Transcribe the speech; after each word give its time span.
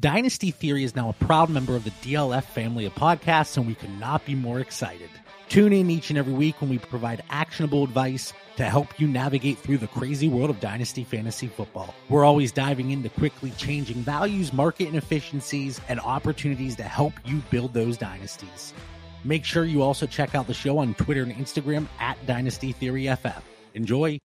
Dynasty 0.00 0.50
Theory 0.50 0.82
is 0.82 0.96
now 0.96 1.10
a 1.10 1.24
proud 1.24 1.50
member 1.50 1.76
of 1.76 1.84
the 1.84 1.92
DLF 2.02 2.42
family 2.42 2.84
of 2.84 2.92
podcasts, 2.94 3.56
and 3.56 3.64
we 3.64 3.76
could 3.76 3.96
not 4.00 4.26
be 4.26 4.34
more 4.34 4.58
excited. 4.58 5.08
Tune 5.48 5.72
in 5.72 5.88
each 5.88 6.10
and 6.10 6.18
every 6.18 6.32
week 6.32 6.60
when 6.60 6.68
we 6.68 6.78
provide 6.78 7.22
actionable 7.30 7.84
advice 7.84 8.32
to 8.56 8.64
help 8.64 8.98
you 8.98 9.06
navigate 9.06 9.56
through 9.56 9.78
the 9.78 9.86
crazy 9.86 10.26
world 10.26 10.50
of 10.50 10.58
Dynasty 10.58 11.04
Fantasy 11.04 11.46
Football. 11.46 11.94
We're 12.08 12.24
always 12.24 12.50
diving 12.50 12.90
into 12.90 13.08
quickly 13.08 13.52
changing 13.52 13.98
values, 13.98 14.52
market 14.52 14.88
inefficiencies, 14.88 15.80
and 15.88 16.00
opportunities 16.00 16.74
to 16.76 16.82
help 16.82 17.12
you 17.24 17.40
build 17.50 17.72
those 17.72 17.96
dynasties. 17.96 18.74
Make 19.22 19.44
sure 19.44 19.64
you 19.64 19.82
also 19.82 20.06
check 20.06 20.34
out 20.34 20.48
the 20.48 20.54
show 20.54 20.78
on 20.78 20.94
Twitter 20.94 21.22
and 21.22 21.32
Instagram 21.32 21.86
at 22.00 22.18
Dynasty 22.26 22.72
Theory 22.72 23.06
FF. 23.14 23.44
Enjoy. 23.74 24.18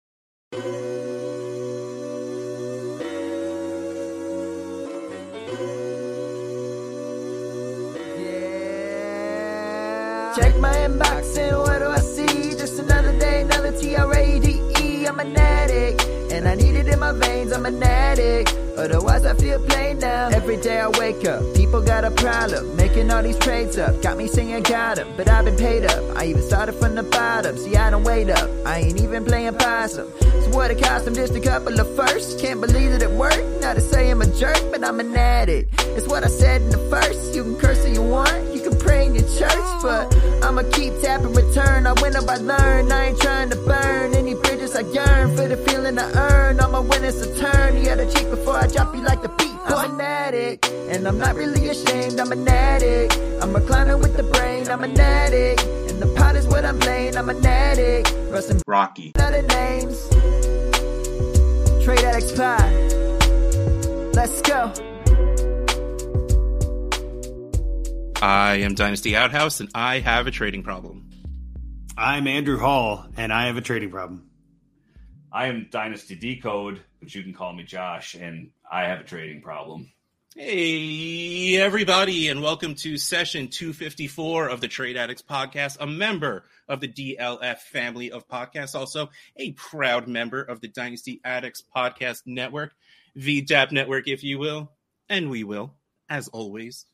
Check 10.37 10.55
my 10.59 10.71
inbox 10.71 11.35
and 11.39 11.57
what 11.57 11.79
do 11.79 11.87
I 11.87 11.97
see? 11.97 12.51
Just 12.51 12.77
another 12.77 13.17
day, 13.17 13.41
another 13.41 13.71
T-R-A-D-E. 13.71 15.07
I'm 15.07 15.19
an 15.19 15.35
addict, 15.35 16.05
and 16.31 16.47
I 16.47 16.53
need 16.53 16.75
it 16.75 16.87
in 16.87 16.99
my 16.99 17.11
veins. 17.11 17.51
I'm 17.51 17.65
an 17.65 17.81
addict, 17.81 18.55
otherwise 18.77 19.25
I 19.25 19.33
feel 19.33 19.59
plain 19.59 19.97
now. 19.97 20.27
Every 20.27 20.57
day 20.57 20.79
I 20.79 20.89
wake 20.89 21.25
up, 21.27 21.41
people 21.55 21.81
got 21.81 22.03
a 22.03 22.11
problem, 22.11 22.75
making 22.75 23.09
all 23.09 23.23
these 23.23 23.39
trades 23.39 23.79
up. 23.79 23.99
Got 24.03 24.17
me 24.19 24.27
singing 24.27 24.61
got 24.61 24.99
'em, 24.99 25.07
but 25.17 25.27
I've 25.27 25.45
been 25.45 25.57
paid 25.57 25.85
up. 25.85 26.03
I 26.15 26.25
even 26.25 26.43
started 26.43 26.75
from 26.75 26.93
the 26.93 27.01
bottom, 27.01 27.57
see 27.57 27.75
I 27.75 27.89
don't 27.89 28.03
wait 28.03 28.29
up. 28.29 28.47
I 28.63 28.77
ain't 28.77 29.01
even 29.01 29.25
playing 29.25 29.55
possum. 29.55 30.07
So 30.21 30.49
what 30.51 30.69
it 30.69 30.79
cost 30.79 31.05
them 31.05 31.15
just 31.15 31.33
a 31.35 31.39
couple 31.39 31.79
of 31.79 31.87
firsts. 31.95 32.39
Can't 32.39 32.61
believe 32.61 32.91
that 32.91 33.01
it 33.01 33.09
worked. 33.09 33.61
Not 33.61 33.73
to 33.77 33.81
say 33.81 34.11
I'm 34.11 34.21
a 34.21 34.27
jerk, 34.27 34.61
but 34.69 34.83
I'm 34.83 34.99
an 34.99 35.15
addict. 35.15 35.81
It's 35.97 36.07
what 36.07 36.23
I 36.23 36.27
said 36.27 36.61
in 36.61 36.69
the 36.69 36.83
first. 36.91 37.33
You 37.33 37.41
can 37.41 37.55
curse 37.55 37.83
if 37.85 37.95
you 37.95 38.03
want, 38.03 38.53
you 38.87 39.03
can 39.03 39.03
pray 39.03 39.05
in 39.07 39.15
church, 39.37 39.81
but 39.81 40.15
I'ma 40.43 40.63
keep 40.71 40.93
tapping 41.01 41.33
return. 41.33 41.87
I 41.87 41.93
win 42.01 42.15
up, 42.15 42.29
I 42.29 42.37
learn. 42.37 42.91
I 42.91 43.07
ain't 43.07 43.19
trying 43.19 43.49
to 43.49 43.55
burn 43.55 44.13
any 44.13 44.35
bridges. 44.35 44.75
I 44.75 44.81
yearn 44.81 45.35
for 45.35 45.47
the 45.47 45.57
feeling 45.57 45.97
I 45.99 46.11
earn. 46.13 46.59
All 46.59 46.71
my 46.71 46.79
winnings 46.79 47.21
a 47.21 47.39
turn. 47.39 47.77
You 47.77 47.85
gotta 47.85 48.05
cheat 48.11 48.29
before 48.29 48.55
I 48.55 48.67
drop 48.67 48.95
you 48.95 49.01
like 49.01 49.21
the 49.21 49.29
beat. 49.29 49.47
I'm 49.65 49.95
an 49.95 50.01
addict, 50.01 50.69
and 50.69 51.07
I'm 51.07 51.17
not 51.17 51.35
really 51.35 51.69
ashamed. 51.69 52.19
I'm 52.19 52.31
an 52.31 52.47
addict. 52.47 53.17
I'm 53.41 53.55
a 53.55 53.61
climber 53.61 53.97
with 53.97 54.15
the 54.15 54.23
brain. 54.23 54.67
I'm 54.69 54.83
an 54.83 54.99
addict, 54.99 55.61
and 55.63 56.01
the 56.01 56.07
pot 56.15 56.35
is 56.35 56.47
what 56.47 56.65
I'm 56.65 56.79
playing. 56.79 57.17
I'm 57.17 57.29
an 57.29 57.45
addict. 57.45 58.13
Rustin' 58.29 58.61
Rocky. 58.65 59.11
other 59.19 59.41
names. 59.41 60.07
Trade 61.83 62.23
Pod. 62.35 62.71
Let's 64.15 64.41
go. 64.41 64.96
I 68.19 68.61
am 68.61 68.73
Dynasty 68.73 69.15
Outhouse, 69.15 69.59
and 69.59 69.69
I 69.75 69.99
have 69.99 70.25
a 70.25 70.31
trading 70.31 70.63
problem. 70.63 71.07
I'm 71.95 72.25
Andrew 72.25 72.57
Hall, 72.57 73.05
and 73.15 73.31
I 73.31 73.45
have 73.45 73.57
a 73.57 73.61
trading 73.61 73.91
problem. 73.91 74.27
I 75.31 75.49
am 75.49 75.67
Dynasty 75.69 76.15
Decode, 76.15 76.81
but 76.99 77.13
you 77.13 77.21
can 77.21 77.35
call 77.35 77.53
me 77.53 77.61
Josh, 77.61 78.15
and 78.15 78.49
I 78.71 78.85
have 78.85 79.01
a 79.01 79.03
trading 79.03 79.43
problem. 79.43 79.91
Hey, 80.35 81.57
everybody, 81.57 82.27
and 82.29 82.41
welcome 82.41 82.73
to 82.75 82.97
session 82.97 83.49
254 83.49 84.49
of 84.49 84.61
the 84.61 84.67
Trade 84.67 84.97
Addicts 84.97 85.21
Podcast, 85.21 85.77
a 85.79 85.85
member 85.85 86.43
of 86.67 86.81
the 86.81 86.87
DLF 86.87 87.59
family 87.59 88.09
of 88.09 88.27
podcasts, 88.27 88.73
also 88.73 89.11
a 89.35 89.51
proud 89.51 90.07
member 90.07 90.41
of 90.41 90.59
the 90.59 90.69
Dynasty 90.69 91.21
Addicts 91.23 91.61
Podcast 91.75 92.23
Network, 92.25 92.73
VDAP 93.15 93.71
Network, 93.71 94.07
if 94.07 94.23
you 94.23 94.39
will. 94.39 94.71
And 95.07 95.29
we 95.29 95.43
will, 95.43 95.75
as 96.09 96.29
always, 96.29 96.87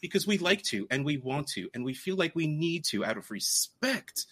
because 0.00 0.26
we 0.26 0.38
like 0.38 0.62
to, 0.62 0.86
and 0.90 1.04
we 1.04 1.16
want 1.16 1.48
to, 1.48 1.68
and 1.74 1.84
we 1.84 1.94
feel 1.94 2.16
like 2.16 2.34
we 2.34 2.46
need 2.46 2.84
to 2.86 3.04
out 3.04 3.16
of 3.16 3.30
respect, 3.30 4.26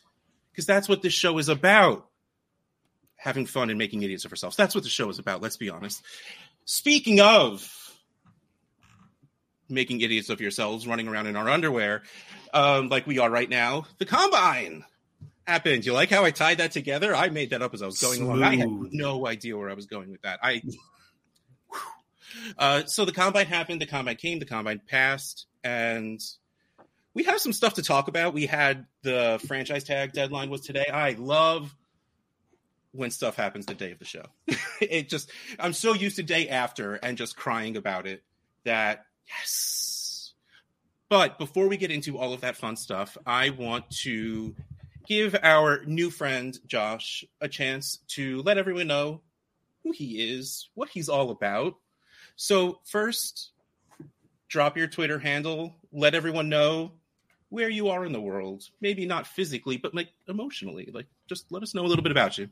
because 0.51 0.67
that's 0.67 0.89
what 0.89 1.03
this 1.03 1.13
show 1.13 1.37
is 1.39 1.49
about 1.49 2.07
having 3.17 3.47
fun 3.47 3.71
and 3.71 3.79
making 3.79 4.03
idiots 4.03 4.25
of 4.25 4.33
ourselves. 4.33 4.57
That's 4.57 4.75
what 4.75 4.85
the 4.85 4.91
show 4.91 5.09
is 5.09 5.19
about, 5.19 5.43
let's 5.43 5.57
be 5.57 5.71
honest. 5.71 6.03
Speaking 6.65 7.21
of 7.21 7.71
making 9.69 10.01
idiots 10.01 10.31
of 10.31 10.41
yourselves, 10.41 10.87
running 10.87 11.09
around 11.09 11.27
in 11.27 11.37
our 11.37 11.49
underwear, 11.49 12.03
um, 12.55 12.89
like 12.89 13.07
we 13.07 13.19
are 13.19 13.31
right 13.31 13.49
now, 13.49 13.87
the 13.99 14.07
combine 14.07 14.85
happened. 15.47 15.85
You 15.85 15.93
like 15.93 16.11
how 16.11 16.25
I 16.25 16.31
tied 16.31 16.59
that 16.59 16.73
together? 16.73 17.15
I 17.15 17.29
made 17.29 17.51
that 17.51 17.63
up 17.63 17.75
as 17.75 17.83
I 17.83 17.87
was 17.87 18.01
going 18.01 18.23
along. 18.23 18.43
I 18.43 18.57
had 18.57 18.69
no 18.71 19.27
idea 19.27 19.57
where 19.57 19.71
I 19.71 19.75
was 19.75 19.87
going 19.87 20.11
with 20.11 20.23
that. 20.23 20.41
I. 20.43 20.63
Uh, 22.59 22.85
so 22.87 23.05
the 23.05 23.13
combine 23.13 23.47
happened. 23.47 23.81
The 23.81 23.87
combine 23.87 24.17
came. 24.17 24.39
The 24.39 24.47
combine 24.47 24.81
passed, 24.87 25.47
and 25.65 26.21
we 27.15 27.25
have 27.25 27.41
some 27.41 27.53
stuff 27.53 27.75
to 27.75 27.83
talk 27.83 28.09
about. 28.09 28.35
We 28.35 28.47
had 28.47 28.87
the 29.03 29.41
franchise 29.47 29.85
tag 29.85 30.13
deadline 30.13 30.51
was 30.51 30.61
today. 30.63 30.87
I 30.93 31.13
love 31.13 31.75
when 32.93 33.11
stuff 33.11 33.37
happens 33.37 33.67
the 33.67 33.75
day 33.75 33.93
of 33.93 33.99
the 33.99 34.05
show. 34.05 34.25
it 34.81 35.09
just 35.09 35.31
I'm 35.59 35.73
so 35.73 35.93
used 35.93 36.17
to 36.17 36.23
day 36.23 36.49
after 36.49 36.95
and 36.95 37.17
just 37.17 37.37
crying 37.37 37.77
about 37.77 38.07
it 38.07 38.23
that 38.65 39.07
yes. 39.29 40.33
But 41.09 41.39
before 41.39 41.69
we 41.69 41.77
get 41.77 41.91
into 41.91 42.19
all 42.19 42.33
of 42.33 42.41
that 42.41 42.57
fun 42.57 42.77
stuff, 42.77 43.17
I 43.25 43.51
want 43.51 43.89
to 44.03 44.57
give 45.07 45.37
our 45.41 45.85
new 45.85 46.11
friend 46.11 46.59
Josh 46.67 47.25
a 47.41 47.49
chance 47.49 47.99
to 48.09 48.43
let 48.43 48.59
everyone 48.59 48.89
know 48.89 49.23
who 49.85 49.93
he 49.93 50.35
is, 50.35 50.69
what 50.75 50.89
he's 50.89 51.09
all 51.09 51.31
about. 51.31 51.77
So 52.37 52.81
first, 52.85 53.53
drop 54.49 54.77
your 54.77 54.87
Twitter 54.87 55.19
handle, 55.19 55.75
let 55.93 56.15
everyone 56.15 56.49
know 56.49 56.93
where 57.49 57.71
you 57.71 57.89
are 57.89 58.05
in 58.05 58.13
the 58.13 58.21
world. 58.21 58.65
Maybe 58.81 59.07
not 59.07 59.27
physically, 59.27 59.79
but 59.79 59.95
like 59.95 60.11
emotionally. 60.29 60.91
Like 60.93 61.07
just 61.29 61.51
let 61.51 61.63
us 61.63 61.75
know 61.75 61.85
a 61.85 61.89
little 61.89 62.03
bit 62.03 62.13
about 62.13 62.39
you. 62.39 62.49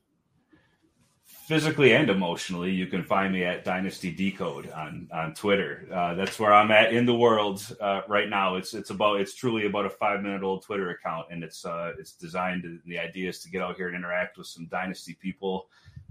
Physically 1.27 1.95
and 1.95 2.09
emotionally, 2.09 2.71
you 2.71 2.87
can 2.87 3.03
find 3.03 3.33
me 3.33 3.45
at 3.45 3.65
Dynasty 3.65 4.11
Decode 4.11 4.71
on 4.71 5.09
on 5.13 5.35
Twitter. 5.35 5.87
Uh, 5.93 6.15
that's 6.15 6.39
where 6.39 6.53
I'm 6.53 6.71
at 6.71 6.93
in 6.93 7.05
the 7.05 7.15
world 7.15 7.77
uh, 7.81 8.03
right 8.09 8.29
now. 8.29 8.57
It's 8.57 8.73
it's 8.73 8.91
about 8.91 9.21
it's 9.21 9.35
truly 9.35 9.67
about 9.67 9.85
a 9.85 9.91
five 9.91 10.23
minute 10.23 10.43
old 10.43 10.63
Twitter 10.63 10.91
account, 10.91 11.27
and 11.31 11.43
it's 11.43 11.65
uh, 11.65 11.93
it's 11.99 12.13
designed. 12.13 12.63
To, 12.63 12.79
the 12.87 12.99
idea 12.99 13.29
is 13.29 13.41
to 13.41 13.51
get 13.51 13.63
out 13.63 13.77
here 13.77 13.89
and 13.89 13.97
interact 13.97 14.39
with 14.39 14.47
some 14.47 14.67
Dynasty 14.67 15.19
people 15.21 15.69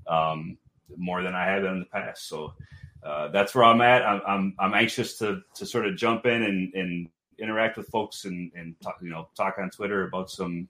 um, 0.07 0.57
more 0.97 1.23
than 1.23 1.33
I 1.33 1.45
have 1.45 1.63
in 1.63 1.79
the 1.79 1.85
past. 1.85 2.27
So 2.27 2.53
uh, 3.03 3.27
that's 3.29 3.53
where 3.53 3.63
I'm 3.65 3.81
at. 3.81 4.03
I'm, 4.03 4.21
I'm 4.25 4.55
I'm 4.59 4.73
anxious 4.73 5.17
to 5.19 5.41
to 5.55 5.65
sort 5.65 5.87
of 5.87 5.97
jump 5.97 6.25
in 6.25 6.43
and, 6.43 6.73
and 6.73 7.09
interact 7.37 7.77
with 7.77 7.87
folks 7.87 8.25
and 8.25 8.51
and 8.55 8.75
talk 8.81 8.97
you 9.01 9.09
know 9.09 9.27
talk 9.35 9.55
on 9.57 9.69
Twitter 9.69 10.07
about 10.07 10.29
some 10.29 10.67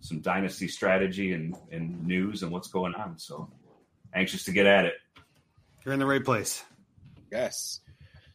some 0.00 0.20
dynasty 0.20 0.68
strategy 0.68 1.32
and 1.32 1.56
and 1.70 2.06
news 2.06 2.42
and 2.42 2.50
what's 2.50 2.68
going 2.68 2.94
on. 2.94 3.18
So 3.18 3.50
anxious 4.14 4.44
to 4.44 4.52
get 4.52 4.66
at 4.66 4.86
it. 4.86 4.94
You're 5.84 5.94
in 5.94 6.00
the 6.00 6.06
right 6.06 6.24
place. 6.24 6.64
Yes. 7.30 7.80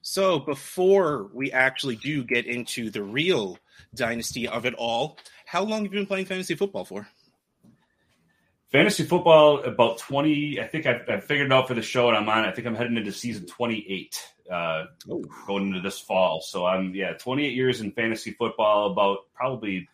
So 0.01 0.39
before 0.39 1.29
we 1.33 1.51
actually 1.51 1.95
do 1.95 2.23
get 2.23 2.45
into 2.45 2.89
the 2.89 3.01
real 3.01 3.57
dynasty 3.95 4.47
of 4.47 4.65
it 4.65 4.73
all, 4.73 5.17
how 5.45 5.63
long 5.63 5.85
have 5.85 5.93
you 5.93 5.99
been 5.99 6.05
playing 6.05 6.25
fantasy 6.25 6.55
football 6.55 6.83
for? 6.83 7.07
Fantasy 8.73 9.03
football 9.03 9.63
about 9.63 9.99
twenty. 9.99 10.59
I 10.59 10.67
think 10.67 10.85
I've, 10.87 11.07
I've 11.07 11.23
figured 11.23 11.45
it 11.45 11.53
out 11.53 11.67
for 11.67 11.75
the 11.75 11.81
show, 11.81 12.09
and 12.09 12.17
I'm 12.17 12.27
on. 12.27 12.43
I 12.43 12.51
think 12.51 12.67
I'm 12.67 12.75
heading 12.75 12.97
into 12.97 13.11
season 13.11 13.45
twenty 13.45 13.85
eight. 13.87 14.21
Uh, 14.51 14.87
going 15.47 15.67
into 15.67 15.79
this 15.79 15.99
fall. 15.99 16.41
So 16.41 16.65
I'm 16.65 16.93
yeah, 16.93 17.13
28 17.13 17.53
years 17.53 17.79
in 17.79 17.91
fantasy 17.91 18.31
football. 18.31 18.91
About 18.91 19.19
probably 19.33 19.87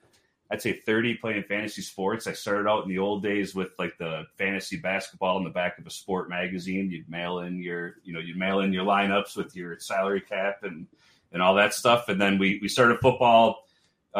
I'd 0.51 0.61
say 0.61 0.73
30 0.73 1.15
playing 1.15 1.43
fantasy 1.43 1.83
sports. 1.83 2.25
I 2.25 2.33
started 2.33 2.67
out 2.67 2.83
in 2.83 2.89
the 2.89 2.97
old 2.97 3.21
days 3.21 3.53
with 3.53 3.69
like 3.77 3.97
the 3.99 4.23
fantasy 4.37 4.77
basketball 4.77 5.37
in 5.37 5.43
the 5.43 5.51
back 5.51 5.77
of 5.77 5.85
a 5.85 5.91
sport 5.91 6.27
magazine. 6.27 6.89
You'd 6.89 7.09
mail 7.09 7.39
in 7.39 7.61
your, 7.61 7.97
you 8.03 8.13
know, 8.13 8.19
you'd 8.19 8.37
mail 8.37 8.61
in 8.61 8.73
your 8.73 8.85
lineups 8.85 9.37
with 9.37 9.55
your 9.55 9.79
salary 9.79 10.21
cap 10.21 10.63
and 10.63 10.87
and 11.31 11.43
all 11.43 11.55
that 11.55 11.75
stuff. 11.75 12.09
And 12.09 12.19
then 12.19 12.39
we 12.39 12.59
we 12.61 12.67
started 12.67 12.99
football 12.99 13.67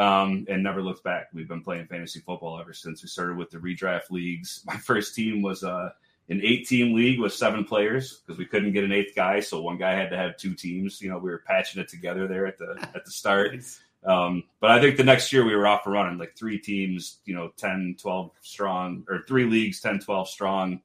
um, 0.00 0.46
and 0.48 0.62
never 0.62 0.82
looked 0.82 1.04
back. 1.04 1.28
We've 1.34 1.46
been 1.46 1.62
playing 1.62 1.86
fantasy 1.86 2.20
football 2.20 2.58
ever 2.58 2.72
since. 2.72 3.02
We 3.02 3.08
started 3.08 3.36
with 3.36 3.50
the 3.50 3.58
redraft 3.58 4.10
leagues. 4.10 4.62
My 4.64 4.76
first 4.78 5.14
team 5.14 5.42
was 5.42 5.62
uh, 5.62 5.90
an 6.30 6.40
eight 6.42 6.66
team 6.66 6.94
league 6.94 7.20
with 7.20 7.34
seven 7.34 7.64
players 7.64 8.22
because 8.24 8.38
we 8.38 8.46
couldn't 8.46 8.72
get 8.72 8.82
an 8.82 8.92
eighth 8.92 9.14
guy, 9.14 9.40
so 9.40 9.60
one 9.60 9.76
guy 9.76 9.92
had 9.92 10.08
to 10.08 10.16
have 10.16 10.38
two 10.38 10.54
teams. 10.54 11.02
You 11.02 11.10
know, 11.10 11.18
we 11.18 11.28
were 11.28 11.44
patching 11.46 11.82
it 11.82 11.88
together 11.88 12.26
there 12.26 12.46
at 12.46 12.56
the 12.56 12.78
at 12.94 13.04
the 13.04 13.10
start. 13.10 13.54
Um, 14.02 14.44
but 14.58 14.70
I 14.70 14.80
think 14.80 14.96
the 14.96 15.04
next 15.04 15.30
year 15.34 15.44
we 15.44 15.54
were 15.54 15.66
off 15.66 15.84
and 15.84 15.92
running 15.92 16.18
like 16.18 16.34
three 16.34 16.58
teams, 16.58 17.18
you 17.26 17.34
know, 17.34 17.52
10, 17.58 17.96
12 18.00 18.30
strong, 18.40 19.04
or 19.10 19.24
three 19.28 19.44
leagues, 19.44 19.82
10, 19.82 19.98
12 19.98 20.26
strong. 20.26 20.80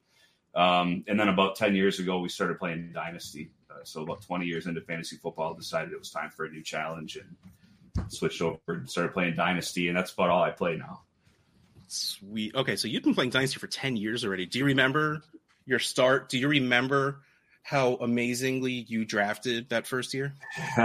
Um, 0.54 1.02
and 1.08 1.18
then 1.18 1.28
about 1.28 1.56
10 1.56 1.74
years 1.74 1.98
ago, 1.98 2.18
we 2.18 2.28
started 2.28 2.58
playing 2.58 2.90
Dynasty. 2.92 3.48
Uh, 3.70 3.76
so 3.84 4.02
about 4.02 4.20
20 4.20 4.44
years 4.44 4.66
into 4.66 4.82
fantasy 4.82 5.16
football, 5.16 5.54
decided 5.54 5.94
it 5.94 5.98
was 5.98 6.10
time 6.10 6.28
for 6.28 6.44
a 6.44 6.50
new 6.50 6.62
challenge 6.62 7.16
and 7.16 7.34
switched 8.08 8.42
over 8.42 8.58
and 8.68 8.90
started 8.90 9.12
playing 9.12 9.36
Dynasty. 9.36 9.88
And 9.88 9.96
that's 9.96 10.12
about 10.12 10.30
all 10.30 10.42
I 10.42 10.50
play 10.50 10.76
now. 10.76 11.02
Sweet. 11.88 12.54
Okay, 12.54 12.76
so 12.76 12.88
you've 12.88 13.04
been 13.04 13.14
playing 13.14 13.30
Dynasty 13.30 13.58
for 13.58 13.66
10 13.66 13.96
years 13.96 14.24
already. 14.24 14.46
Do 14.46 14.58
you 14.58 14.64
remember 14.64 15.22
your 15.66 15.78
start? 15.78 16.28
Do 16.28 16.38
you 16.38 16.48
remember 16.48 17.20
how 17.62 17.94
amazingly 17.96 18.72
you 18.72 19.04
drafted 19.04 19.68
that 19.70 19.86
first 19.86 20.14
year? 20.14 20.34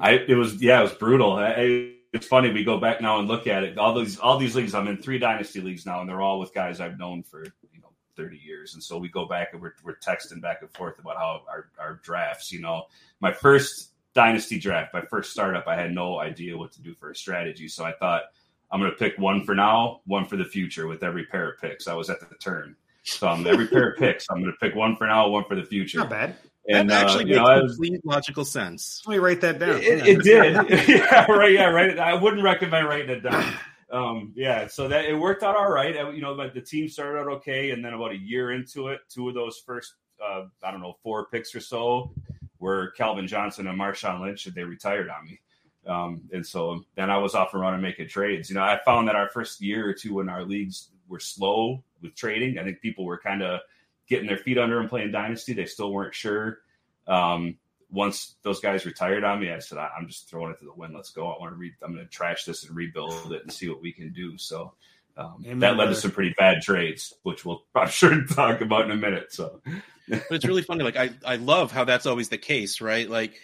I 0.00 0.12
it 0.12 0.36
was 0.36 0.60
yeah, 0.62 0.80
it 0.80 0.82
was 0.82 0.92
brutal. 0.92 1.32
I, 1.32 1.92
it's 2.12 2.26
funny 2.26 2.52
we 2.52 2.64
go 2.64 2.78
back 2.78 3.00
now 3.00 3.18
and 3.18 3.28
look 3.28 3.46
at 3.46 3.62
it. 3.62 3.78
All 3.78 3.98
these 3.98 4.18
all 4.18 4.38
these 4.38 4.54
leagues, 4.54 4.74
I'm 4.74 4.88
in 4.88 4.98
three 4.98 5.18
dynasty 5.18 5.60
leagues 5.60 5.86
now, 5.86 6.00
and 6.00 6.08
they're 6.08 6.20
all 6.20 6.38
with 6.38 6.54
guys 6.54 6.80
I've 6.80 6.98
known 6.98 7.22
for 7.22 7.44
you 7.44 7.80
know 7.80 7.92
30 8.16 8.36
years. 8.36 8.74
And 8.74 8.82
so 8.82 8.98
we 8.98 9.08
go 9.08 9.26
back 9.26 9.50
and 9.52 9.62
we're 9.62 9.74
we're 9.84 9.96
texting 9.96 10.40
back 10.40 10.58
and 10.62 10.70
forth 10.74 10.98
about 10.98 11.16
how 11.16 11.42
our 11.48 11.68
our 11.78 12.00
drafts. 12.02 12.52
You 12.52 12.60
know, 12.60 12.84
my 13.20 13.32
first 13.32 13.92
dynasty 14.18 14.58
draft, 14.58 14.92
my 14.92 15.02
first 15.02 15.30
startup, 15.30 15.68
I 15.68 15.76
had 15.76 15.92
no 15.92 16.18
idea 16.18 16.58
what 16.58 16.72
to 16.72 16.82
do 16.82 16.92
for 16.92 17.12
a 17.12 17.14
strategy, 17.14 17.68
so 17.68 17.84
I 17.84 17.92
thought 17.92 18.22
I'm 18.68 18.80
going 18.80 18.90
to 18.90 18.96
pick 18.96 19.16
one 19.16 19.44
for 19.44 19.54
now, 19.54 20.00
one 20.06 20.24
for 20.24 20.36
the 20.36 20.44
future 20.44 20.88
with 20.88 21.04
every 21.04 21.24
pair 21.26 21.52
of 21.52 21.60
picks. 21.60 21.86
I 21.86 21.94
was 21.94 22.10
at 22.10 22.18
the 22.18 22.26
turn. 22.34 22.74
So 23.04 23.28
um, 23.28 23.46
every 23.46 23.68
pair 23.68 23.90
of 23.90 23.98
picks, 24.00 24.26
I'm 24.28 24.40
going 24.42 24.52
to 24.52 24.58
pick 24.58 24.74
one 24.74 24.96
for 24.96 25.06
now, 25.06 25.28
one 25.28 25.44
for 25.44 25.54
the 25.54 25.62
future. 25.62 25.98
Not 25.98 26.10
bad. 26.10 26.36
And 26.68 26.90
that 26.90 27.04
actually 27.04 27.32
uh, 27.32 27.44
makes 27.44 27.48
know, 27.48 27.66
complete 27.68 28.04
logical 28.04 28.44
sense. 28.44 29.04
Let 29.06 29.12
me 29.12 29.18
write 29.20 29.40
that 29.42 29.60
down. 29.60 29.76
It, 29.76 30.04
it 30.04 30.22
did. 30.24 30.88
yeah, 30.88 31.30
right. 31.30 31.52
Yeah, 31.52 31.66
right. 31.66 31.96
I 31.96 32.14
wouldn't 32.14 32.42
recommend 32.42 32.88
writing 32.88 33.10
it 33.10 33.20
down. 33.20 33.54
Um, 33.90 34.34
yeah, 34.36 34.66
so 34.66 34.86
that 34.88 35.06
it 35.06 35.14
worked 35.14 35.42
out 35.42 35.56
all 35.56 35.70
right. 35.70 35.94
You 36.14 36.20
know, 36.20 36.36
but 36.36 36.52
the 36.52 36.60
team 36.60 36.90
started 36.90 37.20
out 37.20 37.28
okay, 37.36 37.70
and 37.70 37.82
then 37.82 37.94
about 37.94 38.12
a 38.12 38.18
year 38.18 38.52
into 38.52 38.88
it, 38.88 39.00
two 39.08 39.30
of 39.30 39.34
those 39.34 39.62
first, 39.64 39.94
uh, 40.22 40.42
I 40.62 40.70
don't 40.70 40.82
know, 40.82 40.98
four 41.02 41.24
picks 41.28 41.54
or 41.54 41.60
so 41.60 42.12
were 42.58 42.90
Calvin 42.92 43.26
Johnson 43.26 43.66
and 43.66 43.78
Marshawn 43.78 44.20
Lynch, 44.20 44.46
and 44.46 44.54
they 44.54 44.64
retired 44.64 45.08
on 45.08 45.24
me. 45.26 45.40
Um, 45.86 46.22
and 46.32 46.46
so 46.46 46.84
then 46.96 47.10
I 47.10 47.18
was 47.18 47.34
off 47.34 47.54
and 47.54 47.62
running 47.62 47.80
making 47.80 48.08
trades. 48.08 48.50
You 48.50 48.56
know, 48.56 48.62
I 48.62 48.78
found 48.84 49.08
that 49.08 49.16
our 49.16 49.28
first 49.28 49.60
year 49.60 49.88
or 49.88 49.94
two 49.94 50.14
when 50.14 50.28
our 50.28 50.44
leagues 50.44 50.90
were 51.08 51.20
slow 51.20 51.82
with 52.02 52.14
trading, 52.14 52.58
I 52.58 52.64
think 52.64 52.80
people 52.80 53.04
were 53.04 53.18
kind 53.18 53.42
of 53.42 53.60
getting 54.08 54.26
their 54.26 54.38
feet 54.38 54.58
under 54.58 54.80
and 54.80 54.88
playing 54.88 55.12
dynasty. 55.12 55.52
They 55.54 55.66
still 55.66 55.92
weren't 55.92 56.14
sure. 56.14 56.58
Um, 57.06 57.56
once 57.90 58.36
those 58.42 58.60
guys 58.60 58.84
retired 58.84 59.24
on 59.24 59.40
me, 59.40 59.50
I 59.50 59.60
said, 59.60 59.78
I'm 59.78 60.06
just 60.06 60.28
throwing 60.28 60.50
it 60.50 60.58
to 60.58 60.66
the 60.66 60.74
wind. 60.74 60.94
Let's 60.94 61.10
go. 61.10 61.26
I 61.26 61.38
want 61.38 61.52
to 61.52 61.56
read. 61.56 61.72
I'm 61.82 61.94
going 61.94 62.04
to 62.04 62.10
trash 62.10 62.44
this 62.44 62.64
and 62.66 62.76
rebuild 62.76 63.32
it 63.32 63.42
and 63.42 63.52
see 63.52 63.68
what 63.68 63.80
we 63.80 63.92
can 63.92 64.12
do. 64.12 64.36
So 64.36 64.74
um, 65.16 65.42
that 65.60 65.76
led 65.76 65.86
to 65.86 65.94
some 65.94 66.10
pretty 66.10 66.34
bad 66.38 66.62
trades, 66.62 67.14
which 67.22 67.44
we'll 67.44 67.62
I'm 67.74 67.88
sure 67.88 68.24
talk 68.26 68.60
about 68.60 68.84
in 68.84 68.90
a 68.90 68.96
minute. 68.96 69.32
So, 69.32 69.60
but 70.08 70.30
it's 70.30 70.44
really 70.44 70.62
funny. 70.62 70.84
Like 70.84 70.96
I, 70.96 71.10
I 71.24 71.36
love 71.36 71.72
how 71.72 71.84
that's 71.84 72.06
always 72.06 72.28
the 72.28 72.38
case, 72.38 72.80
right? 72.80 73.08
Like 73.08 73.34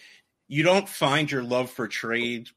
you 0.48 0.62
don't 0.62 0.88
find 0.88 1.30
your 1.30 1.42
love 1.42 1.70
for 1.70 1.88
trade 1.88 2.48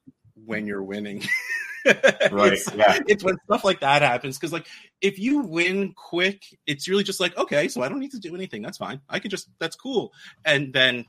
when 0.45 0.67
you're 0.67 0.83
winning. 0.83 1.23
right. 1.85 2.53
It's, 2.53 2.73
yeah. 2.73 2.99
it's 3.07 3.23
when 3.23 3.37
stuff 3.45 3.63
like 3.63 3.79
that 3.79 4.01
happens. 4.01 4.37
Cause 4.37 4.51
like 4.51 4.67
if 5.01 5.19
you 5.19 5.39
win 5.39 5.93
quick, 5.93 6.43
it's 6.65 6.87
really 6.87 7.03
just 7.03 7.19
like, 7.19 7.37
okay, 7.37 7.67
so 7.67 7.81
I 7.81 7.89
don't 7.89 7.99
need 7.99 8.11
to 8.11 8.19
do 8.19 8.35
anything. 8.35 8.61
That's 8.61 8.77
fine. 8.77 9.01
I 9.09 9.19
can 9.19 9.31
just 9.31 9.49
that's 9.59 9.75
cool. 9.75 10.13
And 10.43 10.73
then 10.73 11.05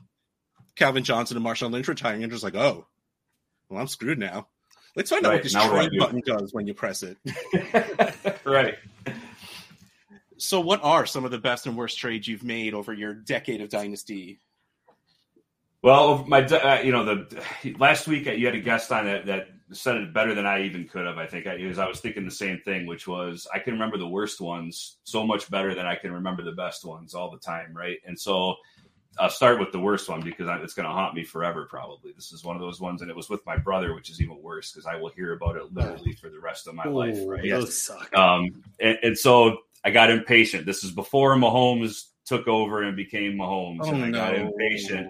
Calvin 0.75 1.03
Johnson 1.03 1.37
and 1.37 1.45
Marshawn 1.45 1.71
Lynch 1.71 1.87
retiring, 1.87 2.23
and 2.23 2.31
just 2.31 2.43
like, 2.43 2.55
oh, 2.55 2.87
well, 3.69 3.81
I'm 3.81 3.87
screwed 3.87 4.17
now. 4.17 4.47
Let's 4.95 5.09
find 5.09 5.23
right. 5.23 5.31
out 5.31 5.35
what 5.35 5.43
this 5.43 5.53
now 5.53 5.69
trade 5.69 5.91
button 5.99 6.21
does 6.25 6.53
when 6.53 6.65
you 6.65 6.73
press 6.73 7.03
it. 7.03 7.17
right. 8.45 8.75
So, 10.39 10.61
what 10.61 10.83
are 10.83 11.05
some 11.05 11.25
of 11.25 11.31
the 11.31 11.37
best 11.37 11.67
and 11.67 11.77
worst 11.77 11.97
trades 11.97 12.27
you've 12.27 12.43
made 12.43 12.73
over 12.73 12.93
your 12.93 13.13
decade 13.13 13.61
of 13.61 13.69
Dynasty? 13.69 14.39
Well, 15.81 16.25
my 16.27 16.43
uh, 16.43 16.81
you 16.81 16.91
know 16.91 17.05
the 17.05 17.43
last 17.77 18.07
week 18.07 18.25
you 18.25 18.45
had 18.45 18.55
a 18.55 18.59
guest 18.59 18.91
on 18.91 19.05
that 19.05 19.25
that 19.25 19.47
said 19.71 19.95
it 19.97 20.13
better 20.13 20.33
than 20.33 20.45
I 20.45 20.63
even 20.63 20.87
could 20.87 21.05
have. 21.05 21.17
I 21.17 21.27
think 21.27 21.45
because 21.45 21.77
I, 21.77 21.85
I 21.85 21.87
was 21.87 21.99
thinking 21.99 22.25
the 22.25 22.31
same 22.31 22.59
thing, 22.65 22.85
which 22.85 23.07
was 23.07 23.47
I 23.53 23.59
can 23.59 23.73
remember 23.73 23.97
the 23.97 24.07
worst 24.07 24.41
ones 24.41 24.97
so 25.03 25.25
much 25.25 25.49
better 25.49 25.75
than 25.75 25.85
I 25.85 25.95
can 25.95 26.11
remember 26.11 26.43
the 26.43 26.53
best 26.53 26.85
ones 26.85 27.13
all 27.13 27.31
the 27.31 27.37
time, 27.37 27.73
right? 27.75 27.97
And 28.05 28.19
so 28.19 28.55
I'll 29.19 29.29
start 29.29 29.59
with 29.59 29.71
the 29.71 29.79
worst 29.79 30.07
one 30.07 30.21
because 30.21 30.47
it's 30.61 30.73
going 30.73 30.87
to 30.87 30.93
haunt 30.93 31.15
me 31.15 31.23
forever. 31.23 31.65
Probably 31.69 32.13
this 32.13 32.31
is 32.31 32.43
one 32.43 32.55
of 32.55 32.61
those 32.61 32.79
ones, 32.79 33.01
and 33.01 33.09
it 33.09 33.15
was 33.15 33.29
with 33.29 33.45
my 33.45 33.57
brother, 33.57 33.93
which 33.93 34.09
is 34.09 34.21
even 34.21 34.41
worse 34.41 34.71
because 34.71 34.85
I 34.85 34.95
will 34.95 35.09
hear 35.09 35.33
about 35.33 35.57
it 35.57 35.73
literally 35.73 36.13
for 36.13 36.29
the 36.29 36.39
rest 36.39 36.67
of 36.67 36.75
my 36.75 36.87
Ooh, 36.87 36.97
life. 36.97 37.17
Right? 37.25 37.49
Those 37.49 37.81
suck. 37.81 38.15
Um, 38.15 38.63
and, 38.79 38.97
and, 39.03 39.17
so 39.17 39.57
I 39.83 39.91
got 39.91 40.11
impatient. 40.11 40.65
This 40.65 40.83
is 40.83 40.91
before 40.91 41.35
Mahomes 41.35 42.03
took 42.25 42.47
over 42.47 42.83
and 42.83 42.95
became 42.95 43.33
Mahomes, 43.33 43.79
oh, 43.83 43.91
and 43.91 44.03
I 44.03 44.09
no. 44.09 44.17
got 44.19 44.35
impatient. 44.35 45.09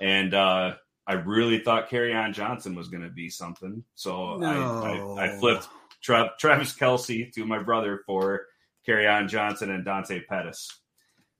And 0.00 0.34
uh, 0.34 0.74
I 1.06 1.14
really 1.14 1.58
thought 1.58 1.88
Kerryon 1.88 2.34
Johnson 2.34 2.74
was 2.74 2.88
going 2.88 3.02
to 3.02 3.10
be 3.10 3.30
something, 3.30 3.84
so 3.94 4.36
no. 4.36 5.16
I, 5.16 5.22
I, 5.22 5.24
I, 5.26 5.38
flipped 5.38 5.68
Tra- 6.02 6.32
Travis 6.38 6.74
Kelce 6.74 7.32
to 7.32 7.46
my 7.46 7.62
brother 7.62 8.00
for 8.06 8.46
Kerryon 8.86 9.28
Johnson 9.28 9.70
and 9.70 9.84
Dante 9.84 10.20
Pettis. 10.28 10.68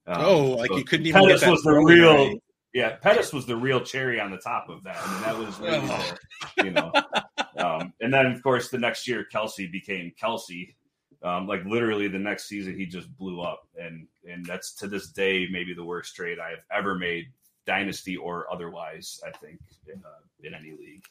Um, 0.06 0.24
oh, 0.24 0.40
like 0.52 0.70
so 0.70 0.78
you 0.78 0.84
couldn't 0.84 1.06
even. 1.06 1.22
Pettis 1.22 1.46
was 1.46 1.62
the 1.62 1.72
real. 1.72 2.28
Right. 2.28 2.42
Yeah, 2.74 2.96
Pettis 2.96 3.34
was 3.34 3.44
the 3.44 3.56
real 3.56 3.80
cherry 3.80 4.18
on 4.18 4.30
the 4.30 4.38
top 4.38 4.70
of 4.70 4.82
that. 4.84 4.96
I 4.98 5.12
mean, 5.12 5.22
that 5.22 5.38
was 5.38 5.60
really, 5.60 5.78
oh. 5.82 6.14
the, 6.56 6.64
you 6.64 6.70
know. 6.70 6.92
Um, 7.54 7.92
and 8.00 8.12
then, 8.12 8.26
of 8.26 8.42
course, 8.42 8.70
the 8.70 8.78
next 8.78 9.06
year, 9.06 9.26
Kelce 9.32 9.70
became 9.70 10.10
Kelce. 10.20 10.74
Um, 11.24 11.46
like 11.46 11.64
literally, 11.64 12.08
the 12.08 12.18
next 12.18 12.46
season, 12.46 12.76
he 12.76 12.86
just 12.86 13.14
blew 13.16 13.40
up, 13.40 13.66
and 13.80 14.06
and 14.28 14.44
that's 14.44 14.74
to 14.76 14.88
this 14.88 15.08
day 15.08 15.46
maybe 15.50 15.74
the 15.74 15.84
worst 15.84 16.16
trade 16.16 16.38
I 16.38 16.50
have 16.50 16.64
ever 16.76 16.96
made, 16.96 17.26
dynasty 17.66 18.16
or 18.16 18.52
otherwise. 18.52 19.20
I 19.26 19.30
think 19.36 19.60
in, 19.86 20.02
uh, 20.04 20.46
in 20.46 20.54
any 20.54 20.70
league. 20.70 21.04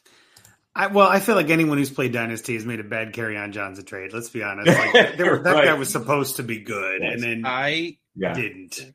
I, 0.74 0.86
well, 0.86 1.06
I 1.06 1.20
feel 1.20 1.34
like 1.34 1.50
anyone 1.50 1.76
who's 1.76 1.90
played 1.90 2.12
Dynasty 2.12 2.54
has 2.54 2.64
made 2.64 2.80
a 2.80 2.84
bad 2.84 3.12
Kerryon 3.12 3.52
Johnson 3.52 3.84
trade. 3.84 4.14
Let's 4.14 4.30
be 4.30 4.42
honest. 4.42 4.68
Like, 4.68 4.94
were, 5.18 5.38
that 5.38 5.54
right. 5.54 5.64
guy 5.66 5.74
was 5.74 5.90
supposed 5.90 6.36
to 6.36 6.42
be 6.42 6.60
good, 6.60 7.02
yes. 7.02 7.12
and 7.14 7.22
then 7.22 7.42
I 7.44 7.98
yeah. 8.14 8.32
didn't. 8.32 8.94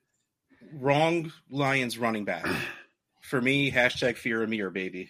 Wrong 0.74 1.31
Lions 1.50 1.98
running 1.98 2.25
back. 2.25 2.48
For 3.22 3.40
me, 3.42 3.72
hashtag 3.72 4.18
fear 4.18 4.42
of 4.42 4.50
Ameer, 4.50 4.72
baby. 4.72 5.10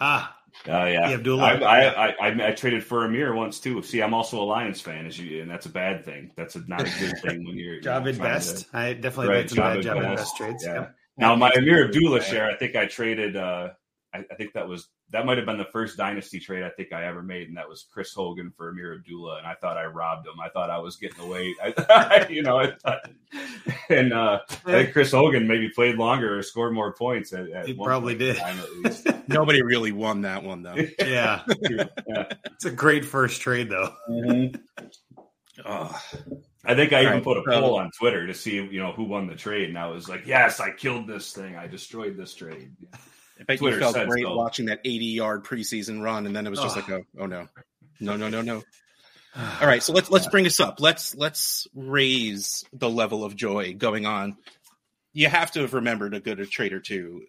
Ah. 0.00 0.36
Oh 0.66 0.72
uh, 0.72 0.84
yeah, 0.86 1.10
Abdullah. 1.10 1.42
I, 1.42 1.88
I, 1.88 2.28
I, 2.28 2.48
I, 2.48 2.52
traded 2.52 2.84
for 2.84 3.04
Ameer 3.04 3.34
once 3.34 3.60
too. 3.60 3.82
See, 3.82 4.00
I'm 4.02 4.14
also 4.14 4.40
a 4.40 4.44
Lions 4.44 4.80
fan, 4.80 5.04
as 5.06 5.18
you, 5.18 5.42
and 5.42 5.50
that's 5.50 5.66
a 5.66 5.70
bad 5.70 6.04
thing. 6.04 6.30
That's 6.36 6.56
a, 6.56 6.62
not 6.66 6.82
a 6.82 6.98
good 7.00 7.18
thing 7.18 7.44
when 7.44 7.56
you're 7.56 7.80
Jahvid 7.80 8.18
Best. 8.18 8.70
To, 8.70 8.78
I 8.78 8.92
definitely 8.94 9.28
right, 9.28 9.40
made 9.40 9.50
some 9.50 9.58
bad 9.58 9.84
Jahvid 9.84 10.16
Best 10.16 10.36
trades. 10.36 10.64
Yeah. 10.64 10.88
Now 11.16 11.34
my 11.36 11.50
Ameer 11.50 11.86
Abdullah 11.86 12.22
share, 12.22 12.50
I 12.50 12.56
think 12.56 12.76
I 12.76 12.86
traded. 12.86 13.36
uh 13.36 13.70
I, 14.14 14.24
I 14.30 14.34
think 14.36 14.52
that 14.52 14.68
was 14.68 14.88
that 15.14 15.24
might 15.24 15.36
have 15.36 15.46
been 15.46 15.58
the 15.58 15.64
first 15.64 15.96
dynasty 15.96 16.40
trade 16.40 16.64
I 16.64 16.70
think 16.70 16.92
I 16.92 17.06
ever 17.06 17.22
made, 17.22 17.46
and 17.46 17.56
that 17.56 17.68
was 17.68 17.86
Chris 17.88 18.12
Hogan 18.12 18.52
for 18.56 18.72
Ameer 18.72 18.96
Abdullah, 18.96 19.38
and 19.38 19.46
I 19.46 19.54
thought 19.54 19.76
I 19.76 19.84
robbed 19.84 20.26
him. 20.26 20.40
I 20.40 20.48
thought 20.48 20.70
I 20.70 20.78
was 20.78 20.96
getting 20.96 21.20
away, 21.20 21.54
I, 21.62 22.26
you 22.28 22.42
know. 22.42 22.58
I 22.58 22.72
thought, 22.72 23.08
and 23.88 24.12
uh, 24.12 24.40
I 24.66 24.72
think 24.72 24.92
Chris 24.92 25.12
Hogan 25.12 25.46
maybe 25.46 25.68
played 25.68 25.98
longer 25.98 26.36
or 26.36 26.42
scored 26.42 26.74
more 26.74 26.92
points. 26.94 27.32
At, 27.32 27.48
at 27.50 27.68
he 27.68 27.74
probably 27.74 28.16
did. 28.16 28.40
Nobody 29.28 29.62
really 29.62 29.92
won 29.92 30.22
that 30.22 30.42
one 30.42 30.64
though. 30.64 30.74
Yeah. 30.74 31.42
yeah. 31.60 32.32
it's 32.46 32.64
a 32.64 32.72
great 32.72 33.04
first 33.04 33.40
trade 33.40 33.70
though. 33.70 33.94
Mm-hmm. 34.10 34.56
Oh. 35.64 36.02
I 36.64 36.74
think 36.74 36.92
I 36.92 37.02
even 37.02 37.12
right. 37.12 37.22
put 37.22 37.36
a 37.36 37.42
poll 37.46 37.76
on 37.78 37.92
Twitter 37.96 38.26
to 38.26 38.34
see 38.34 38.54
you 38.56 38.80
know 38.80 38.90
who 38.90 39.04
won 39.04 39.28
the 39.28 39.36
trade, 39.36 39.68
and 39.68 39.78
I 39.78 39.86
was 39.88 40.08
like, 40.08 40.26
"Yes, 40.26 40.60
I 40.60 40.70
killed 40.72 41.06
this 41.06 41.30
thing. 41.32 41.56
I 41.56 41.68
destroyed 41.68 42.16
this 42.16 42.34
trade." 42.34 42.72
I 43.40 43.44
bet 43.44 43.58
Twitter 43.58 43.76
you 43.76 43.82
felt 43.82 44.08
great 44.08 44.24
so. 44.24 44.36
watching 44.36 44.66
that 44.66 44.80
80 44.84 45.04
yard 45.06 45.44
preseason 45.44 46.02
run, 46.02 46.26
and 46.26 46.34
then 46.34 46.46
it 46.46 46.50
was 46.50 46.60
just 46.60 46.76
oh. 46.76 46.80
like, 46.80 46.90
oh, 46.90 47.04
oh 47.20 47.26
no, 47.26 47.48
no, 48.00 48.16
no, 48.16 48.28
no, 48.28 48.42
no. 48.42 48.62
All 49.60 49.66
right, 49.66 49.82
so 49.82 49.92
let's 49.92 50.10
let's 50.10 50.28
bring 50.28 50.44
this 50.44 50.60
up. 50.60 50.80
Let's 50.80 51.14
let's 51.14 51.66
raise 51.74 52.64
the 52.72 52.88
level 52.88 53.24
of 53.24 53.34
joy 53.34 53.74
going 53.74 54.06
on. 54.06 54.36
You 55.12 55.28
have 55.28 55.52
to 55.52 55.60
have 55.60 55.74
remembered 55.74 56.14
a 56.14 56.20
good 56.20 56.40
a 56.40 56.46
trade 56.46 56.72
or 56.72 56.80
two 56.80 57.22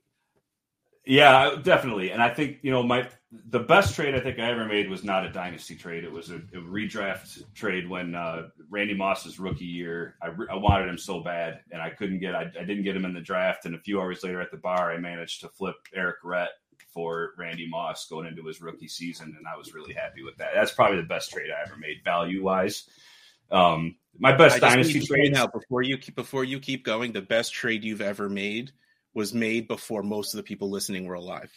yeah, 1.05 1.55
definitely. 1.61 2.11
And 2.11 2.21
I 2.21 2.29
think 2.33 2.59
you 2.61 2.71
know 2.71 2.83
my 2.83 3.07
the 3.49 3.59
best 3.59 3.95
trade 3.95 4.15
I 4.15 4.19
think 4.19 4.39
I 4.39 4.49
ever 4.49 4.65
made 4.65 4.89
was 4.89 5.03
not 5.03 5.25
a 5.25 5.29
dynasty 5.29 5.75
trade. 5.75 6.03
It 6.03 6.11
was 6.11 6.31
a, 6.31 6.37
a 6.37 6.61
redraft 6.61 7.43
trade 7.53 7.87
when 7.89 8.15
uh, 8.15 8.49
Randy 8.69 8.93
Moss's 8.93 9.39
rookie 9.39 9.65
year. 9.65 10.15
I, 10.21 10.27
I, 10.27 10.55
wanted 10.55 10.89
him 10.89 10.97
so 10.97 11.21
bad, 11.21 11.61
and 11.71 11.81
I 11.81 11.89
couldn't 11.89 12.19
get. 12.19 12.35
I, 12.35 12.43
I, 12.59 12.63
didn't 12.63 12.83
get 12.83 12.95
him 12.95 13.05
in 13.05 13.13
the 13.13 13.21
draft. 13.21 13.65
And 13.65 13.75
a 13.75 13.79
few 13.79 13.99
hours 13.99 14.23
later 14.23 14.41
at 14.41 14.51
the 14.51 14.57
bar, 14.57 14.91
I 14.91 14.97
managed 14.97 15.41
to 15.41 15.49
flip 15.49 15.75
Errict 15.95 16.23
Rhett 16.23 16.49
for 16.89 17.33
Randy 17.37 17.67
Moss 17.67 18.07
going 18.07 18.27
into 18.27 18.45
his 18.45 18.61
rookie 18.61 18.87
season, 18.87 19.35
and 19.37 19.47
I 19.47 19.57
was 19.57 19.73
really 19.73 19.93
happy 19.93 20.23
with 20.23 20.37
that. 20.37 20.51
That's 20.53 20.73
probably 20.73 20.97
the 20.97 21.07
best 21.07 21.31
trade 21.31 21.49
I 21.49 21.67
ever 21.67 21.77
made 21.77 21.97
value 22.03 22.43
wise. 22.43 22.87
Um, 23.51 23.95
my 24.17 24.35
best 24.35 24.61
dynasty 24.61 25.01
trade 25.01 25.33
now 25.33 25.47
before 25.47 25.81
you 25.81 25.97
keep, 25.97 26.15
before 26.15 26.43
you 26.43 26.59
keep 26.59 26.85
going. 26.85 27.11
The 27.11 27.21
best 27.21 27.53
trade 27.53 27.83
you've 27.83 28.01
ever 28.01 28.29
made 28.29 28.71
was 29.13 29.33
made 29.33 29.67
before 29.67 30.03
most 30.03 30.33
of 30.33 30.37
the 30.37 30.43
people 30.43 30.69
listening 30.69 31.05
were 31.05 31.15
alive. 31.15 31.51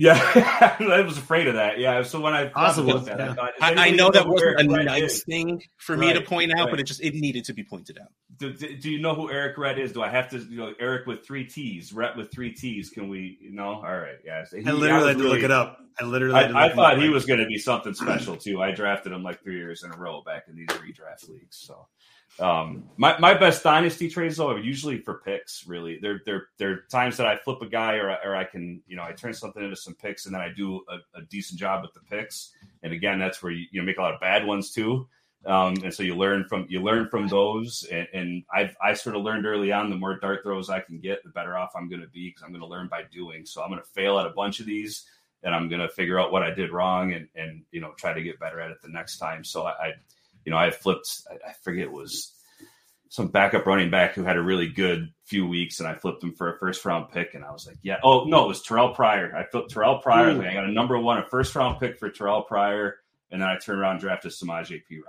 Yeah, 0.00 0.14
I 0.78 1.00
was 1.00 1.18
afraid 1.18 1.48
of 1.48 1.54
that. 1.54 1.80
Yeah, 1.80 2.04
so 2.04 2.20
when 2.20 2.32
I 2.32 2.46
Possible, 2.46 3.00
that, 3.00 3.18
yeah. 3.18 3.30
I, 3.32 3.34
thought, 3.34 3.52
I, 3.60 3.88
I, 3.88 3.90
know 3.90 4.12
that 4.12 4.28
wasn't 4.28 4.60
a 4.60 4.84
nice 4.84 5.24
thing 5.24 5.60
for 5.76 5.96
right, 5.96 6.14
me 6.14 6.14
to 6.14 6.20
point 6.20 6.52
out, 6.52 6.66
right. 6.66 6.70
but 6.70 6.78
it 6.78 6.84
just 6.84 7.02
it 7.02 7.14
needed 7.14 7.44
to 7.46 7.52
be 7.52 7.64
pointed 7.64 7.98
out. 7.98 8.06
Do, 8.36 8.52
do, 8.52 8.90
you 8.90 9.00
know 9.00 9.16
who 9.16 9.28
Errict 9.28 9.58
Rhett 9.58 9.76
is? 9.76 9.92
Do 9.92 10.00
I 10.04 10.08
have 10.08 10.30
to, 10.30 10.38
you 10.38 10.56
know, 10.56 10.72
Eric 10.78 11.08
with 11.08 11.26
three 11.26 11.44
T's, 11.44 11.92
Red 11.92 12.16
with 12.16 12.30
three 12.30 12.52
T's? 12.52 12.90
Can 12.90 13.08
we, 13.08 13.38
you 13.40 13.50
know? 13.50 13.70
All 13.70 13.98
right, 13.98 14.18
yeah. 14.24 14.44
He, 14.48 14.64
I 14.64 14.70
literally 14.70 15.08
had 15.08 15.18
to 15.18 15.24
really, 15.24 15.36
look 15.38 15.44
it 15.44 15.50
up. 15.50 15.80
I 15.98 16.04
literally, 16.04 16.36
I, 16.36 16.66
I 16.66 16.72
thought 16.72 17.02
he 17.02 17.08
was 17.08 17.26
going 17.26 17.40
to 17.40 17.46
be 17.46 17.58
something 17.58 17.92
special 17.92 18.36
too. 18.36 18.62
I 18.62 18.70
drafted 18.70 19.10
him 19.10 19.24
like 19.24 19.42
three 19.42 19.56
years 19.56 19.82
in 19.82 19.92
a 19.92 19.96
row 19.96 20.22
back 20.24 20.44
in 20.46 20.54
these 20.54 20.68
redraft 20.68 21.28
leagues. 21.28 21.56
So, 21.56 21.88
Um, 22.40 22.84
my, 22.96 23.18
my 23.18 23.34
best 23.34 23.62
dynasty 23.64 24.08
trades 24.08 24.36
though 24.36 24.50
are 24.50 24.58
usually 24.58 24.98
for 24.98 25.14
picks. 25.14 25.66
Really, 25.66 25.98
they're 26.00 26.20
they're 26.24 26.48
they're 26.56 26.82
times 26.90 27.16
that 27.16 27.26
I 27.26 27.36
flip 27.36 27.62
a 27.62 27.66
guy 27.66 27.94
or 27.94 28.10
or 28.24 28.36
I 28.36 28.44
can 28.44 28.80
you 28.86 28.96
know 28.96 29.02
I 29.02 29.12
turn 29.12 29.34
something 29.34 29.62
into 29.62 29.76
some 29.76 29.94
picks 29.94 30.26
and 30.26 30.34
then 30.34 30.42
I 30.42 30.50
do 30.54 30.82
a, 30.88 31.18
a 31.18 31.22
decent 31.22 31.58
job 31.58 31.82
with 31.82 31.92
the 31.94 32.00
picks. 32.00 32.52
And 32.82 32.92
again, 32.92 33.18
that's 33.18 33.42
where 33.42 33.52
you, 33.52 33.66
you 33.72 33.80
know, 33.80 33.86
make 33.86 33.98
a 33.98 34.02
lot 34.02 34.14
of 34.14 34.20
bad 34.20 34.46
ones 34.46 34.70
too. 34.70 35.08
Um, 35.46 35.76
and 35.84 35.94
so 35.94 36.02
you 36.02 36.14
learn 36.16 36.44
from 36.44 36.66
you 36.68 36.80
learn 36.80 37.08
from 37.08 37.26
those. 37.28 37.86
And, 37.90 38.06
and 38.12 38.44
I've 38.52 38.76
I 38.82 38.94
sort 38.94 39.16
of 39.16 39.22
learned 39.22 39.46
early 39.46 39.72
on 39.72 39.90
the 39.90 39.96
more 39.96 40.18
dart 40.18 40.42
throws 40.42 40.70
I 40.70 40.80
can 40.80 41.00
get, 41.00 41.22
the 41.24 41.30
better 41.30 41.56
off 41.56 41.72
I'm 41.74 41.88
going 41.88 42.02
to 42.02 42.08
be 42.08 42.28
because 42.28 42.42
I'm 42.42 42.50
going 42.50 42.62
to 42.62 42.68
learn 42.68 42.88
by 42.88 43.02
doing. 43.10 43.46
So 43.46 43.62
I'm 43.62 43.70
going 43.70 43.82
to 43.82 43.88
fail 43.88 44.18
at 44.18 44.26
a 44.26 44.30
bunch 44.30 44.60
of 44.60 44.66
these 44.66 45.06
and 45.42 45.54
I'm 45.54 45.68
going 45.68 45.80
to 45.80 45.88
figure 45.88 46.18
out 46.18 46.32
what 46.32 46.42
I 46.42 46.50
did 46.50 46.72
wrong 46.72 47.12
and 47.12 47.28
and 47.34 47.62
you 47.70 47.80
know 47.80 47.92
try 47.96 48.12
to 48.12 48.22
get 48.22 48.40
better 48.40 48.60
at 48.60 48.70
it 48.70 48.82
the 48.82 48.88
next 48.88 49.18
time. 49.18 49.44
So 49.44 49.64
I, 49.64 49.70
I 49.70 49.92
you 50.48 50.52
know, 50.52 50.56
I 50.56 50.70
flipped, 50.70 51.28
I 51.30 51.52
forget 51.60 51.84
it 51.84 51.92
was 51.92 52.32
some 53.10 53.28
backup 53.28 53.66
running 53.66 53.90
back 53.90 54.14
who 54.14 54.24
had 54.24 54.38
a 54.38 54.42
really 54.42 54.66
good 54.66 55.12
few 55.26 55.46
weeks, 55.46 55.78
and 55.78 55.86
I 55.86 55.94
flipped 55.94 56.24
him 56.24 56.32
for 56.32 56.50
a 56.50 56.58
first 56.58 56.86
round 56.86 57.10
pick. 57.10 57.34
And 57.34 57.44
I 57.44 57.52
was 57.52 57.66
like, 57.66 57.76
yeah, 57.82 57.98
oh, 58.02 58.24
no, 58.24 58.46
it 58.46 58.48
was 58.48 58.62
Terrelle 58.62 58.94
Pryor. 58.94 59.36
I 59.36 59.44
flipped 59.44 59.74
Terrelle 59.74 60.00
Pryor. 60.00 60.32
Hmm. 60.32 60.38
Like, 60.38 60.46
I 60.46 60.54
got 60.54 60.64
a 60.64 60.72
number 60.72 60.98
one, 60.98 61.18
a 61.18 61.26
first 61.26 61.54
round 61.54 61.80
pick 61.80 61.98
for 61.98 62.08
Terrelle 62.08 62.46
Pryor. 62.46 62.96
And 63.30 63.42
then 63.42 63.48
I 63.50 63.58
turned 63.58 63.78
around 63.78 63.96
and 63.96 64.00
drafted 64.00 64.32
Samaje 64.32 64.82
Perine. 64.90 65.02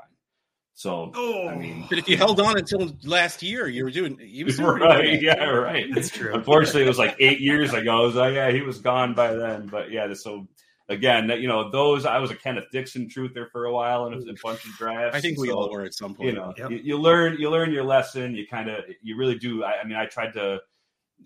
So, 0.74 1.14
oh. 1.16 1.48
I 1.48 1.56
mean, 1.56 1.84
oh. 1.84 1.88
but 1.88 2.00
if 2.00 2.10
you 2.10 2.18
held 2.18 2.42
on 2.42 2.58
until 2.58 2.92
last 3.06 3.42
year, 3.42 3.66
you 3.70 3.86
were 3.86 3.92
doing, 3.92 4.20
he 4.20 4.44
was 4.44 4.60
right. 4.60 5.22
Yeah, 5.22 5.46
right. 5.46 5.86
That's 5.94 6.10
true. 6.10 6.34
Unfortunately, 6.34 6.84
it 6.84 6.90
was 6.90 7.00
like 7.00 7.16
eight 7.20 7.40
years 7.40 7.74
ago. 7.74 7.98
I 7.98 8.02
was 8.02 8.16
like, 8.16 8.32
oh, 8.32 8.36
yeah, 8.36 8.52
he 8.52 8.60
was 8.60 8.80
gone 8.80 9.14
by 9.14 9.36
then. 9.36 9.68
But 9.68 9.90
yeah, 9.90 10.14
so 10.16 10.50
again, 10.90 11.28
that 11.28 11.40
you 11.40 11.48
know, 11.48 11.70
those 11.70 12.06
I 12.06 12.18
was 12.20 12.32
a 12.32 12.36
Kenneth 12.36 12.66
Dixon 12.72 13.08
truther 13.08 13.50
for 13.52 13.66
a 13.66 13.74
while 13.74 14.08
in 14.08 14.14
a, 14.14 14.18
a 14.18 14.36
bunch 14.44 14.66
of 14.66 14.72
drafts. 14.72 15.16
I 15.16 15.22
think 15.22 15.40
we 15.40 15.48
so, 15.48 15.54
all 15.54 15.72
were 15.72 15.84
at 15.84 15.94
some 15.94 16.16
point. 16.16 16.30
You 16.30 16.36
know, 16.36 16.54
yep. 16.58 16.72
you, 16.72 16.78
you, 16.78 16.98
learn 16.98 17.38
you 17.40 17.50
learn 17.50 17.72
your 17.72 17.84
lesson. 17.84 18.36
You 18.36 18.48
kind 18.48 18.70
of 18.70 18.84
you 19.02 19.16
really 19.16 19.38
do. 19.38 19.64
I, 19.64 19.82
I, 19.82 19.84
mean, 19.86 19.96
I 19.96 20.06
tried 20.06 20.34
to. 20.34 20.60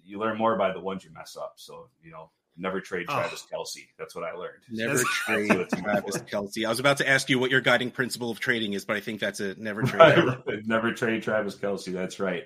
You 0.03 0.19
learn 0.19 0.37
more 0.37 0.57
by 0.57 0.73
the 0.73 0.79
ones 0.79 1.03
you 1.03 1.11
mess 1.13 1.37
up. 1.39 1.53
So 1.55 1.89
you 2.03 2.11
know, 2.11 2.29
never 2.57 2.81
trade. 2.81 3.07
Travis 3.07 3.45
oh. 3.51 3.57
Kelce. 3.57 3.87
That's 3.97 4.15
what 4.15 4.23
I 4.23 4.33
learned. 4.33 4.63
Never 4.69 5.03
trade 5.03 5.49
Travis 5.69 6.17
Kelce. 6.17 6.65
I 6.65 6.69
was 6.69 6.79
about 6.79 6.97
to 6.97 7.07
ask 7.07 7.29
you 7.29 7.39
what 7.39 7.51
your 7.51 7.61
guiding 7.61 7.91
principle 7.91 8.31
of 8.31 8.39
trading 8.39 8.73
is, 8.73 8.85
but 8.85 8.97
I 8.97 8.99
think 8.99 9.19
that's 9.19 9.39
a 9.39 9.55
never 9.55 9.83
trade. 9.83 9.99
Right. 9.99 10.37
never 10.65 10.91
trade 10.93 11.23
Travis 11.23 11.55
Kelce. 11.55 11.93
That's 11.93 12.19
right. 12.19 12.43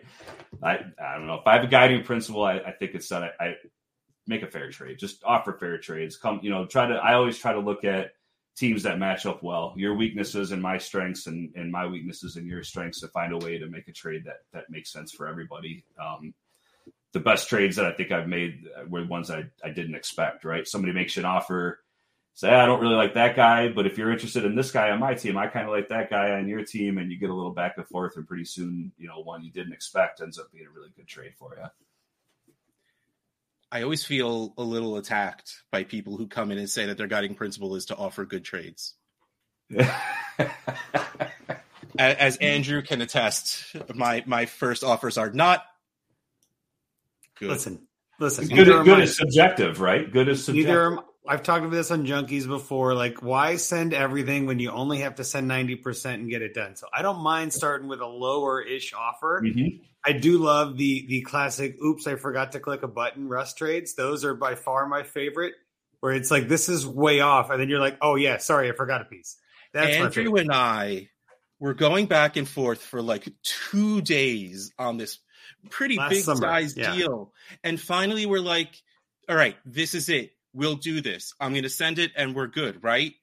I 0.62 0.80
I 1.02 1.18
don't 1.18 1.28
know 1.28 1.36
if 1.36 1.48
I 1.48 1.56
have 1.56 1.64
a 1.64 1.68
guiding 1.68 2.04
principle. 2.04 2.44
I, 2.44 2.58
I 2.58 2.72
think 2.72 2.92
it's 2.94 3.10
that 3.10 3.24
I, 3.24 3.32
I 3.44 3.56
make 4.28 4.44
a 4.44 4.48
fair 4.48 4.70
trade. 4.70 5.00
Just 5.00 5.24
offer 5.24 5.54
fair 5.54 5.78
trades. 5.78 6.18
Come, 6.18 6.40
you 6.44 6.50
know, 6.50 6.66
try 6.66 6.88
to. 6.88 6.96
I 6.96 7.14
always 7.14 7.38
try 7.38 7.54
to 7.54 7.60
look 7.60 7.84
at 7.84 8.12
teams 8.56 8.84
that 8.84 9.00
match 9.00 9.26
up 9.26 9.44
well. 9.44 9.74
Your 9.78 9.96
weaknesses 9.96 10.52
and 10.52 10.62
my 10.62 10.78
strengths, 10.78 11.28
and, 11.28 11.54
and 11.56 11.72
my 11.72 11.86
weaknesses 11.86 12.36
and 12.36 12.48
your 12.48 12.64
strengths 12.64 13.02
to 13.02 13.08
find 13.08 13.34
a 13.34 13.38
way 13.38 13.58
to 13.58 13.68
make 13.68 13.88
a 13.88 13.94
trade 13.94 14.26
that 14.26 14.42
that 14.54 14.70
makes 14.70 14.92
sense 14.92 15.12
for 15.12 15.28
everybody. 15.28 15.84
Um, 16.00 16.34
the 17.14 17.20
best 17.20 17.50
trades 17.50 17.78
that 17.78 17.86
I 17.86 17.94
think 17.94 18.12
I've 18.12 18.28
made 18.28 18.68
were 18.90 19.06
ones 19.06 19.32
I, 19.32 19.46
I 19.64 19.70
didn't 19.70 19.96
expect. 19.96 20.44
Right, 20.44 20.68
somebody 20.68 20.94
makes 20.94 21.16
you 21.16 21.22
an 21.22 21.26
offer. 21.26 21.80
Say, 22.34 22.50
I 22.50 22.68
don't 22.68 22.82
really 22.82 22.94
like 22.94 23.16
that 23.16 23.36
guy, 23.36 23.70
but 23.70 23.88
if 23.88 23.98
you're 23.98 24.12
interested 24.12 24.46
in 24.46 24.56
this 24.56 24.70
guy 24.70 24.92
on 24.92 25.00
my 25.00 25.16
team, 25.16 25.38
I 25.38 25.48
kind 25.48 25.66
of 25.66 25.72
like 25.72 25.90
that 25.90 26.12
guy 26.12 26.34
on 26.34 26.48
your 26.48 26.64
team, 26.64 27.00
and 27.00 27.12
you 27.12 27.18
get 27.18 27.32
a 27.32 27.34
little 27.34 27.52
back 27.52 27.78
and 27.78 27.88
forth, 27.88 28.16
and 28.16 28.28
pretty 28.28 28.46
soon, 28.46 28.92
you 29.00 29.08
know, 29.08 29.22
one 29.22 29.44
you 29.44 29.52
didn't 29.52 29.74
expect 29.74 30.22
ends 30.22 30.38
up 30.38 30.52
being 30.52 30.68
a 30.68 30.70
really 30.70 30.92
good 30.96 31.08
trade 31.08 31.34
for 31.36 31.58
you. 31.58 31.66
I 33.72 33.84
always 33.84 34.06
feel 34.06 34.54
a 34.58 34.64
little 34.64 34.98
attacked 34.98 35.64
by 35.72 35.84
people 35.84 36.18
who 36.18 36.28
come 36.28 36.52
in 36.52 36.58
and 36.58 36.70
say 36.70 36.86
that 36.86 36.98
their 36.98 37.08
guiding 37.08 37.36
principle 37.36 37.76
is 37.76 37.88
to 37.88 37.96
offer 37.96 38.26
good 38.26 38.46
trades. 38.46 38.94
As 42.00 42.38
Andrew 42.38 42.82
can 42.82 43.02
attest, 43.02 43.76
my 43.94 44.24
my 44.26 44.46
first 44.46 44.84
offers 44.84 45.18
are 45.18 45.32
not 45.32 45.66
good. 47.40 47.50
Listen, 47.50 47.88
listen. 48.20 48.48
Good, 48.48 48.86
good 48.86 49.00
is 49.00 49.18
subjective, 49.18 49.82
right? 49.82 50.10
Good 50.10 50.30
is 50.30 50.46
subjective. 50.46 50.68
Neither 50.68 51.00
I've 51.28 51.44
talked 51.44 51.66
about 51.66 51.72
this 51.72 51.92
on 51.92 52.06
Junkies 52.06 52.48
before. 52.48 52.94
Like, 52.94 53.22
why 53.22 53.58
send 53.58 53.94
everything 53.94 54.46
when 54.46 54.60
you 54.60 54.72
only 54.72 55.00
have 55.00 55.16
to 55.16 55.24
send 55.24 55.50
90% 55.50 56.14
and 56.14 56.30
get 56.30 56.42
it 56.42 56.54
done? 56.54 56.76
So 56.76 56.88
I 56.94 57.02
don't 57.02 57.20
mind 57.20 57.54
starting 57.54 57.88
with 57.88 58.00
a 58.00 58.08
lower 58.08 58.62
ish 58.62 58.94
offer. 58.94 59.42
Mm-hmm. 59.44 59.84
I 60.06 60.14
do 60.14 60.38
love 60.38 60.78
the 60.78 61.06
the 61.08 61.22
classic 61.22 61.78
oops, 61.84 62.08
I 62.08 62.16
forgot 62.16 62.54
to 62.54 62.60
click 62.60 62.84
a 62.84 62.88
button 62.88 63.28
rust 63.28 63.58
trades. 63.58 63.94
Those 63.96 64.24
are 64.24 64.34
by 64.34 64.56
far 64.56 64.88
my 64.88 65.04
favorite. 65.04 65.54
Where 66.00 66.14
it's 66.14 66.30
like 66.30 66.48
this 66.48 66.70
is 66.70 66.86
way 66.86 67.20
off, 67.22 67.50
and 67.50 67.60
then 67.60 67.70
you're 67.70 67.80
like, 67.80 67.98
oh 68.02 68.16
yeah, 68.16 68.38
sorry, 68.38 68.70
I 68.70 68.74
forgot 68.74 69.02
a 69.02 69.06
piece. 69.06 69.36
That's 69.74 69.96
Andrew 69.96 70.36
and 70.36 70.52
I 70.54 71.10
were 71.60 71.74
going 71.74 72.06
back 72.06 72.38
and 72.38 72.48
forth 72.48 72.82
for 72.82 73.02
like 73.02 73.28
two 73.44 74.02
days 74.02 74.72
on 74.78 74.98
this 74.98 75.20
pretty 75.70 75.98
Last 75.98 76.10
big 76.12 76.24
summer. 76.24 76.42
size 76.42 76.78
yeah. 76.78 76.96
deal. 76.96 77.34
And 77.64 77.80
finally 77.80 78.26
we're 78.26 78.40
like, 78.40 78.82
all 79.28 79.36
right, 79.36 79.56
this 79.66 79.96
is 79.96 80.08
it 80.10 80.32
we'll 80.58 80.76
do 80.76 81.02
this. 81.02 81.34
I'm 81.40 81.52
going 81.52 81.64
to 81.64 81.70
send 81.70 82.00
it 82.00 82.12
and 82.16 82.36
we're 82.36 82.48
good, 82.48 82.84
right? 82.84 83.14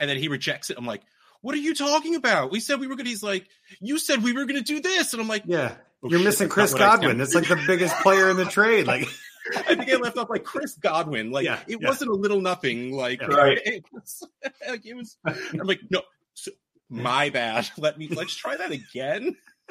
And 0.00 0.08
then 0.08 0.16
he 0.16 0.28
rejects 0.28 0.70
it. 0.70 0.78
I'm 0.78 0.86
like, 0.86 1.02
what 1.42 1.54
are 1.54 1.58
you 1.58 1.74
talking 1.74 2.14
about? 2.14 2.50
We 2.50 2.60
said 2.60 2.80
we 2.80 2.86
were 2.86 2.96
going 2.96 3.04
to, 3.04 3.10
he's 3.10 3.22
like, 3.22 3.46
you 3.80 3.98
said 3.98 4.22
we 4.22 4.32
were 4.32 4.46
going 4.46 4.62
to 4.62 4.62
do 4.62 4.80
this. 4.80 5.12
And 5.12 5.20
I'm 5.20 5.28
like, 5.28 5.42
yeah, 5.44 5.74
oh, 6.02 6.08
you're 6.08 6.18
shit, 6.18 6.24
missing 6.26 6.48
Chris 6.48 6.72
Godwin. 6.72 7.20
It's 7.20 7.34
like 7.34 7.48
the 7.48 7.62
biggest 7.66 7.94
player 7.96 8.30
in 8.30 8.36
the 8.36 8.46
trade. 8.46 8.86
Like, 8.86 9.06
I 9.56 9.74
think 9.74 9.90
I 9.90 9.96
left 9.96 10.16
off 10.16 10.30
like 10.30 10.44
Chris 10.44 10.74
Godwin. 10.74 11.30
Like, 11.30 11.44
yeah, 11.44 11.60
it 11.66 11.80
yeah. 11.80 11.88
wasn't 11.88 12.10
a 12.10 12.14
little 12.14 12.40
nothing. 12.40 12.92
Like, 12.92 13.20
yeah. 13.20 13.26
right. 13.28 13.58
it, 13.64 13.84
was, 13.92 14.26
like, 14.68 14.86
it 14.86 14.94
was, 14.94 15.16
I'm 15.26 15.66
like, 15.66 15.80
no, 15.90 16.02
so, 16.34 16.52
my 16.88 17.30
bad. 17.30 17.68
Let 17.76 17.98
me, 17.98 18.08
let's 18.08 18.34
try 18.34 18.56
that 18.56 18.70
again. 18.70 19.36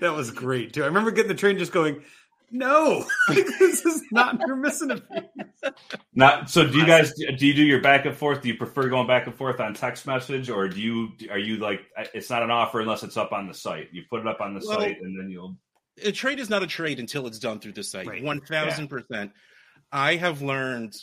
that 0.00 0.12
was 0.14 0.30
great 0.30 0.74
too. 0.74 0.82
I 0.82 0.86
remember 0.86 1.10
getting 1.10 1.28
the 1.28 1.34
train 1.34 1.58
just 1.58 1.72
going, 1.72 2.02
no, 2.50 3.06
this 3.28 3.84
is 3.86 4.02
not. 4.10 4.40
You're 4.46 4.56
missing 4.56 4.90
a 4.90 4.96
piece. 4.96 5.72
Not 6.14 6.50
so. 6.50 6.66
Do 6.66 6.78
you 6.78 6.86
guys 6.86 7.12
do 7.14 7.46
you 7.46 7.54
do 7.54 7.64
your 7.64 7.80
back 7.80 8.06
and 8.06 8.16
forth? 8.16 8.42
Do 8.42 8.48
you 8.48 8.56
prefer 8.56 8.88
going 8.88 9.06
back 9.06 9.26
and 9.26 9.34
forth 9.34 9.60
on 9.60 9.74
text 9.74 10.06
message, 10.06 10.50
or 10.50 10.68
do 10.68 10.80
you 10.80 11.10
are 11.30 11.38
you 11.38 11.58
like 11.58 11.82
it's 12.12 12.28
not 12.28 12.42
an 12.42 12.50
offer 12.50 12.80
unless 12.80 13.02
it's 13.02 13.16
up 13.16 13.32
on 13.32 13.46
the 13.46 13.54
site? 13.54 13.88
You 13.92 14.02
put 14.10 14.20
it 14.20 14.26
up 14.26 14.40
on 14.40 14.54
the 14.54 14.62
well, 14.66 14.80
site, 14.80 15.00
and 15.00 15.18
then 15.18 15.30
you'll. 15.30 15.56
A 16.04 16.12
trade 16.12 16.40
is 16.40 16.50
not 16.50 16.62
a 16.62 16.66
trade 16.66 16.98
until 16.98 17.26
it's 17.26 17.38
done 17.38 17.60
through 17.60 17.72
the 17.72 17.84
site. 17.84 18.22
One 18.22 18.40
thousand 18.40 18.88
percent. 18.88 19.32
I 19.92 20.16
have 20.16 20.42
learned 20.42 20.94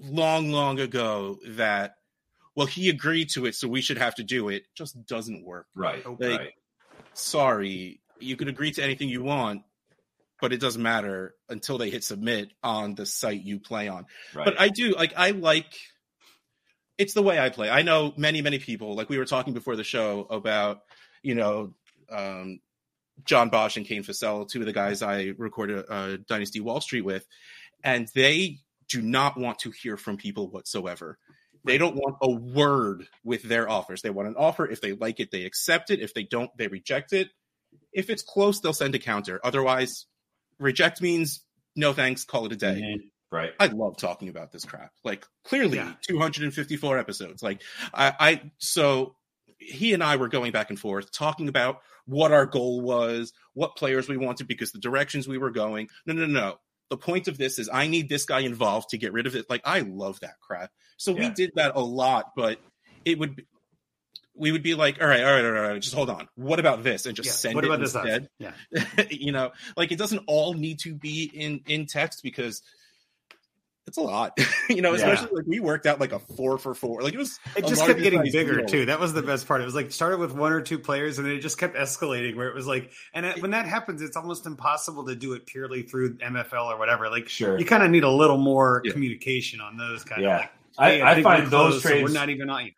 long, 0.00 0.50
long 0.50 0.80
ago 0.80 1.38
that 1.46 1.94
well, 2.54 2.66
he 2.66 2.90
agreed 2.90 3.30
to 3.30 3.46
it, 3.46 3.54
so 3.54 3.68
we 3.68 3.80
should 3.80 3.98
have 3.98 4.14
to 4.16 4.22
do 4.22 4.50
it. 4.50 4.64
Just 4.74 5.06
doesn't 5.06 5.44
work. 5.44 5.66
Right. 5.74 6.04
Like, 6.06 6.20
right. 6.20 6.52
Sorry, 7.14 8.00
you 8.18 8.36
can 8.36 8.48
agree 8.48 8.70
to 8.72 8.82
anything 8.82 9.08
you 9.08 9.22
want 9.22 9.62
but 10.42 10.52
it 10.52 10.60
doesn't 10.60 10.82
matter 10.82 11.36
until 11.48 11.78
they 11.78 11.88
hit 11.88 12.02
submit 12.02 12.50
on 12.64 12.96
the 12.96 13.06
site 13.06 13.44
you 13.44 13.60
play 13.60 13.86
on. 13.86 14.06
Right. 14.34 14.44
But 14.44 14.60
I 14.60 14.68
do 14.68 14.92
like 14.94 15.14
I 15.16 15.30
like 15.30 15.72
it's 16.98 17.14
the 17.14 17.22
way 17.22 17.38
I 17.38 17.48
play. 17.48 17.70
I 17.70 17.82
know 17.82 18.12
many 18.16 18.42
many 18.42 18.58
people 18.58 18.96
like 18.96 19.08
we 19.08 19.18
were 19.18 19.24
talking 19.24 19.54
before 19.54 19.76
the 19.76 19.84
show 19.84 20.26
about 20.28 20.80
you 21.22 21.36
know 21.36 21.74
um, 22.10 22.58
John 23.24 23.50
Bosch 23.50 23.76
and 23.76 23.86
Kane 23.86 24.02
Fassell, 24.02 24.48
two 24.48 24.60
of 24.60 24.66
the 24.66 24.72
guys 24.72 25.00
I 25.00 25.32
recorded 25.38 25.84
uh, 25.88 26.16
Dynasty 26.26 26.58
Wall 26.58 26.80
Street 26.80 27.02
with, 27.04 27.24
and 27.84 28.08
they 28.12 28.58
do 28.88 29.00
not 29.00 29.38
want 29.38 29.60
to 29.60 29.70
hear 29.70 29.96
from 29.96 30.16
people 30.16 30.50
whatsoever. 30.50 31.18
They 31.64 31.78
don't 31.78 31.94
want 31.94 32.16
a 32.20 32.28
word 32.28 33.06
with 33.22 33.44
their 33.44 33.70
offers. 33.70 34.02
They 34.02 34.10
want 34.10 34.26
an 34.26 34.34
offer. 34.36 34.68
If 34.68 34.80
they 34.80 34.94
like 34.94 35.20
it, 35.20 35.30
they 35.30 35.44
accept 35.44 35.90
it. 35.90 36.00
If 36.00 36.12
they 36.12 36.24
don't, 36.24 36.50
they 36.58 36.66
reject 36.66 37.12
it. 37.12 37.28
If 37.92 38.10
it's 38.10 38.24
close, 38.24 38.58
they'll 38.58 38.72
send 38.72 38.96
a 38.96 38.98
counter. 38.98 39.40
Otherwise, 39.44 40.06
reject 40.62 41.00
means 41.00 41.44
no 41.76 41.92
thanks, 41.92 42.24
call 42.24 42.46
it 42.46 42.52
a 42.52 42.56
day. 42.56 42.80
Mm-hmm. 42.82 43.06
Right. 43.34 43.52
I 43.58 43.66
love 43.66 43.96
talking 43.96 44.28
about 44.28 44.52
this 44.52 44.64
crap. 44.66 44.92
Like 45.04 45.26
clearly 45.44 45.78
yeah. 45.78 45.94
254 46.06 46.98
episodes. 46.98 47.42
Like 47.42 47.62
I, 47.94 48.12
I 48.20 48.50
so 48.58 49.16
he 49.58 49.94
and 49.94 50.02
I 50.02 50.16
were 50.16 50.28
going 50.28 50.52
back 50.52 50.68
and 50.68 50.78
forth 50.78 51.12
talking 51.12 51.48
about 51.48 51.80
what 52.04 52.32
our 52.32 52.46
goal 52.46 52.80
was, 52.80 53.32
what 53.54 53.76
players 53.76 54.08
we 54.08 54.16
wanted 54.16 54.48
because 54.48 54.72
the 54.72 54.78
directions 54.78 55.26
we 55.26 55.38
were 55.38 55.50
going. 55.50 55.88
No, 56.04 56.12
no, 56.14 56.26
no. 56.26 56.56
The 56.90 56.96
point 56.98 57.26
of 57.26 57.38
this 57.38 57.58
is 57.58 57.70
I 57.72 57.86
need 57.86 58.10
this 58.10 58.26
guy 58.26 58.40
involved 58.40 58.90
to 58.90 58.98
get 58.98 59.14
rid 59.14 59.26
of 59.26 59.34
it. 59.34 59.46
Like 59.48 59.62
I 59.64 59.80
love 59.80 60.20
that 60.20 60.34
crap. 60.40 60.70
So 60.98 61.12
yeah. 61.12 61.28
we 61.28 61.34
did 61.34 61.52
that 61.54 61.72
a 61.74 61.80
lot, 61.80 62.32
but 62.36 62.58
it 63.06 63.18
would 63.18 63.46
we 64.34 64.52
would 64.52 64.62
be 64.62 64.74
like, 64.74 65.00
all 65.00 65.06
right, 65.06 65.22
all 65.22 65.32
right, 65.32 65.44
all 65.44 65.52
right, 65.52 65.80
just 65.80 65.94
hold 65.94 66.10
on. 66.10 66.28
What 66.36 66.58
about 66.58 66.82
this? 66.82 67.06
And 67.06 67.14
just 67.14 67.26
yeah, 67.26 67.32
send 67.32 67.54
what 67.54 67.64
it 67.64 67.68
about 67.68 67.80
instead. 67.80 68.28
Yeah. 68.38 68.52
you 69.10 69.32
know, 69.32 69.52
like 69.76 69.92
it 69.92 69.98
doesn't 69.98 70.24
all 70.26 70.54
need 70.54 70.80
to 70.80 70.94
be 70.94 71.30
in 71.32 71.60
in 71.66 71.86
text 71.86 72.22
because 72.22 72.62
it's 73.86 73.98
a 73.98 74.00
lot. 74.00 74.38
you 74.70 74.80
know, 74.80 74.94
especially 74.94 75.28
yeah. 75.32 75.36
like 75.36 75.46
we 75.46 75.60
worked 75.60 75.86
out 75.86 76.00
like 76.00 76.12
a 76.12 76.18
four 76.18 76.56
for 76.56 76.74
four. 76.74 77.02
Like 77.02 77.14
it 77.14 77.18
was 77.18 77.38
It 77.56 77.66
just 77.66 77.84
kept 77.84 78.00
getting 78.00 78.22
bigger 78.22 78.58
deal. 78.58 78.66
too. 78.66 78.86
That 78.86 79.00
was 79.00 79.12
the 79.12 79.22
best 79.22 79.46
part. 79.46 79.60
It 79.60 79.64
was 79.64 79.74
like 79.74 79.92
started 79.92 80.18
with 80.18 80.32
one 80.32 80.52
or 80.52 80.62
two 80.62 80.78
players 80.78 81.18
and 81.18 81.26
then 81.26 81.34
it 81.34 81.40
just 81.40 81.58
kept 81.58 81.76
escalating 81.76 82.36
where 82.36 82.48
it 82.48 82.54
was 82.54 82.66
like 82.66 82.92
and 83.12 83.26
when 83.42 83.50
that 83.50 83.66
happens 83.66 84.00
it's 84.00 84.16
almost 84.16 84.46
impossible 84.46 85.06
to 85.06 85.16
do 85.16 85.34
it 85.34 85.46
purely 85.46 85.82
through 85.82 86.16
MFL 86.18 86.72
or 86.72 86.78
whatever. 86.78 87.10
Like 87.10 87.28
sure. 87.28 87.58
you 87.58 87.64
kind 87.64 87.82
of 87.82 87.90
need 87.90 88.04
a 88.04 88.10
little 88.10 88.38
more 88.38 88.82
yeah. 88.84 88.92
communication 88.92 89.60
on 89.60 89.76
those 89.76 90.04
kind 90.04 90.24
of 90.24 90.30
like 90.30 90.50
hey, 90.78 91.02
I, 91.02 91.10
I, 91.10 91.14
I 91.16 91.22
find 91.22 91.48
those 91.48 91.82
trades 91.82 91.98
so 91.98 92.04
we're 92.04 92.18
not 92.18 92.30
even 92.30 92.48
on 92.48 92.66
you 92.66 92.72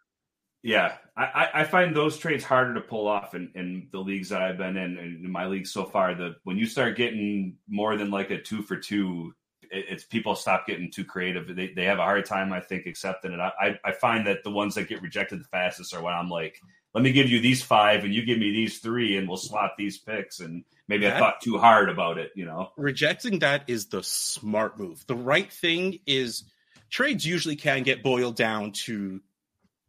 Yeah, 0.64 0.94
I, 1.14 1.50
I 1.52 1.64
find 1.64 1.94
those 1.94 2.16
trades 2.16 2.42
harder 2.42 2.73
to 2.73 2.80
pull 2.80 3.06
off 3.06 3.35
in, 3.35 3.50
in 3.54 3.88
the 3.92 3.99
leagues 3.99 4.30
that 4.30 4.40
I've 4.40 4.56
been 4.56 4.78
in, 4.78 4.97
in 4.97 5.30
my 5.30 5.44
league 5.44 5.66
so 5.66 5.85
far. 5.85 6.14
The 6.14 6.37
when 6.44 6.56
you 6.56 6.64
start 6.64 6.97
getting 6.97 7.59
more 7.68 7.99
than 7.99 8.11
like 8.11 8.30
a 8.30 8.40
two 8.40 8.62
for 8.62 8.78
two, 8.78 9.35
it, 9.71 9.85
it's 9.90 10.04
people 10.04 10.35
stop 10.35 10.66
getting 10.66 10.90
too 10.90 11.04
creative. 11.04 11.54
They, 11.54 11.75
they 11.75 11.85
have 11.85 11.99
a 11.99 12.02
hard 12.02 12.25
time, 12.25 12.50
I 12.50 12.61
think, 12.61 12.87
accepting 12.87 13.33
it. 13.33 13.40
I, 13.40 13.78
I 13.85 13.92
find 13.92 14.26
that 14.26 14.42
the 14.42 14.50
ones 14.50 14.75
that 14.76 14.88
get 14.88 15.02
rejected 15.02 15.40
the 15.40 15.44
fastest 15.44 15.94
are 15.94 16.02
when 16.02 16.14
I'm 16.14 16.30
like, 16.30 16.59
let 16.94 17.04
me 17.04 17.12
give 17.12 17.28
you 17.28 17.40
these 17.40 17.62
five 17.62 18.04
and 18.04 18.14
you 18.14 18.25
give 18.25 18.38
me 18.38 18.50
these 18.50 18.78
three 18.78 19.18
and 19.18 19.28
we'll 19.28 19.37
swap 19.37 19.75
these 19.76 19.99
picks. 19.99 20.40
And 20.40 20.64
maybe 20.88 21.04
that, 21.04 21.16
I 21.16 21.18
thought 21.18 21.42
too 21.42 21.59
hard 21.59 21.90
about 21.90 22.16
it, 22.16 22.33
you 22.35 22.47
know. 22.47 22.71
Rejecting 22.78 23.40
that 23.40 23.64
is 23.66 23.88
the 23.88 24.02
smart 24.02 24.78
move. 24.78 25.04
The 25.06 25.14
right 25.14 25.52
thing 25.52 25.99
is 26.06 26.44
trades 26.88 27.26
usually 27.26 27.56
can 27.56 27.83
get 27.83 28.02
boiled 28.02 28.37
down 28.37 28.73
to 28.87 29.21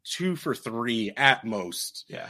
two 0.06 0.36
for 0.36 0.56
three 0.56 1.12
at 1.16 1.44
most. 1.44 2.06
Yeah. 2.08 2.30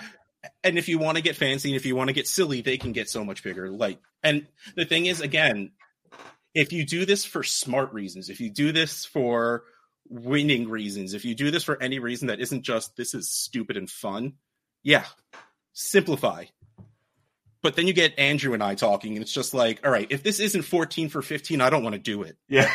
And 0.63 0.77
if 0.77 0.87
you 0.87 0.99
want 0.99 1.17
to 1.17 1.23
get 1.23 1.35
fancy 1.35 1.69
and 1.69 1.75
if 1.75 1.85
you 1.85 1.95
want 1.95 2.09
to 2.09 2.13
get 2.13 2.27
silly, 2.27 2.61
they 2.61 2.77
can 2.77 2.91
get 2.91 3.09
so 3.09 3.23
much 3.23 3.43
bigger. 3.43 3.69
Like, 3.69 3.99
and 4.23 4.47
the 4.75 4.85
thing 4.85 5.05
is, 5.05 5.21
again, 5.21 5.71
if 6.53 6.71
you 6.71 6.85
do 6.85 7.05
this 7.05 7.25
for 7.25 7.43
smart 7.43 7.93
reasons, 7.93 8.29
if 8.29 8.39
you 8.39 8.49
do 8.49 8.71
this 8.71 9.05
for 9.05 9.63
winning 10.07 10.69
reasons, 10.69 11.13
if 11.13 11.25
you 11.25 11.35
do 11.35 11.51
this 11.51 11.63
for 11.63 11.81
any 11.81 11.99
reason 11.99 12.27
that 12.27 12.39
isn't 12.39 12.63
just 12.63 12.95
this 12.95 13.13
is 13.13 13.29
stupid 13.29 13.75
and 13.75 13.89
fun, 13.89 14.33
yeah, 14.83 15.05
simplify. 15.73 16.45
But 17.61 17.75
then 17.75 17.87
you 17.87 17.93
get 17.93 18.19
Andrew 18.19 18.53
and 18.53 18.61
I 18.61 18.75
talking, 18.75 19.13
and 19.13 19.23
it's 19.23 19.33
just 19.33 19.55
like, 19.55 19.83
all 19.83 19.91
right, 19.91 20.05
if 20.11 20.21
this 20.21 20.39
isn't 20.39 20.61
14 20.61 21.09
for 21.09 21.23
15, 21.23 21.61
I 21.61 21.71
don't 21.71 21.81
want 21.81 21.95
to 21.95 21.99
do 21.99 22.21
it. 22.21 22.37
Yeah. 22.47 22.69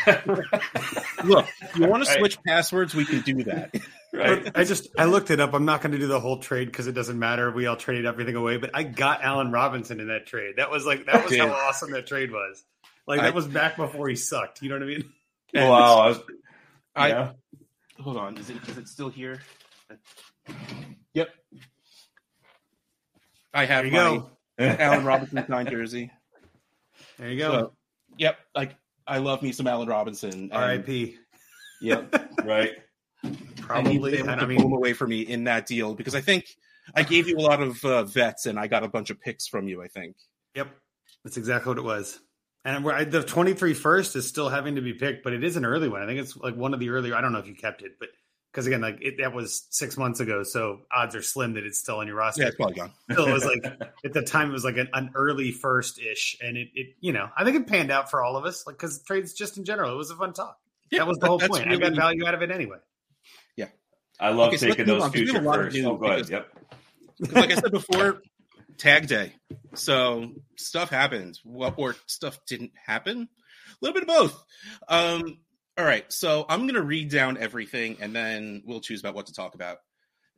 Look, 1.25 1.47
you 1.77 1.87
want 1.87 2.05
to 2.05 2.11
switch 2.11 2.39
right. 2.39 2.57
passwords, 2.57 2.93
we 2.93 3.05
can 3.05 3.21
do 3.21 3.45
that. 3.45 3.73
Right. 4.13 4.51
I 4.55 4.65
just 4.65 4.89
I 4.99 5.05
looked 5.05 5.31
it 5.31 5.39
up. 5.39 5.55
I'm 5.55 5.65
not 5.65 5.83
going 5.83 5.93
to 5.93 5.99
do 5.99 6.09
the 6.09 6.19
whole 6.19 6.39
trade 6.39 6.67
because 6.67 6.89
it 6.89 6.93
doesn't 6.93 7.19
matter. 7.19 7.51
We 7.51 7.67
all 7.67 7.77
traded 7.77 8.07
everything 8.07 8.35
away, 8.35 8.57
but 8.57 8.71
I 8.75 8.83
got 8.83 9.23
Allen 9.23 9.53
Robinson 9.53 10.01
in 10.01 10.09
that 10.09 10.27
trade. 10.27 10.55
That 10.57 10.71
was 10.71 10.85
like 10.85 11.07
that 11.07 11.25
was 11.25 11.37
how 11.37 11.51
awesome 11.51 11.93
that 11.93 12.07
trade 12.07 12.33
was. 12.33 12.65
Like 13.07 13.21
that 13.21 13.33
I, 13.33 13.35
was 13.35 13.47
back 13.47 13.77
before 13.77 14.09
he 14.09 14.17
sucked. 14.17 14.63
You 14.63 14.69
know 14.69 14.77
what 14.77 14.83
I 14.83 14.87
mean? 14.87 15.13
And 15.55 15.69
wow. 15.71 15.99
I, 15.99 16.09
was, 16.09 16.21
I 16.97 17.09
yeah. 17.09 17.33
hold 18.01 18.17
on. 18.17 18.37
Is 18.37 18.51
it 18.51 18.57
is 18.69 18.79
it 18.79 18.89
still 18.89 19.09
here? 19.11 19.41
Yep. 21.15 21.29
I 23.55 23.65
have 23.65 23.85
there 23.85 23.87
you 23.87 23.93
my, 23.93 23.99
go. 23.99 24.31
Allen 24.59 25.05
Robinson 25.05 25.45
signed 25.47 25.71
jersey. 25.71 26.11
There 27.19 27.31
you 27.31 27.39
go. 27.39 27.53
So, 27.53 27.73
yep, 28.17 28.39
like 28.55 28.77
I 29.07 29.19
love 29.19 29.43
me 29.43 29.53
some 29.53 29.67
Allen 29.67 29.89
Robinson. 29.89 30.51
R.I.P. 30.53 31.17
Yep, 31.81 32.31
right. 32.45 32.73
Probably. 33.71 34.21
I 34.23 34.47
mean, 34.47 34.61
away 34.61 34.93
for 34.93 35.07
me 35.07 35.21
in 35.21 35.45
that 35.45 35.67
deal 35.67 35.95
because 35.95 36.15
I 36.15 36.21
think 36.21 36.57
I 36.95 37.03
gave 37.03 37.29
you 37.29 37.39
a 37.39 37.41
lot 37.41 37.63
of 37.63 37.85
uh, 37.85 38.05
vets 38.05 38.47
and 38.47 38.59
I 38.59 38.67
got 38.67 38.83
a 38.83 38.89
bunch 38.89 39.11
of 39.11 39.21
picks 39.21 39.47
from 39.47 39.69
you. 39.69 39.83
I 39.83 39.89
think. 39.89 40.17
Yep, 40.55 40.69
that's 41.25 41.37
exactly 41.37 41.71
what 41.71 41.79
it 41.79 41.85
was. 41.85 42.21
And 42.65 42.85
the 43.11 43.23
23 43.23 43.73
first 43.73 44.17
is 44.17 44.29
still 44.29 44.51
having 44.51 44.75
to 44.75 44.83
be 44.83 44.93
picked, 44.93 45.25
but 45.25 45.33
it 45.33 45.43
is 45.43 45.57
an 45.57 45.65
early 45.65 45.89
one. 45.89 46.03
I 46.03 46.07
think 46.07 46.21
it's 46.21 46.37
like 46.37 46.57
one 46.57 46.75
of 46.75 46.81
the 46.81 46.91
earlier. 46.91 47.15
I 47.15 47.23
don't 47.23 47.33
know 47.33 47.39
if 47.39 47.47
you 47.47 47.55
kept 47.55 47.81
it, 47.81 47.93
but 47.99 48.11
because 48.53 48.67
again, 48.67 48.81
like 48.81 48.99
it, 49.01 49.15
that 49.19 49.33
was 49.33 49.67
six 49.71 49.97
months 49.97 50.21
ago, 50.21 50.43
so 50.43 50.81
odds 50.93 51.15
are 51.15 51.23
slim 51.23 51.55
that 51.55 51.65
it's 51.65 51.79
still 51.79 51.99
on 51.99 52.07
your 52.07 52.17
roster. 52.17 52.43
Yeah, 52.43 52.49
it's 52.49 52.57
probably 52.57 52.75
gone. 52.75 52.93
so 53.15 53.27
it 53.27 53.33
was 53.33 53.45
like 53.45 53.65
at 54.05 54.13
the 54.13 54.23
time 54.23 54.51
it 54.51 54.53
was 54.53 54.65
like 54.65 54.77
an, 54.77 54.89
an 54.93 55.11
early 55.15 55.53
first 55.53 56.01
ish, 56.01 56.37
and 56.43 56.57
it, 56.57 56.69
it, 56.75 56.87
you 57.01 57.13
know, 57.13 57.29
I 57.37 57.45
think 57.45 57.57
it 57.57 57.67
panned 57.67 57.91
out 57.91 58.11
for 58.11 58.23
all 58.23 58.37
of 58.37 58.45
us, 58.45 58.67
like 58.67 58.77
because 58.77 59.03
trades 59.03 59.33
just 59.33 59.57
in 59.57 59.65
general, 59.65 59.93
it 59.93 59.97
was 59.97 60.11
a 60.11 60.17
fun 60.17 60.33
talk. 60.33 60.59
Yeah, 60.91 61.01
that 61.01 61.07
was 61.07 61.19
the 61.19 61.29
whole 61.29 61.39
point. 61.39 61.65
Really, 61.67 61.77
I 61.77 61.89
got 61.89 61.97
value 61.97 62.27
out 62.27 62.35
of 62.35 62.43
it 62.43 62.51
anyway. 62.51 62.79
I 64.21 64.31
love 64.31 64.49
okay, 64.49 64.69
taking 64.69 64.87
so 64.87 64.99
those 64.99 65.11
future 65.13 65.43
first. 65.43 65.77
Oh, 65.79 65.97
go 65.97 66.07
ahead. 66.07 66.29
Yep. 66.29 66.49
like 67.33 67.51
I 67.51 67.55
said 67.55 67.73
before, 67.73 68.23
tag 68.77 69.07
day. 69.07 69.35
So 69.75 70.33
stuff 70.57 70.91
happened. 70.91 71.39
What 71.45 71.75
or 71.77 71.97
stuff 72.07 72.39
didn't 72.47 72.73
happen. 72.87 73.29
A 73.71 73.77
little 73.81 73.95
bit 73.95 74.03
of 74.03 74.09
both. 74.09 74.45
Um, 74.89 75.39
all 75.79 75.85
right, 75.85 76.05
so 76.13 76.45
I'm 76.49 76.63
going 76.63 76.75
to 76.75 76.83
read 76.83 77.11
down 77.11 77.39
everything 77.39 77.99
and 78.01 78.15
then 78.15 78.63
we'll 78.67 78.81
choose 78.81 79.01
about 79.01 79.15
what 79.15 79.27
to 79.27 79.33
talk 79.33 79.55
about. 79.55 79.79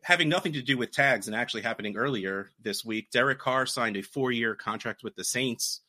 Having 0.02 0.28
nothing 0.28 0.52
to 0.54 0.62
do 0.62 0.76
with 0.76 0.92
tags 0.92 1.26
and 1.26 1.36
actually 1.36 1.62
happening 1.62 1.96
earlier 1.96 2.50
this 2.60 2.84
week, 2.84 3.10
Derek 3.10 3.38
Carr 3.38 3.66
signed 3.66 3.96
a 3.96 4.02
four 4.02 4.30
year 4.30 4.54
contract 4.54 5.02
with 5.02 5.16
the 5.16 5.24
Saints, 5.24 5.80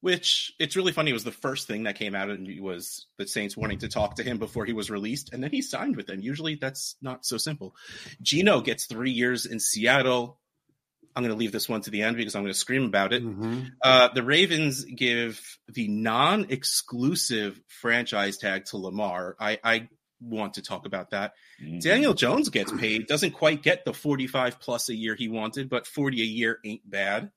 which 0.00 0.52
it's 0.58 0.76
really 0.76 0.92
funny. 0.92 1.10
It 1.10 1.14
was 1.14 1.24
the 1.24 1.32
first 1.32 1.66
thing 1.66 1.84
that 1.84 1.96
came 1.96 2.14
out 2.14 2.30
and 2.30 2.48
it 2.48 2.62
was 2.62 3.06
the 3.18 3.26
Saints 3.26 3.56
wanting 3.56 3.78
to 3.80 3.88
talk 3.88 4.16
to 4.16 4.22
him 4.22 4.38
before 4.38 4.64
he 4.64 4.72
was 4.72 4.90
released, 4.90 5.32
and 5.32 5.42
then 5.42 5.50
he 5.50 5.62
signed 5.62 5.96
with 5.96 6.06
them. 6.06 6.20
Usually 6.20 6.54
that's 6.54 6.96
not 7.02 7.24
so 7.24 7.36
simple. 7.36 7.74
Geno 8.22 8.60
gets 8.60 8.86
three 8.86 9.10
years 9.10 9.46
in 9.46 9.60
Seattle. 9.60 10.38
I'm 11.16 11.24
going 11.24 11.34
to 11.34 11.38
leave 11.38 11.50
this 11.50 11.68
one 11.68 11.80
to 11.80 11.90
the 11.90 12.02
end 12.02 12.16
because 12.16 12.36
I'm 12.36 12.42
going 12.42 12.52
to 12.52 12.58
scream 12.58 12.84
about 12.84 13.12
it. 13.12 13.24
Mm-hmm. 13.24 13.62
Uh, 13.82 14.08
the 14.14 14.22
Ravens 14.22 14.84
give 14.84 15.58
the 15.66 15.88
non-exclusive 15.88 17.60
franchise 17.66 18.38
tag 18.38 18.66
to 18.66 18.76
Lamar. 18.76 19.34
I, 19.40 19.58
I 19.64 19.88
want 20.20 20.54
to 20.54 20.62
talk 20.62 20.86
about 20.86 21.10
that. 21.10 21.32
Mm-hmm. 21.60 21.78
Daniel 21.80 22.14
Jones 22.14 22.50
gets 22.50 22.70
paid, 22.70 23.08
doesn't 23.08 23.32
quite 23.32 23.62
get 23.62 23.84
the 23.84 23.92
45 23.92 24.60
plus 24.60 24.90
a 24.90 24.94
year 24.94 25.16
he 25.16 25.28
wanted, 25.28 25.68
but 25.68 25.88
40 25.88 26.20
a 26.20 26.24
year 26.24 26.58
ain't 26.64 26.88
bad. 26.88 27.32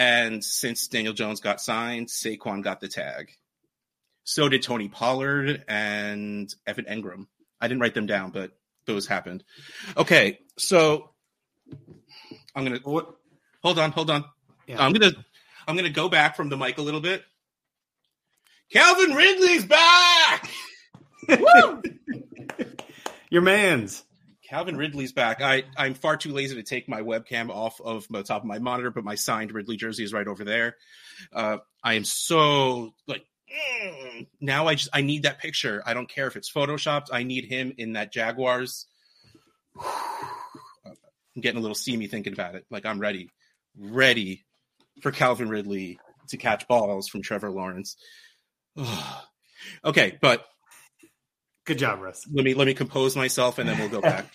And 0.00 0.42
since 0.42 0.88
Daniel 0.88 1.12
Jones 1.12 1.40
got 1.40 1.60
signed, 1.60 2.08
Saquon 2.08 2.62
got 2.62 2.80
the 2.80 2.88
tag. 2.88 3.32
So 4.24 4.48
did 4.48 4.62
Tony 4.62 4.88
Pollard 4.88 5.62
and 5.68 6.50
Evan 6.66 6.86
Engram. 6.86 7.26
I 7.60 7.68
didn't 7.68 7.82
write 7.82 7.92
them 7.92 8.06
down, 8.06 8.30
but 8.30 8.52
those 8.86 9.06
happened. 9.06 9.44
Okay, 9.98 10.38
so 10.56 11.10
I'm 12.54 12.64
gonna 12.64 12.80
hold 12.82 13.78
on, 13.78 13.92
hold 13.92 14.08
on. 14.08 14.24
Yeah. 14.66 14.82
I'm 14.82 14.94
gonna 14.94 15.12
I'm 15.68 15.76
gonna 15.76 15.90
go 15.90 16.08
back 16.08 16.34
from 16.34 16.48
the 16.48 16.56
mic 16.56 16.78
a 16.78 16.82
little 16.82 17.02
bit. 17.02 17.22
Calvin 18.72 19.12
Ridley's 19.12 19.66
back. 19.66 20.48
Woo! 21.28 21.82
Your 23.28 23.42
man's. 23.42 24.02
Calvin 24.50 24.76
Ridley's 24.76 25.12
back. 25.12 25.40
I, 25.40 25.62
I'm 25.76 25.94
far 25.94 26.16
too 26.16 26.32
lazy 26.32 26.56
to 26.56 26.64
take 26.64 26.88
my 26.88 27.02
webcam 27.02 27.50
off 27.50 27.80
of 27.80 28.08
the 28.10 28.24
top 28.24 28.42
of 28.42 28.48
my 28.48 28.58
monitor, 28.58 28.90
but 28.90 29.04
my 29.04 29.14
signed 29.14 29.52
Ridley 29.52 29.76
jersey 29.76 30.02
is 30.02 30.12
right 30.12 30.26
over 30.26 30.42
there. 30.42 30.76
Uh, 31.32 31.58
I 31.84 31.94
am 31.94 32.02
so 32.02 32.92
like 33.06 33.24
mm, 33.48 34.26
now. 34.40 34.66
I 34.66 34.74
just 34.74 34.88
I 34.92 35.02
need 35.02 35.22
that 35.22 35.38
picture. 35.38 35.84
I 35.86 35.94
don't 35.94 36.08
care 36.08 36.26
if 36.26 36.34
it's 36.34 36.50
photoshopped. 36.52 37.06
I 37.12 37.22
need 37.22 37.44
him 37.44 37.72
in 37.78 37.92
that 37.92 38.12
Jaguars. 38.12 38.88
I'm 39.80 41.40
getting 41.40 41.58
a 41.58 41.62
little 41.62 41.76
steamy 41.76 42.08
thinking 42.08 42.32
about 42.32 42.56
it. 42.56 42.66
Like 42.70 42.84
I'm 42.84 42.98
ready, 42.98 43.30
ready 43.78 44.46
for 45.00 45.12
Calvin 45.12 45.48
Ridley 45.48 46.00
to 46.30 46.36
catch 46.36 46.66
balls 46.66 47.06
from 47.06 47.22
Trevor 47.22 47.50
Lawrence. 47.50 47.94
okay, 49.84 50.18
but 50.20 50.44
good 51.70 51.78
job, 51.78 52.00
Russ. 52.00 52.26
Let 52.32 52.44
me 52.44 52.54
let 52.54 52.66
me 52.66 52.74
compose 52.74 53.14
myself 53.14 53.58
and 53.58 53.68
then 53.68 53.78
we'll 53.78 53.88
go 53.88 54.00
back. 54.00 54.26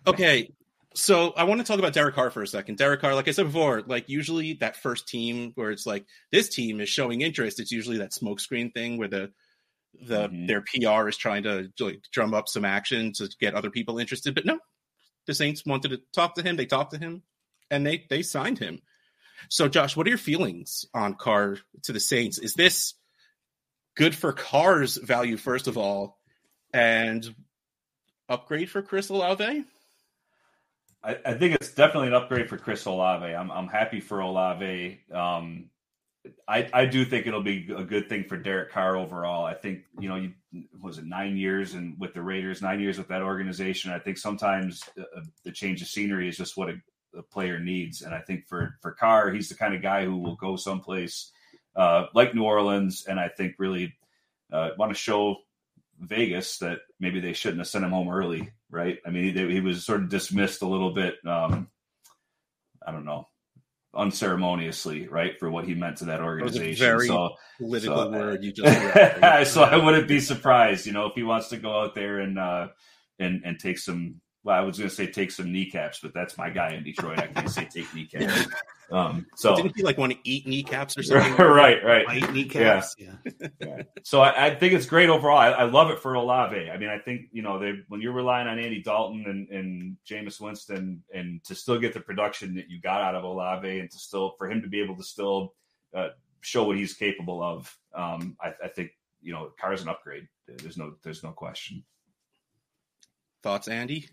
okay, 0.06 0.52
so 0.94 1.32
I 1.34 1.44
want 1.44 1.62
to 1.62 1.66
talk 1.66 1.78
about 1.78 1.94
Derek 1.94 2.14
Carr 2.14 2.28
for 2.28 2.42
a 2.42 2.46
second. 2.46 2.76
Derek 2.76 3.00
Carr, 3.00 3.14
like 3.14 3.26
I 3.26 3.30
said 3.30 3.46
before, 3.46 3.82
like 3.86 4.10
usually 4.10 4.54
that 4.54 4.76
first 4.76 5.08
team 5.08 5.52
where 5.54 5.70
it's 5.70 5.86
like 5.86 6.04
this 6.30 6.50
team 6.50 6.80
is 6.80 6.90
showing 6.90 7.22
interest, 7.22 7.58
it's 7.58 7.72
usually 7.72 7.98
that 7.98 8.12
smokescreen 8.12 8.74
thing 8.74 8.98
where 8.98 9.08
the 9.08 9.32
the 10.06 10.28
mm-hmm. 10.28 10.46
their 10.46 10.60
PR 10.60 11.08
is 11.08 11.16
trying 11.16 11.44
to 11.44 11.70
like, 11.80 12.02
drum 12.12 12.34
up 12.34 12.48
some 12.48 12.66
action 12.66 13.14
to 13.14 13.30
get 13.40 13.54
other 13.54 13.70
people 13.70 13.98
interested. 13.98 14.34
But 14.34 14.44
no, 14.44 14.58
the 15.26 15.32
Saints 15.32 15.64
wanted 15.64 15.92
to 15.92 16.00
talk 16.12 16.34
to 16.34 16.42
him. 16.42 16.56
They 16.56 16.66
talked 16.66 16.92
to 16.92 16.98
him, 16.98 17.22
and 17.70 17.86
they 17.86 18.04
they 18.10 18.20
signed 18.20 18.58
him. 18.58 18.80
So, 19.48 19.68
Josh, 19.68 19.96
what 19.96 20.06
are 20.06 20.10
your 20.10 20.18
feelings 20.18 20.84
on 20.92 21.14
Carr 21.14 21.56
to 21.84 21.92
the 21.94 22.00
Saints? 22.00 22.36
Is 22.36 22.52
this 22.52 22.92
good 23.96 24.14
for 24.14 24.34
Carr's 24.34 24.98
value 24.98 25.38
first 25.38 25.66
of 25.66 25.78
all, 25.78 26.18
and 26.74 27.34
upgrade 28.28 28.68
for 28.68 28.82
Chris 28.82 29.08
Olave? 29.08 29.64
I, 31.02 31.18
I 31.24 31.34
think 31.34 31.54
it's 31.54 31.72
definitely 31.72 32.08
an 32.08 32.14
upgrade 32.14 32.48
for 32.48 32.58
Chris 32.58 32.84
Olave. 32.84 33.26
I'm 33.26 33.50
I'm 33.50 33.68
happy 33.68 34.00
for 34.00 34.20
Olave. 34.20 35.00
Um, 35.12 35.70
I, 36.48 36.68
I 36.72 36.86
do 36.86 37.04
think 37.04 37.26
it'll 37.26 37.42
be 37.42 37.70
a 37.76 37.84
good 37.84 38.08
thing 38.08 38.24
for 38.24 38.38
Derek 38.38 38.72
Carr 38.72 38.96
overall. 38.96 39.44
I 39.44 39.52
think 39.52 39.84
you 40.00 40.08
know, 40.08 40.16
you, 40.16 40.32
was 40.80 40.98
it 40.98 41.04
nine 41.04 41.36
years 41.36 41.74
and 41.74 41.98
with 42.00 42.14
the 42.14 42.22
Raiders, 42.22 42.62
nine 42.62 42.80
years 42.80 42.96
with 42.96 43.08
that 43.08 43.22
organization. 43.22 43.92
I 43.92 43.98
think 43.98 44.16
sometimes 44.16 44.82
uh, 44.98 45.20
the 45.44 45.52
change 45.52 45.82
of 45.82 45.88
scenery 45.88 46.28
is 46.28 46.38
just 46.38 46.56
what 46.56 46.70
a, 46.70 46.76
a, 47.16 47.22
player 47.22 47.60
needs, 47.60 48.02
and 48.02 48.14
I 48.14 48.20
think 48.20 48.46
for 48.48 48.78
for 48.80 48.92
Carr, 48.92 49.30
he's 49.30 49.50
the 49.50 49.54
kind 49.54 49.74
of 49.74 49.82
guy 49.82 50.06
who 50.06 50.16
will 50.16 50.36
go 50.36 50.56
someplace 50.56 51.30
uh, 51.76 52.06
like 52.14 52.34
New 52.34 52.44
Orleans, 52.44 53.04
and 53.06 53.20
I 53.20 53.28
think 53.28 53.56
really 53.58 53.92
uh, 54.50 54.70
want 54.78 54.92
to 54.92 54.98
show 54.98 55.36
Vegas 56.00 56.58
that 56.58 56.80
maybe 57.00 57.20
they 57.20 57.32
shouldn't 57.32 57.60
have 57.60 57.68
sent 57.68 57.84
him 57.84 57.90
home 57.90 58.08
early, 58.08 58.50
right? 58.70 58.98
I 59.06 59.10
mean, 59.10 59.34
he, 59.34 59.52
he 59.52 59.60
was 59.60 59.84
sort 59.84 60.02
of 60.02 60.08
dismissed 60.08 60.62
a 60.62 60.68
little 60.68 60.92
bit. 60.92 61.14
Um, 61.26 61.68
I 62.86 62.92
don't 62.92 63.04
know 63.04 63.26
unceremoniously, 63.96 65.08
right, 65.08 65.38
for 65.38 65.50
what 65.50 65.64
he 65.64 65.74
meant 65.74 65.98
to 65.98 66.06
that 66.06 66.20
organization. 66.20 66.84
very 66.84 67.06
so, 67.06 67.36
political 67.58 67.96
so, 67.96 68.10
word 68.10 68.44
you 68.44 68.52
just. 68.52 69.52
so 69.52 69.62
I 69.62 69.76
wouldn't 69.76 70.08
be 70.08 70.20
surprised, 70.20 70.86
you 70.86 70.92
know, 70.92 71.06
if 71.06 71.14
he 71.14 71.22
wants 71.22 71.48
to 71.48 71.56
go 71.56 71.80
out 71.80 71.94
there 71.94 72.18
and 72.20 72.38
uh, 72.38 72.68
and 73.18 73.42
and 73.44 73.58
take 73.58 73.78
some 73.78 74.20
well, 74.44 74.56
I 74.56 74.60
was 74.60 74.76
going 74.76 74.90
to 74.90 74.94
say 74.94 75.06
take 75.06 75.30
some 75.30 75.50
kneecaps, 75.50 76.00
but 76.00 76.12
that's 76.12 76.36
my 76.36 76.50
guy 76.50 76.74
in 76.74 76.84
Detroit. 76.84 77.18
I 77.18 77.28
can't 77.28 77.50
say 77.50 77.64
take 77.64 77.92
kneecaps. 77.94 78.46
Um, 78.90 79.24
so 79.34 79.56
didn't 79.56 79.74
he 79.76 79.82
like 79.82 79.96
want 79.96 80.12
to 80.12 80.18
eat 80.24 80.46
kneecaps 80.46 80.98
or 80.98 81.02
something? 81.02 81.34
right, 81.38 81.82
right. 81.82 82.04
Eat 82.14 82.30
kneecaps. 82.32 82.94
Yeah. 82.98 83.14
yeah. 83.58 83.82
So 84.02 84.20
I, 84.20 84.48
I, 84.48 84.54
think 84.54 84.74
it's 84.74 84.84
great 84.84 85.08
overall. 85.08 85.38
I, 85.38 85.48
I, 85.48 85.64
love 85.64 85.90
it 85.90 86.00
for 86.00 86.12
Olave. 86.12 86.70
I 86.70 86.76
mean, 86.76 86.90
I 86.90 86.98
think 86.98 87.28
you 87.32 87.40
know 87.40 87.58
they 87.58 87.72
when 87.88 88.02
you're 88.02 88.12
relying 88.12 88.46
on 88.46 88.58
Andy 88.58 88.82
Dalton 88.82 89.24
and, 89.26 89.48
and 89.48 89.96
Jameis 90.06 90.38
Winston, 90.38 91.02
and 91.14 91.42
to 91.44 91.54
still 91.54 91.78
get 91.78 91.94
the 91.94 92.00
production 92.00 92.54
that 92.56 92.68
you 92.68 92.78
got 92.78 93.00
out 93.00 93.14
of 93.14 93.24
Olave, 93.24 93.80
and 93.80 93.90
to 93.90 93.98
still 93.98 94.34
for 94.36 94.50
him 94.50 94.60
to 94.60 94.68
be 94.68 94.82
able 94.82 94.96
to 94.96 95.02
still 95.02 95.54
uh, 95.94 96.08
show 96.42 96.64
what 96.64 96.76
he's 96.76 96.92
capable 96.92 97.42
of, 97.42 97.74
um, 97.94 98.36
I, 98.38 98.52
I 98.64 98.68
think 98.68 98.90
you 99.22 99.32
know 99.32 99.50
Carr's 99.58 99.80
an 99.80 99.88
upgrade. 99.88 100.28
There's 100.46 100.76
no 100.76 100.94
there's 101.02 101.22
no 101.22 101.32
question. 101.32 101.84
Thoughts, 103.42 103.66
Andy? 103.68 104.08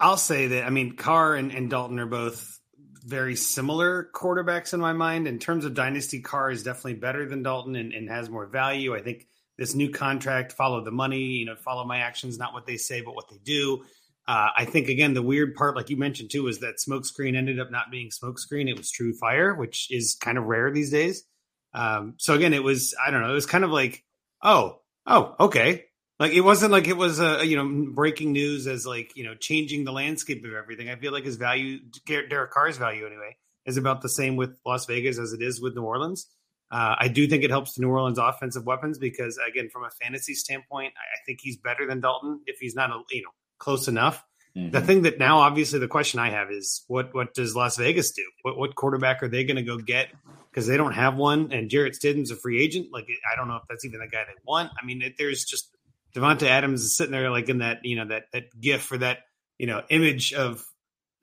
I'll 0.00 0.16
say 0.16 0.48
that 0.48 0.64
I 0.64 0.70
mean 0.70 0.96
Carr 0.96 1.34
and, 1.34 1.52
and 1.52 1.70
Dalton 1.70 1.98
are 1.98 2.06
both 2.06 2.58
very 3.04 3.36
similar 3.36 4.08
quarterbacks 4.14 4.74
in 4.74 4.80
my 4.80 4.92
mind. 4.92 5.26
In 5.26 5.38
terms 5.38 5.64
of 5.64 5.74
dynasty, 5.74 6.20
Carr 6.20 6.50
is 6.50 6.62
definitely 6.62 6.94
better 6.94 7.26
than 7.26 7.42
Dalton 7.42 7.74
and, 7.74 7.92
and 7.92 8.08
has 8.08 8.28
more 8.28 8.46
value. 8.46 8.94
I 8.94 9.00
think 9.00 9.26
this 9.56 9.74
new 9.74 9.90
contract, 9.90 10.52
follow 10.52 10.84
the 10.84 10.90
money, 10.90 11.22
you 11.22 11.46
know, 11.46 11.56
follow 11.56 11.84
my 11.84 11.98
actions, 11.98 12.38
not 12.38 12.52
what 12.52 12.66
they 12.66 12.76
say, 12.76 13.00
but 13.00 13.14
what 13.14 13.28
they 13.28 13.38
do. 13.42 13.84
Uh, 14.26 14.48
I 14.54 14.66
think 14.66 14.88
again, 14.88 15.14
the 15.14 15.22
weird 15.22 15.54
part, 15.54 15.74
like 15.74 15.88
you 15.88 15.96
mentioned 15.96 16.30
too, 16.30 16.48
is 16.48 16.60
that 16.60 16.76
smokescreen 16.76 17.34
ended 17.34 17.58
up 17.58 17.70
not 17.70 17.90
being 17.90 18.10
smokescreen. 18.10 18.68
It 18.68 18.76
was 18.76 18.90
true 18.90 19.14
fire, 19.14 19.54
which 19.54 19.90
is 19.90 20.18
kind 20.20 20.36
of 20.36 20.44
rare 20.44 20.70
these 20.70 20.90
days. 20.90 21.24
Um, 21.72 22.14
so 22.18 22.34
again, 22.34 22.52
it 22.52 22.62
was 22.62 22.94
I 23.04 23.10
don't 23.10 23.22
know. 23.22 23.30
It 23.30 23.34
was 23.34 23.46
kind 23.46 23.64
of 23.64 23.70
like, 23.70 24.04
oh, 24.42 24.80
oh, 25.06 25.34
okay, 25.40 25.86
like 26.18 26.32
it 26.32 26.40
wasn't 26.40 26.72
like 26.72 26.88
it 26.88 26.96
was 26.96 27.20
a 27.20 27.44
you 27.46 27.56
know 27.56 27.92
breaking 27.92 28.32
news 28.32 28.66
as 28.66 28.86
like 28.86 29.16
you 29.16 29.24
know 29.24 29.34
changing 29.34 29.84
the 29.84 29.92
landscape 29.92 30.44
of 30.44 30.52
everything. 30.52 30.88
I 30.88 30.96
feel 30.96 31.12
like 31.12 31.24
his 31.24 31.36
value, 31.36 31.78
Derek 32.06 32.50
Carr's 32.50 32.76
value 32.76 33.06
anyway, 33.06 33.36
is 33.66 33.76
about 33.76 34.02
the 34.02 34.08
same 34.08 34.36
with 34.36 34.56
Las 34.66 34.86
Vegas 34.86 35.18
as 35.18 35.32
it 35.32 35.42
is 35.42 35.60
with 35.60 35.74
New 35.74 35.82
Orleans. 35.82 36.26
Uh, 36.70 36.96
I 36.98 37.08
do 37.08 37.26
think 37.26 37.44
it 37.44 37.50
helps 37.50 37.74
the 37.74 37.82
New 37.82 37.88
Orleans 37.88 38.18
offensive 38.18 38.66
weapons 38.66 38.98
because 38.98 39.38
again, 39.48 39.70
from 39.72 39.84
a 39.84 39.90
fantasy 40.02 40.34
standpoint, 40.34 40.92
I, 40.96 41.00
I 41.00 41.18
think 41.24 41.40
he's 41.42 41.56
better 41.56 41.86
than 41.86 42.00
Dalton 42.00 42.40
if 42.46 42.58
he's 42.58 42.74
not 42.74 42.90
a, 42.90 43.00
you 43.10 43.22
know 43.22 43.30
close 43.58 43.88
enough. 43.88 44.24
Mm-hmm. 44.56 44.70
The 44.70 44.80
thing 44.80 45.02
that 45.02 45.18
now, 45.18 45.38
obviously, 45.38 45.78
the 45.78 45.88
question 45.88 46.20
I 46.20 46.30
have 46.30 46.50
is 46.50 46.84
what 46.88 47.14
what 47.14 47.32
does 47.34 47.54
Las 47.54 47.76
Vegas 47.76 48.10
do? 48.10 48.24
What 48.42 48.58
what 48.58 48.74
quarterback 48.74 49.22
are 49.22 49.28
they 49.28 49.44
going 49.44 49.56
to 49.56 49.62
go 49.62 49.78
get? 49.78 50.08
Because 50.50 50.66
they 50.66 50.76
don't 50.76 50.94
have 50.94 51.16
one, 51.16 51.52
and 51.52 51.70
Jarrett 51.70 51.94
Stidham's 51.94 52.30
a 52.30 52.36
free 52.36 52.62
agent. 52.62 52.88
Like 52.92 53.06
I 53.32 53.36
don't 53.36 53.48
know 53.48 53.56
if 53.56 53.62
that's 53.68 53.84
even 53.84 54.00
the 54.00 54.08
guy 54.08 54.24
they 54.26 54.34
want. 54.44 54.72
I 54.80 54.84
mean, 54.84 55.02
it, 55.02 55.14
there's 55.16 55.44
just 55.44 55.70
Davante 56.14 56.44
Adams 56.44 56.82
is 56.82 56.96
sitting 56.96 57.12
there 57.12 57.30
like 57.30 57.48
in 57.48 57.58
that 57.58 57.80
you 57.84 57.96
know 57.96 58.08
that 58.08 58.24
that 58.32 58.44
gif 58.60 58.82
for 58.82 58.98
that 58.98 59.18
you 59.58 59.66
know 59.66 59.82
image 59.90 60.32
of 60.32 60.64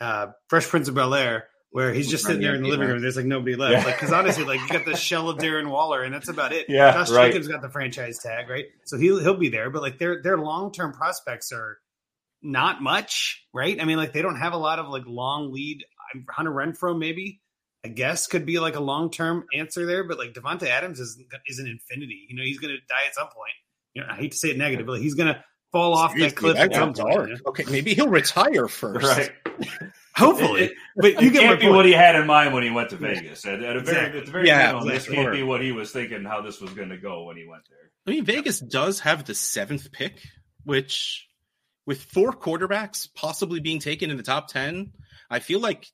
uh, 0.01 0.27
Fresh 0.49 0.67
Prince 0.67 0.87
of 0.87 0.95
Bel 0.95 1.13
Air 1.13 1.47
where 1.75 1.93
he's 1.93 2.09
just 2.09 2.23
sitting 2.23 2.41
there 2.41 2.55
in 2.55 2.63
the 2.63 2.69
living 2.69 2.87
room. 2.87 3.01
There's 3.01 3.17
like 3.17 3.25
nobody 3.25 3.57
left. 3.57 3.73
Yeah. 3.73 3.83
Like 3.83 3.95
because 3.95 4.13
honestly, 4.13 4.45
like 4.45 4.61
you 4.61 4.69
got 4.69 4.85
the 4.85 4.95
shell 4.95 5.27
of 5.27 5.39
Darren 5.39 5.69
Waller, 5.69 6.03
and 6.03 6.13
that's 6.13 6.29
about 6.29 6.53
it. 6.53 6.67
Yeah, 6.69 6.93
Josh 6.93 7.09
right. 7.11 7.33
Jacobs 7.33 7.49
got 7.49 7.61
the 7.61 7.69
franchise 7.69 8.17
tag, 8.19 8.49
right? 8.49 8.63
So 8.85 8.97
he'll 8.97 9.19
he'll 9.19 9.37
be 9.37 9.49
there. 9.49 9.69
But 9.69 9.81
like 9.81 9.99
their 9.99 10.21
their 10.21 10.37
long 10.37 10.71
term 10.71 10.93
prospects 10.93 11.51
are 11.51 11.77
not 12.41 12.81
much, 12.81 13.45
right? 13.53 13.77
I 13.81 13.83
mean, 13.83 13.97
like 13.97 14.13
they 14.13 14.21
don't 14.21 14.39
have 14.39 14.53
a 14.53 14.57
lot 14.57 14.79
of 14.79 14.87
like 14.87 15.03
long 15.05 15.51
lead. 15.51 15.83
Hunter 16.29 16.51
Renfrow 16.51 16.97
maybe. 16.97 17.41
I 17.83 17.89
guess 17.89 18.25
could 18.25 18.45
be 18.45 18.57
like 18.57 18.77
a 18.77 18.79
long 18.79 19.11
term 19.11 19.45
answer 19.53 19.85
there, 19.85 20.05
but 20.05 20.17
like 20.17 20.33
Davante 20.33 20.67
Adams 20.67 21.01
is 21.01 21.21
is 21.45 21.59
an 21.59 21.67
infinity. 21.67 22.25
You 22.29 22.37
know, 22.37 22.43
he's 22.43 22.57
going 22.57 22.73
to 22.73 22.79
die 22.87 23.05
at 23.05 23.15
some 23.15 23.27
point 23.27 23.53
you 23.95 24.01
know, 24.01 24.07
I 24.09 24.15
hate 24.15 24.31
to 24.33 24.37
say 24.37 24.49
it 24.49 24.57
negatively, 24.57 25.01
he's 25.01 25.15
going 25.15 25.33
to 25.33 25.43
fall 25.71 25.93
off 25.95 26.11
Seriously, 26.11 26.29
that 26.29 26.35
cliff. 26.35 26.55
That 26.57 26.73
sounds 26.73 26.99
hard. 26.99 27.41
Okay, 27.47 27.63
maybe 27.69 27.93
he'll 27.93 28.07
retire 28.07 28.67
first. 28.67 29.05
Right. 29.05 29.31
Hopefully, 30.15 30.71
but 30.95 31.21
you 31.21 31.31
can't 31.31 31.59
be 31.59 31.67
what 31.67 31.85
he 31.85 31.91
had 31.91 32.15
in 32.15 32.25
mind 32.25 32.53
when 32.53 32.63
he 32.63 32.69
went 32.69 32.91
to 32.91 32.95
Vegas. 32.95 33.45
At, 33.45 33.61
at 33.61 33.75
a 33.75 33.81
very, 33.81 33.97
exactly. 33.97 34.19
at 34.19 34.25
the 34.25 34.31
very 34.31 34.47
yeah, 34.47 34.67
minimum, 34.67 34.87
this 34.87 35.09
can't 35.09 35.33
be 35.33 35.43
what 35.43 35.61
he 35.61 35.73
was 35.73 35.91
thinking 35.91 36.23
how 36.23 36.41
this 36.41 36.61
was 36.61 36.71
going 36.71 36.89
to 36.89 36.97
go 36.97 37.25
when 37.25 37.35
he 37.35 37.45
went 37.45 37.63
there. 37.69 37.91
I 38.07 38.11
mean, 38.11 38.23
Vegas 38.23 38.59
does 38.59 39.01
have 39.01 39.25
the 39.25 39.35
seventh 39.35 39.91
pick, 39.91 40.21
which, 40.63 41.27
with 41.85 42.01
four 42.01 42.31
quarterbacks 42.31 43.09
possibly 43.13 43.59
being 43.59 43.79
taken 43.79 44.09
in 44.09 44.15
the 44.15 44.23
top 44.23 44.47
ten, 44.47 44.93
I 45.29 45.39
feel 45.39 45.59
like 45.59 45.85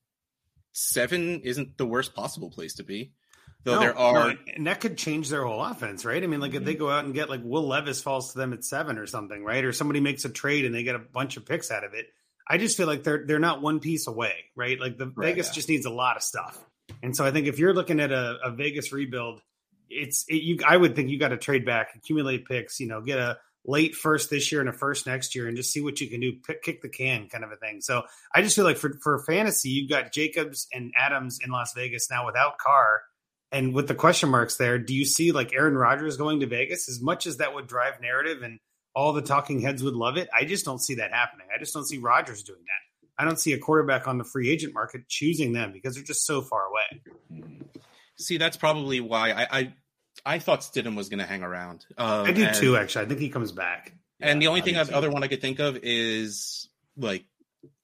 seven 0.72 1.42
isn't 1.42 1.78
the 1.80 1.88
worst 1.88 2.14
possible 2.14 2.52
place 2.52 2.76
to 2.76 2.84
be. 2.84 3.14
Though 3.64 3.76
no, 3.76 3.80
there 3.80 3.98
are, 3.98 4.30
no, 4.30 4.38
and 4.56 4.68
that 4.68 4.82
could 4.82 4.98
change 4.98 5.30
their 5.30 5.46
whole 5.46 5.64
offense, 5.64 6.04
right? 6.04 6.24
I 6.24 6.26
mean, 6.26 6.40
like 6.40 6.52
mm-hmm. 6.52 6.62
if 6.62 6.66
they 6.66 6.74
go 6.74 6.90
out 6.90 7.06
and 7.06 7.14
get 7.14 7.30
like 7.30 7.42
Will 7.44 7.68
Levis 7.68 8.02
falls 8.02 8.32
to 8.32 8.40
them 8.40 8.54
at 8.54 8.64
seven 8.64 8.98
or 8.98 9.06
something, 9.06 9.44
right? 9.44 9.64
Or 9.64 9.72
somebody 9.72 10.00
makes 10.00 10.26
a 10.26 10.30
trade 10.30 10.66
and 10.66 10.74
they 10.74 10.84
get 10.84 10.96
a 10.96 11.00
bunch 11.00 11.38
of 11.38 11.46
picks 11.46 11.70
out 11.70 11.84
of 11.84 11.94
it. 11.94 12.08
I 12.48 12.58
just 12.58 12.76
feel 12.76 12.88
like 12.88 13.04
they're 13.04 13.24
they're 13.26 13.40
not 13.40 13.62
one 13.62 13.80
piece 13.80 14.08
away, 14.08 14.34
right? 14.56 14.80
Like 14.80 14.98
the 14.98 15.08
right, 15.08 15.28
Vegas 15.30 15.48
yeah. 15.48 15.54
just 15.54 15.70
needs 15.70 15.86
a 15.86 15.92
lot 15.92 16.18
of 16.18 16.24
stuff, 16.24 16.58
and 17.04 17.16
so 17.16 17.24
I 17.24 17.32
think 17.32 17.48
if 17.48 17.60
you're 17.60 17.74
looking 17.74 18.00
at 18.00 18.12
a, 18.12 18.40
a 18.44 18.52
Vegas 18.52 18.92
rebuild, 18.92 19.42
it's 19.90 20.26
it, 20.28 20.42
you. 20.42 20.60
I 20.68 20.76
would 20.76 20.96
think 20.96 21.10
you 21.10 21.20
got 21.20 21.30
to 21.30 21.38
trade 21.38 21.66
back, 21.66 21.90
accumulate 21.96 22.46
picks, 22.46 22.80
you 22.80 22.88
know, 22.88 23.00
get 23.02 23.20
a 23.20 23.38
late 23.64 23.94
first 23.94 24.32
this 24.32 24.52
year 24.52 24.60
and 24.60 24.70
a 24.70 24.74
first 24.74 25.06
next 25.06 25.36
year, 25.36 25.48
and 25.48 25.56
just 25.56 25.72
see 25.72 25.82
what 25.82 26.02
you 26.02 26.10
can 26.10 26.20
do, 26.20 26.34
pick, 26.46 26.64
kick 26.64 26.82
the 26.82 26.90
can, 26.90 27.30
kind 27.30 27.44
of 27.44 27.52
a 27.52 27.58
thing. 27.58 27.80
So 27.80 28.04
I 28.34 28.42
just 28.42 28.56
feel 28.56 28.66
like 28.66 28.78
for 28.78 28.92
for 29.02 29.20
fantasy, 29.20 29.70
you've 29.70 29.90
got 29.90 30.12
Jacobs 30.12 30.68
and 30.74 30.92
Adams 30.98 31.40
in 31.46 31.52
Las 31.52 31.74
Vegas 31.74 32.10
now 32.10 32.26
without 32.26 32.58
Carr 32.58 33.04
and 33.52 33.74
with 33.74 33.88
the 33.88 33.96
question 33.96 34.30
marks 34.30 34.56
there, 34.56 34.80
do 34.80 34.94
you 34.94 35.06
see 35.06 35.32
like 35.32 35.54
Aaron 35.54 35.76
Rodgers 35.76 36.18
going 36.18 36.40
to 36.40 36.48
Vegas 36.48 36.88
as 36.88 37.02
much 37.02 37.28
as 37.28 37.38
that 37.38 37.54
would 37.54 37.68
drive 37.68 38.02
narrative 38.02 38.42
and 38.44 38.60
all 38.96 39.14
the 39.14 39.22
talking 39.22 39.62
heads 39.62 39.84
would 39.84 39.96
love 39.96 40.18
it? 40.18 40.30
I 40.38 40.46
just 40.46 40.66
don't 40.66 40.80
see 40.80 40.96
that 40.96 41.12
happening. 41.12 41.48
I 41.54 41.60
just 41.60 41.74
don't 41.74 41.86
see 41.86 41.98
Rodgers 41.98 42.44
doing 42.44 42.60
that. 42.60 43.22
I 43.22 43.26
don't 43.26 43.40
see 43.40 43.54
a 43.54 43.58
quarterback 43.60 44.08
on 44.08 44.18
the 44.18 44.24
free 44.24 44.50
agent 44.50 44.74
market 44.74 45.08
choosing 45.08 45.54
them 45.54 45.74
because 45.74 45.96
they're 45.96 46.04
just 46.04 46.26
so 46.26 46.42
far 46.42 46.62
away. 46.66 47.44
See, 48.18 48.38
that's 48.38 48.58
probably 48.58 49.00
why 49.00 49.32
I 49.32 49.48
I, 49.52 49.74
I 50.26 50.40
thought 50.40 50.62
Stidham 50.62 50.96
was 50.96 51.10
going 51.10 51.20
to 51.20 51.26
hang 51.26 51.44
around. 51.44 51.86
Um, 51.98 52.26
I 52.26 52.32
do 52.32 52.46
and, 52.46 52.56
too. 52.56 52.78
Actually, 52.78 53.06
I 53.06 53.08
think 53.10 53.20
he 53.20 53.30
comes 53.30 53.52
back. 53.52 53.94
And 54.20 54.42
yeah, 54.42 54.46
the 54.46 54.50
only 54.50 54.62
thing, 54.62 54.78
I, 54.78 54.82
other 54.82 55.10
one 55.10 55.24
I 55.24 55.28
could 55.28 55.42
think 55.42 55.60
of 55.60 55.78
is 55.82 56.70
like, 56.96 57.26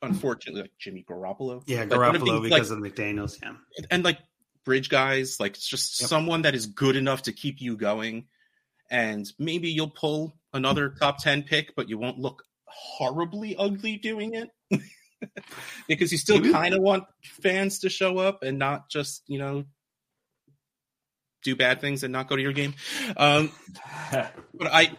unfortunately, 0.02 0.62
like 0.62 0.72
Jimmy 0.80 1.06
Garoppolo. 1.08 1.64
Yeah, 1.66 1.86
Garoppolo 1.86 2.42
because 2.42 2.72
like, 2.72 2.80
of 2.80 2.84
McDaniel's. 2.84 3.40
Yeah, 3.42 3.54
and 3.90 4.04
like 4.04 4.20
bridge 4.68 4.90
guys, 4.90 5.40
like 5.40 5.56
it's 5.56 5.66
just 5.66 6.02
yep. 6.02 6.10
someone 6.10 6.42
that 6.42 6.54
is 6.54 6.66
good 6.66 6.98
enough 6.98 7.22
to 7.24 7.32
keep 7.32 7.62
you 7.62 7.78
going. 7.78 8.26
And 8.92 9.26
maybe 9.40 9.70
you'll 9.70 9.90
pull 9.90 10.36
another 10.54 10.90
top 10.90 11.24
10 11.24 11.44
pick, 11.44 11.74
but 11.74 11.88
you 11.88 11.98
won't 11.98 12.20
look 12.20 12.44
horribly 12.66 13.56
ugly 13.56 13.96
doing 13.96 14.34
it. 14.34 14.50
because 15.88 16.12
you 16.12 16.18
still 16.18 16.52
kind 16.52 16.74
of 16.74 16.82
want 16.82 17.06
fans 17.24 17.80
to 17.80 17.90
show 17.90 18.18
up 18.18 18.44
and 18.44 18.60
not 18.60 18.90
just, 18.90 19.24
you 19.28 19.40
know, 19.40 19.64
do 21.44 21.56
bad 21.56 21.80
things 21.80 22.04
and 22.04 22.12
not 22.12 22.28
go 22.28 22.36
to 22.36 22.42
your 22.42 22.52
game. 22.52 22.74
Um, 23.16 23.54
but 24.12 24.34
I, 24.68 24.92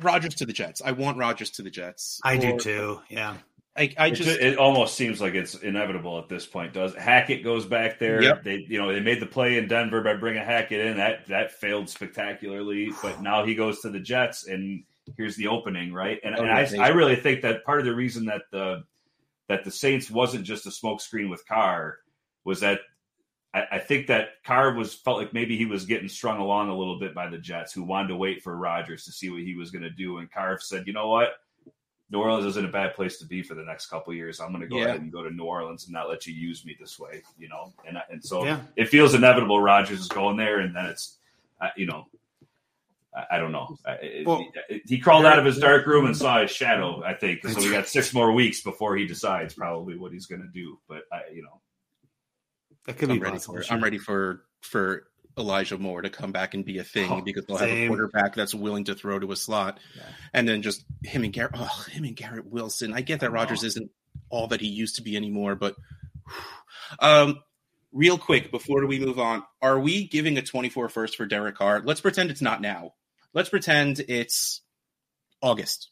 Rodgers 0.00 0.36
to 0.36 0.46
the 0.46 0.54
Jets. 0.54 0.80
I 0.82 0.92
want 0.92 1.18
Rodgers 1.18 1.50
to 1.52 1.62
the 1.62 1.70
Jets. 1.70 2.20
I 2.24 2.36
or, 2.36 2.40
do 2.40 2.58
too. 2.58 3.00
Yeah. 3.10 3.36
I, 3.76 3.92
I 3.98 4.10
just, 4.10 4.28
it, 4.28 4.40
it, 4.40 4.58
almost 4.58 4.94
seems 4.94 5.20
like 5.20 5.34
it's 5.34 5.54
inevitable 5.54 6.18
at 6.18 6.28
this 6.28 6.46
point. 6.46 6.72
Does 6.72 6.94
Hackett 6.94 7.42
goes 7.42 7.66
back 7.66 7.98
there? 7.98 8.22
Yep. 8.22 8.44
They, 8.44 8.64
you 8.68 8.78
know, 8.78 8.92
they 8.92 9.00
made 9.00 9.20
the 9.20 9.26
play 9.26 9.58
in 9.58 9.66
Denver 9.66 10.00
by 10.00 10.14
bringing 10.14 10.44
Hackett 10.44 10.80
in. 10.80 10.96
That 10.98 11.26
that 11.26 11.50
failed 11.50 11.88
spectacularly, 11.88 12.92
but 13.02 13.20
now 13.20 13.44
he 13.44 13.56
goes 13.56 13.80
to 13.80 13.90
the 13.90 13.98
Jets, 13.98 14.46
and 14.46 14.84
here's 15.16 15.34
the 15.34 15.48
opening, 15.48 15.92
right? 15.92 16.20
And, 16.22 16.36
oh, 16.36 16.42
and 16.42 16.50
I, 16.52 16.84
I 16.84 16.88
really 16.88 17.16
think 17.16 17.42
that 17.42 17.64
part 17.64 17.80
of 17.80 17.86
the 17.86 17.94
reason 17.94 18.26
that 18.26 18.42
the 18.52 18.84
that 19.48 19.64
the 19.64 19.72
Saints 19.72 20.08
wasn't 20.08 20.44
just 20.44 20.66
a 20.66 20.70
smokescreen 20.70 21.28
with 21.28 21.44
Carr 21.44 21.98
was 22.44 22.60
that 22.60 22.78
I, 23.52 23.64
I 23.72 23.78
think 23.80 24.06
that 24.06 24.44
Carr 24.44 24.74
was 24.74 24.94
felt 24.94 25.18
like 25.18 25.34
maybe 25.34 25.56
he 25.56 25.66
was 25.66 25.84
getting 25.84 26.08
strung 26.08 26.38
along 26.38 26.68
a 26.68 26.78
little 26.78 27.00
bit 27.00 27.12
by 27.12 27.28
the 27.28 27.38
Jets, 27.38 27.72
who 27.72 27.82
wanted 27.82 28.08
to 28.08 28.16
wait 28.16 28.40
for 28.40 28.56
Rodgers 28.56 29.04
to 29.06 29.12
see 29.12 29.30
what 29.30 29.42
he 29.42 29.56
was 29.56 29.72
going 29.72 29.82
to 29.82 29.90
do, 29.90 30.18
and 30.18 30.30
Carr 30.30 30.60
said, 30.60 30.86
you 30.86 30.92
know 30.92 31.08
what 31.08 31.30
New 32.14 32.20
Orleans 32.20 32.46
isn't 32.46 32.64
a 32.64 32.68
bad 32.68 32.94
place 32.94 33.18
to 33.18 33.26
be 33.26 33.42
for 33.42 33.56
the 33.56 33.64
next 33.64 33.86
couple 33.86 34.14
years. 34.14 34.40
I'm 34.40 34.50
going 34.50 34.60
to 34.60 34.68
go 34.68 34.76
yeah. 34.76 34.84
ahead 34.84 35.00
and 35.00 35.10
go 35.10 35.24
to 35.24 35.30
New 35.30 35.42
Orleans 35.42 35.84
and 35.84 35.92
not 35.92 36.08
let 36.08 36.28
you 36.28 36.32
use 36.32 36.64
me 36.64 36.76
this 36.78 36.96
way, 36.96 37.22
you 37.36 37.48
know. 37.48 37.72
And 37.88 37.98
and 38.08 38.24
so 38.24 38.44
yeah. 38.44 38.60
it 38.76 38.88
feels 38.88 39.14
inevitable. 39.14 39.60
Rodgers 39.60 39.98
is 39.98 40.06
going 40.06 40.36
there, 40.36 40.60
and 40.60 40.76
then 40.76 40.86
it's, 40.86 41.16
uh, 41.60 41.70
you 41.76 41.86
know, 41.86 42.06
I, 43.16 43.24
I 43.32 43.38
don't 43.38 43.50
know. 43.50 43.76
Well, 44.24 44.46
it, 44.68 44.82
he 44.86 44.98
crawled 44.98 45.26
out 45.26 45.40
of 45.40 45.44
his 45.44 45.58
dark 45.58 45.86
room 45.86 46.06
and 46.06 46.16
saw 46.16 46.40
his 46.40 46.52
shadow. 46.52 47.02
I 47.04 47.14
think 47.14 47.44
so. 47.44 47.58
We 47.58 47.72
got 47.72 47.88
six 47.88 48.14
more 48.14 48.30
weeks 48.30 48.60
before 48.60 48.94
he 48.96 49.08
decides 49.08 49.54
probably 49.54 49.98
what 49.98 50.12
he's 50.12 50.26
going 50.26 50.42
to 50.42 50.48
do. 50.48 50.78
But 50.88 51.02
I, 51.10 51.22
you 51.34 51.42
know, 51.42 51.60
that 52.86 52.96
could 52.96 53.10
I'm 53.10 53.18
be 53.18 53.24
ready 53.24 53.40
for. 53.40 53.64
I'm 53.68 53.82
ready 53.82 53.98
for 53.98 54.44
for 54.60 55.08
Elijah 55.38 55.78
Moore 55.78 56.02
to 56.02 56.10
come 56.10 56.32
back 56.32 56.54
and 56.54 56.64
be 56.64 56.78
a 56.78 56.84
thing 56.84 57.10
oh, 57.10 57.20
because 57.20 57.44
they'll 57.46 57.58
same. 57.58 57.68
have 57.68 57.84
a 57.84 57.88
quarterback 57.88 58.34
that's 58.34 58.54
willing 58.54 58.84
to 58.84 58.94
throw 58.94 59.18
to 59.18 59.32
a 59.32 59.36
slot, 59.36 59.80
yeah. 59.96 60.02
and 60.32 60.48
then 60.48 60.62
just 60.62 60.84
him 61.02 61.24
and 61.24 61.32
Garrett. 61.32 61.52
Oh, 61.54 61.84
him 61.90 62.04
and 62.04 62.16
Garrett 62.16 62.46
Wilson. 62.46 62.92
I 62.92 63.00
get 63.00 63.20
that 63.20 63.32
Rodgers 63.32 63.64
isn't 63.64 63.90
all 64.28 64.48
that 64.48 64.60
he 64.60 64.68
used 64.68 64.96
to 64.96 65.02
be 65.02 65.16
anymore, 65.16 65.54
but 65.54 65.74
um, 67.00 67.40
real 67.92 68.18
quick 68.18 68.50
before 68.50 68.86
we 68.86 68.98
move 68.98 69.18
on, 69.18 69.42
are 69.62 69.78
we 69.78 70.06
giving 70.06 70.38
a 70.38 70.42
24 70.42 70.88
first 70.88 71.16
for 71.16 71.26
Derek 71.26 71.56
Carr? 71.56 71.80
Let's 71.84 72.00
pretend 72.00 72.30
it's 72.30 72.42
not 72.42 72.60
now. 72.60 72.94
Let's 73.32 73.48
pretend 73.48 74.00
it's 74.08 74.60
August 75.42 75.90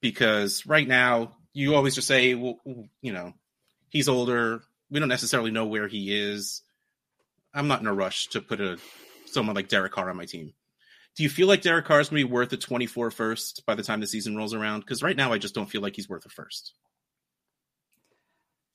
because 0.00 0.66
right 0.66 0.86
now 0.86 1.36
you 1.52 1.74
always 1.74 1.94
just 1.94 2.08
say, 2.08 2.34
well, 2.34 2.58
you 3.00 3.12
know, 3.12 3.32
he's 3.88 4.08
older. 4.08 4.62
We 4.90 5.00
don't 5.00 5.08
necessarily 5.08 5.50
know 5.50 5.66
where 5.66 5.88
he 5.88 6.14
is. 6.14 6.62
I'm 7.56 7.68
not 7.68 7.80
in 7.80 7.86
a 7.86 7.94
rush 7.94 8.28
to 8.28 8.40
put 8.40 8.60
a 8.60 8.78
someone 9.24 9.56
like 9.56 9.68
Derek 9.68 9.92
Carr 9.92 10.10
on 10.10 10.16
my 10.16 10.26
team. 10.26 10.52
Do 11.16 11.22
you 11.22 11.30
feel 11.30 11.48
like 11.48 11.62
Derek 11.62 11.86
Carr 11.86 12.00
is 12.00 12.10
going 12.10 12.20
to 12.20 12.28
be 12.28 12.32
worth 12.32 12.52
a 12.52 12.58
24 12.58 13.10
first 13.10 13.64
by 13.66 13.74
the 13.74 13.82
time 13.82 14.00
the 14.00 14.06
season 14.06 14.36
rolls 14.36 14.52
around? 14.52 14.80
Because 14.80 15.02
right 15.02 15.16
now, 15.16 15.32
I 15.32 15.38
just 15.38 15.54
don't 15.54 15.68
feel 15.68 15.80
like 15.80 15.96
he's 15.96 16.08
worth 16.08 16.26
a 16.26 16.28
first. 16.28 16.74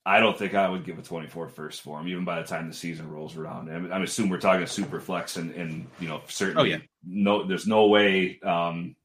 I 0.04 0.20
don't 0.20 0.36
think 0.36 0.56
I 0.56 0.68
would 0.68 0.84
give 0.84 0.98
a 0.98 1.04
24 1.04 1.50
first 1.50 1.82
for 1.82 2.00
him, 2.00 2.08
even 2.08 2.26
by 2.26 2.42
the 2.42 2.48
time 2.48 2.68
the 2.68 2.74
season 2.74 3.12
rolls 3.12 3.38
around. 3.38 3.72
I, 3.72 3.78
mean, 3.78 3.92
I 3.92 4.02
assume 4.02 4.30
we're 4.30 4.40
talking 4.40 4.66
super 4.66 5.00
flex, 5.00 5.38
and, 5.38 5.54
and 5.54 5.88
you 6.00 6.08
know, 6.08 6.22
certainly, 6.28 6.74
oh, 6.74 6.78
yeah. 6.78 6.82
no, 7.06 7.46
there's 7.46 7.68
no 7.68 7.86
way. 7.88 8.40
Um, 8.42 8.96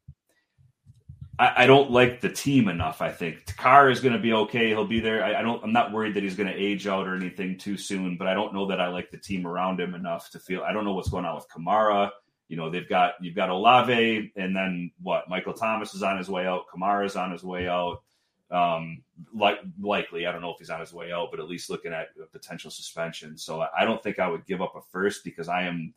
I, 1.38 1.64
I, 1.64 1.66
don't 1.66 1.90
like 1.90 2.20
the 2.20 2.30
team 2.30 2.68
enough. 2.68 3.02
I 3.02 3.10
think 3.10 3.56
Carr 3.56 3.90
is 3.90 4.00
going 4.00 4.14
to 4.14 4.18
be 4.18 4.32
okay; 4.32 4.68
he'll 4.68 4.86
be 4.86 5.00
there. 5.00 5.24
I, 5.24 5.40
I, 5.40 5.42
don't. 5.42 5.62
I'm 5.62 5.72
not 5.72 5.92
worried 5.92 6.14
that 6.14 6.22
he's 6.22 6.36
going 6.36 6.48
to 6.48 6.54
age 6.54 6.86
out 6.86 7.06
or 7.06 7.14
anything 7.14 7.58
too 7.58 7.76
soon, 7.76 8.16
but 8.16 8.26
I 8.26 8.34
don't 8.34 8.54
know 8.54 8.66
that 8.66 8.80
I 8.80 8.88
like 8.88 9.10
the 9.10 9.18
team 9.18 9.46
around 9.46 9.80
him 9.80 9.94
enough 9.94 10.30
to 10.30 10.38
feel. 10.38 10.62
I 10.62 10.72
don't 10.72 10.84
know 10.84 10.94
what's 10.94 11.10
going 11.10 11.24
on 11.24 11.34
with 11.34 11.48
Kamara. 11.48 12.10
You 12.48 12.56
know, 12.56 12.70
they've 12.70 12.88
got 12.88 13.14
you've 13.20 13.34
got 13.34 13.50
Olave, 13.50 14.32
and 14.36 14.56
then 14.56 14.90
what? 15.02 15.28
Michael 15.28 15.52
Thomas 15.52 15.94
is 15.94 16.02
on 16.02 16.16
his 16.18 16.28
way 16.28 16.46
out. 16.46 16.64
Kamara's 16.74 17.16
on 17.16 17.32
his 17.32 17.42
way 17.42 17.68
out. 17.68 18.02
Um, 18.50 19.02
like 19.34 19.58
likely, 19.80 20.26
I 20.26 20.32
don't 20.32 20.40
know 20.40 20.52
if 20.52 20.58
he's 20.58 20.70
on 20.70 20.80
his 20.80 20.92
way 20.92 21.12
out, 21.12 21.28
but 21.30 21.40
at 21.40 21.48
least 21.48 21.68
looking 21.68 21.92
at 21.92 22.08
a 22.22 22.26
potential 22.26 22.70
suspension. 22.70 23.36
So 23.36 23.66
I 23.76 23.84
don't 23.84 24.02
think 24.02 24.18
I 24.18 24.28
would 24.28 24.46
give 24.46 24.62
up 24.62 24.76
a 24.76 24.80
first 24.92 25.24
because 25.24 25.48
I 25.48 25.62
am 25.62 25.92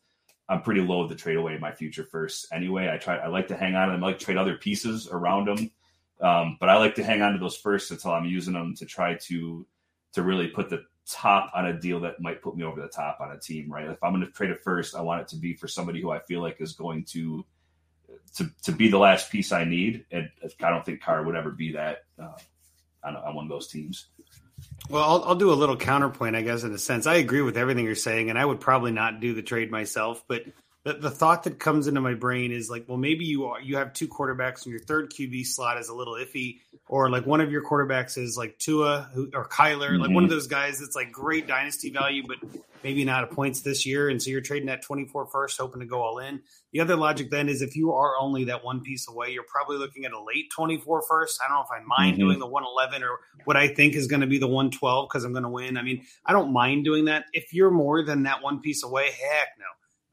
I'm 0.50 0.64
pretty 0.64 0.82
loath 0.82 1.10
to 1.10 1.16
trade 1.16 1.38
away 1.38 1.58
my 1.60 1.72
future 1.72 2.04
first 2.04 2.48
anyway. 2.52 2.90
I 2.92 2.98
try 2.98 3.18
I 3.18 3.28
like 3.28 3.48
to 3.50 3.56
hang 3.56 3.76
on 3.76 3.88
to 3.88 3.94
them. 3.94 4.04
I 4.04 4.08
like 4.08 4.20
trade 4.20 4.38
other 4.38 4.58
pieces 4.58 5.08
around 5.08 5.46
them. 5.46 5.72
Um, 6.22 6.58
but 6.60 6.70
I 6.70 6.78
like 6.78 6.96
to 6.96 7.04
hang 7.04 7.22
on 7.22 7.34
to 7.34 7.40
those 7.40 7.56
first 7.56 7.92
until 7.92 8.12
I'm 8.12 8.26
using 8.26 8.54
them 8.54 8.76
to 8.78 8.86
try 8.86 9.16
to 9.28 9.66
to 10.14 10.24
really 10.24 10.48
put 10.48 10.70
the 10.70 10.84
top 11.08 11.52
on 11.56 11.68
a 11.68 11.80
deal 11.80 12.00
that 12.02 12.20
might 12.20 12.42
put 12.42 12.56
me 12.56 12.64
over 12.64 12.82
the 12.82 12.88
top 12.88 13.20
on 13.22 13.32
a 13.32 13.40
team, 13.40 13.72
right? 13.72 13.88
If 13.88 14.04
I'm 14.04 14.14
going 14.14 14.26
to 14.26 14.32
trade 14.32 14.52
it 14.52 14.60
first, 14.64 14.96
I 14.96 15.02
want 15.02 15.22
it 15.22 15.28
to 15.30 15.38
be 15.38 15.54
for 15.54 15.68
somebody 15.68 16.02
who 16.02 16.12
I 16.12 16.20
feel 16.20 16.42
like 16.42 16.58
is 16.60 16.74
going 16.74 17.06
to 17.06 17.46
to 18.36 18.50
to 18.64 18.72
be 18.72 18.90
the 18.90 18.98
last 18.98 19.32
piece 19.32 19.52
I 19.52 19.64
need. 19.64 20.06
And 20.12 20.30
I 20.62 20.70
don't 20.70 20.86
think 20.86 21.02
Carr 21.02 21.24
would 21.24 21.36
ever 21.36 21.52
be 21.52 21.74
that 21.74 22.00
uh, 22.22 22.38
on, 23.04 23.16
on 23.16 23.36
one 23.36 23.46
of 23.46 23.50
those 23.50 23.68
teams. 23.68 24.08
Well, 24.88 25.04
I'll, 25.04 25.24
I'll, 25.24 25.36
do 25.36 25.52
a 25.52 25.54
little 25.54 25.78
counterpoint, 25.78 26.36
I 26.36 26.42
guess, 26.42 26.64
in 26.64 26.74
a 26.74 26.78
sense. 26.78 27.06
I 27.06 27.16
agree 27.16 27.42
with 27.42 27.58
everything 27.58 27.86
you're 27.86 27.96
saying, 27.96 28.30
and 28.30 28.40
I 28.40 28.46
would 28.46 28.60
probably 28.60 28.92
not 28.92 29.20
do 29.20 29.34
the 29.34 29.42
trade 29.42 29.72
myself. 29.72 30.24
But 30.28 30.44
the, 30.90 30.96
the 30.96 31.12
thought 31.12 31.44
that 31.44 31.60
comes 31.60 31.88
into 31.88 32.02
my 32.02 32.16
brain 32.16 32.52
is 32.52 32.68
like, 32.68 32.86
well, 32.88 32.98
maybe 32.98 33.24
you 33.24 33.46
are 33.46 33.62
you 33.62 33.78
have 33.78 33.94
two 33.94 34.08
quarterbacks 34.08 34.64
and 34.64 34.72
your 34.72 34.82
third 34.82 35.12
QB 35.12 35.46
slot 35.46 35.78
is 35.78 35.88
a 35.88 35.94
little 35.94 36.16
iffy, 36.16 36.62
or 36.88 37.12
like 37.12 37.28
one 37.28 37.42
of 37.42 37.52
your 37.52 37.64
quarterbacks 37.64 38.18
is 38.18 38.36
like 38.36 38.58
Tua 38.58 39.10
or 39.36 39.48
Kyler, 39.48 39.92
mm-hmm. 39.92 40.02
like 40.02 40.12
one 40.12 40.24
of 40.24 40.30
mm-hmm. 40.30 40.36
those 40.36 40.48
guys 40.48 40.80
that's 40.80 40.96
like 40.96 41.12
great 41.12 41.46
dynasty 41.46 41.92
value, 41.92 42.24
but 42.28 42.38
maybe 42.84 43.06
not 43.06 43.24
a 43.24 43.28
points 43.28 43.62
this 43.62 43.86
year, 43.86 44.10
and 44.10 44.22
so 44.22 44.32
you're 44.32 44.42
trading 44.42 44.66
that 44.66 44.82
24 44.82 45.28
first, 45.28 45.60
hoping 45.60 45.82
to 45.82 45.86
go 45.86 46.02
all 46.02 46.18
in. 46.18 46.42
The 46.74 46.80
other 46.80 46.96
logic 46.96 47.30
then 47.30 47.50
is 47.50 47.62
if 47.62 47.76
you 47.76 47.94
are 47.94 48.14
only 48.20 48.46
that 48.46 48.64
one 48.64 48.82
piece 48.82 49.08
away, 49.08 49.30
you're 49.30 49.44
probably 49.44 49.78
looking 49.78 50.06
at 50.06 50.12
a 50.12 50.24
late 50.24 50.50
24 50.56 51.04
first. 51.08 51.40
I 51.44 51.50
don't 51.50 51.58
know 51.58 51.62
if 51.62 51.68
I 51.72 51.84
mind 51.86 52.14
mm-hmm. 52.14 52.26
doing 52.26 52.40
the 52.40 52.48
111 52.48 53.04
or 53.04 53.20
what 53.46 53.58
I 53.58 53.68
think 53.68 53.94
is 53.94 54.08
going 54.08 54.22
to 54.22 54.28
be 54.28 54.40
the 54.40 54.48
112 54.48 55.08
because 55.08 55.24
I'm 55.24 55.34
going 55.34 55.44
to 55.44 55.50
win. 55.50 55.78
I 55.78 55.84
mean, 55.84 56.04
I 56.26 56.34
don't 56.34 56.52
mind 56.52 56.84
doing 56.84 57.06
that. 57.06 57.26
If 57.32 57.54
you're 57.54 57.70
more 57.70 58.02
than 58.02 58.24
that 58.24 58.42
one 58.42 58.62
piece 58.62 58.84
away, 58.84 59.06
heck 59.06 59.50
no. 59.60 59.66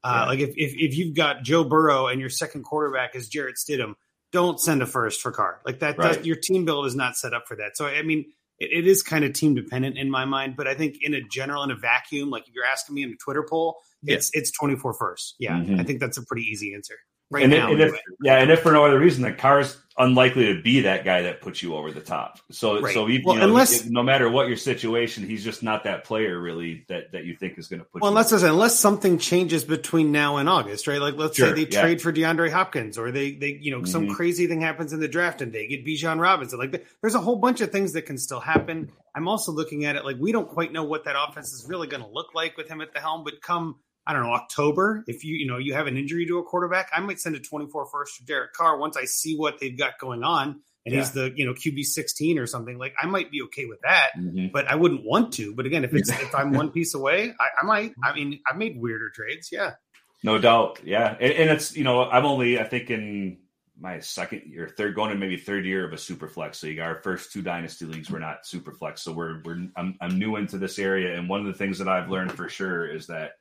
Uh, 0.03 0.25
Like 0.27 0.39
if, 0.39 0.49
if 0.55 0.73
if 0.75 0.97
you've 0.97 1.15
got 1.15 1.43
Joe 1.43 1.63
Burrow 1.63 2.07
and 2.07 2.19
your 2.19 2.29
second 2.29 2.63
quarterback 2.63 3.15
is 3.15 3.27
Jarrett 3.27 3.55
Stidham, 3.55 3.95
don't 4.31 4.59
send 4.59 4.81
a 4.81 4.85
first 4.85 5.21
for 5.21 5.31
Carr. 5.31 5.61
Like 5.65 5.79
that, 5.79 5.97
right. 5.97 6.13
that 6.13 6.25
your 6.25 6.35
team 6.35 6.65
build 6.65 6.85
is 6.85 6.95
not 6.95 7.15
set 7.15 7.33
up 7.33 7.47
for 7.47 7.55
that. 7.57 7.75
So 7.75 7.85
I 7.85 8.01
mean, 8.03 8.25
it, 8.59 8.85
it 8.85 8.87
is 8.87 9.03
kind 9.03 9.25
of 9.25 9.33
team 9.33 9.55
dependent 9.55 9.97
in 9.97 10.09
my 10.09 10.25
mind. 10.25 10.55
But 10.55 10.67
I 10.67 10.75
think 10.75 10.97
in 11.01 11.13
a 11.13 11.21
general, 11.21 11.63
in 11.63 11.71
a 11.71 11.75
vacuum, 11.75 12.29
like 12.29 12.47
if 12.47 12.53
you're 12.53 12.65
asking 12.65 12.95
me 12.95 13.03
in 13.03 13.11
a 13.11 13.17
Twitter 13.23 13.45
poll, 13.47 13.77
yeah. 14.01 14.15
it's 14.15 14.29
it's 14.33 14.51
24 14.51 14.93
first. 14.93 15.35
Yeah, 15.39 15.53
mm-hmm. 15.53 15.79
I 15.79 15.83
think 15.83 15.99
that's 15.99 16.17
a 16.17 16.25
pretty 16.25 16.43
easy 16.43 16.73
answer 16.73 16.95
right 17.29 17.43
and 17.43 17.53
now. 17.53 17.71
and 17.71 17.81
if, 17.81 17.99
yeah, 18.21 18.39
and 18.41 18.51
if 18.51 18.61
for 18.61 18.71
no 18.71 18.85
other 18.85 18.99
reason, 18.99 19.23
the 19.23 19.33
Carr's 19.33 19.77
unlikely 19.99 20.53
to 20.53 20.61
be 20.61 20.81
that 20.81 21.03
guy 21.03 21.23
that 21.23 21.41
puts 21.41 21.63
you 21.63 21.75
over 21.75 21.91
the 21.91 22.01
top. 22.01 22.39
So, 22.51 22.81
right. 22.81 22.93
so 22.93 23.09
even, 23.09 23.25
well, 23.25 23.35
you 23.35 23.41
know, 23.41 23.47
unless 23.47 23.85
no 23.85 24.03
matter 24.03 24.29
what 24.29 24.47
your 24.47 24.57
situation, 24.57 25.25
he's 25.25 25.43
just 25.43 25.63
not 25.63 25.85
that 25.85 26.03
player 26.03 26.39
really 26.39 26.85
that 26.87 27.11
that 27.13 27.25
you 27.25 27.35
think 27.35 27.57
is 27.57 27.67
going 27.67 27.79
to 27.79 27.85
put. 27.85 28.01
Well, 28.01 28.09
unless 28.09 28.31
unless 28.31 28.79
something 28.79 29.17
changes 29.17 29.63
between 29.63 30.11
now 30.11 30.37
and 30.37 30.47
August, 30.47 30.87
right? 30.87 31.01
Like 31.01 31.15
let's 31.15 31.35
sure, 31.35 31.49
say 31.49 31.65
they 31.65 31.69
yeah. 31.71 31.81
trade 31.81 32.01
for 32.01 32.13
DeAndre 32.13 32.51
Hopkins, 32.51 32.97
or 32.97 33.11
they 33.11 33.31
they 33.31 33.57
you 33.59 33.71
know 33.71 33.79
mm-hmm. 33.79 33.87
some 33.87 34.09
crazy 34.09 34.47
thing 34.47 34.61
happens 34.61 34.93
in 34.93 34.99
the 34.99 35.07
draft 35.07 35.41
and 35.41 35.51
they 35.51 35.67
get 35.67 35.85
Bijan 35.85 36.19
Robinson. 36.19 36.59
Like 36.59 36.85
there's 37.01 37.15
a 37.15 37.19
whole 37.21 37.37
bunch 37.37 37.61
of 37.61 37.71
things 37.71 37.93
that 37.93 38.03
can 38.03 38.17
still 38.17 38.39
happen. 38.39 38.91
I'm 39.15 39.27
also 39.27 39.51
looking 39.51 39.85
at 39.85 39.95
it 39.95 40.05
like 40.05 40.17
we 40.19 40.31
don't 40.31 40.47
quite 40.47 40.71
know 40.71 40.83
what 40.83 41.05
that 41.05 41.15
offense 41.17 41.51
is 41.51 41.65
really 41.67 41.87
going 41.87 42.03
to 42.03 42.09
look 42.09 42.35
like 42.35 42.55
with 42.55 42.67
him 42.67 42.81
at 42.81 42.93
the 42.93 42.99
helm, 42.99 43.23
but 43.23 43.41
come 43.41 43.77
I 44.07 44.13
don't 44.13 44.23
know, 44.23 44.33
October, 44.33 45.03
if 45.05 45.25
you, 45.25 45.35
you 45.35 45.47
know, 45.47 45.57
you 45.57 45.73
have 45.73 45.85
an 45.85 45.97
injury 45.97 46.25
to 46.27 46.39
a 46.39 46.43
quarterback, 46.43 46.89
I 46.93 47.01
might 47.01 47.19
send 47.19 47.35
a 47.35 47.39
24 47.39 47.87
first 47.91 48.15
to 48.17 48.25
Derek 48.25 48.53
Carr 48.53 48.77
once 48.79 48.95
I 48.95 49.03
see 49.03 49.35
what 49.35 49.59
they've 49.59 49.77
got 49.77 49.99
going 49.99 50.23
on 50.23 50.61
and 50.87 50.95
yeah. 50.95 51.01
he's 51.01 51.11
the, 51.11 51.33
you 51.35 51.45
know, 51.45 51.53
QB 51.53 51.83
16 51.83 52.39
or 52.39 52.47
something. 52.47 52.77
Like 52.77 52.95
I 52.97 53.07
might 53.07 53.29
be 53.29 53.41
okay 53.43 53.65
with 53.65 53.81
that, 53.81 54.11
mm-hmm. 54.17 54.47
but 54.53 54.67
I 54.67 54.75
wouldn't 54.75 55.03
want 55.03 55.33
to. 55.33 55.53
But 55.53 55.65
again, 55.65 55.83
if 55.83 55.93
it's, 55.93 56.09
if 56.09 56.33
I'm 56.33 56.53
one 56.53 56.71
piece 56.71 56.93
away, 56.93 57.33
I, 57.37 57.61
I, 57.61 57.65
might, 57.65 57.91
I 58.01 58.15
mean, 58.15 58.39
I've 58.49 58.55
made 58.55 58.79
weirder 58.79 59.09
trades. 59.13 59.49
Yeah. 59.51 59.73
No 60.23 60.37
doubt. 60.37 60.79
Yeah. 60.85 61.13
And, 61.19 61.33
and, 61.33 61.49
it's, 61.49 61.75
you 61.75 61.83
know, 61.83 62.03
I'm 62.03 62.25
only, 62.25 62.57
I 62.57 62.63
think 62.63 62.89
in 62.89 63.39
my 63.77 63.99
second 63.99 64.43
year, 64.45 64.73
third, 64.77 64.95
going 64.95 65.09
to 65.09 65.17
maybe 65.17 65.35
third 65.35 65.65
year 65.65 65.85
of 65.85 65.91
a 65.91 65.97
super 65.97 66.29
flex 66.29 66.63
league. 66.63 66.79
Our 66.79 67.01
first 67.03 67.33
two 67.33 67.41
dynasty 67.41 67.83
leagues 67.83 68.09
were 68.09 68.19
not 68.19 68.45
super 68.45 68.71
flex. 68.71 69.01
So 69.03 69.11
we're, 69.11 69.41
we're, 69.43 69.67
I'm, 69.75 69.97
I'm 69.99 70.17
new 70.17 70.37
into 70.37 70.57
this 70.57 70.79
area. 70.79 71.17
And 71.17 71.27
one 71.27 71.41
of 71.41 71.47
the 71.47 71.53
things 71.53 71.79
that 71.79 71.89
I've 71.89 72.09
learned 72.09 72.31
for 72.31 72.47
sure 72.47 72.87
is 72.89 73.07
that, 73.07 73.31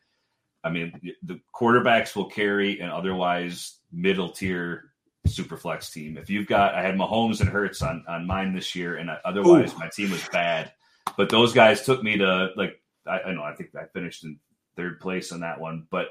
I 0.66 0.70
mean, 0.70 1.00
the 1.22 1.40
quarterbacks 1.54 2.16
will 2.16 2.28
carry 2.28 2.80
an 2.80 2.90
otherwise 2.90 3.78
middle 3.92 4.30
tier 4.30 4.90
super 5.26 5.56
flex 5.56 5.90
team. 5.90 6.18
If 6.18 6.28
you've 6.28 6.48
got, 6.48 6.74
I 6.74 6.82
had 6.82 6.96
Mahomes 6.96 7.40
and 7.40 7.48
Hurts 7.48 7.82
on 7.82 8.04
on 8.08 8.26
mine 8.26 8.52
this 8.52 8.74
year, 8.74 8.96
and 8.96 9.08
otherwise 9.24 9.72
Ooh. 9.72 9.78
my 9.78 9.88
team 9.88 10.10
was 10.10 10.26
bad. 10.28 10.72
But 11.16 11.30
those 11.30 11.52
guys 11.52 11.84
took 11.84 12.02
me 12.02 12.18
to 12.18 12.50
like 12.56 12.80
I, 13.06 13.20
I 13.20 13.32
know 13.32 13.42
I 13.42 13.54
think 13.54 13.70
I 13.76 13.84
finished 13.92 14.24
in 14.24 14.40
third 14.76 14.98
place 14.98 15.30
on 15.30 15.40
that 15.40 15.60
one. 15.60 15.86
But 15.88 16.08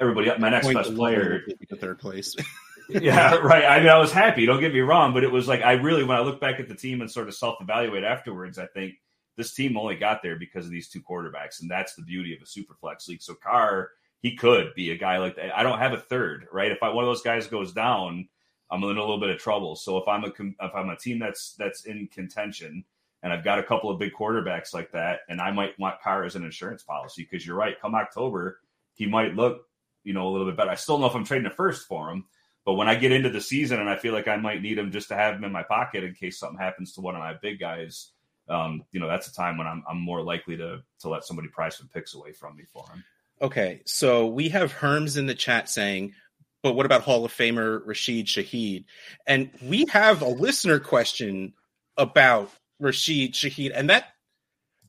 everybody, 0.00 0.30
my 0.38 0.50
next 0.50 0.66
Point 0.66 0.78
best 0.78 0.94
player, 0.96 1.42
to 1.68 1.76
third 1.76 2.00
place. 2.00 2.34
yeah, 2.88 3.36
right. 3.36 3.64
I 3.64 3.78
mean, 3.78 3.88
I 3.88 3.98
was 3.98 4.10
happy. 4.10 4.44
Don't 4.44 4.60
get 4.60 4.74
me 4.74 4.80
wrong, 4.80 5.14
but 5.14 5.22
it 5.22 5.30
was 5.30 5.46
like 5.46 5.62
I 5.62 5.74
really, 5.74 6.02
when 6.02 6.16
I 6.16 6.20
look 6.20 6.40
back 6.40 6.58
at 6.58 6.68
the 6.68 6.74
team 6.74 7.00
and 7.00 7.10
sort 7.10 7.28
of 7.28 7.34
self 7.34 7.58
evaluate 7.60 8.02
afterwards, 8.02 8.58
I 8.58 8.66
think 8.66 8.94
this 9.36 9.54
team 9.54 9.76
only 9.76 9.96
got 9.96 10.22
there 10.22 10.36
because 10.36 10.66
of 10.66 10.72
these 10.72 10.88
two 10.88 11.00
quarterbacks, 11.00 11.60
and 11.60 11.70
that's 11.70 11.94
the 11.94 12.02
beauty 12.02 12.34
of 12.34 12.42
a 12.42 12.46
super 12.46 12.74
flex 12.74 13.08
league. 13.08 13.22
So 13.22 13.34
Carr, 13.34 13.90
he 14.20 14.36
could 14.36 14.74
be 14.74 14.90
a 14.90 14.96
guy 14.96 15.18
like 15.18 15.36
that. 15.36 15.56
I 15.56 15.62
don't 15.62 15.78
have 15.78 15.92
a 15.92 15.98
third, 15.98 16.46
right? 16.52 16.70
If 16.70 16.82
I, 16.82 16.90
one 16.90 17.04
of 17.04 17.08
those 17.08 17.22
guys 17.22 17.46
goes 17.46 17.72
down, 17.72 18.28
I'm 18.70 18.82
in 18.84 18.96
a 18.96 19.00
little 19.00 19.20
bit 19.20 19.30
of 19.30 19.38
trouble. 19.38 19.76
So 19.76 19.98
if 19.98 20.08
I'm 20.08 20.24
a 20.24 20.28
if 20.28 20.74
I'm 20.74 20.88
a 20.88 20.96
team 20.96 21.18
that's 21.18 21.54
that's 21.58 21.84
in 21.84 22.08
contention, 22.08 22.84
and 23.22 23.32
I've 23.32 23.44
got 23.44 23.58
a 23.58 23.62
couple 23.62 23.90
of 23.90 23.98
big 23.98 24.12
quarterbacks 24.12 24.74
like 24.74 24.92
that, 24.92 25.20
and 25.28 25.40
I 25.40 25.50
might 25.50 25.78
want 25.78 26.00
Carr 26.02 26.24
as 26.24 26.36
an 26.36 26.44
insurance 26.44 26.82
policy 26.82 27.26
because 27.28 27.46
you're 27.46 27.56
right. 27.56 27.80
Come 27.80 27.94
October, 27.94 28.60
he 28.94 29.06
might 29.06 29.34
look, 29.34 29.66
you 30.04 30.12
know, 30.12 30.28
a 30.28 30.30
little 30.30 30.46
bit 30.46 30.56
better. 30.56 30.70
I 30.70 30.76
still 30.76 30.98
know 30.98 31.06
if 31.06 31.14
I'm 31.14 31.24
trading 31.24 31.46
a 31.46 31.50
first 31.50 31.86
for 31.86 32.10
him, 32.10 32.24
but 32.64 32.74
when 32.74 32.88
I 32.88 32.94
get 32.94 33.12
into 33.12 33.30
the 33.30 33.40
season 33.40 33.80
and 33.80 33.90
I 33.90 33.96
feel 33.96 34.12
like 34.12 34.28
I 34.28 34.36
might 34.36 34.62
need 34.62 34.78
him 34.78 34.92
just 34.92 35.08
to 35.08 35.16
have 35.16 35.34
him 35.34 35.44
in 35.44 35.52
my 35.52 35.62
pocket 35.62 36.04
in 36.04 36.14
case 36.14 36.38
something 36.38 36.58
happens 36.58 36.92
to 36.94 37.00
one 37.00 37.14
of 37.14 37.20
my 37.20 37.34
big 37.34 37.58
guys, 37.58 38.12
um, 38.48 38.84
you 38.92 39.00
know, 39.00 39.08
that's 39.08 39.28
a 39.28 39.34
time 39.34 39.58
when 39.58 39.66
I'm, 39.66 39.82
I'm 39.88 40.00
more 40.00 40.22
likely 40.22 40.56
to 40.56 40.82
to 41.00 41.08
let 41.08 41.24
somebody 41.24 41.48
price 41.48 41.78
some 41.78 41.88
picks 41.88 42.14
away 42.14 42.32
from 42.32 42.56
me 42.56 42.64
for 42.72 42.84
him. 42.90 43.04
Okay, 43.40 43.82
so 43.86 44.26
we 44.26 44.50
have 44.50 44.72
Herms 44.72 45.18
in 45.18 45.26
the 45.26 45.34
chat 45.34 45.68
saying, 45.68 46.14
but 46.62 46.74
what 46.74 46.86
about 46.86 47.02
Hall 47.02 47.24
of 47.24 47.32
Famer 47.32 47.84
Rashid 47.84 48.26
Shaheed? 48.26 48.84
And 49.26 49.50
we 49.62 49.86
have 49.90 50.22
a 50.22 50.28
listener 50.28 50.78
question 50.78 51.54
about 51.96 52.50
Rashid 52.78 53.32
Shaheed, 53.32 53.72
and 53.74 53.90
that 53.90 54.06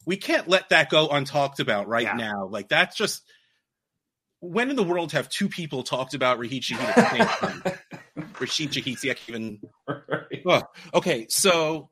we 0.06 0.18
can't 0.18 0.48
let 0.48 0.70
that 0.70 0.90
go 0.90 1.08
untalked 1.08 1.60
about 1.60 1.88
right 1.88 2.04
yeah. 2.04 2.14
now. 2.14 2.48
Like 2.48 2.70
that's 2.70 2.96
just 2.96 3.24
when 4.40 4.70
in 4.70 4.76
the 4.76 4.84
world 4.84 5.14
have 5.14 5.30
two 5.30 5.48
people 5.48 5.84
talked 5.84 6.14
about 6.14 6.38
Rashid 6.38 6.64
Shaheed 6.64 6.84
at 6.84 6.96
the 6.96 7.10
same 7.10 7.28
time? 7.28 8.34
Rashid 8.40 8.72
Shaheed, 8.72 8.98
see, 8.98 9.10
I 9.10 9.16
even. 9.28 9.60
Right. 9.88 10.44
Oh, 10.46 10.64
okay, 10.94 11.28
so 11.30 11.90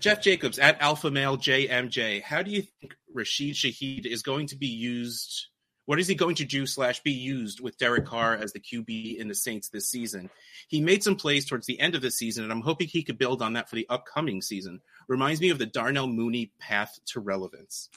Jeff 0.00 0.22
Jacobs 0.22 0.58
at 0.58 0.80
Alpha 0.80 1.10
Male 1.10 1.36
JMJ, 1.36 2.22
how 2.22 2.42
do 2.42 2.50
you 2.50 2.62
think 2.62 2.94
Rashid 3.12 3.54
Shaheed 3.54 4.06
is 4.06 4.22
going 4.22 4.46
to 4.48 4.56
be 4.56 4.66
used? 4.66 5.46
What 5.86 5.98
is 5.98 6.06
he 6.06 6.14
going 6.14 6.36
to 6.36 6.44
do 6.44 6.66
slash 6.66 7.00
be 7.02 7.12
used 7.12 7.60
with 7.60 7.76
Derek 7.78 8.06
Carr 8.06 8.36
as 8.36 8.52
the 8.52 8.60
QB 8.60 9.16
in 9.16 9.28
the 9.28 9.34
Saints 9.34 9.68
this 9.68 9.88
season? 9.88 10.30
He 10.68 10.80
made 10.80 11.02
some 11.02 11.16
plays 11.16 11.44
towards 11.44 11.66
the 11.66 11.80
end 11.80 11.94
of 11.94 12.02
the 12.02 12.10
season, 12.10 12.44
and 12.44 12.52
I'm 12.52 12.60
hoping 12.60 12.86
he 12.86 13.02
could 13.02 13.18
build 13.18 13.42
on 13.42 13.54
that 13.54 13.68
for 13.68 13.76
the 13.76 13.88
upcoming 13.88 14.40
season. 14.40 14.80
Reminds 15.08 15.40
me 15.40 15.50
of 15.50 15.58
the 15.58 15.66
Darnell 15.66 16.06
Mooney 16.06 16.52
path 16.60 16.98
to 17.06 17.20
relevance. 17.20 17.88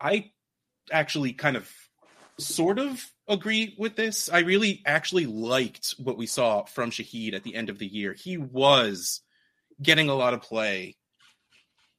I 0.00 0.30
actually 0.92 1.32
kind 1.32 1.56
of 1.56 1.70
sort 2.38 2.78
of 2.78 3.04
agree 3.28 3.74
with 3.78 3.96
this. 3.96 4.30
I 4.30 4.40
really 4.40 4.82
actually 4.86 5.26
liked 5.26 5.94
what 5.98 6.18
we 6.18 6.26
saw 6.26 6.64
from 6.64 6.90
Shaheed 6.90 7.34
at 7.34 7.42
the 7.42 7.54
end 7.54 7.70
of 7.70 7.78
the 7.78 7.86
year. 7.86 8.12
He 8.12 8.36
was 8.36 9.20
getting 9.82 10.08
a 10.08 10.14
lot 10.14 10.34
of 10.34 10.42
play 10.42 10.96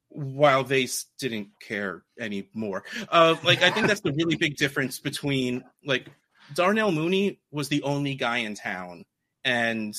while 0.10 0.64
they 0.64 0.88
didn't 1.20 1.50
care 1.62 2.04
anymore. 2.20 2.84
Uh, 3.10 3.36
like 3.44 3.62
I 3.62 3.72
think 3.72 3.88
that's 3.88 4.02
the 4.02 4.14
really 4.14 4.36
big 4.36 4.58
difference 4.58 5.00
between 5.00 5.64
like 5.86 6.08
Darnell 6.54 6.92
Mooney 6.92 7.40
was 7.52 7.70
the 7.70 7.84
only 7.84 8.16
guy 8.16 8.38
in 8.38 8.56
town, 8.56 9.06
and 9.44 9.96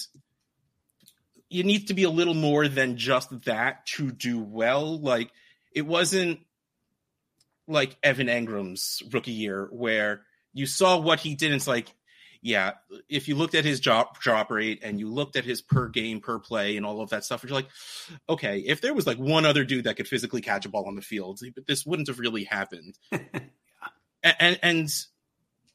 you 1.49 1.63
need 1.63 1.89
to 1.89 1.95
be 1.95 2.05
a 2.05 2.11
little 2.11 2.35
more 2.35 2.69
than 2.69 2.97
just 2.97 3.45
that 3.45 3.87
to 3.87 4.11
do 4.11 4.39
well. 4.39 4.99
Like 4.99 5.31
it 5.75 5.87
wasn't 5.87 6.41
like 7.69 7.97
Evan 8.03 8.27
Engram's 8.29 9.03
rookie 9.13 9.33
year 9.33 9.69
where 9.71 10.23
you 10.53 10.67
saw 10.67 10.99
what 10.99 11.21
he 11.21 11.35
did. 11.35 11.47
And 11.47 11.57
it's 11.57 11.69
like, 11.69 11.95
yeah, 12.43 12.73
if 13.09 13.29
you 13.29 13.35
looked 13.35 13.55
at 13.55 13.65
his 13.65 13.81
drop 13.81 14.21
drop 14.21 14.51
rate 14.51 14.81
and 14.83 14.99
you 14.99 15.11
looked 15.11 15.37
at 15.37 15.45
his 15.45 15.63
per 15.63 15.89
game 15.89 16.21
per 16.21 16.39
play 16.39 16.77
and 16.77 16.85
all 16.85 17.01
of 17.01 17.11
that 17.11 17.25
stuff, 17.25 17.43
you're 17.43 17.53
like, 17.53 17.69
okay, 18.29 18.59
if 18.59 18.81
there 18.81 18.95
was 18.95 19.07
like 19.07 19.19
one 19.19 19.45
other 19.45 19.65
dude 19.65 19.85
that 19.85 19.97
could 19.97 20.09
physically 20.09 20.41
catch 20.41 20.67
a 20.67 20.69
ball 20.69 20.87
on 20.87 20.95
the 20.95 21.03
field, 21.03 21.41
this 21.67 21.85
wouldn't 21.85 22.09
have 22.09 22.19
really 22.19 22.45
happened. 22.45 22.99
and, 24.23 24.59
and 24.63 24.89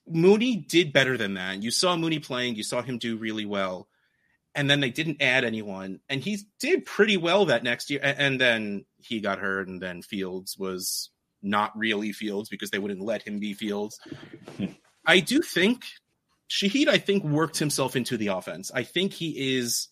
Mooney 0.07 0.55
did 0.55 0.93
better 0.93 1.17
than 1.17 1.35
that. 1.35 1.61
You 1.61 1.71
saw 1.71 1.95
Mooney 1.95 2.19
playing, 2.19 2.55
you 2.55 2.63
saw 2.63 2.81
him 2.81 2.97
do 2.97 3.17
really 3.17 3.45
well 3.45 3.87
and 4.55 4.69
then 4.69 4.79
they 4.79 4.89
didn't 4.89 5.21
add 5.21 5.43
anyone 5.43 5.99
and 6.09 6.21
he 6.21 6.39
did 6.59 6.85
pretty 6.85 7.17
well 7.17 7.45
that 7.45 7.63
next 7.63 7.89
year 7.89 7.99
and 8.03 8.39
then 8.39 8.85
he 8.97 9.19
got 9.19 9.39
hurt 9.39 9.67
and 9.67 9.81
then 9.81 10.01
fields 10.01 10.57
was 10.57 11.09
not 11.41 11.77
really 11.77 12.11
fields 12.11 12.49
because 12.49 12.71
they 12.71 12.79
wouldn't 12.79 13.01
let 13.01 13.21
him 13.21 13.39
be 13.39 13.53
fields 13.53 13.99
i 15.05 15.19
do 15.19 15.41
think 15.41 15.83
shaheed 16.53 16.87
i 16.87 16.97
think 16.97 17.23
worked 17.23 17.57
himself 17.57 17.95
into 17.95 18.17
the 18.17 18.27
offense 18.27 18.71
i 18.73 18.83
think 18.83 19.13
he 19.13 19.57
is 19.57 19.87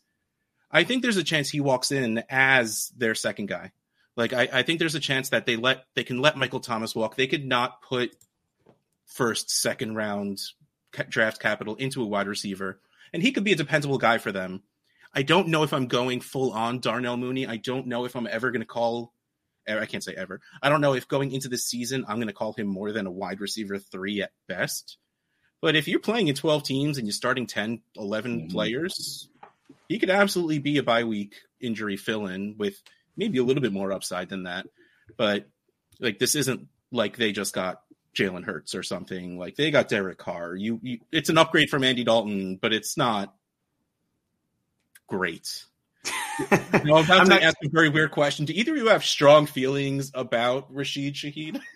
i 0.71 0.84
think 0.84 1.02
there's 1.02 1.17
a 1.17 1.24
chance 1.24 1.50
he 1.50 1.62
walks 1.62 1.91
in 1.91 2.24
as 2.30 2.91
their 2.97 3.15
second 3.15 3.47
guy 3.47 3.71
like 4.15 4.34
i, 4.34 4.47
I 4.52 4.63
think 4.63 4.80
there's 4.80 4.95
a 4.95 5.00
chance 5.00 5.30
that 5.30 5.45
they 5.45 5.56
let 5.56 5.86
they 5.95 6.04
can 6.04 6.19
let 6.19 6.38
michael 6.38 6.60
thomas 6.60 6.93
walk 6.93 7.15
they 7.15 7.28
could 7.28 7.45
not 7.45 7.82
put 7.82 8.12
first 9.06 9.50
second 9.50 9.95
round 9.95 10.39
draft 11.10 11.41
capital 11.41 11.76
into 11.76 12.04
a 12.04 12.08
wide 12.08 12.28
receiver 12.28 12.80
and 13.13 13.21
he 13.21 13.32
could 13.32 13.43
be 13.43 13.54
a 13.54 13.58
dependable 13.58 13.97
guy 13.97 14.17
for 14.17 14.32
them. 14.32 14.63
I 15.13 15.24
don't 15.24 15.50
know 15.50 15.63
if 15.63 15.74
I'm 15.74 15.88
going 15.88 16.21
full 16.21 16.52
on 16.52 16.80
Darnell 16.80 17.17
Mooney. 17.17 17.45
I 17.45 17.58
don't 17.58 17.88
know 17.88 18.06
if 18.06 18.15
I'm 18.15 18.28
ever 18.28 18.52
going 18.52 18.62
to 18.62 18.67
call. 18.67 19.13
Er, 19.69 19.80
I 19.80 19.86
can't 19.86 20.04
say 20.04 20.13
ever. 20.15 20.41
I 20.62 20.69
don't 20.69 20.82
know 20.82 20.93
if 20.93 21.08
going 21.08 21.32
into 21.32 21.50
the 21.50 21.58
season 21.58 22.06
I'm 22.08 22.17
going 22.17 22.28
to 22.28 22.34
call 22.34 22.54
him 22.54 22.67
more 22.67 22.91
than 22.91 23.08
a 23.08 23.12
wide 23.12 23.41
receiver 23.41 23.78
three 23.78 24.21
at 24.21 24.32
best. 24.47 24.97
But 25.62 25.76
if 25.76 25.88
you're 25.88 26.00
playing 26.00 26.28
in 26.28 26.36
12 26.36 26.63
teams 26.63 26.97
and 26.97 27.08
you're 27.08 27.13
starting 27.13 27.45
10, 27.45 27.82
11 27.95 28.32
mm-hmm. 28.32 28.47
players, 28.50 29.30
he 29.88 30.00
could 30.00 30.10
absolutely 30.10 30.60
be 30.60 30.78
a 30.78 30.84
bye 30.84 31.04
week 31.04 31.36
injury 31.60 31.97
fill 31.97 32.26
in 32.26 32.56
with 32.58 32.82
maybe 33.15 33.38
a 33.38 33.43
little 33.43 33.62
bit 33.62 33.71
more 33.71 33.91
upside 33.91 34.30
than 34.30 34.43
that. 34.43 34.65
But 35.17 35.47
like 36.00 36.17
this 36.17 36.36
isn't 36.36 36.67
like 36.91 37.17
they 37.17 37.32
just 37.32 37.54
got 37.54 37.82
Jalen 38.15 38.43
Hurts 38.43 38.76
or 38.76 38.84
something. 38.84 39.38
Like 39.38 39.56
they 39.56 39.71
got 39.71 39.88
Derek 39.88 40.17
Carr. 40.17 40.56
You, 40.56 40.80
you, 40.82 41.00
it's 41.12 41.30
an 41.30 41.38
upgrade 41.38 41.69
from 41.69 41.84
Andy 41.84 42.04
Dalton, 42.04 42.58
but 42.62 42.74
it's 42.74 42.97
not 42.97 43.34
great. 45.08 45.65
you 46.39 46.58
know, 46.84 46.95
I'm 46.95 47.06
about 47.06 47.21
I'm 47.21 47.26
to 47.26 47.36
not... 47.36 47.43
ask 47.43 47.58
a 47.63 47.69
very 47.69 47.89
weird 47.89 48.12
question. 48.12 48.45
Do 48.45 48.54
either 48.54 48.71
of 48.71 48.78
you 48.78 48.88
have 48.88 49.06
strong 49.06 49.45
feelings 49.45 50.12
about 50.13 50.74
Rashid 50.74 51.13
Shaheed? 51.13 51.62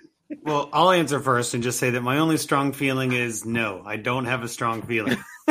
well, 0.46 0.70
I'll 0.72 0.92
answer 0.92 1.20
first 1.20 1.56
and 1.56 1.64
just 1.64 1.80
say 1.80 1.90
that 1.90 2.02
my 2.02 2.20
only 2.20 2.38
strong 2.38 2.72
feeling 2.72 3.14
is 3.14 3.46
no, 3.46 3.82
I 3.84 3.98
don't 3.98 4.26
have 4.26 4.44
a 4.44 4.48
strong 4.48 4.84
feeling. 4.84 5.18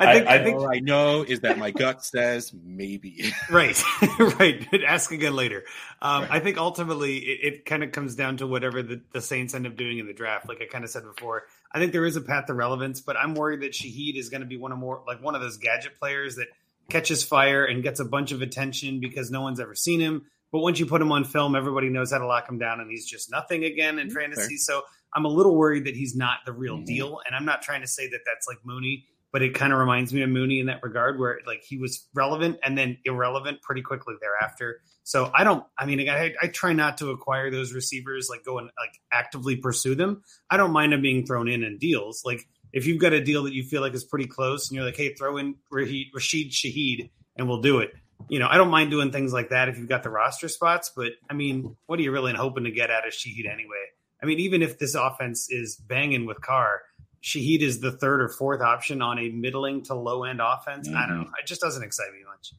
I 0.00 0.14
think 0.14 0.28
I, 0.28 0.34
I, 0.34 0.44
think, 0.44 0.58
all 0.58 0.68
I 0.68 0.80
know 0.80 1.22
is 1.22 1.40
that 1.40 1.58
my 1.58 1.70
gut 1.70 2.04
says 2.04 2.52
maybe. 2.54 3.32
right, 3.50 3.82
right. 4.18 4.66
Ask 4.86 5.12
again 5.12 5.34
later. 5.34 5.64
Um, 6.00 6.22
right. 6.22 6.32
I 6.32 6.40
think 6.40 6.58
ultimately 6.58 7.18
it, 7.18 7.54
it 7.54 7.64
kind 7.64 7.82
of 7.82 7.92
comes 7.92 8.14
down 8.14 8.38
to 8.38 8.46
whatever 8.46 8.82
the, 8.82 9.02
the 9.12 9.20
Saints 9.20 9.54
end 9.54 9.66
up 9.66 9.76
doing 9.76 9.98
in 9.98 10.06
the 10.06 10.14
draft. 10.14 10.48
Like 10.48 10.60
I 10.62 10.66
kind 10.66 10.84
of 10.84 10.90
said 10.90 11.02
before, 11.02 11.44
I 11.72 11.78
think 11.78 11.92
there 11.92 12.06
is 12.06 12.16
a 12.16 12.22
path 12.22 12.46
to 12.46 12.54
relevance, 12.54 13.00
but 13.00 13.16
I'm 13.16 13.34
worried 13.34 13.60
that 13.60 13.72
Shaheed 13.72 14.16
is 14.16 14.28
going 14.28 14.42
to 14.42 14.46
be 14.46 14.56
one 14.56 14.72
of 14.72 14.78
more 14.78 15.02
like 15.06 15.22
one 15.22 15.34
of 15.34 15.40
those 15.40 15.56
gadget 15.58 15.98
players 15.98 16.36
that 16.36 16.48
catches 16.88 17.22
fire 17.24 17.64
and 17.64 17.82
gets 17.82 18.00
a 18.00 18.04
bunch 18.04 18.32
of 18.32 18.42
attention 18.42 19.00
because 19.00 19.30
no 19.30 19.42
one's 19.42 19.60
ever 19.60 19.74
seen 19.74 20.00
him. 20.00 20.26
But 20.52 20.60
once 20.60 20.80
you 20.80 20.86
put 20.86 21.00
him 21.00 21.12
on 21.12 21.24
film, 21.24 21.54
everybody 21.54 21.88
knows 21.88 22.10
how 22.12 22.18
to 22.18 22.26
lock 22.26 22.48
him 22.48 22.58
down, 22.58 22.80
and 22.80 22.90
he's 22.90 23.06
just 23.06 23.30
nothing 23.30 23.64
again 23.64 23.98
in 23.98 24.08
mm-hmm. 24.08 24.18
fantasy. 24.18 24.56
So 24.56 24.82
I'm 25.14 25.24
a 25.24 25.28
little 25.28 25.56
worried 25.56 25.86
that 25.86 25.96
he's 25.96 26.16
not 26.16 26.38
the 26.44 26.52
real 26.52 26.76
mm-hmm. 26.76 26.84
deal. 26.84 27.20
And 27.26 27.36
I'm 27.36 27.44
not 27.44 27.62
trying 27.62 27.82
to 27.82 27.86
say 27.86 28.08
that 28.08 28.20
that's 28.26 28.48
like 28.48 28.58
Mooney 28.64 29.06
but 29.32 29.42
it 29.42 29.54
kind 29.54 29.72
of 29.72 29.78
reminds 29.78 30.12
me 30.12 30.22
of 30.22 30.30
Mooney 30.30 30.60
in 30.60 30.66
that 30.66 30.82
regard, 30.82 31.18
where 31.18 31.38
like 31.46 31.62
he 31.62 31.78
was 31.78 32.08
relevant 32.14 32.58
and 32.62 32.76
then 32.76 32.98
irrelevant 33.04 33.62
pretty 33.62 33.82
quickly 33.82 34.14
thereafter. 34.20 34.80
So 35.04 35.30
I 35.34 35.44
don't. 35.44 35.64
I 35.78 35.86
mean, 35.86 36.08
I, 36.08 36.34
I 36.42 36.48
try 36.48 36.72
not 36.72 36.98
to 36.98 37.10
acquire 37.10 37.50
those 37.50 37.72
receivers, 37.72 38.28
like 38.28 38.44
go 38.44 38.58
and 38.58 38.70
like 38.78 39.00
actively 39.12 39.56
pursue 39.56 39.94
them. 39.94 40.22
I 40.50 40.56
don't 40.56 40.72
mind 40.72 40.92
them 40.92 41.02
being 41.02 41.26
thrown 41.26 41.48
in 41.48 41.62
in 41.62 41.78
deals. 41.78 42.22
Like 42.24 42.46
if 42.72 42.86
you've 42.86 43.00
got 43.00 43.12
a 43.12 43.22
deal 43.22 43.44
that 43.44 43.54
you 43.54 43.62
feel 43.62 43.80
like 43.80 43.94
is 43.94 44.04
pretty 44.04 44.26
close, 44.26 44.68
and 44.68 44.76
you're 44.76 44.84
like, 44.84 44.96
hey, 44.96 45.14
throw 45.14 45.36
in 45.36 45.54
Rashid 45.70 46.50
Shaheed, 46.50 47.10
and 47.36 47.48
we'll 47.48 47.62
do 47.62 47.78
it. 47.78 47.92
You 48.28 48.38
know, 48.38 48.48
I 48.48 48.56
don't 48.56 48.70
mind 48.70 48.90
doing 48.90 49.10
things 49.12 49.32
like 49.32 49.50
that 49.50 49.68
if 49.68 49.78
you've 49.78 49.88
got 49.88 50.02
the 50.02 50.10
roster 50.10 50.48
spots. 50.48 50.92
But 50.94 51.12
I 51.28 51.34
mean, 51.34 51.76
what 51.86 51.98
are 51.98 52.02
you 52.02 52.12
really 52.12 52.32
hoping 52.32 52.64
to 52.64 52.70
get 52.70 52.90
out 52.90 53.06
of 53.06 53.12
Shaheed 53.12 53.50
anyway? 53.50 53.86
I 54.22 54.26
mean, 54.26 54.40
even 54.40 54.62
if 54.62 54.78
this 54.78 54.94
offense 54.94 55.48
is 55.50 55.76
banging 55.76 56.26
with 56.26 56.40
Carr, 56.40 56.82
Shaheed 57.22 57.60
is 57.60 57.80
the 57.80 57.92
third 57.92 58.20
or 58.20 58.28
fourth 58.28 58.60
option 58.60 59.02
on 59.02 59.18
a 59.18 59.28
middling 59.30 59.82
to 59.84 59.94
low 59.94 60.24
end 60.24 60.40
offense. 60.40 60.88
Mm-hmm. 60.88 60.96
I 60.96 61.06
don't 61.06 61.16
mm-hmm. 61.16 61.22
know. 61.24 61.36
It 61.40 61.46
just 61.46 61.60
doesn't 61.60 61.82
excite 61.82 62.12
me 62.12 62.20
much. 62.28 62.52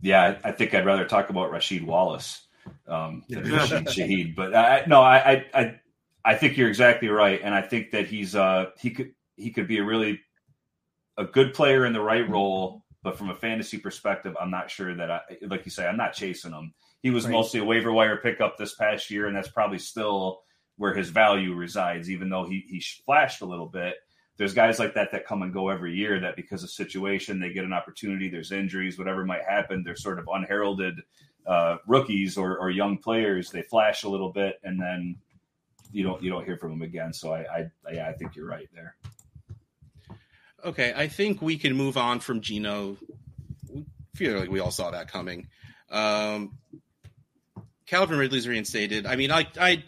Yeah, 0.00 0.38
I 0.44 0.52
think 0.52 0.74
I'd 0.74 0.84
rather 0.84 1.06
talk 1.06 1.30
about 1.30 1.50
Rasheed 1.50 1.84
Wallace 1.84 2.46
um, 2.86 3.24
than 3.28 3.50
Rashid 3.50 3.86
Shaheed. 3.86 4.36
But 4.36 4.54
I, 4.54 4.84
no, 4.86 5.00
I, 5.00 5.46
I, 5.54 5.80
I 6.24 6.34
think 6.34 6.56
you're 6.56 6.68
exactly 6.68 7.08
right, 7.08 7.40
and 7.42 7.54
I 7.54 7.62
think 7.62 7.92
that 7.92 8.06
he's 8.06 8.36
uh, 8.36 8.66
he 8.78 8.90
could 8.90 9.14
he 9.36 9.50
could 9.50 9.66
be 9.66 9.78
a 9.78 9.84
really 9.84 10.20
a 11.16 11.24
good 11.24 11.54
player 11.54 11.86
in 11.86 11.92
the 11.92 12.02
right 12.02 12.28
role. 12.28 12.83
But 13.04 13.16
from 13.16 13.30
a 13.30 13.34
fantasy 13.34 13.78
perspective, 13.78 14.34
I'm 14.40 14.50
not 14.50 14.70
sure 14.70 14.94
that 14.96 15.10
I 15.10 15.20
like 15.42 15.64
you 15.64 15.70
say 15.70 15.86
I'm 15.86 15.96
not 15.96 16.14
chasing 16.14 16.52
him. 16.52 16.74
He 17.02 17.10
was 17.10 17.26
right. 17.26 17.32
mostly 17.32 17.60
a 17.60 17.64
waiver 17.64 17.92
wire 17.92 18.16
pickup 18.16 18.56
this 18.56 18.74
past 18.74 19.10
year, 19.10 19.26
and 19.28 19.36
that's 19.36 19.48
probably 19.48 19.78
still 19.78 20.40
where 20.78 20.94
his 20.94 21.10
value 21.10 21.54
resides, 21.54 22.10
even 22.10 22.28
though 22.28 22.44
he, 22.44 22.64
he 22.66 22.82
flashed 23.04 23.42
a 23.42 23.46
little 23.46 23.68
bit. 23.68 23.94
There's 24.36 24.54
guys 24.54 24.80
like 24.80 24.94
that 24.94 25.12
that 25.12 25.26
come 25.26 25.42
and 25.42 25.52
go 25.52 25.68
every 25.68 25.94
year 25.94 26.18
that 26.18 26.34
because 26.34 26.64
of 26.64 26.70
situation, 26.70 27.38
they 27.38 27.52
get 27.52 27.64
an 27.64 27.72
opportunity, 27.72 28.28
there's 28.28 28.50
injuries, 28.50 28.98
whatever 28.98 29.24
might 29.24 29.44
happen, 29.44 29.84
they're 29.84 29.94
sort 29.94 30.18
of 30.18 30.28
unheralded 30.32 31.00
uh, 31.46 31.76
rookies 31.86 32.36
or, 32.36 32.58
or 32.58 32.70
young 32.70 32.98
players. 32.98 33.50
They 33.50 33.62
flash 33.62 34.02
a 34.02 34.08
little 34.08 34.32
bit 34.32 34.56
and 34.64 34.80
then 34.80 35.16
you 35.92 36.02
don't 36.02 36.20
you 36.22 36.30
don't 36.30 36.44
hear 36.44 36.56
from 36.56 36.70
them 36.70 36.82
again. 36.82 37.12
So 37.12 37.32
I, 37.32 37.44
I 37.86 37.92
yeah, 37.92 38.08
I 38.08 38.12
think 38.12 38.34
you're 38.34 38.48
right 38.48 38.68
there. 38.74 38.96
Okay, 40.64 40.94
I 40.96 41.08
think 41.08 41.42
we 41.42 41.58
can 41.58 41.76
move 41.76 41.98
on 41.98 42.20
from 42.20 42.40
Geno. 42.40 42.96
We 43.68 43.84
feel 44.14 44.38
like 44.38 44.50
we 44.50 44.60
all 44.60 44.70
saw 44.70 44.92
that 44.92 45.12
coming. 45.12 45.48
Um, 45.90 46.56
Calvin 47.86 48.18
Ridley's 48.18 48.48
reinstated. 48.48 49.04
I 49.04 49.16
mean, 49.16 49.30
I 49.30 49.46
I 49.60 49.84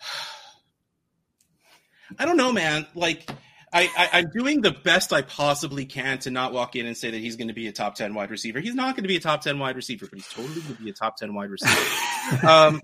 I 2.18 2.24
don't 2.24 2.36
know, 2.36 2.52
man. 2.52 2.86
Like, 2.94 3.28
I, 3.72 4.08
I, 4.12 4.18
am 4.18 4.30
doing 4.30 4.60
the 4.60 4.70
best 4.70 5.12
I 5.12 5.22
possibly 5.22 5.84
can 5.84 6.18
to 6.20 6.30
not 6.30 6.52
walk 6.52 6.76
in 6.76 6.86
and 6.86 6.96
say 6.96 7.10
that 7.10 7.18
he's 7.18 7.36
going 7.36 7.48
to 7.48 7.54
be 7.54 7.66
a 7.66 7.72
top 7.72 7.96
10 7.96 8.14
wide 8.14 8.30
receiver. 8.30 8.60
He's 8.60 8.74
not 8.74 8.94
going 8.94 9.02
to 9.02 9.08
be 9.08 9.16
a 9.16 9.20
top 9.20 9.40
10 9.40 9.58
wide 9.58 9.74
receiver, 9.74 10.06
but 10.06 10.16
he's 10.16 10.28
totally 10.28 10.60
going 10.60 10.76
to 10.76 10.82
be 10.82 10.90
a 10.90 10.92
top 10.92 11.16
10 11.16 11.34
wide 11.34 11.50
receiver. 11.50 11.80
um, 12.46 12.80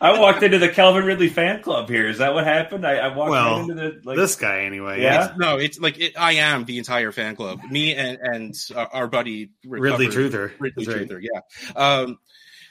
I 0.00 0.18
walked 0.18 0.42
into 0.42 0.58
the 0.58 0.68
Calvin 0.68 1.04
Ridley 1.04 1.28
fan 1.28 1.62
club 1.62 1.88
here. 1.88 2.08
Is 2.08 2.18
that 2.18 2.34
what 2.34 2.44
happened? 2.44 2.86
I, 2.86 2.96
I 2.96 3.16
walked 3.16 3.30
well, 3.30 3.60
into 3.60 3.74
the 3.74 4.00
like, 4.04 4.16
this 4.16 4.36
guy 4.36 4.62
anyway. 4.62 5.00
Yeah. 5.00 5.30
It's, 5.30 5.38
no, 5.38 5.58
it's 5.58 5.78
like 5.78 6.00
it, 6.00 6.18
I 6.18 6.32
am 6.34 6.64
the 6.64 6.78
entire 6.78 7.12
fan 7.12 7.36
club. 7.36 7.60
Me 7.70 7.94
and 7.94 8.18
and 8.20 8.54
our 8.74 9.06
buddy 9.06 9.50
Ridley 9.64 10.08
Truther. 10.08 10.52
Ridley 10.58 10.84
That's 10.84 10.98
Truther, 10.98 11.14
right. 11.16 11.28
yeah. 11.32 11.72
Um, 11.74 12.18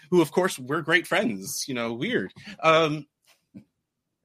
who 0.10 0.22
of 0.22 0.32
course 0.32 0.60
we're 0.60 0.82
great 0.82 1.08
friends. 1.08 1.66
You 1.68 1.74
know, 1.74 1.94
weird. 1.94 2.34
Um, 2.62 3.08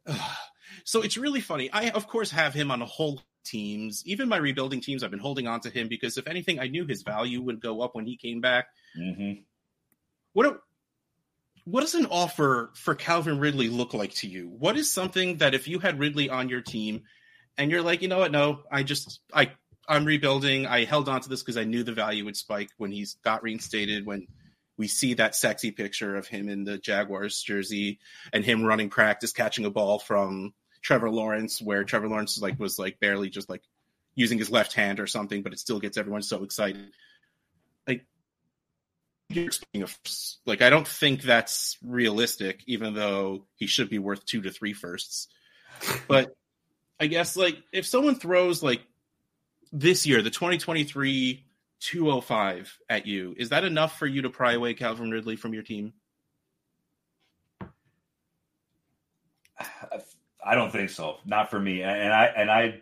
so 0.84 1.02
it's 1.02 1.16
really 1.16 1.40
funny. 1.40 1.70
I, 1.72 1.90
of 1.90 2.08
course, 2.08 2.30
have 2.30 2.54
him 2.54 2.70
on 2.70 2.82
a 2.82 2.86
whole 2.86 3.20
teams. 3.44 4.02
Even 4.04 4.28
my 4.28 4.36
rebuilding 4.36 4.80
teams, 4.80 5.02
I've 5.02 5.10
been 5.10 5.20
holding 5.20 5.46
on 5.46 5.60
to 5.60 5.70
him 5.70 5.88
because 5.88 6.18
if 6.18 6.26
anything, 6.26 6.58
I 6.58 6.66
knew 6.66 6.84
his 6.86 7.02
value 7.02 7.40
would 7.42 7.60
go 7.60 7.80
up 7.82 7.94
when 7.94 8.06
he 8.06 8.16
came 8.16 8.40
back. 8.40 8.66
Mm-hmm. 8.98 9.42
What 10.32 10.60
what 11.66 11.80
does 11.80 11.96
an 11.96 12.06
offer 12.06 12.70
for 12.74 12.94
Calvin 12.94 13.40
Ridley 13.40 13.68
look 13.68 13.92
like 13.92 14.14
to 14.14 14.28
you? 14.28 14.48
What 14.48 14.76
is 14.76 14.88
something 14.88 15.38
that 15.38 15.52
if 15.52 15.66
you 15.66 15.80
had 15.80 15.98
Ridley 15.98 16.30
on 16.30 16.48
your 16.48 16.60
team 16.60 17.02
and 17.58 17.72
you're 17.72 17.82
like, 17.82 18.02
you 18.02 18.08
know 18.08 18.20
what, 18.20 18.30
no, 18.30 18.60
I 18.70 18.84
just 18.84 19.20
I 19.34 19.50
I'm 19.88 20.04
rebuilding. 20.04 20.66
I 20.66 20.84
held 20.84 21.08
on 21.08 21.20
to 21.20 21.28
this 21.28 21.42
because 21.42 21.56
I 21.56 21.64
knew 21.64 21.82
the 21.82 21.92
value 21.92 22.24
would 22.24 22.36
spike 22.36 22.70
when 22.78 22.92
he's 22.92 23.14
got 23.24 23.42
reinstated 23.42 24.06
when 24.06 24.28
we 24.78 24.86
see 24.86 25.14
that 25.14 25.34
sexy 25.34 25.72
picture 25.72 26.14
of 26.14 26.28
him 26.28 26.48
in 26.48 26.62
the 26.62 26.78
Jaguars 26.78 27.42
jersey 27.42 27.98
and 28.32 28.44
him 28.44 28.62
running 28.62 28.88
practice, 28.88 29.32
catching 29.32 29.64
a 29.64 29.70
ball 29.70 29.98
from 29.98 30.54
Trevor 30.82 31.10
Lawrence, 31.10 31.60
where 31.60 31.82
Trevor 31.82 32.08
Lawrence 32.08 32.40
like 32.40 32.60
was 32.60 32.78
like 32.78 33.00
barely 33.00 33.28
just 33.28 33.50
like 33.50 33.62
using 34.14 34.38
his 34.38 34.50
left 34.50 34.72
hand 34.72 35.00
or 35.00 35.08
something, 35.08 35.42
but 35.42 35.52
it 35.52 35.58
still 35.58 35.80
gets 35.80 35.96
everyone 35.96 36.22
so 36.22 36.44
excited. 36.44 36.92
Like, 39.34 39.88
like 40.46 40.62
I 40.62 40.70
don't 40.70 40.86
think 40.86 41.22
that's 41.22 41.76
realistic, 41.82 42.62
even 42.66 42.94
though 42.94 43.46
he 43.56 43.66
should 43.66 43.88
be 43.88 43.98
worth 43.98 44.24
two 44.24 44.42
to 44.42 44.50
three 44.50 44.72
firsts. 44.72 45.28
But 46.08 46.34
I 46.98 47.06
guess 47.06 47.36
like 47.36 47.58
if 47.72 47.84
someone 47.84 48.14
throws 48.14 48.62
like 48.62 48.80
this 49.72 50.06
year, 50.06 50.22
the 50.22 50.30
2023 50.30 51.44
205 51.80 52.78
at 52.88 53.06
you, 53.06 53.34
is 53.36 53.50
that 53.50 53.64
enough 53.64 53.98
for 53.98 54.06
you 54.06 54.22
to 54.22 54.30
pry 54.30 54.54
away 54.54 54.72
Calvin 54.72 55.10
Ridley 55.10 55.36
from 55.36 55.52
your 55.52 55.62
team? 55.62 55.92
I 60.44 60.54
don't 60.54 60.70
think 60.70 60.90
so. 60.90 61.18
Not 61.26 61.50
for 61.50 61.58
me. 61.58 61.82
And 61.82 62.12
I 62.12 62.24
and 62.26 62.50
I 62.50 62.80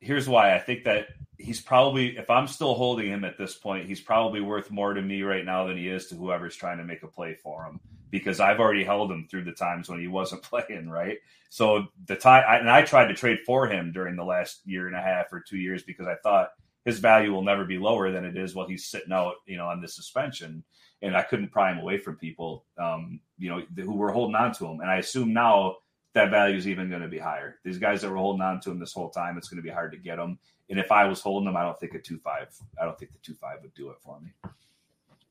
here's 0.00 0.28
why. 0.28 0.54
I 0.54 0.58
think 0.58 0.84
that 0.84 1.08
he's 1.38 1.60
probably 1.60 2.16
if 2.16 2.30
I'm 2.30 2.46
still 2.46 2.74
holding 2.74 3.06
him 3.06 3.24
at 3.24 3.38
this 3.38 3.54
point, 3.54 3.86
he's 3.86 4.00
probably 4.00 4.40
worth 4.40 4.70
more 4.70 4.94
to 4.94 5.02
me 5.02 5.22
right 5.22 5.44
now 5.44 5.66
than 5.66 5.76
he 5.76 5.88
is 5.88 6.06
to 6.08 6.14
whoever's 6.14 6.56
trying 6.56 6.78
to 6.78 6.84
make 6.84 7.02
a 7.02 7.08
play 7.08 7.34
for 7.34 7.64
him 7.64 7.80
because 8.10 8.40
I've 8.40 8.60
already 8.60 8.84
held 8.84 9.10
him 9.10 9.26
through 9.28 9.44
the 9.44 9.52
times 9.52 9.88
when 9.88 10.00
he 10.00 10.06
wasn't 10.06 10.42
playing, 10.50 10.88
right? 10.88 11.18
So 11.50 11.86
the 12.06 12.16
time 12.16 12.44
I, 12.48 12.58
and 12.58 12.70
I 12.70 12.82
tried 12.82 13.08
to 13.08 13.14
trade 13.14 13.40
for 13.46 13.66
him 13.66 13.92
during 13.92 14.16
the 14.16 14.24
last 14.24 14.60
year 14.64 14.86
and 14.86 14.96
a 14.96 15.02
half 15.02 15.32
or 15.32 15.40
2 15.40 15.56
years 15.56 15.82
because 15.82 16.06
I 16.06 16.16
thought 16.22 16.50
his 16.84 16.98
value 16.98 17.32
will 17.32 17.42
never 17.42 17.64
be 17.64 17.78
lower 17.78 18.10
than 18.10 18.24
it 18.24 18.36
is 18.36 18.54
while 18.54 18.68
he's 18.68 18.86
sitting 18.86 19.12
out, 19.12 19.36
you 19.46 19.56
know, 19.56 19.66
on 19.66 19.80
this 19.80 19.96
suspension 19.96 20.64
and 21.02 21.16
I 21.16 21.22
couldn't 21.22 21.52
pry 21.52 21.72
him 21.72 21.78
away 21.78 21.98
from 21.98 22.16
people 22.16 22.64
um, 22.78 23.20
you 23.38 23.50
know, 23.50 23.62
who 23.82 23.94
were 23.94 24.12
holding 24.12 24.36
on 24.36 24.52
to 24.52 24.66
him. 24.66 24.80
And 24.80 24.90
I 24.90 24.96
assume 24.96 25.32
now 25.32 25.76
that 26.14 26.30
value 26.30 26.56
is 26.56 26.66
even 26.66 26.88
going 26.88 27.02
to 27.02 27.08
be 27.08 27.18
higher. 27.18 27.58
These 27.64 27.78
guys 27.78 28.00
that 28.00 28.10
were 28.10 28.16
holding 28.16 28.42
on 28.42 28.60
to 28.60 28.70
him 28.70 28.78
this 28.78 28.92
whole 28.92 29.10
time, 29.10 29.36
it's 29.36 29.48
going 29.48 29.62
to 29.62 29.62
be 29.62 29.72
hard 29.72 29.92
to 29.92 29.98
get 29.98 30.16
them. 30.16 30.38
And 30.70 30.78
if 30.78 30.90
I 30.90 31.04
was 31.06 31.20
holding 31.20 31.46
them, 31.46 31.56
I 31.56 31.62
don't 31.62 31.78
think 31.78 31.94
a 31.94 31.98
two 31.98 32.18
five. 32.18 32.48
I 32.80 32.84
don't 32.84 32.98
think 32.98 33.12
the 33.12 33.18
two 33.18 33.34
five 33.34 33.58
would 33.62 33.74
do 33.74 33.90
it 33.90 33.96
for 34.02 34.18
me. 34.20 34.30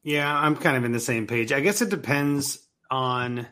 Yeah, 0.04 0.32
I'm 0.32 0.56
kind 0.56 0.78
of 0.78 0.84
in 0.84 0.92
the 0.92 1.00
same 1.00 1.28
page. 1.28 1.52
I 1.52 1.62
guess 1.62 1.82
it 1.82 1.90
depends 1.90 2.60
on 2.92 3.48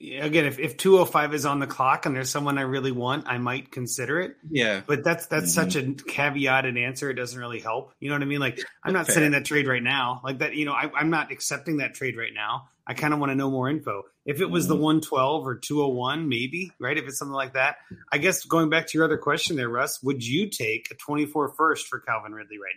again 0.00 0.44
if, 0.44 0.58
if 0.58 0.76
205 0.76 1.34
is 1.34 1.46
on 1.46 1.60
the 1.60 1.66
clock 1.66 2.04
and 2.04 2.14
there's 2.14 2.28
someone 2.28 2.58
i 2.58 2.62
really 2.62 2.92
want 2.92 3.26
i 3.26 3.38
might 3.38 3.70
consider 3.70 4.20
it 4.20 4.36
yeah 4.50 4.82
but 4.86 5.02
that's 5.04 5.26
that's 5.26 5.56
mm-hmm. 5.56 5.70
such 5.70 5.76
a 5.76 5.82
caveated 6.04 6.78
answer 6.78 7.10
it 7.10 7.14
doesn't 7.14 7.38
really 7.38 7.60
help 7.60 7.92
you 8.00 8.08
know 8.08 8.14
what 8.14 8.22
i 8.22 8.26
mean 8.26 8.40
like 8.40 8.60
i'm 8.82 8.92
not 8.92 9.06
sending 9.06 9.30
that 9.30 9.44
trade 9.44 9.66
right 9.66 9.82
now 9.82 10.20
like 10.24 10.38
that 10.38 10.54
you 10.54 10.66
know 10.66 10.72
I, 10.72 11.00
am 11.00 11.10
not 11.10 11.32
accepting 11.32 11.78
that 11.78 11.94
trade 11.94 12.16
right 12.16 12.34
now 12.34 12.68
i 12.86 12.94
kind 12.94 13.12
of 13.14 13.20
want 13.20 13.30
to 13.30 13.36
know 13.36 13.50
more 13.50 13.68
info 13.68 14.02
if 14.24 14.40
it 14.40 14.46
was 14.46 14.64
mm-hmm. 14.64 14.74
the 14.74 14.80
112 14.80 15.46
or 15.46 15.56
201 15.56 16.28
maybe 16.28 16.70
right 16.78 16.98
if 16.98 17.04
it's 17.04 17.18
something 17.18 17.34
like 17.34 17.54
that 17.54 17.76
i 18.12 18.18
guess 18.18 18.44
going 18.44 18.70
back 18.70 18.86
to 18.86 18.98
your 18.98 19.04
other 19.04 19.18
question 19.18 19.56
there 19.56 19.68
russ 19.68 20.02
would 20.02 20.24
you 20.24 20.48
take 20.48 20.88
a 20.90 20.94
24 20.94 21.54
first 21.56 21.86
for 21.86 22.00
calvin 22.00 22.32
ridley 22.32 22.58
right 22.58 22.74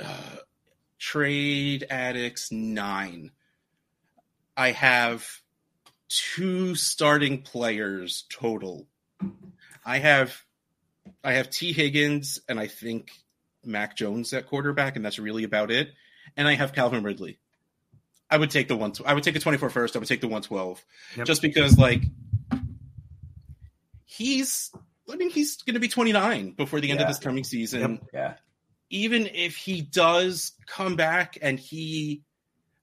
now 0.00 0.06
uh, 0.06 0.36
trade 0.98 1.86
addicts 1.90 2.50
nine 2.50 3.30
i 4.56 4.70
have 4.70 5.26
two 6.08 6.74
starting 6.74 7.42
players 7.42 8.24
total. 8.30 8.86
I 9.84 9.98
have 9.98 10.42
I 11.22 11.34
have 11.34 11.50
Tee 11.50 11.72
Higgins 11.72 12.40
and 12.48 12.58
I 12.58 12.66
think 12.66 13.10
Mac 13.64 13.96
Jones 13.96 14.32
at 14.32 14.46
quarterback, 14.46 14.96
and 14.96 15.04
that's 15.04 15.18
really 15.18 15.44
about 15.44 15.70
it. 15.70 15.90
And 16.36 16.46
I 16.48 16.54
have 16.54 16.72
Calvin 16.72 17.02
Ridley. 17.02 17.38
I 18.34 18.36
would 18.36 18.50
take 18.50 18.66
the 18.66 18.76
one. 18.76 18.92
I 19.06 19.14
would 19.14 19.22
take 19.22 19.36
a 19.36 19.38
24 19.38 19.70
first. 19.70 19.94
I 19.94 20.00
would 20.00 20.08
take 20.08 20.20
the 20.20 20.26
112, 20.26 20.84
yep. 21.16 21.24
just 21.24 21.40
because 21.40 21.78
like 21.78 22.02
he's. 24.04 24.72
I 25.08 25.14
mean, 25.14 25.30
he's 25.30 25.62
going 25.62 25.74
to 25.74 25.80
be 25.80 25.86
29 25.86 26.52
before 26.52 26.80
the 26.80 26.90
end 26.90 26.98
yeah. 26.98 27.06
of 27.06 27.10
this 27.10 27.20
coming 27.20 27.44
season. 27.44 27.80
Yep. 27.92 28.00
Yeah. 28.12 28.34
Even 28.90 29.28
if 29.32 29.54
he 29.54 29.82
does 29.82 30.52
come 30.66 30.96
back 30.96 31.38
and 31.40 31.60
he 31.60 32.22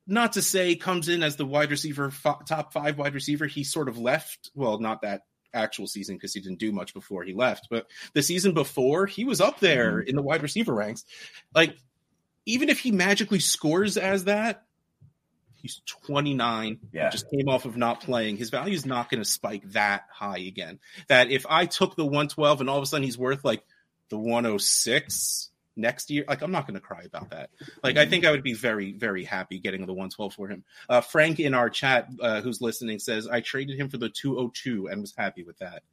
not 0.08 0.34
to 0.34 0.42
say 0.42 0.76
comes 0.76 1.10
in 1.10 1.22
as 1.22 1.36
the 1.36 1.46
wide 1.46 1.70
receiver, 1.70 2.14
top 2.48 2.72
five 2.72 2.98
wide 2.98 3.14
receiver. 3.14 3.46
He 3.46 3.66
sort 3.66 3.90
of 3.90 3.98
left. 3.98 4.52
Well, 4.56 4.80
not 4.80 5.02
that 5.02 5.24
actual 5.54 5.88
season 5.88 6.16
because 6.16 6.34
he 6.34 6.40
didn't 6.40 6.60
do 6.60 6.72
much 6.72 6.94
before 6.94 7.24
he 7.24 7.34
left, 7.34 7.68
but 7.70 7.88
the 8.14 8.24
season 8.24 8.54
before 8.54 9.06
he 9.06 9.26
was 9.26 9.42
up 9.42 9.60
there 9.60 10.00
mm-hmm. 10.00 10.10
in 10.10 10.16
the 10.16 10.22
wide 10.22 10.44
receiver 10.44 10.74
ranks. 10.74 11.04
Like, 11.54 11.76
even 12.46 12.70
if 12.70 12.80
he 12.80 12.92
magically 12.92 13.40
scores 13.40 13.98
as 13.98 14.24
that, 14.24 14.64
he's 15.62 15.82
29. 15.86 16.80
Yeah. 16.92 17.10
Just 17.10 17.30
came 17.30 17.48
off 17.48 17.66
of 17.66 17.78
not 17.78 18.02
playing. 18.02 18.38
His 18.38 18.50
value 18.50 18.74
is 18.74 18.86
not 18.86 19.10
going 19.10 19.22
to 19.22 19.30
spike 19.30 19.64
that 19.72 20.04
high 20.12 20.40
again. 20.40 20.80
That 21.08 21.32
if 21.32 21.46
I 21.50 21.66
took 21.66 21.96
the 21.96 22.06
112 22.06 22.62
and 22.62 22.70
all 22.70 22.78
of 22.78 22.84
a 22.84 22.86
sudden 22.86 23.04
he's 23.04 23.18
worth 23.18 23.44
like 23.44 23.64
the 24.10 24.18
106, 24.18 25.52
next 25.76 26.10
year. 26.10 26.24
Like, 26.28 26.42
I'm 26.42 26.52
not 26.52 26.68
going 26.68 26.76
to 26.76 26.82
cry 26.82 27.04
about 27.04 27.32
that. 27.32 27.50
Like, 27.84 27.98
I 27.98 28.06
think 28.06 28.26
I 28.26 28.32
would 28.32 28.44
be 28.44 28.54
very, 28.54 28.94
very 28.94 29.24
happy 29.24 29.60
getting 29.60 29.82
the 29.82 29.94
112 29.94 30.34
for 30.34 30.48
him. 30.48 30.64
Uh, 30.90 31.02
Frank 31.02 31.40
in 31.40 31.54
our 31.54 31.70
chat, 31.70 32.08
uh, 32.22 32.42
who's 32.42 32.62
listening, 32.62 33.00
says 33.00 33.28
I 33.28 33.42
traded 33.42 33.80
him 33.80 33.90
for 33.90 33.98
the 33.98 34.10
202 34.10 34.88
and 34.88 35.02
was 35.02 35.14
happy 35.18 35.44
with 35.44 35.58
that. 35.60 35.84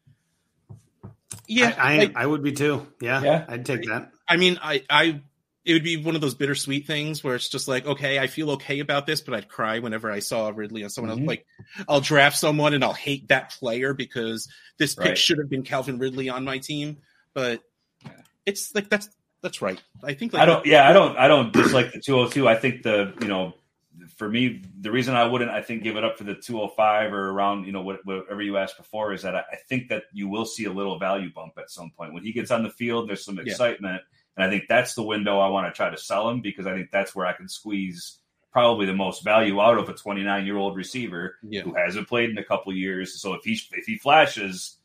Yeah, 1.47 1.75
I, 1.79 1.95
I, 1.95 1.99
like, 1.99 2.17
I 2.17 2.27
would 2.27 2.43
be 2.43 2.53
too. 2.53 2.87
Yeah, 3.01 3.23
yeah, 3.23 3.45
I'd 3.49 3.65
take 3.65 3.85
that. 3.85 4.11
I 4.29 4.37
mean, 4.37 4.59
I, 4.63 4.83
I, 4.91 5.23
it 5.69 5.75
would 5.75 5.85
be 5.85 5.99
one 5.99 6.15
of 6.15 6.23
those 6.23 6.35
bittersweet 6.35 6.87
things 6.87 7.23
where 7.23 7.35
it's 7.35 7.51
just 7.51 7.69
like, 7.69 7.85
okay, 7.85 8.19
I 8.19 8.27
feel 8.27 8.53
okay 8.53 8.81
about 8.81 9.07
this, 9.07 9.21
but 9.21 9.35
I'd 9.35 9.49
cry 9.49 9.81
whenever 9.81 10.11
I 10.11 10.21
saw 10.21 10.49
Ridley 10.49 10.83
on 10.83 10.89
someone 10.89 11.15
mm-hmm. 11.15 11.29
else. 11.29 11.29
Like, 11.29 11.47
I'll 11.87 12.01
draft 12.01 12.39
someone 12.39 12.73
and 12.73 12.83
I'll 12.83 12.95
hate 12.95 13.29
that 13.29 13.51
player 13.51 13.93
because 13.93 14.49
this 14.79 14.95
pick 14.95 15.05
right. 15.05 15.19
should 15.19 15.37
have 15.37 15.51
been 15.51 15.65
Calvin 15.65 15.99
Ridley 15.99 16.31
on 16.31 16.47
my 16.47 16.57
team. 16.57 16.97
But 17.35 17.63
it's 18.47 18.75
like 18.75 18.89
that's 18.89 19.11
that's 19.43 19.61
right. 19.61 19.79
I 20.03 20.15
think 20.15 20.33
like, 20.33 20.43
I 20.43 20.47
don't. 20.47 20.65
Yeah, 20.65 20.89
I 20.89 20.95
don't. 20.95 21.19
I 21.19 21.29
don't 21.29 21.53
dislike 21.53 21.93
the 21.93 22.01
202. 22.01 22.49
I 22.49 22.55
think 22.55 22.83
the 22.83 23.13
you 23.21 23.29
know, 23.29 23.53
for 24.17 24.27
me, 24.27 24.63
the 24.81 24.91
reason 24.91 25.15
I 25.17 25.27
wouldn't, 25.27 25.51
I 25.51 25.61
think, 25.61 25.83
give 25.83 25.97
it 25.97 26.05
up 26.05 26.17
for 26.17 26.25
the 26.25 26.35
205 26.35 27.13
or 27.13 27.29
around 27.29 27.67
you 27.67 27.73
know 27.73 27.83
whatever 27.83 28.41
you 28.41 28.57
asked 28.57 28.79
before 28.79 29.13
is 29.13 29.21
that 29.21 29.35
I, 29.35 29.45
think 29.69 29.91
that 29.91 30.05
you 30.15 30.29
will 30.29 30.47
see 30.47 30.65
a 30.65 30.73
little 30.73 30.99
value 30.99 31.31
bump 31.31 31.59
at 31.59 31.71
some 31.71 31.91
point 31.91 32.15
when 32.15 32.23
he 32.23 32.33
gets 32.33 32.51
on 32.51 32.63
the 32.63 32.71
field. 32.71 33.07
There's 33.07 33.23
some 33.23 33.39
excitement, 33.39 34.01
yeah. 34.01 34.18
And 34.39 34.47
I 34.47 34.51
think 34.51 34.69
that's 34.69 34.95
the 34.95 35.03
window 35.03 35.41
I 35.41 35.49
want 35.49 35.67
to 35.67 35.77
try 35.77 35.91
to 35.91 35.97
sell 35.97 36.31
him 36.31 36.41
because 36.41 36.65
I 36.65 36.75
think 36.75 36.93
that's 36.93 37.13
where 37.13 37.27
I 37.27 37.33
can 37.33 37.49
squeeze 37.49 38.19
probably 38.53 38.87
the 38.87 38.95
most 38.95 39.25
value 39.25 39.61
out 39.61 39.79
of 39.79 39.89
a 39.89 39.95
29 39.95 40.47
year 40.47 40.57
old 40.57 40.77
receiver 40.77 41.37
yeah. 41.43 41.63
who 41.63 41.75
hasn't 41.75 42.07
played 42.07 42.31
in 42.31 42.39
a 42.39 42.45
couple 42.45 42.73
years. 42.73 43.21
So 43.21 43.35
if 43.35 43.43
he 43.43 43.61
if 43.73 43.87
he 43.87 43.99
flashes, 43.99 44.77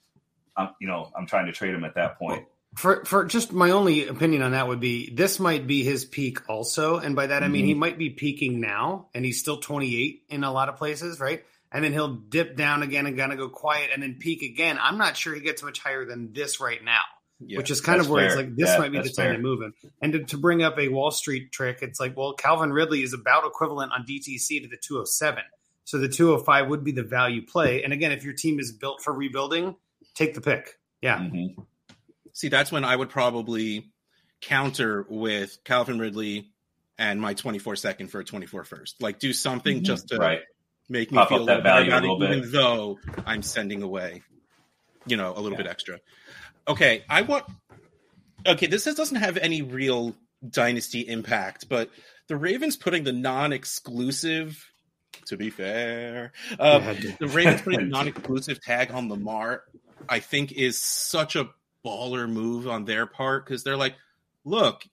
I'm, 0.57 0.69
you 0.81 0.87
know, 0.87 1.11
I'm 1.15 1.27
trying 1.27 1.45
to 1.45 1.51
trade 1.51 1.75
him 1.75 1.83
at 1.83 1.93
that 1.95 2.17
point. 2.17 2.45
For 2.75 3.05
for 3.05 3.25
just 3.25 3.53
my 3.53 3.69
only 3.69 4.07
opinion 4.07 4.41
on 4.41 4.53
that 4.53 4.67
would 4.67 4.79
be 4.79 5.13
this 5.13 5.39
might 5.39 5.67
be 5.67 5.83
his 5.83 6.03
peak 6.03 6.49
also, 6.49 6.97
and 6.97 7.15
by 7.15 7.27
that 7.27 7.35
mm-hmm. 7.35 7.45
I 7.45 7.47
mean 7.47 7.65
he 7.65 7.71
mm-hmm. 7.73 7.79
might 7.79 7.97
be 7.99 8.09
peaking 8.09 8.59
now, 8.59 9.09
and 9.13 9.23
he's 9.23 9.39
still 9.39 9.57
28 9.57 10.23
in 10.29 10.43
a 10.43 10.51
lot 10.51 10.69
of 10.69 10.77
places, 10.77 11.19
right? 11.19 11.45
And 11.71 11.83
then 11.83 11.93
he'll 11.93 12.15
dip 12.15 12.55
down 12.55 12.81
again 12.81 13.05
and 13.05 13.15
gonna 13.15 13.35
go 13.35 13.49
quiet, 13.49 13.91
and 13.93 14.01
then 14.01 14.15
peak 14.19 14.41
again. 14.41 14.79
I'm 14.81 14.97
not 14.97 15.15
sure 15.15 15.35
he 15.35 15.41
gets 15.41 15.61
much 15.61 15.77
higher 15.77 16.05
than 16.05 16.33
this 16.33 16.59
right 16.59 16.83
now, 16.83 17.03
yeah, 17.47 17.57
which 17.57 17.71
is 17.71 17.81
kind 17.81 17.99
of 17.99 18.09
where 18.09 18.27
fair. 18.29 18.39
it's 18.39 18.47
like 18.47 18.55
this 18.55 18.69
yeah, 18.69 18.77
might 18.77 18.91
be 18.91 18.97
the 18.99 19.03
time 19.05 19.13
fair. 19.13 19.33
to 19.33 19.39
move 19.39 19.61
him. 19.61 19.73
And 20.01 20.13
to, 20.13 20.23
to 20.25 20.37
bring 20.37 20.63
up 20.63 20.77
a 20.77 20.87
Wall 20.87 21.11
Street 21.11 21.51
trick, 21.51 21.79
it's 21.81 21.99
like 21.99 22.15
well, 22.17 22.33
Calvin 22.33 22.71
Ridley 22.71 23.01
is 23.01 23.13
about 23.13 23.45
equivalent 23.45 23.91
on 23.91 24.05
DTC 24.05 24.61
to 24.61 24.67
the 24.67 24.77
207, 24.77 25.43
so 25.85 25.97
the 25.97 26.09
205 26.09 26.67
would 26.69 26.83
be 26.83 26.91
the 26.91 27.03
value 27.03 27.45
play. 27.45 27.83
And 27.83 27.93
again, 27.93 28.11
if 28.11 28.23
your 28.23 28.33
team 28.33 28.59
is 28.59 28.71
built 28.71 29.01
for 29.03 29.13
rebuilding, 29.13 29.75
take 30.15 30.33
the 30.33 30.41
pick. 30.41 30.77
Yeah. 31.01 31.19
Mm-hmm. 31.19 31.61
See, 32.33 32.49
that's 32.49 32.71
when 32.71 32.83
I 32.83 32.95
would 32.95 33.09
probably 33.09 33.91
counter 34.41 35.05
with 35.07 35.57
Calvin 35.63 35.99
Ridley 35.99 36.51
and 36.97 37.19
my 37.19 37.33
24 37.33 37.75
second 37.75 38.07
for 38.07 38.19
a 38.19 38.23
24 38.23 38.63
first. 38.63 39.01
Like 39.01 39.19
do 39.19 39.33
something 39.33 39.77
mm-hmm. 39.77 39.85
just 39.85 40.09
to 40.09 40.17
right. 40.17 40.41
make 40.89 41.11
me 41.11 41.17
Pop 41.17 41.29
feel 41.29 41.45
that 41.45 41.63
value 41.63 41.93
a 41.93 41.95
little 41.95 42.19
bit, 42.19 42.37
even 42.37 42.51
though 42.51 42.99
I'm 43.25 43.41
sending 43.41 43.83
away, 43.83 44.21
you 45.05 45.17
know, 45.17 45.31
a 45.31 45.39
little 45.39 45.51
yeah. 45.51 45.57
bit 45.57 45.67
extra. 45.67 45.99
Okay, 46.67 47.03
I 47.09 47.21
want. 47.23 47.45
Okay, 48.45 48.67
this 48.67 48.85
doesn't 48.85 49.17
have 49.17 49.37
any 49.37 49.61
real 49.61 50.15
dynasty 50.47 51.01
impact, 51.01 51.69
but 51.69 51.89
the 52.27 52.35
Ravens 52.37 52.77
putting 52.77 53.03
the 53.03 53.13
non-exclusive. 53.13 54.65
To 55.27 55.37
be 55.37 55.51
fair, 55.51 56.33
uh, 56.59 56.79
the 57.19 57.27
Ravens 57.27 57.61
putting 57.61 57.79
the 57.83 57.85
non-exclusive 57.85 58.61
tag 58.61 58.91
on 58.91 59.09
Lamar, 59.09 59.63
I 60.09 60.19
think, 60.19 60.51
is 60.51 60.79
such 60.79 61.35
a 61.35 61.49
baller 61.85 62.29
move 62.29 62.67
on 62.67 62.85
their 62.85 63.05
part 63.05 63.45
because 63.45 63.63
they're 63.63 63.77
like, 63.77 63.95
look, 64.43 64.83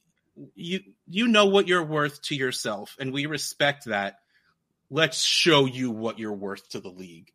you 0.54 0.80
you 1.06 1.26
know 1.28 1.46
what 1.46 1.66
you're 1.66 1.84
worth 1.84 2.20
to 2.22 2.36
yourself, 2.36 2.96
and 3.00 3.12
we 3.12 3.26
respect 3.26 3.86
that. 3.86 4.18
Let's 4.90 5.22
show 5.22 5.66
you 5.66 5.90
what 5.90 6.18
you're 6.18 6.32
worth 6.32 6.68
to 6.70 6.80
the 6.80 6.90
league. 6.90 7.32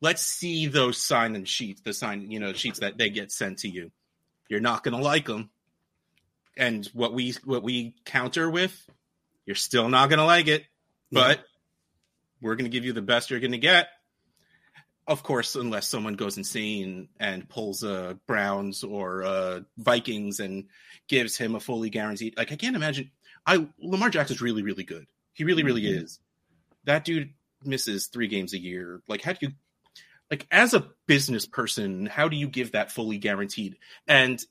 Let's 0.00 0.22
see 0.22 0.66
those 0.66 0.96
sign 0.96 1.34
and 1.34 1.48
sheets, 1.48 1.80
the 1.80 1.92
sign, 1.92 2.30
you 2.30 2.38
know, 2.38 2.52
sheets 2.52 2.80
that 2.80 2.98
they 2.98 3.10
get 3.10 3.32
sent 3.32 3.58
to 3.60 3.68
you. 3.68 3.90
You're 4.48 4.60
not 4.60 4.82
gonna 4.84 5.00
like 5.00 5.26
them, 5.26 5.50
and 6.56 6.86
what 6.94 7.12
we 7.12 7.34
what 7.44 7.62
we 7.62 7.94
counter 8.04 8.48
with, 8.48 8.74
you're 9.44 9.56
still 9.56 9.88
not 9.88 10.08
gonna 10.08 10.24
like 10.24 10.46
it, 10.46 10.64
but 11.10 11.38
yeah. 11.38 11.44
we're 12.40 12.54
gonna 12.56 12.68
give 12.68 12.84
you 12.84 12.92
the 12.92 13.02
best 13.02 13.30
you're 13.30 13.40
gonna 13.40 13.58
get. 13.58 13.88
of 15.08 15.22
course, 15.22 15.56
unless 15.56 15.88
someone 15.88 16.14
goes 16.14 16.36
insane 16.36 17.08
and 17.18 17.48
pulls 17.48 17.82
a 17.82 18.18
Browns 18.26 18.84
or 18.84 19.24
uh, 19.24 19.60
Vikings 19.78 20.38
and 20.38 20.66
gives 21.08 21.36
him 21.36 21.54
a 21.54 21.60
fully 21.60 21.88
guaranteed. 21.88 22.36
Like 22.36 22.52
I 22.52 22.56
can't 22.56 22.76
imagine. 22.76 23.10
I 23.46 23.66
Lamar 23.80 24.10
Jackson's 24.10 24.42
really, 24.42 24.62
really 24.62 24.84
good. 24.84 25.06
He 25.32 25.44
really, 25.44 25.62
really 25.62 25.82
mm-hmm. 25.82 26.04
is. 26.04 26.20
That 26.84 27.04
dude 27.06 27.32
misses 27.64 28.06
three 28.08 28.28
games 28.28 28.52
a 28.52 28.58
year. 28.58 29.00
Like 29.08 29.22
how 29.22 29.32
do 29.32 29.38
you, 29.40 29.52
like 30.30 30.46
as 30.50 30.74
a 30.74 30.88
business 31.06 31.46
person, 31.46 32.06
how 32.06 32.28
do 32.28 32.36
you 32.36 32.48
give 32.48 32.72
that 32.72 32.92
fully 32.92 33.18
guaranteed? 33.18 33.76
And 34.06 34.42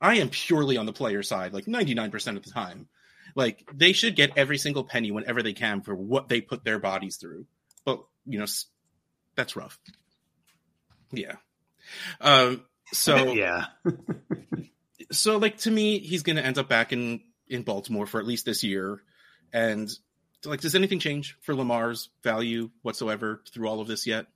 I 0.00 0.16
am 0.18 0.28
purely 0.28 0.76
on 0.76 0.86
the 0.86 0.92
player 0.92 1.22
side, 1.22 1.52
like 1.52 1.66
ninety 1.68 1.94
nine 1.94 2.10
percent 2.10 2.36
of 2.36 2.44
the 2.44 2.50
time. 2.50 2.88
Like 3.34 3.68
they 3.72 3.92
should 3.92 4.16
get 4.16 4.36
every 4.36 4.58
single 4.58 4.84
penny 4.84 5.10
whenever 5.10 5.42
they 5.42 5.52
can 5.52 5.82
for 5.82 5.94
what 5.94 6.28
they 6.28 6.40
put 6.40 6.64
their 6.64 6.78
bodies 6.78 7.16
through. 7.16 7.46
But 7.84 8.04
you 8.26 8.38
know, 8.38 8.46
that's 9.36 9.56
rough. 9.56 9.78
Yeah. 11.12 11.36
Um, 12.20 12.62
so 12.92 13.32
yeah. 13.32 13.66
so 15.12 15.38
like 15.38 15.58
to 15.58 15.70
me, 15.70 15.98
he's 15.98 16.22
going 16.22 16.36
to 16.36 16.44
end 16.44 16.58
up 16.58 16.68
back 16.68 16.92
in 16.92 17.20
in 17.48 17.62
Baltimore 17.62 18.06
for 18.06 18.20
at 18.20 18.26
least 18.26 18.44
this 18.44 18.62
year, 18.62 19.02
and 19.52 19.90
like, 20.44 20.60
does 20.60 20.74
anything 20.74 20.98
change 20.98 21.36
for 21.40 21.54
Lamar's 21.54 22.10
value 22.22 22.70
whatsoever 22.82 23.42
through 23.52 23.68
all 23.68 23.80
of 23.80 23.88
this 23.88 24.06
yet? 24.06 24.26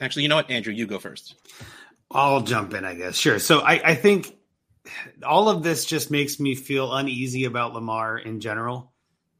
Actually, 0.00 0.22
you 0.22 0.28
know 0.28 0.36
what, 0.36 0.50
Andrew, 0.50 0.72
you 0.72 0.86
go 0.86 0.98
first. 0.98 1.34
I'll 2.10 2.40
jump 2.40 2.74
in, 2.74 2.84
I 2.84 2.94
guess. 2.94 3.16
Sure. 3.16 3.38
So 3.38 3.60
I, 3.60 3.90
I 3.90 3.94
think 3.94 4.34
all 5.26 5.48
of 5.48 5.62
this 5.62 5.84
just 5.84 6.10
makes 6.10 6.40
me 6.40 6.54
feel 6.54 6.94
uneasy 6.94 7.44
about 7.44 7.74
Lamar 7.74 8.18
in 8.18 8.40
general. 8.40 8.92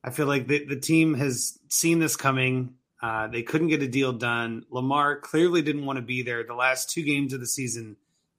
I 0.03 0.11
feel 0.11 0.27
like 0.27 0.47
the, 0.47 0.65
the 0.65 0.79
team 0.79 1.15
has 1.15 1.59
seen 1.69 1.99
this 1.99 2.17
coming. 2.17 2.75
Uh, 3.01 3.29
they 3.29 3.43
couldn't 3.43 3.69
get 3.69 3.83
a 3.83 3.89
deal 3.89 4.13
done. 4.13 4.65
Lamar 4.71 5.21
clearly 5.21 5.63
didn't 5.63 5.87
want 5.87 5.99
to 5.99 6.03
be 6.03 6.23
there. 6.23 6.45
The 6.45 6.55
last 6.55 6.91
two 6.91 7.03
games 7.03 7.33
of 7.33 7.41
the 7.41 7.47
season, 7.47 7.97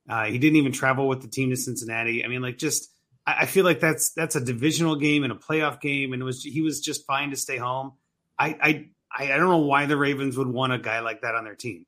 uh, 0.10 0.26
he 0.26 0.38
didn't 0.38 0.58
even 0.58 0.72
travel 0.72 1.08
with 1.08 1.22
the 1.22 1.28
team 1.28 1.50
to 1.50 1.56
Cincinnati. 1.56 2.24
I 2.24 2.28
mean, 2.28 2.42
like, 2.42 2.58
just 2.58 2.92
I, 3.26 3.42
I, 3.42 3.46
feel 3.46 3.64
like 3.64 3.80
that's 3.80 4.12
that's 4.12 4.36
a 4.36 4.42
divisional 4.42 4.96
game 4.96 5.24
and 5.24 5.32
a 5.32 5.36
playoff 5.36 5.80
game, 5.80 6.14
and 6.14 6.22
it 6.22 6.26
was 6.26 6.44
he 6.44 6.62
was 6.62 6.82
just 6.82 7.06
fine 7.06 7.30
to 7.30 7.38
stay 7.38 7.58
home. 7.58 7.94
I 8.38 8.58
I 8.62 9.26
I 9.26 9.38
don't 9.38 9.50
know 9.50 9.60
why 9.60 9.86
the 9.86 9.98
Ravens 9.98 10.38
would 10.38 10.48
want 10.48 10.74
a 10.74 10.80
guy 10.80 11.00
like 11.00 11.22
that 11.22 11.36
on 11.36 11.44
their 11.44 11.56
team. 11.56 11.86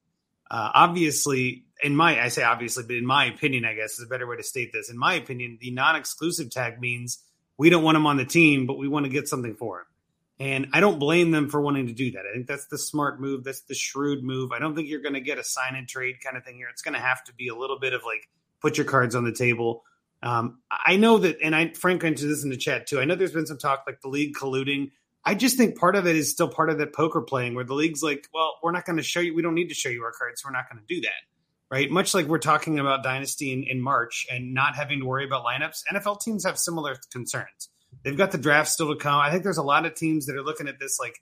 Uh, 0.51 0.69
obviously, 0.73 1.63
in 1.81 1.95
my 1.95 2.21
I 2.21 2.27
say 2.27 2.43
obviously, 2.43 2.83
but 2.83 2.97
in 2.97 3.05
my 3.05 3.25
opinion, 3.25 3.63
I 3.63 3.73
guess 3.73 3.93
is 3.93 4.03
a 4.03 4.07
better 4.07 4.27
way 4.27 4.35
to 4.35 4.43
state 4.43 4.73
this. 4.73 4.89
In 4.89 4.97
my 4.97 5.13
opinion, 5.13 5.57
the 5.61 5.71
non-exclusive 5.71 6.49
tag 6.49 6.81
means 6.81 7.23
we 7.57 7.69
don't 7.69 7.83
want 7.83 7.95
him 7.95 8.05
on 8.05 8.17
the 8.17 8.25
team, 8.25 8.67
but 8.67 8.77
we 8.77 8.89
want 8.89 9.05
to 9.05 9.09
get 9.09 9.29
something 9.29 9.55
for 9.55 9.79
him. 9.79 9.85
And 10.41 10.67
I 10.73 10.81
don't 10.81 10.99
blame 10.99 11.31
them 11.31 11.49
for 11.49 11.61
wanting 11.61 11.87
to 11.87 11.93
do 11.93 12.11
that. 12.11 12.25
I 12.29 12.33
think 12.33 12.47
that's 12.47 12.65
the 12.65 12.77
smart 12.77 13.21
move. 13.21 13.45
That's 13.45 13.61
the 13.61 13.75
shrewd 13.75 14.23
move. 14.23 14.51
I 14.51 14.59
don't 14.59 14.75
think 14.75 14.89
you're 14.89 15.01
going 15.01 15.13
to 15.13 15.21
get 15.21 15.37
a 15.37 15.43
sign 15.43 15.75
and 15.75 15.87
trade 15.87 16.15
kind 16.21 16.35
of 16.35 16.43
thing 16.43 16.57
here. 16.57 16.67
It's 16.69 16.81
going 16.81 16.95
to 16.95 16.99
have 16.99 17.23
to 17.25 17.33
be 17.33 17.47
a 17.47 17.55
little 17.55 17.79
bit 17.79 17.93
of 17.93 18.01
like 18.05 18.27
put 18.59 18.77
your 18.77 18.85
cards 18.85 19.15
on 19.15 19.23
the 19.23 19.31
table. 19.31 19.83
Um, 20.23 20.59
I 20.69 20.97
know 20.97 21.19
that, 21.19 21.37
and 21.41 21.55
I 21.55 21.69
Frank 21.69 22.03
into 22.03 22.25
this 22.25 22.43
in 22.43 22.49
the 22.49 22.57
chat 22.57 22.87
too. 22.87 22.99
I 22.99 23.05
know 23.05 23.15
there's 23.15 23.31
been 23.31 23.47
some 23.47 23.57
talk 23.57 23.83
like 23.87 24.01
the 24.01 24.09
league 24.09 24.35
colluding. 24.35 24.91
I 25.23 25.35
just 25.35 25.57
think 25.57 25.77
part 25.77 25.95
of 25.95 26.07
it 26.07 26.15
is 26.15 26.31
still 26.31 26.47
part 26.47 26.69
of 26.69 26.79
that 26.79 26.93
poker 26.93 27.21
playing 27.21 27.53
where 27.53 27.63
the 27.63 27.75
league's 27.75 28.01
like, 28.01 28.27
well, 28.33 28.55
we're 28.63 28.71
not 28.71 28.85
going 28.85 28.97
to 28.97 29.03
show 29.03 29.19
you. 29.19 29.35
We 29.35 29.41
don't 29.41 29.55
need 29.55 29.69
to 29.69 29.75
show 29.75 29.89
you 29.89 30.03
our 30.03 30.11
cards. 30.11 30.41
So 30.41 30.49
we're 30.49 30.53
not 30.53 30.69
going 30.71 30.83
to 30.85 30.93
do 30.93 31.01
that. 31.01 31.09
Right. 31.69 31.89
Much 31.89 32.13
like 32.13 32.25
we're 32.25 32.39
talking 32.39 32.79
about 32.79 33.01
dynasty 33.01 33.53
in, 33.53 33.63
in 33.63 33.81
March 33.81 34.27
and 34.29 34.53
not 34.53 34.75
having 34.75 34.99
to 34.99 35.05
worry 35.05 35.23
about 35.23 35.45
lineups. 35.45 35.83
NFL 35.93 36.19
teams 36.19 36.43
have 36.43 36.59
similar 36.59 36.97
concerns 37.13 37.69
They've 38.03 38.17
got 38.17 38.31
the 38.31 38.37
draft 38.37 38.69
still 38.69 38.89
to 38.89 38.95
come. 38.95 39.19
I 39.19 39.29
think 39.29 39.43
there's 39.43 39.57
a 39.57 39.63
lot 39.63 39.85
of 39.85 39.93
teams 39.95 40.25
that 40.25 40.35
are 40.35 40.43
looking 40.43 40.67
at 40.67 40.79
this 40.79 40.99
like 40.99 41.21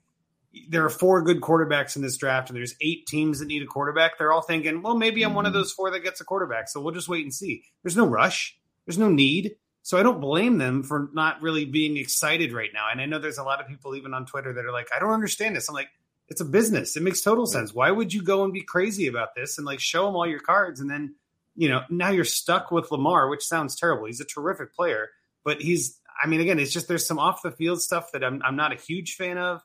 there 0.68 0.84
are 0.84 0.90
four 0.90 1.22
good 1.22 1.40
quarterbacks 1.40 1.94
in 1.94 2.02
this 2.02 2.16
draft, 2.16 2.50
and 2.50 2.56
there's 2.56 2.74
eight 2.80 3.06
teams 3.06 3.38
that 3.38 3.46
need 3.46 3.62
a 3.62 3.66
quarterback. 3.66 4.18
They're 4.18 4.32
all 4.32 4.42
thinking, 4.42 4.82
well, 4.82 4.96
maybe 4.96 5.22
I'm 5.22 5.28
mm-hmm. 5.28 5.36
one 5.36 5.46
of 5.46 5.52
mm-hmm. 5.52 5.60
those 5.60 5.72
four 5.72 5.90
that 5.92 6.00
gets 6.00 6.20
a 6.20 6.24
quarterback. 6.24 6.68
So 6.68 6.80
we'll 6.80 6.94
just 6.94 7.08
wait 7.08 7.24
and 7.24 7.32
see. 7.32 7.62
There's 7.82 7.96
no 7.96 8.06
rush. 8.06 8.58
There's 8.86 8.98
no 8.98 9.08
need. 9.08 9.56
So 9.82 9.98
I 9.98 10.02
don't 10.02 10.20
blame 10.20 10.58
them 10.58 10.82
for 10.82 11.08
not 11.14 11.40
really 11.40 11.64
being 11.64 11.96
excited 11.96 12.52
right 12.52 12.70
now. 12.72 12.88
And 12.90 13.00
I 13.00 13.06
know 13.06 13.18
there's 13.18 13.38
a 13.38 13.44
lot 13.44 13.60
of 13.60 13.66
people 13.66 13.96
even 13.96 14.14
on 14.14 14.26
Twitter 14.26 14.52
that 14.52 14.64
are 14.64 14.72
like, 14.72 14.88
I 14.94 14.98
don't 14.98 15.12
understand 15.12 15.56
this. 15.56 15.68
I'm 15.68 15.74
like, 15.74 15.88
it's 16.28 16.40
a 16.40 16.44
business. 16.44 16.96
It 16.96 17.02
makes 17.02 17.22
total 17.22 17.46
sense. 17.46 17.74
Why 17.74 17.90
would 17.90 18.12
you 18.12 18.22
go 18.22 18.44
and 18.44 18.52
be 18.52 18.62
crazy 18.62 19.06
about 19.06 19.34
this 19.34 19.58
and 19.58 19.66
like 19.66 19.80
show 19.80 20.06
them 20.06 20.16
all 20.16 20.26
your 20.26 20.40
cards 20.40 20.80
and 20.80 20.88
then, 20.90 21.14
you 21.56 21.68
know, 21.68 21.82
now 21.90 22.10
you're 22.10 22.24
stuck 22.24 22.70
with 22.70 22.90
Lamar, 22.92 23.28
which 23.28 23.44
sounds 23.44 23.74
terrible. 23.74 24.06
He's 24.06 24.20
a 24.20 24.24
terrific 24.24 24.74
player, 24.74 25.08
but 25.44 25.60
he's 25.60 26.00
I 26.22 26.26
mean, 26.26 26.40
again, 26.40 26.58
it's 26.58 26.72
just 26.72 26.86
there's 26.86 27.06
some 27.06 27.18
off 27.18 27.42
the 27.42 27.50
field 27.50 27.80
stuff 27.80 28.12
that 28.12 28.22
I'm 28.22 28.42
I'm 28.44 28.56
not 28.56 28.72
a 28.72 28.76
huge 28.76 29.14
fan 29.14 29.38
of. 29.38 29.62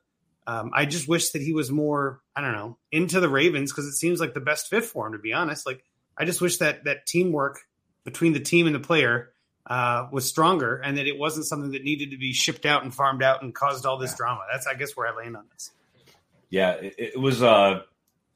Um, 0.47 0.71
I 0.73 0.85
just 0.85 1.07
wish 1.07 1.31
that 1.31 1.41
he 1.41 1.53
was 1.53 1.71
more, 1.71 2.21
I 2.35 2.41
don't 2.41 2.53
know, 2.53 2.77
into 2.91 3.19
the 3.19 3.29
Ravens 3.29 3.71
because 3.71 3.87
it 3.87 3.95
seems 3.95 4.19
like 4.19 4.33
the 4.33 4.39
best 4.39 4.69
fit 4.69 4.85
for 4.85 5.07
him. 5.07 5.13
To 5.13 5.19
be 5.19 5.33
honest, 5.33 5.65
like 5.65 5.83
I 6.17 6.25
just 6.25 6.41
wish 6.41 6.57
that 6.57 6.85
that 6.85 7.05
teamwork 7.05 7.59
between 8.05 8.33
the 8.33 8.39
team 8.39 8.67
and 8.67 8.75
the 8.75 8.79
player 8.79 9.33
uh, 9.67 10.07
was 10.11 10.27
stronger, 10.27 10.77
and 10.77 10.97
that 10.97 11.07
it 11.07 11.17
wasn't 11.17 11.45
something 11.45 11.71
that 11.71 11.83
needed 11.83 12.11
to 12.11 12.17
be 12.17 12.33
shipped 12.33 12.65
out 12.65 12.83
and 12.83 12.93
farmed 12.93 13.23
out 13.23 13.41
and 13.41 13.53
caused 13.53 13.85
all 13.85 13.97
this 13.97 14.11
yeah. 14.11 14.17
drama. 14.17 14.41
That's, 14.51 14.67
I 14.67 14.75
guess, 14.75 14.95
where 14.95 15.07
I 15.07 15.15
land 15.15 15.35
on 15.35 15.45
this. 15.51 15.71
Yeah, 16.49 16.73
it, 16.73 16.95
it 16.97 17.19
was. 17.19 17.41
Uh, 17.41 17.81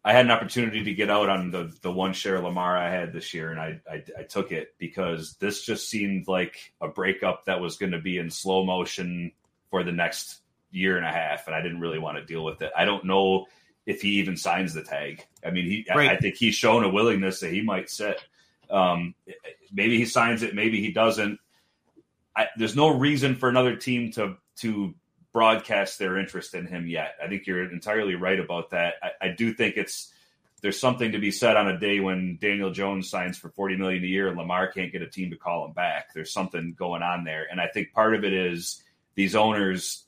I 0.04 0.14
had 0.14 0.26
an 0.26 0.32
opportunity 0.32 0.84
to 0.86 0.94
get 0.94 1.10
out 1.10 1.30
on 1.30 1.52
the 1.52 1.74
the 1.82 1.92
one 1.92 2.14
share 2.14 2.40
Lamar 2.40 2.78
I 2.78 2.90
had 2.90 3.14
this 3.14 3.34
year, 3.34 3.52
and 3.52 3.60
I, 3.60 3.82
I, 3.90 4.04
I 4.20 4.24
took 4.24 4.52
it 4.52 4.74
because 4.78 5.36
this 5.40 5.64
just 5.64 5.90
seemed 5.90 6.28
like 6.28 6.74
a 6.82 6.88
breakup 6.88 7.46
that 7.46 7.60
was 7.60 7.78
going 7.78 7.92
to 7.92 8.00
be 8.00 8.18
in 8.18 8.32
slow 8.32 8.66
motion 8.66 9.34
for 9.70 9.84
the 9.84 9.92
next 9.92 10.40
year 10.72 10.98
and 10.98 11.06
a 11.06 11.12
half, 11.12 11.48
and 11.48 11.56
I 11.56 11.62
didn't 11.62 11.82
really 11.82 12.00
want 12.00 12.18
to 12.18 12.26
deal 12.26 12.44
with 12.44 12.62
it. 12.62 12.72
I 12.76 12.86
don't 12.86 13.06
know 13.06 13.48
if 13.86 14.02
he 14.02 14.20
even 14.20 14.38
signs 14.38 14.74
the 14.74 14.84
tag. 14.84 15.26
I 15.46 15.52
mean, 15.52 15.66
he 15.66 15.86
right. 15.94 16.10
I, 16.10 16.14
I, 16.14 16.18
think 16.18 16.36
he's 16.36 16.56
shown 16.56 16.84
a 16.84 16.90
willingness 16.90 17.40
that 17.42 17.52
he 17.52 17.62
might 17.62 17.90
sit. 17.90 18.24
Um, 18.70 19.16
maybe 19.72 19.98
he 19.98 20.06
signs 20.06 20.44
it, 20.44 20.56
maybe 20.56 20.82
he 20.82 20.92
doesn't. 20.92 21.40
I, 22.36 22.48
there's 22.58 22.76
no 22.76 22.90
reason 22.90 23.36
for 23.36 23.50
another 23.50 23.76
team 23.76 24.12
to 24.14 24.38
to 24.58 24.94
broadcast 25.32 26.00
their 26.00 26.18
interest 26.18 26.56
in 26.56 26.66
him 26.66 26.88
yet. 26.88 27.16
I 27.24 27.28
think 27.28 27.46
you're 27.46 27.72
entirely 27.72 28.16
right 28.16 28.40
about 28.40 28.72
that. 28.72 28.96
I, 29.02 29.28
I, 29.28 29.28
do 29.30 29.54
think 29.54 29.78
it's 29.78 30.12
there's 30.62 30.80
something 30.80 31.12
to 31.12 31.20
be 31.20 31.32
said 31.32 31.56
on 31.56 31.68
a 31.68 31.80
day 31.80 32.00
when 32.00 32.38
Daniel 32.42 32.72
Jones 32.72 33.10
signs 33.10 33.38
for 33.38 33.50
40 33.50 33.78
million 33.78 34.04
a 34.04 34.08
year 34.08 34.28
and 34.28 34.38
Lamar 34.38 34.68
can't 34.68 34.92
get 34.92 35.02
a 35.02 35.08
team 35.08 35.30
to 35.30 35.38
call 35.38 35.66
him 35.66 35.74
back. 35.74 36.14
There's 36.14 36.34
something 36.34 36.74
going 36.78 37.04
on 37.04 37.24
there, 37.24 37.46
and 37.50 37.62
I 37.62 37.68
think 37.68 37.94
part 37.94 38.16
of 38.16 38.24
it 38.24 38.34
is 38.34 38.84
these 39.16 39.36
owners 39.36 40.06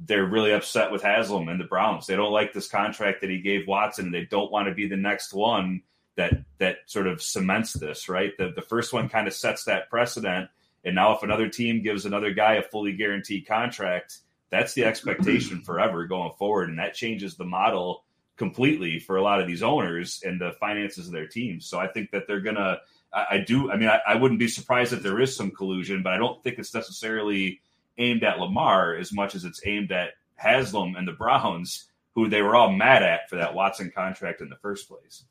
they're 0.00 0.26
really 0.26 0.52
upset 0.52 0.90
with 0.90 1.02
Haslam 1.02 1.48
and 1.48 1.60
the 1.60 1.64
Browns. 1.64 2.06
They 2.06 2.16
don't 2.16 2.32
like 2.32 2.52
this 2.52 2.68
contract 2.68 3.20
that 3.20 3.30
he 3.30 3.38
gave 3.38 3.68
Watson. 3.68 4.10
They 4.10 4.24
don't 4.24 4.50
want 4.50 4.68
to 4.68 4.74
be 4.74 4.88
the 4.88 4.96
next 4.96 5.32
one 5.32 5.82
that 6.16 6.44
that 6.58 6.78
sort 6.86 7.06
of 7.06 7.22
cements 7.22 7.72
this. 7.72 8.08
Right, 8.08 8.36
the 8.38 8.52
the 8.54 8.62
first 8.62 8.92
one 8.92 9.08
kind 9.08 9.26
of 9.26 9.34
sets 9.34 9.64
that 9.64 9.90
precedent. 9.90 10.50
And 10.84 10.94
now, 10.94 11.14
if 11.14 11.22
another 11.22 11.48
team 11.48 11.82
gives 11.82 12.04
another 12.04 12.32
guy 12.32 12.54
a 12.54 12.62
fully 12.62 12.92
guaranteed 12.92 13.46
contract, 13.46 14.18
that's 14.50 14.74
the 14.74 14.84
expectation 14.84 15.60
forever 15.64 16.06
going 16.06 16.32
forward, 16.38 16.68
and 16.68 16.78
that 16.78 16.94
changes 16.94 17.36
the 17.36 17.44
model 17.44 18.04
completely 18.36 18.98
for 18.98 19.16
a 19.16 19.22
lot 19.22 19.40
of 19.40 19.46
these 19.46 19.62
owners 19.62 20.20
and 20.24 20.40
the 20.40 20.52
finances 20.60 21.06
of 21.06 21.12
their 21.12 21.26
teams. 21.26 21.66
So 21.66 21.78
I 21.78 21.88
think 21.88 22.10
that 22.10 22.26
they're 22.26 22.40
gonna. 22.40 22.78
I, 23.12 23.26
I 23.30 23.38
do. 23.38 23.70
I 23.70 23.76
mean, 23.76 23.88
I, 23.88 24.00
I, 24.06 24.16
wouldn't 24.16 24.40
be 24.40 24.48
surprised 24.48 24.92
if 24.92 25.02
there 25.02 25.20
is 25.20 25.34
some 25.34 25.50
collusion, 25.50 26.02
but 26.02 26.12
I 26.12 26.18
don't 26.18 26.42
think 26.42 26.58
it's 26.58 26.74
necessarily 26.74 27.60
aimed 27.98 28.24
at 28.24 28.40
Lamar 28.40 28.94
as 28.94 29.12
much 29.12 29.34
as 29.34 29.44
it's 29.44 29.60
aimed 29.64 29.92
at 29.92 30.10
Haslam 30.36 30.96
and 30.96 31.06
the 31.06 31.12
Browns, 31.12 31.90
who 32.14 32.28
they 32.28 32.42
were 32.42 32.56
all 32.56 32.72
mad 32.72 33.02
at 33.02 33.28
for 33.28 33.36
that 33.36 33.54
Watson 33.54 33.92
contract 33.94 34.40
in 34.40 34.48
the 34.48 34.56
first 34.56 34.88
place. 34.88 35.24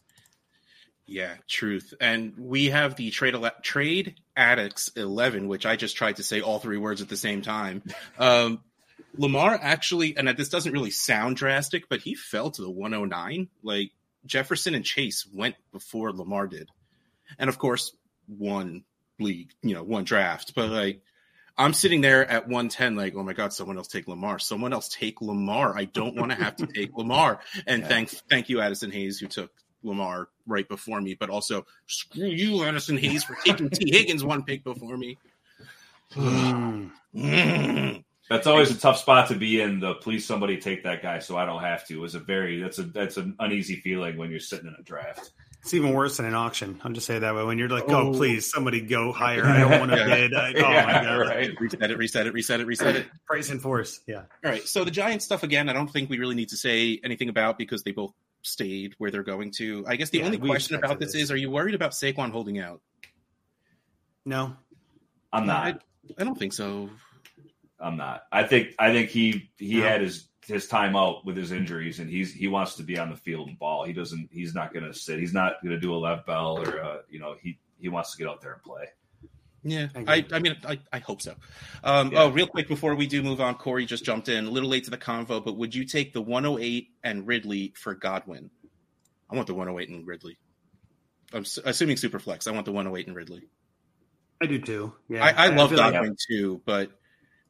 Yeah, 1.06 1.34
truth. 1.48 1.94
And 2.00 2.34
we 2.38 2.68
have 2.70 2.96
the 2.96 3.12
trade 3.12 3.36
trade 3.62 4.16
addicts 4.36 4.90
eleven, 4.96 5.48
which 5.48 5.66
I 5.66 5.76
just 5.76 5.98
tried 5.98 6.18
to 6.18 6.24
say 6.24 6.42
all 6.42 6.60
three 6.60 6.78
words 6.78 7.02
at 7.02 7.10
the 7.10 7.18
same 7.18 7.42
time. 7.42 7.84
Um, 8.18 8.62
Lamar 9.18 9.60
actually, 9.62 10.18
and 10.18 10.28
this 10.30 10.50
doesn't 10.50 10.72
really 10.72 10.92
sound 10.92 11.36
drastic, 11.36 11.90
but 11.90 12.02
he 12.02 12.16
fell 12.16 12.52
to 12.52 12.62
the 12.62 12.70
109. 12.70 13.50
Like 13.62 13.92
Jefferson 14.26 14.76
and 14.76 14.86
Chase 14.86 15.28
went 15.32 15.56
before 15.72 16.12
Lamar 16.14 16.48
did, 16.48 16.70
and 17.38 17.50
of 17.50 17.58
course, 17.60 17.96
one 18.28 18.84
league, 19.20 19.52
you 19.62 19.74
know, 19.76 19.84
one 19.84 20.04
draft. 20.04 20.54
But 20.56 20.70
like, 20.70 21.02
I'm 21.58 21.74
sitting 21.74 22.02
there 22.02 22.26
at 22.26 22.48
110, 22.48 22.96
like, 22.96 23.14
oh 23.16 23.24
my 23.24 23.34
god, 23.34 23.54
someone 23.54 23.78
else 23.78 23.88
take 23.88 24.08
Lamar. 24.08 24.40
Someone 24.40 24.74
else 24.74 24.90
take 24.90 25.22
Lamar. 25.22 25.78
I 25.78 25.86
don't 25.86 26.16
want 26.16 26.32
to 26.32 26.38
have 26.38 26.56
to 26.58 26.68
take 26.68 26.92
Lamar. 26.98 27.40
And 27.68 27.82
yeah. 27.82 27.88
thank 27.88 28.10
thank 28.10 28.50
you, 28.50 28.62
Addison 28.62 28.92
Hayes, 28.92 29.20
who 29.20 29.28
took 29.28 29.52
Lamar 29.84 30.30
right 30.46 30.68
before 30.68 31.02
me. 31.02 31.16
But 31.16 31.30
also, 31.30 31.66
screw 31.88 32.28
you, 32.28 32.64
Addison 32.64 32.98
Hayes, 32.98 33.24
for 33.24 33.36
taking 33.46 33.70
Tee 33.70 33.92
Higgins 33.92 34.24
one 34.24 34.44
pick 34.44 34.64
before 34.64 34.98
me. 34.98 35.18
That's 38.30 38.48
always 38.48 38.72
a 38.72 38.80
tough 38.80 38.98
spot 38.98 39.28
to 39.30 39.36
be 39.36 39.62
in. 39.62 39.80
The 39.80 39.96
please 39.96 40.26
somebody 40.26 40.58
take 40.58 40.84
that 40.84 41.02
guy 41.02 41.20
so 41.20 41.38
I 41.38 41.46
don't 41.46 41.62
have 41.62 41.86
to. 41.88 42.04
Is 42.04 42.16
a 42.16 42.20
very 42.20 42.62
that's 42.62 42.80
a 42.80 42.84
that's 42.84 43.18
an 43.18 43.36
uneasy 43.40 43.76
feeling 43.76 44.18
when 44.18 44.32
you're 44.32 44.40
sitting 44.40 44.68
in 44.68 44.76
a 44.80 44.84
draft. 44.84 45.32
It's 45.62 45.74
even 45.74 45.94
worse 45.94 46.18
than 46.18 46.26
an 46.26 46.34
auction. 46.34 46.82
I'll 46.84 46.92
just 46.92 47.08
say 47.08 47.18
it 47.18 47.20
that 47.22 47.36
way. 47.36 47.44
When 47.44 47.58
you're 47.58 47.70
like, 47.70 47.86
oh, 47.88 48.10
oh 48.10 48.14
please, 48.14 48.52
somebody 48.52 48.82
go 48.82 49.14
higher. 49.14 49.46
I 49.46 49.60
don't 49.60 49.80
want 49.80 49.92
to 49.92 50.06
bid. 50.06 50.34
I, 50.34 50.54
oh 50.54 50.60
yeah, 50.60 50.86
my 50.86 50.94
god! 50.94 51.20
Right. 51.20 51.60
Reset 51.60 51.92
it. 51.92 51.98
Reset 51.98 52.28
it. 52.28 52.34
Reset 52.34 52.60
it. 52.60 52.68
Reset 52.68 52.96
it. 52.96 53.06
Price 53.26 53.50
and 53.50 53.62
force. 53.62 54.00
Yeah. 54.08 54.24
All 54.44 54.52
right. 54.52 54.68
So 54.68 54.84
the 54.84 54.92
Giants 54.92 55.26
stuff 55.26 55.44
again. 55.44 55.70
I 55.70 55.74
don't 55.74 55.90
think 55.90 56.10
we 56.10 56.18
really 56.18 56.36
need 56.36 56.50
to 56.50 56.58
say 56.58 57.00
anything 57.04 57.30
about 57.30 57.58
because 57.58 57.84
they 57.84 57.92
both 57.92 58.14
stayed 58.44 58.94
where 59.00 59.10
they're 59.10 59.24
going 59.24 59.52
to. 59.52 59.84
I 59.88 59.96
guess 59.96 60.10
the 60.10 60.20
yeah, 60.20 60.26
only 60.26 60.38
question 60.38 60.76
about 60.76 61.00
this 61.00 61.16
is: 61.16 61.32
Are 61.32 61.38
you 61.38 61.50
worried 61.50 61.76
about 61.76 61.92
Saquon 61.92 62.32
holding 62.32 62.60
out? 62.60 62.82
No, 64.26 64.56
I'm 65.32 65.46
not. 65.48 65.66
I, 65.66 66.22
I 66.22 66.24
don't 66.24 66.38
think 66.38 66.54
so. 66.54 66.90
I'm 67.80 67.98
not. 67.98 68.24
I 68.32 68.44
think 68.44 68.76
I 68.80 68.94
think 68.94 69.10
he 69.10 69.50
he 69.58 69.80
no. 69.80 69.84
had 69.84 70.02
his 70.02 70.28
his 70.46 70.68
time 70.68 70.96
out 70.96 71.26
with 71.26 71.36
his 71.36 71.52
injuries, 71.52 72.00
and 72.00 72.10
he's 72.10 72.34
he 72.34 72.48
wants 72.48 72.76
to 72.76 72.84
be 72.84 72.98
on 72.98 73.10
the 73.10 73.16
field 73.16 73.50
and 73.50 73.60
ball. 73.60 73.84
He 73.84 73.94
doesn't. 73.94 74.30
He's 74.32 74.54
not 74.54 74.74
going 74.74 74.86
to 74.86 74.94
sit. 74.94 75.20
He's 75.20 75.34
not 75.34 75.56
going 75.64 75.74
to 75.74 75.80
do 75.80 75.94
a 75.94 75.98
Le'Veon 75.98 76.26
Bell 76.26 76.60
or 76.60 76.84
uh, 76.84 76.98
you 77.10 77.20
know 77.20 77.36
he 77.42 77.60
he 77.80 77.90
wants 77.90 78.12
to 78.12 78.18
get 78.18 78.28
out 78.28 78.42
there 78.42 78.54
and 78.54 78.64
play. 78.64 78.86
Yeah, 79.64 79.88
I, 79.96 80.26
I 80.32 80.40
mean, 80.40 80.58
I, 80.68 80.80
I 80.92 81.00
hope 81.00 81.22
so. 81.22 81.36
Um, 81.84 82.12
yeah. 82.12 82.24
Oh, 82.24 82.30
real 82.30 82.48
quick 82.48 82.68
before 82.68 82.96
we 82.96 83.08
do 83.08 83.24
move 83.24 83.40
on, 83.40 83.56
Corey 83.56 83.86
just 83.86 84.04
jumped 84.04 84.28
in 84.28 84.46
a 84.46 84.50
little 84.50 84.70
late 84.70 84.84
to 84.86 84.90
the 84.90 84.98
convo, 84.98 85.44
but 85.44 85.56
would 85.56 85.74
you 85.74 85.86
take 85.86 86.12
the 86.12 86.22
108 86.22 86.90
and 87.04 87.26
Ridley 87.26 87.74
for 87.78 87.96
Godwin? 87.96 88.50
I 89.30 89.36
want 89.36 89.48
the 89.48 89.54
108 89.54 89.90
and 89.90 90.06
Ridley. 90.06 90.38
I'm 91.34 91.46
assuming 91.66 91.98
super 91.98 92.20
flex. 92.20 92.46
I 92.46 92.52
want 92.52 92.66
the 92.66 92.72
108 92.72 93.08
and 93.08 93.16
Ridley. 93.16 93.44
I 94.42 94.46
do 94.46 94.60
too. 94.60 94.94
Yeah, 95.08 95.24
I, 95.24 95.30
I, 95.30 95.46
I 95.46 95.56
love 95.56 95.74
Godwin 95.74 96.10
like, 96.10 96.18
too, 96.28 96.62
but 96.66 96.92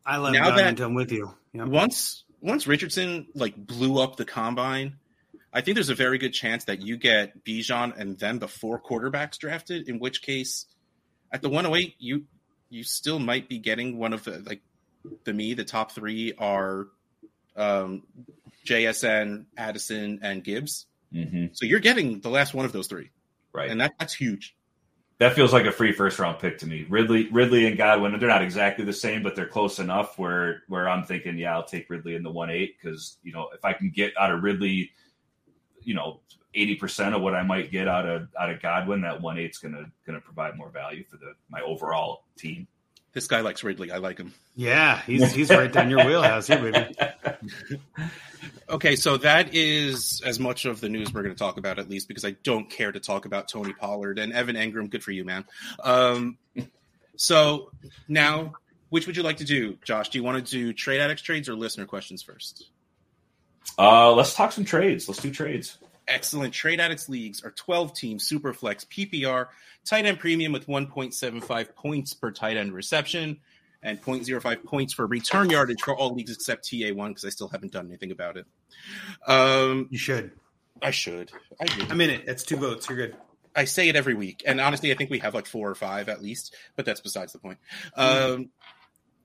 I 0.05 0.17
love 0.17 0.33
now 0.33 0.49
Godwin. 0.49 0.75
That, 0.75 0.83
I'm 0.83 0.93
with 0.93 1.11
you. 1.11 1.33
Yep. 1.53 1.67
Once 1.67 2.23
once 2.41 2.67
Richardson 2.67 3.27
like 3.33 3.55
blew 3.55 3.99
up 3.99 4.15
the 4.15 4.25
combine, 4.25 4.97
I 5.51 5.61
think 5.61 5.75
there's 5.75 5.89
a 5.89 5.95
very 5.95 6.19
good 6.19 6.33
chance 6.33 6.65
that 6.65 6.81
you 6.81 6.97
get 6.97 7.43
Bijan 7.43 7.97
and 7.97 8.19
then 8.19 8.39
the 8.39 8.47
four 8.47 8.79
quarterbacks 8.81 9.37
drafted. 9.37 9.89
In 9.89 9.97
which 9.99 10.21
case, 10.21 10.65
at 11.33 11.41
the 11.41 11.49
108, 11.49 11.95
you 11.99 12.23
you 12.69 12.83
still 12.83 13.19
might 13.19 13.49
be 13.49 13.59
getting 13.59 13.97
one 13.97 14.13
of 14.13 14.23
the 14.23 14.39
like 14.45 14.61
to 15.25 15.33
me 15.33 15.53
the 15.53 15.65
top 15.65 15.91
three 15.91 16.33
are 16.37 16.87
um, 17.55 18.03
JSN, 18.65 19.45
Addison, 19.57 20.19
and 20.21 20.43
Gibbs. 20.43 20.85
Mm-hmm. 21.13 21.47
So 21.53 21.65
you're 21.65 21.79
getting 21.79 22.21
the 22.21 22.29
last 22.29 22.53
one 22.53 22.65
of 22.65 22.71
those 22.71 22.87
three, 22.87 23.11
right? 23.51 23.69
And 23.69 23.81
that, 23.81 23.93
that's 23.99 24.13
huge 24.13 24.55
that 25.19 25.35
feels 25.35 25.53
like 25.53 25.65
a 25.65 25.71
free 25.71 25.91
first 25.91 26.19
round 26.19 26.39
pick 26.39 26.57
to 26.59 26.67
me. 26.67 26.85
Ridley, 26.89 27.29
Ridley 27.29 27.67
and 27.67 27.77
Godwin, 27.77 28.17
they're 28.19 28.27
not 28.27 28.41
exactly 28.41 28.83
the 28.83 28.93
same, 28.93 29.23
but 29.23 29.35
they're 29.35 29.47
close 29.47 29.79
enough 29.79 30.17
where 30.17 30.63
where 30.67 30.89
I'm 30.89 31.03
thinking, 31.03 31.37
yeah, 31.37 31.53
I'll 31.53 31.63
take 31.63 31.89
Ridley 31.89 32.15
in 32.15 32.23
the 32.23 32.31
one 32.31 32.49
eight 32.49 32.75
because 32.77 33.17
you 33.23 33.31
know 33.31 33.49
if 33.53 33.63
I 33.63 33.73
can 33.73 33.89
get 33.89 34.13
out 34.19 34.31
of 34.31 34.43
Ridley, 34.43 34.91
you 35.81 35.93
know, 35.93 36.19
eighty 36.53 36.75
percent 36.75 37.15
of 37.15 37.21
what 37.21 37.33
I 37.33 37.43
might 37.43 37.71
get 37.71 37.87
out 37.87 38.07
of 38.07 38.27
out 38.39 38.49
of 38.49 38.61
Godwin, 38.61 39.01
that 39.01 39.21
one 39.21 39.37
eight's 39.37 39.57
gonna 39.57 39.91
gonna 40.05 40.21
provide 40.21 40.57
more 40.57 40.69
value 40.69 41.03
for 41.03 41.17
the 41.17 41.33
my 41.49 41.61
overall 41.61 42.23
team. 42.37 42.67
This 43.13 43.27
guy 43.27 43.41
likes 43.41 43.63
Ridley. 43.63 43.91
I 43.91 43.97
like 43.97 44.17
him. 44.17 44.33
Yeah, 44.55 44.99
he's 45.01 45.31
he's 45.31 45.51
right 45.51 45.71
down 45.71 45.91
your 45.91 46.03
wheelhouse 46.03 46.47
here, 46.47 46.71
baby. 46.71 46.95
okay, 48.69 48.95
so 48.95 49.17
that 49.17 49.53
is 49.53 50.21
as 50.25 50.39
much 50.39 50.65
of 50.65 50.81
the 50.81 50.89
news 50.89 51.13
we're 51.13 51.21
going 51.21 51.33
to 51.33 51.37
talk 51.37 51.57
about, 51.57 51.77
at 51.77 51.87
least 51.87 52.07
because 52.07 52.25
I 52.25 52.31
don't 52.43 52.67
care 52.71 52.91
to 52.91 52.99
talk 52.99 53.25
about 53.25 53.47
Tony 53.47 53.71
Pollard 53.73 54.17
and 54.17 54.33
Evan 54.33 54.55
Engram. 54.55 54.89
Good 54.89 55.03
for 55.03 55.11
you, 55.11 55.23
man. 55.23 55.45
Um, 55.83 56.39
so 57.15 57.69
now, 58.07 58.53
which 58.89 59.05
would 59.05 59.15
you 59.15 59.21
like 59.21 59.37
to 59.37 59.45
do, 59.45 59.77
Josh? 59.83 60.09
Do 60.09 60.17
you 60.17 60.23
want 60.23 60.43
to 60.43 60.51
do 60.51 60.73
trade 60.73 60.99
addicts 60.99 61.21
trades 61.21 61.47
or 61.47 61.55
listener 61.55 61.85
questions 61.85 62.23
first? 62.23 62.69
Uh, 63.77 64.11
let's 64.11 64.33
talk 64.33 64.51
some 64.51 64.65
trades. 64.65 65.07
Let's 65.07 65.21
do 65.21 65.29
trades 65.29 65.77
excellent 66.07 66.53
trade 66.53 66.79
addicts 66.79 67.09
leagues 67.09 67.43
are 67.43 67.51
12 67.51 67.93
team 67.93 68.19
super 68.19 68.53
flex 68.53 68.85
PPR 68.85 69.47
tight 69.85 70.05
end 70.05 70.19
premium 70.19 70.51
with 70.51 70.67
1.75 70.67 71.75
points 71.75 72.13
per 72.13 72.31
tight 72.31 72.57
end 72.57 72.73
reception 72.73 73.39
and 73.81 74.01
0.05 74.01 74.63
points 74.63 74.93
for 74.93 75.05
return 75.05 75.49
yardage 75.49 75.81
for 75.81 75.95
all 75.95 76.13
leagues 76.13 76.31
except 76.31 76.65
TA1 76.65 77.09
because 77.09 77.25
I 77.25 77.29
still 77.29 77.49
haven't 77.49 77.73
done 77.73 77.87
anything 77.87 78.11
about 78.11 78.37
it. 78.37 78.45
Um, 79.27 79.87
you 79.91 79.97
should. 79.97 80.31
I 80.81 80.91
should. 80.91 81.31
I 81.61 81.65
do. 81.65 81.85
I'm 81.89 82.01
in 82.01 82.09
it. 82.09 82.25
That's 82.25 82.43
two 82.43 82.57
votes. 82.57 82.89
You're 82.89 82.97
good. 82.97 83.15
I 83.55 83.65
say 83.65 83.87
it 83.87 83.95
every 83.95 84.15
week, 84.15 84.41
and 84.47 84.59
honestly, 84.59 84.91
I 84.91 84.95
think 84.95 85.11
we 85.11 85.19
have 85.19 85.35
like 85.35 85.45
four 85.45 85.69
or 85.69 85.75
five 85.75 86.09
at 86.09 86.23
least, 86.23 86.55
but 86.75 86.85
that's 86.85 87.01
besides 87.01 87.33
the 87.33 87.39
point. 87.39 87.59
Mm-hmm. 87.95 88.33
Um, 88.33 88.49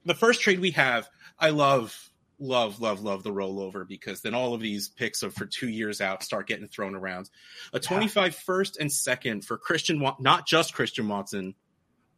the 0.04 0.14
first 0.14 0.42
trade 0.42 0.60
we 0.60 0.72
have, 0.72 1.08
I 1.38 1.50
love 1.50 2.07
love, 2.38 2.80
love, 2.80 3.02
love 3.02 3.22
the 3.22 3.32
rollover 3.32 3.86
because 3.86 4.20
then 4.20 4.34
all 4.34 4.54
of 4.54 4.60
these 4.60 4.88
picks 4.88 5.22
of 5.22 5.34
for 5.34 5.46
two 5.46 5.68
years 5.68 6.00
out 6.00 6.22
start 6.22 6.46
getting 6.46 6.68
thrown 6.68 6.94
around. 6.94 7.30
A 7.72 7.80
25 7.80 8.34
first 8.34 8.76
and 8.78 8.90
second 8.90 9.44
for 9.44 9.58
Christian, 9.58 10.04
not 10.20 10.46
just 10.46 10.74
Christian 10.74 11.08
Watson, 11.08 11.54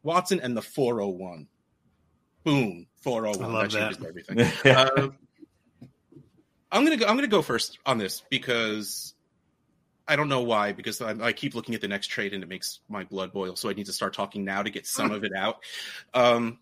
Watson 0.03 0.41
and 0.41 0.57
the 0.57 0.63
401. 0.63 1.47
Boom, 2.45 2.87
401. 3.03 3.53
that 3.53 3.71
changes 3.71 3.99
that. 3.99 4.09
everything. 4.09 4.41
uh, 4.73 5.11
I'm 6.73 6.85
gonna 6.85 6.97
go. 6.97 7.07
I'm 7.07 7.17
gonna 7.17 7.27
go 7.27 7.43
first 7.43 7.79
on 7.85 7.99
this 7.99 8.23
because 8.31 9.15
I 10.07 10.17
don't 10.17 10.29
know 10.29 10.43
why. 10.43 10.73
Because 10.73 11.01
I, 11.01 11.11
I, 11.21 11.33
keep 11.33 11.55
looking 11.55 11.75
at 11.75 11.81
the 11.81 11.89
next 11.89 12.07
trade 12.07 12.33
and 12.33 12.43
it 12.43 12.49
makes 12.49 12.81
my 12.89 13.05
blood 13.05 13.33
boil. 13.33 13.57
So 13.57 13.69
I 13.69 13.75
need 13.75 13.87
to 13.87 13.93
start 13.93 14.15
talking 14.15 14.45
now 14.45 14.63
to 14.63 14.71
get 14.71 14.87
some 14.87 15.11
of 15.13 15.25
it 15.25 15.33
out. 15.37 15.57
Um, 16.15 16.59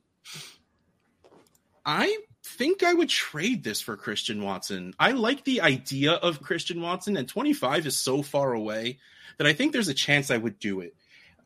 I 1.84 2.16
think 2.48 2.82
I 2.82 2.92
would 2.92 3.08
trade 3.08 3.62
this 3.62 3.80
for 3.80 3.96
Christian 3.96 4.42
Watson. 4.42 4.94
I 4.98 5.12
like 5.12 5.44
the 5.44 5.60
idea 5.60 6.12
of 6.12 6.42
Christian 6.42 6.80
Watson, 6.80 7.16
and 7.16 7.28
25 7.28 7.86
is 7.86 7.96
so 7.96 8.22
far 8.22 8.52
away 8.52 8.98
that 9.36 9.46
I 9.46 9.52
think 9.52 9.72
there's 9.72 9.88
a 9.88 9.94
chance 9.94 10.30
I 10.30 10.36
would 10.36 10.58
do 10.58 10.80
it. 10.80 10.94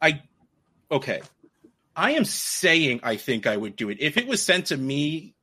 I 0.00 0.22
okay. 0.90 1.22
I 1.94 2.12
am 2.12 2.24
saying 2.24 3.00
I 3.02 3.16
think 3.16 3.46
I 3.46 3.56
would 3.56 3.76
do 3.76 3.90
it. 3.90 3.98
If 4.00 4.16
it 4.16 4.26
was 4.26 4.42
sent 4.42 4.66
to 4.66 4.76
me, 4.76 5.34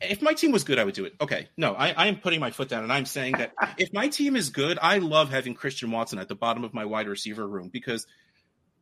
if 0.00 0.20
my 0.20 0.34
team 0.34 0.52
was 0.52 0.64
good, 0.64 0.78
I 0.78 0.84
would 0.84 0.94
do 0.94 1.06
it. 1.06 1.14
Okay. 1.20 1.48
No, 1.56 1.74
I, 1.74 1.92
I 1.92 2.06
am 2.08 2.16
putting 2.16 2.40
my 2.40 2.50
foot 2.50 2.68
down 2.68 2.82
and 2.82 2.92
I'm 2.92 3.06
saying 3.06 3.32
that 3.38 3.54
if 3.78 3.92
my 3.92 4.08
team 4.08 4.36
is 4.36 4.50
good, 4.50 4.78
I 4.82 4.98
love 4.98 5.30
having 5.30 5.54
Christian 5.54 5.90
Watson 5.90 6.18
at 6.18 6.28
the 6.28 6.34
bottom 6.34 6.64
of 6.64 6.74
my 6.74 6.84
wide 6.84 7.08
receiver 7.08 7.46
room 7.46 7.70
because 7.72 8.06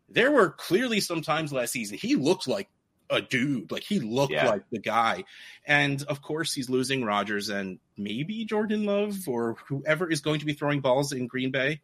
there 0.08 0.32
were 0.32 0.50
clearly 0.50 1.00
some 1.00 1.22
times 1.22 1.52
last 1.52 1.72
season 1.72 1.96
he 1.96 2.16
looked 2.16 2.48
like 2.48 2.68
a 3.10 3.20
dude. 3.20 3.70
Like 3.70 3.82
he 3.82 4.00
looked 4.00 4.32
yeah. 4.32 4.48
like 4.48 4.62
the 4.70 4.78
guy. 4.78 5.24
And 5.66 6.02
of 6.04 6.22
course, 6.22 6.52
he's 6.52 6.70
losing 6.70 7.04
Rodgers 7.04 7.48
and 7.48 7.78
maybe 7.96 8.44
Jordan 8.44 8.84
Love 8.84 9.16
or 9.26 9.56
whoever 9.68 10.10
is 10.10 10.20
going 10.20 10.40
to 10.40 10.46
be 10.46 10.54
throwing 10.54 10.80
balls 10.80 11.12
in 11.12 11.26
Green 11.26 11.50
Bay 11.50 11.80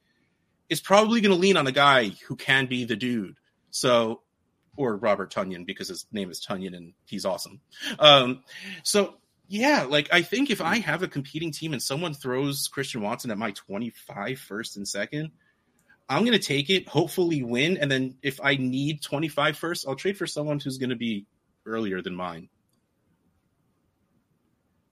is 0.68 0.80
probably 0.80 1.20
going 1.20 1.34
to 1.34 1.40
lean 1.40 1.56
on 1.56 1.66
a 1.66 1.72
guy 1.72 2.10
who 2.28 2.36
can 2.36 2.66
be 2.66 2.84
the 2.84 2.96
dude. 2.96 3.36
So, 3.70 4.22
or 4.76 4.96
Robert 4.96 5.32
Tonyan 5.32 5.66
because 5.66 5.88
his 5.88 6.06
name 6.12 6.30
is 6.30 6.44
Tonyan 6.44 6.76
and 6.76 6.94
he's 7.04 7.24
awesome. 7.24 7.60
Um, 7.98 8.42
so 8.82 9.14
yeah, 9.48 9.86
like 9.88 10.08
I 10.12 10.22
think 10.22 10.48
if 10.50 10.60
I 10.60 10.78
have 10.78 11.02
a 11.02 11.08
competing 11.08 11.50
team 11.50 11.72
and 11.72 11.82
someone 11.82 12.14
throws 12.14 12.68
Christian 12.68 13.02
Watson 13.02 13.32
at 13.32 13.38
my 13.38 13.50
25 13.50 14.38
first 14.38 14.76
and 14.76 14.86
second, 14.86 15.32
I'm 16.10 16.24
going 16.24 16.36
to 16.36 16.44
take 16.44 16.70
it, 16.70 16.88
hopefully 16.88 17.44
win. 17.44 17.78
And 17.78 17.90
then 17.90 18.16
if 18.20 18.40
I 18.42 18.56
need 18.56 19.00
25 19.00 19.56
first, 19.56 19.86
I'll 19.86 19.94
trade 19.94 20.18
for 20.18 20.26
someone 20.26 20.58
who's 20.58 20.76
going 20.76 20.90
to 20.90 20.96
be 20.96 21.24
earlier 21.64 22.02
than 22.02 22.16
mine. 22.16 22.48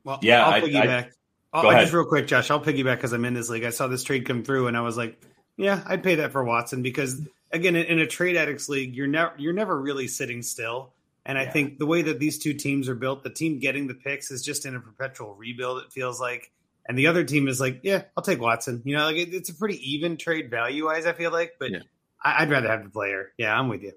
Well, 0.05 0.21
yeah, 0.23 0.47
I'll 0.47 0.62
piggyback. 0.62 1.11
I, 1.53 1.61
I, 1.61 1.81
just 1.81 1.93
real 1.93 2.05
quick, 2.05 2.29
Josh, 2.29 2.53
I'll 2.53 2.62
piggyback 2.62 2.97
because 2.97 3.12
I'm 3.12 3.25
in 3.25 3.35
this 3.35 3.49
league. 3.49 3.64
I 3.64 3.71
saw 3.71 3.89
this 3.89 4.05
trade 4.05 4.27
come 4.27 4.45
through 4.45 4.69
and 4.69 4.77
I 4.77 4.81
was 4.83 4.97
like, 4.97 5.21
yeah, 5.57 5.83
I'd 5.87 6.05
pay 6.05 6.14
that 6.16 6.31
for 6.31 6.45
Watson 6.45 6.83
because 6.83 7.21
again, 7.51 7.75
in 7.75 7.99
a 7.99 8.07
trade 8.07 8.37
addicts 8.37 8.69
league, 8.69 8.95
you're 8.95 9.09
never, 9.09 9.33
you're 9.39 9.53
never 9.53 9.79
really 9.79 10.07
sitting 10.07 10.43
still. 10.43 10.93
And 11.27 11.37
I 11.37 11.43
yeah. 11.43 11.51
think 11.51 11.79
the 11.79 11.87
way 11.87 12.03
that 12.03 12.21
these 12.21 12.39
two 12.39 12.55
teams 12.55 12.89
are 12.89 12.95
built, 12.95 13.25
the 13.25 13.31
team 13.31 13.59
getting 13.59 13.89
the 13.89 13.95
picks 13.95 14.31
is 14.31 14.43
just 14.43 14.66
in 14.66 14.77
a 14.77 14.81
perpetual 14.81 15.35
rebuild. 15.35 15.83
It 15.83 15.93
feels 15.93 16.21
like, 16.21 16.53
and 16.89 16.99
the 16.99 17.07
other 17.07 17.22
team 17.22 17.49
is 17.49 17.61
like, 17.61 17.80
yeah, 17.82 18.05
I'll 18.16 18.24
take 18.24 18.41
Watson. 18.41 18.82
You 18.84 18.97
know, 18.97 19.05
like 19.05 19.16
it, 19.16 19.34
it's 19.34 19.51
a 19.51 19.55
pretty 19.55 19.78
even 19.93 20.16
trade 20.16 20.51
value 20.51 20.86
wise. 20.86 21.07
I 21.07 21.12
feel 21.12 21.30
like, 21.30 21.55
but 21.61 21.70
yeah. 21.70 21.80
I, 22.22 22.43
would 22.43 22.51
rather 22.51 22.68
have 22.68 22.82
the 22.82 22.91
player. 22.91 23.32
Yeah, 23.36 23.57
I'm 23.57 23.68
with 23.68 23.82
you. 23.82 23.93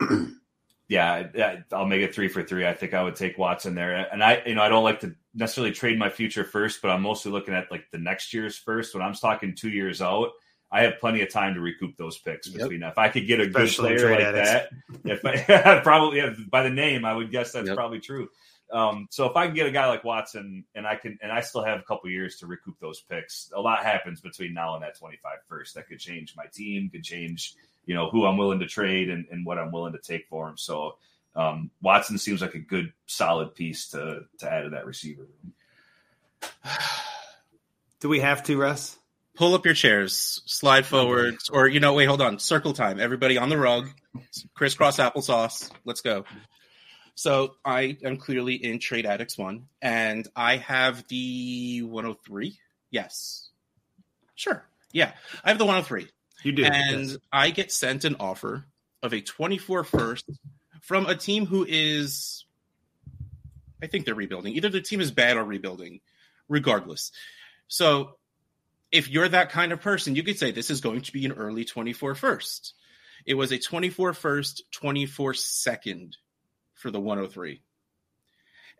yeah, 0.88 1.56
I'll 1.72 1.86
make 1.86 2.02
it 2.02 2.14
three 2.14 2.28
for 2.28 2.42
three. 2.42 2.66
I 2.66 2.74
think 2.74 2.94
I 2.94 3.02
would 3.02 3.16
take 3.16 3.38
Watson 3.38 3.74
there, 3.74 3.94
and 4.12 4.22
I, 4.22 4.42
you 4.46 4.54
know, 4.54 4.62
I 4.62 4.68
don't 4.68 4.84
like 4.84 5.00
to 5.00 5.14
necessarily 5.34 5.72
trade 5.72 5.98
my 5.98 6.10
future 6.10 6.44
first, 6.44 6.82
but 6.82 6.90
I'm 6.90 7.02
mostly 7.02 7.32
looking 7.32 7.54
at 7.54 7.70
like 7.70 7.90
the 7.90 7.98
next 7.98 8.34
year's 8.34 8.58
first. 8.58 8.94
When 8.94 9.02
I'm 9.02 9.14
talking 9.14 9.54
two 9.54 9.70
years 9.70 10.02
out, 10.02 10.30
I 10.70 10.82
have 10.82 10.98
plenty 11.00 11.22
of 11.22 11.30
time 11.30 11.54
to 11.54 11.60
recoup 11.60 11.96
those 11.96 12.18
picks 12.18 12.48
yep. 12.48 12.58
between. 12.58 12.82
If 12.82 12.98
I 12.98 13.08
could 13.08 13.26
get 13.26 13.40
a 13.40 13.44
Especially 13.44 13.96
good 13.96 14.00
player 14.00 14.32
like 14.32 14.34
that, 14.34 14.68
if 15.04 15.24
I 15.24 15.80
probably 15.82 16.18
yeah, 16.18 16.34
by 16.50 16.62
the 16.62 16.70
name, 16.70 17.04
I 17.04 17.14
would 17.14 17.30
guess 17.30 17.52
that's 17.52 17.68
yep. 17.68 17.76
probably 17.76 18.00
true. 18.00 18.28
Um, 18.70 19.08
so 19.10 19.26
if 19.26 19.36
I 19.36 19.46
can 19.46 19.54
get 19.54 19.66
a 19.66 19.70
guy 19.70 19.86
like 19.86 20.04
Watson 20.04 20.64
and 20.74 20.86
I 20.86 20.96
can, 20.96 21.18
and 21.22 21.32
I 21.32 21.40
still 21.40 21.64
have 21.64 21.78
a 21.78 21.82
couple 21.82 22.10
years 22.10 22.36
to 22.38 22.46
recoup 22.46 22.78
those 22.80 23.00
picks, 23.00 23.50
a 23.54 23.60
lot 23.60 23.82
happens 23.82 24.20
between 24.20 24.52
now 24.52 24.74
and 24.74 24.82
that 24.82 24.98
25 24.98 25.32
first. 25.48 25.74
That 25.74 25.88
could 25.88 25.98
change 25.98 26.34
my 26.36 26.44
team, 26.52 26.90
could 26.90 27.04
change, 27.04 27.54
you 27.86 27.94
know, 27.94 28.10
who 28.10 28.26
I'm 28.26 28.36
willing 28.36 28.60
to 28.60 28.66
trade 28.66 29.08
and, 29.08 29.26
and 29.30 29.46
what 29.46 29.58
I'm 29.58 29.72
willing 29.72 29.94
to 29.94 29.98
take 29.98 30.26
for 30.28 30.48
him. 30.48 30.56
So 30.56 30.96
um, 31.34 31.70
Watson 31.80 32.18
seems 32.18 32.42
like 32.42 32.54
a 32.54 32.58
good, 32.58 32.92
solid 33.06 33.54
piece 33.54 33.88
to 33.90 34.22
to 34.38 34.52
add 34.52 34.62
to 34.62 34.70
that 34.70 34.86
receiver. 34.86 35.26
Do 38.00 38.08
we 38.08 38.20
have 38.20 38.44
to, 38.44 38.56
Russ? 38.56 38.98
pull 39.38 39.54
up 39.54 39.64
your 39.64 39.74
chairs, 39.74 40.42
slide 40.46 40.84
forward, 40.84 41.36
or 41.52 41.68
you 41.68 41.78
know, 41.78 41.94
wait, 41.94 42.06
hold 42.06 42.20
on, 42.20 42.40
circle 42.40 42.72
time. 42.72 42.98
Everybody 43.00 43.38
on 43.38 43.48
the 43.48 43.56
rug, 43.56 43.88
crisscross 44.54 44.98
applesauce. 44.98 45.70
Let's 45.84 46.00
go. 46.00 46.24
So 47.18 47.56
I 47.64 47.96
am 48.04 48.16
clearly 48.16 48.54
in 48.54 48.78
Trade 48.78 49.04
Addicts 49.04 49.36
one, 49.36 49.66
and 49.82 50.28
I 50.36 50.58
have 50.58 51.04
the 51.08 51.82
103. 51.82 52.56
Yes, 52.92 53.48
sure, 54.36 54.64
yeah, 54.92 55.10
I 55.42 55.48
have 55.48 55.58
the 55.58 55.64
103. 55.64 56.06
You 56.44 56.52
do, 56.52 56.64
and 56.64 57.08
yes. 57.08 57.16
I 57.32 57.50
get 57.50 57.72
sent 57.72 58.04
an 58.04 58.14
offer 58.20 58.66
of 59.02 59.12
a 59.12 59.20
24 59.20 59.82
first 59.82 60.30
from 60.80 61.06
a 61.06 61.16
team 61.16 61.44
who 61.44 61.66
is, 61.68 62.44
I 63.82 63.88
think 63.88 64.04
they're 64.04 64.14
rebuilding. 64.14 64.54
Either 64.54 64.68
the 64.68 64.80
team 64.80 65.00
is 65.00 65.10
bad 65.10 65.36
or 65.36 65.42
rebuilding, 65.42 65.98
regardless. 66.48 67.10
So 67.66 68.16
if 68.92 69.10
you're 69.10 69.28
that 69.28 69.50
kind 69.50 69.72
of 69.72 69.80
person, 69.80 70.14
you 70.14 70.22
could 70.22 70.38
say 70.38 70.52
this 70.52 70.70
is 70.70 70.80
going 70.80 71.00
to 71.00 71.12
be 71.12 71.26
an 71.26 71.32
early 71.32 71.64
24 71.64 72.14
first. 72.14 72.74
It 73.26 73.34
was 73.34 73.50
a 73.50 73.58
24 73.58 74.12
first, 74.12 74.62
24 74.70 75.34
second 75.34 76.16
for 76.78 76.90
the 76.90 77.00
103. 77.00 77.60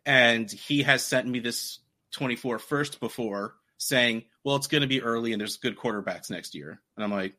And 0.07 0.51
he 0.51 0.83
has 0.83 1.05
sent 1.05 1.27
me 1.27 1.41
this 1.41 1.81
24 2.13 2.59
first 2.59 3.01
before 3.01 3.55
saying, 3.77 4.25
well, 4.43 4.57
it's 4.57 4.67
going 4.67 4.83
to 4.83 4.89
be 4.89 5.03
early 5.03 5.33
and 5.33 5.41
there's 5.41 5.59
good 5.59 5.77
quarterbacks 5.77 6.31
next 6.31 6.55
year. 6.55 6.81
And 6.97 7.05
I'm 7.05 7.13
like, 7.13 7.35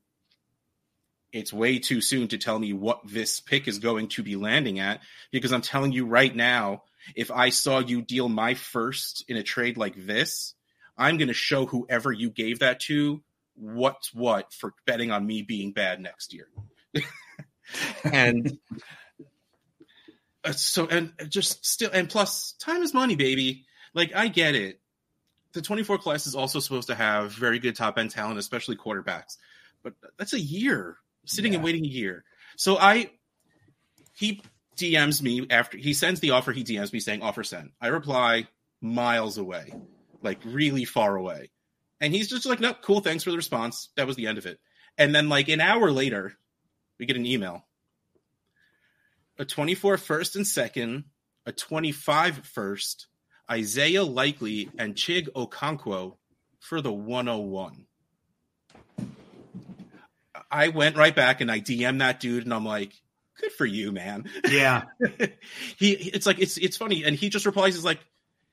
it's 1.32 1.53
way 1.53 1.80
too 1.80 2.01
soon 2.01 2.28
to 2.30 2.38
tell 2.38 2.57
me 2.57 2.74
what 2.74 3.01
this 3.05 3.39
pick 3.39 3.68
is 3.68 3.80
going 3.80 4.07
to 4.10 4.24
be 4.24 4.36
landing 4.36 4.80
at 4.80 5.01
because 5.32 5.51
I'm 5.51 5.62
telling 5.62 5.91
you 5.91 6.05
right 6.05 6.36
now, 6.36 6.84
if 7.16 7.32
I 7.32 7.49
saw 7.49 7.80
you 7.80 8.01
deal 8.01 8.30
my 8.30 8.55
first 8.55 9.26
in 9.28 9.38
a 9.38 9.43
trade 9.43 9.78
like 9.78 9.95
this, 9.95 10.53
I'm 10.97 11.18
going 11.18 11.28
to 11.28 11.34
show 11.34 11.66
whoever 11.66 12.12
you 12.12 12.30
gave 12.30 12.60
that 12.60 12.82
to 12.82 13.22
what's 13.55 14.14
what 14.14 14.53
for 14.53 14.74
betting 14.86 15.12
on 15.12 15.26
me 15.26 15.41
being 15.41 15.72
bad 15.72 15.99
next 16.01 16.34
year. 16.34 16.47
and 18.03 18.57
Uh, 20.44 20.52
so, 20.54 20.88
and 20.88 21.14
just 21.28 21.66
still, 21.66 21.90
and 21.92 22.10
plus, 22.10 22.54
time 22.54 22.82
is 22.82 22.94
money, 22.94 23.16
baby. 23.16 23.66
Like, 23.94 24.16
I 24.16 24.28
get 24.28 24.56
it. 24.56 24.80
The 25.54 25.62
24 25.62 25.98
class 25.98 26.28
is 26.28 26.36
also 26.36 26.60
supposed 26.60 26.88
to 26.88 26.96
have 26.96 27.32
very 27.32 27.60
good 27.60 27.76
top 27.76 27.98
end 27.98 28.12
talent, 28.12 28.40
especially 28.40 28.78
quarterbacks. 28.78 29.38
But 29.84 29.94
that's 30.18 30.34
a 30.34 30.40
year 30.40 30.98
sitting 31.26 31.54
yeah. 31.54 31.58
and 31.58 31.66
waiting 31.66 31.84
a 31.86 31.90
year. 31.90 32.24
So 32.56 32.78
I, 32.78 33.12
he 34.14 34.42
DMs 34.80 35.22
me 35.22 35.46
after 35.50 35.78
he 35.78 35.94
sends 35.94 36.20
the 36.20 36.32
offer. 36.32 36.52
He 36.52 36.64
DMs 36.64 36.94
me 36.94 37.00
saying 37.00 37.22
offer 37.22 37.44
sent. 37.44 37.72
I 37.82 37.88
reply 37.88 38.48
miles 38.82 39.38
away, 39.38 39.74
like 40.22 40.40
really 40.46 40.86
far 40.86 41.16
away, 41.16 41.52
and 42.00 42.14
he's 42.14 42.30
just 42.30 42.46
like, 42.46 42.60
"No, 42.60 42.74
cool, 42.74 43.02
thanks 43.02 43.24
for 43.24 43.32
the 43.32 43.38
response." 43.38 43.90
That 43.96 44.08
was 44.08 44.16
the 44.16 44.28
end 44.28 44.38
of 44.38 44.46
it. 44.46 44.60
And 44.98 45.14
then 45.14 45.30
like 45.30 45.50
an 45.50 45.62
hour 45.62 45.92
later, 45.92 46.34
we 46.98 47.06
get 47.06 47.18
an 47.18 47.26
email: 47.26 47.66
a 49.40 49.46
24 49.46 49.98
first 49.98 50.36
and 50.36 50.46
second, 50.46 51.06
a 51.46 51.52
25 51.52 52.46
first, 52.46 53.08
Isaiah 53.50 54.04
Likely 54.04 54.70
and 54.78 54.94
Chig 54.94 55.30
Okonkwo 55.30 56.18
for 56.60 56.82
the 56.82 56.92
101. 56.92 57.86
I 60.52 60.68
went 60.68 60.98
right 60.98 61.16
back 61.16 61.42
and 61.42 61.50
I 61.50 61.62
DM 61.62 62.00
that 62.00 62.20
dude 62.20 62.44
and 62.44 62.54
I'm 62.54 62.66
like, 62.66 62.94
good 63.40 63.52
for 63.54 63.66
you, 63.66 63.92
man. 63.92 64.30
Yeah. 64.48 64.84
he 65.78 65.92
it's 65.92 66.26
like 66.26 66.40
it's 66.40 66.58
it's 66.58 66.76
funny. 66.76 67.04
And 67.06 67.16
he 67.16 67.30
just 67.30 67.46
replies, 67.46 67.76
is 67.76 67.86
like, 67.86 68.00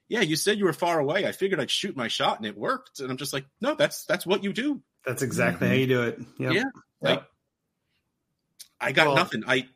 Yeah, 0.09 0.21
you 0.21 0.37
said 0.37 0.59
you 0.59 0.67
were 0.67 0.73
far 0.73 1.01
away. 1.01 1.27
I 1.27 1.33
figured 1.33 1.59
I'd 1.59 1.71
shoot 1.71 1.97
my 1.97 2.09
shot 2.09 2.39
and 2.39 2.47
it 2.47 2.57
worked. 2.57 3.01
And 3.01 3.11
I'm 3.11 3.17
just 3.17 3.33
like, 3.33 3.47
no, 3.61 3.75
that's 3.75 4.05
that's 4.05 4.27
what 4.27 4.45
you 4.45 4.53
do. 4.53 4.83
That's 5.05 5.23
exactly 5.23 5.67
mm-hmm. 5.67 5.75
how 5.75 5.81
you 5.81 5.87
do 5.87 6.03
it. 6.03 6.21
Yep. 6.39 6.53
Yeah. 6.53 6.65
Like 7.01 7.19
yep. 7.19 7.29
I 8.81 8.93
got 8.93 9.07
well, 9.09 9.17
nothing. 9.17 9.43
I 9.47 9.69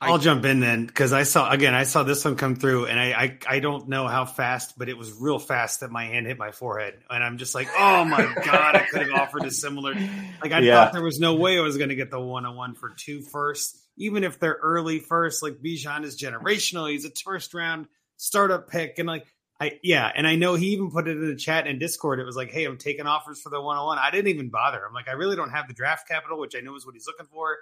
I'll 0.00 0.18
jump 0.18 0.44
in 0.44 0.60
then 0.60 0.86
because 0.86 1.12
I 1.12 1.24
saw 1.24 1.50
again. 1.50 1.74
I 1.74 1.82
saw 1.82 2.04
this 2.04 2.24
one 2.24 2.36
come 2.36 2.54
through, 2.54 2.86
and 2.86 3.00
I, 3.00 3.06
I 3.06 3.38
I 3.56 3.58
don't 3.58 3.88
know 3.88 4.06
how 4.06 4.24
fast, 4.24 4.78
but 4.78 4.88
it 4.88 4.96
was 4.96 5.12
real 5.12 5.40
fast 5.40 5.80
that 5.80 5.90
my 5.90 6.04
hand 6.04 6.26
hit 6.26 6.38
my 6.38 6.52
forehead, 6.52 7.00
and 7.10 7.22
I'm 7.22 7.36
just 7.36 7.52
like, 7.52 7.68
oh 7.76 8.04
my 8.04 8.22
god, 8.44 8.76
I 8.76 8.86
could 8.88 9.02
have 9.02 9.12
offered 9.12 9.44
a 9.44 9.50
similar. 9.50 9.94
Like 10.40 10.52
I 10.52 10.60
yeah. 10.60 10.76
thought 10.76 10.92
there 10.92 11.02
was 11.02 11.18
no 11.18 11.34
way 11.34 11.58
I 11.58 11.62
was 11.62 11.78
going 11.78 11.88
to 11.88 11.96
get 11.96 12.12
the 12.12 12.20
one 12.20 12.46
on 12.46 12.54
one 12.54 12.74
for 12.74 12.90
two 12.90 13.22
first, 13.22 13.76
even 13.96 14.22
if 14.22 14.38
they're 14.38 14.58
early 14.62 15.00
first. 15.00 15.42
Like 15.42 15.54
Bijan 15.54 16.04
is 16.04 16.20
generational; 16.20 16.88
he's 16.88 17.04
a 17.04 17.10
first 17.10 17.52
round 17.52 17.86
startup 18.18 18.68
pick, 18.68 19.00
and 19.00 19.08
like 19.08 19.26
I 19.60 19.80
yeah, 19.82 20.08
and 20.14 20.28
I 20.28 20.36
know 20.36 20.54
he 20.54 20.68
even 20.68 20.92
put 20.92 21.08
it 21.08 21.16
in 21.16 21.26
the 21.26 21.34
chat 21.34 21.66
and 21.66 21.80
Discord. 21.80 22.20
It 22.20 22.24
was 22.24 22.36
like, 22.36 22.52
hey, 22.52 22.66
I'm 22.66 22.78
taking 22.78 23.06
offers 23.06 23.40
for 23.40 23.50
the 23.50 23.60
one 23.60 23.78
on 23.78 23.86
one. 23.86 23.98
I 23.98 24.12
didn't 24.12 24.28
even 24.28 24.48
bother. 24.48 24.80
I'm 24.86 24.94
like, 24.94 25.08
I 25.08 25.12
really 25.12 25.34
don't 25.34 25.50
have 25.50 25.66
the 25.66 25.74
draft 25.74 26.06
capital, 26.06 26.38
which 26.38 26.54
I 26.56 26.60
know 26.60 26.76
is 26.76 26.86
what 26.86 26.94
he's 26.94 27.08
looking 27.08 27.26
for 27.26 27.58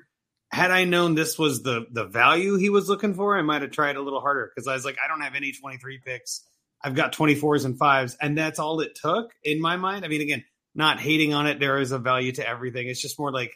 had 0.51 0.71
I 0.71 0.85
known 0.85 1.15
this 1.15 1.39
was 1.39 1.63
the 1.63 1.87
the 1.91 2.05
value 2.05 2.57
he 2.57 2.71
was 2.71 2.89
looking 2.89 3.15
for, 3.15 3.37
I 3.37 3.43
might 3.43 3.63
have 3.63 3.71
tried 3.71 3.97
a 3.97 4.03
little 4.03 4.21
harder 4.21 4.51
because 4.53 4.67
I 4.67 4.75
was 4.75 4.85
like, 4.85 4.97
I 5.03 5.09
don't 5.09 5.21
have 5.21 5.35
any 5.35 5.53
23 5.53 6.01
picks. 6.05 6.45
I've 6.83 6.95
got 6.95 7.13
24s 7.15 7.65
and 7.65 7.79
fives, 7.79 8.17
and 8.21 8.37
that's 8.37 8.59
all 8.59 8.81
it 8.81 8.95
took 8.95 9.33
in 9.45 9.61
my 9.61 9.77
mind. 9.77 10.05
I 10.05 10.09
mean, 10.09 10.23
again, 10.23 10.45
not 10.75 10.99
hating 10.99 11.35
on 11.35 11.47
it. 11.47 11.61
There 11.61 11.79
is 11.79 11.93
a 11.93 11.99
value 11.99 12.33
to 12.33 12.49
everything. 12.49 12.89
It's 12.89 13.01
just 13.01 13.19
more 13.19 13.31
like, 13.31 13.53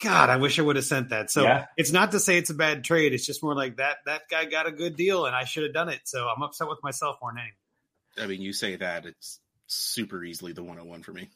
God, 0.00 0.30
I 0.30 0.36
wish 0.36 0.58
I 0.58 0.62
would 0.62 0.76
have 0.76 0.84
sent 0.84 1.10
that. 1.10 1.30
So 1.30 1.42
yeah. 1.42 1.66
it's 1.76 1.92
not 1.92 2.12
to 2.12 2.20
say 2.20 2.38
it's 2.38 2.50
a 2.50 2.54
bad 2.54 2.84
trade. 2.84 3.12
It's 3.12 3.26
just 3.26 3.42
more 3.42 3.54
like 3.54 3.76
that 3.76 3.96
that 4.06 4.22
guy 4.30 4.44
got 4.46 4.66
a 4.66 4.72
good 4.72 4.96
deal, 4.96 5.26
and 5.26 5.36
I 5.36 5.44
should 5.44 5.64
have 5.64 5.74
done 5.74 5.88
it. 5.88 6.00
So 6.04 6.26
I'm 6.26 6.42
upset 6.42 6.68
with 6.68 6.78
myself 6.82 7.16
more 7.20 7.32
than 7.32 7.40
anything. 7.40 7.56
I 8.18 8.26
mean, 8.26 8.40
you 8.40 8.52
say 8.52 8.76
that 8.76 9.04
it's 9.04 9.40
super 9.66 10.24
easily 10.24 10.52
the 10.52 10.62
101 10.62 11.02
for 11.02 11.12
me. 11.12 11.28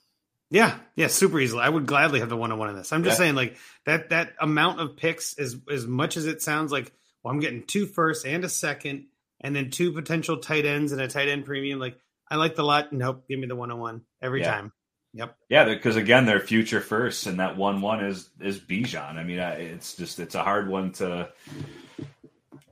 Yeah, 0.51 0.79
yeah, 0.95 1.09
super 1.09 1.41
easily. 1.41 1.63
I 1.63 1.69
would 1.69 1.87
gladly 1.87 2.21
have 2.21 2.29
the 2.29 2.37
one 2.37 2.53
on 2.53 2.59
one 2.59 2.71
in 2.71 2.77
this. 2.77 2.93
I'm 2.93 3.03
just 3.03 3.15
yeah. 3.15 3.25
saying, 3.25 3.35
like 3.35 3.57
that 3.87 4.11
that 4.11 4.35
amount 4.41 4.81
of 4.81 4.97
picks 4.97 5.37
is 5.39 5.57
as 5.71 5.87
much 5.87 6.17
as 6.17 6.27
it 6.27 6.43
sounds 6.43 6.71
like. 6.71 6.93
Well, 7.23 7.33
I'm 7.33 7.41
getting 7.41 7.65
two 7.65 7.87
first 7.87 8.27
and 8.27 8.45
a 8.45 8.51
second, 8.51 9.07
and 9.41 9.57
then 9.57 9.71
two 9.71 9.93
potential 9.93 10.37
tight 10.37 10.67
ends 10.67 10.93
and 10.93 11.01
a 11.01 11.09
tight 11.09 11.29
end 11.29 11.47
premium. 11.47 11.79
Like 11.79 11.99
I 12.31 12.37
like 12.37 12.55
the 12.55 12.63
lot. 12.63 12.93
Nope, 12.93 13.25
give 13.29 13.39
me 13.39 13.47
the 13.47 13.57
one 13.57 13.71
on 13.71 13.79
one 13.79 14.03
every 14.23 14.41
yeah. 14.41 14.51
time. 14.51 14.73
Yep. 15.15 15.37
Yeah, 15.49 15.65
because 15.65 15.95
again, 15.95 16.27
they're 16.27 16.41
future 16.41 16.81
first, 16.81 17.27
and 17.27 17.39
that 17.39 17.57
one 17.57 17.81
one 17.81 18.05
is 18.05 18.29
is 18.41 18.59
Bijan. 18.59 19.17
I 19.17 19.23
mean, 19.23 19.39
it's 19.39 19.95
just 19.95 20.19
it's 20.19 20.35
a 20.35 20.43
hard 20.43 20.69
one 20.69 20.93
to. 20.93 21.31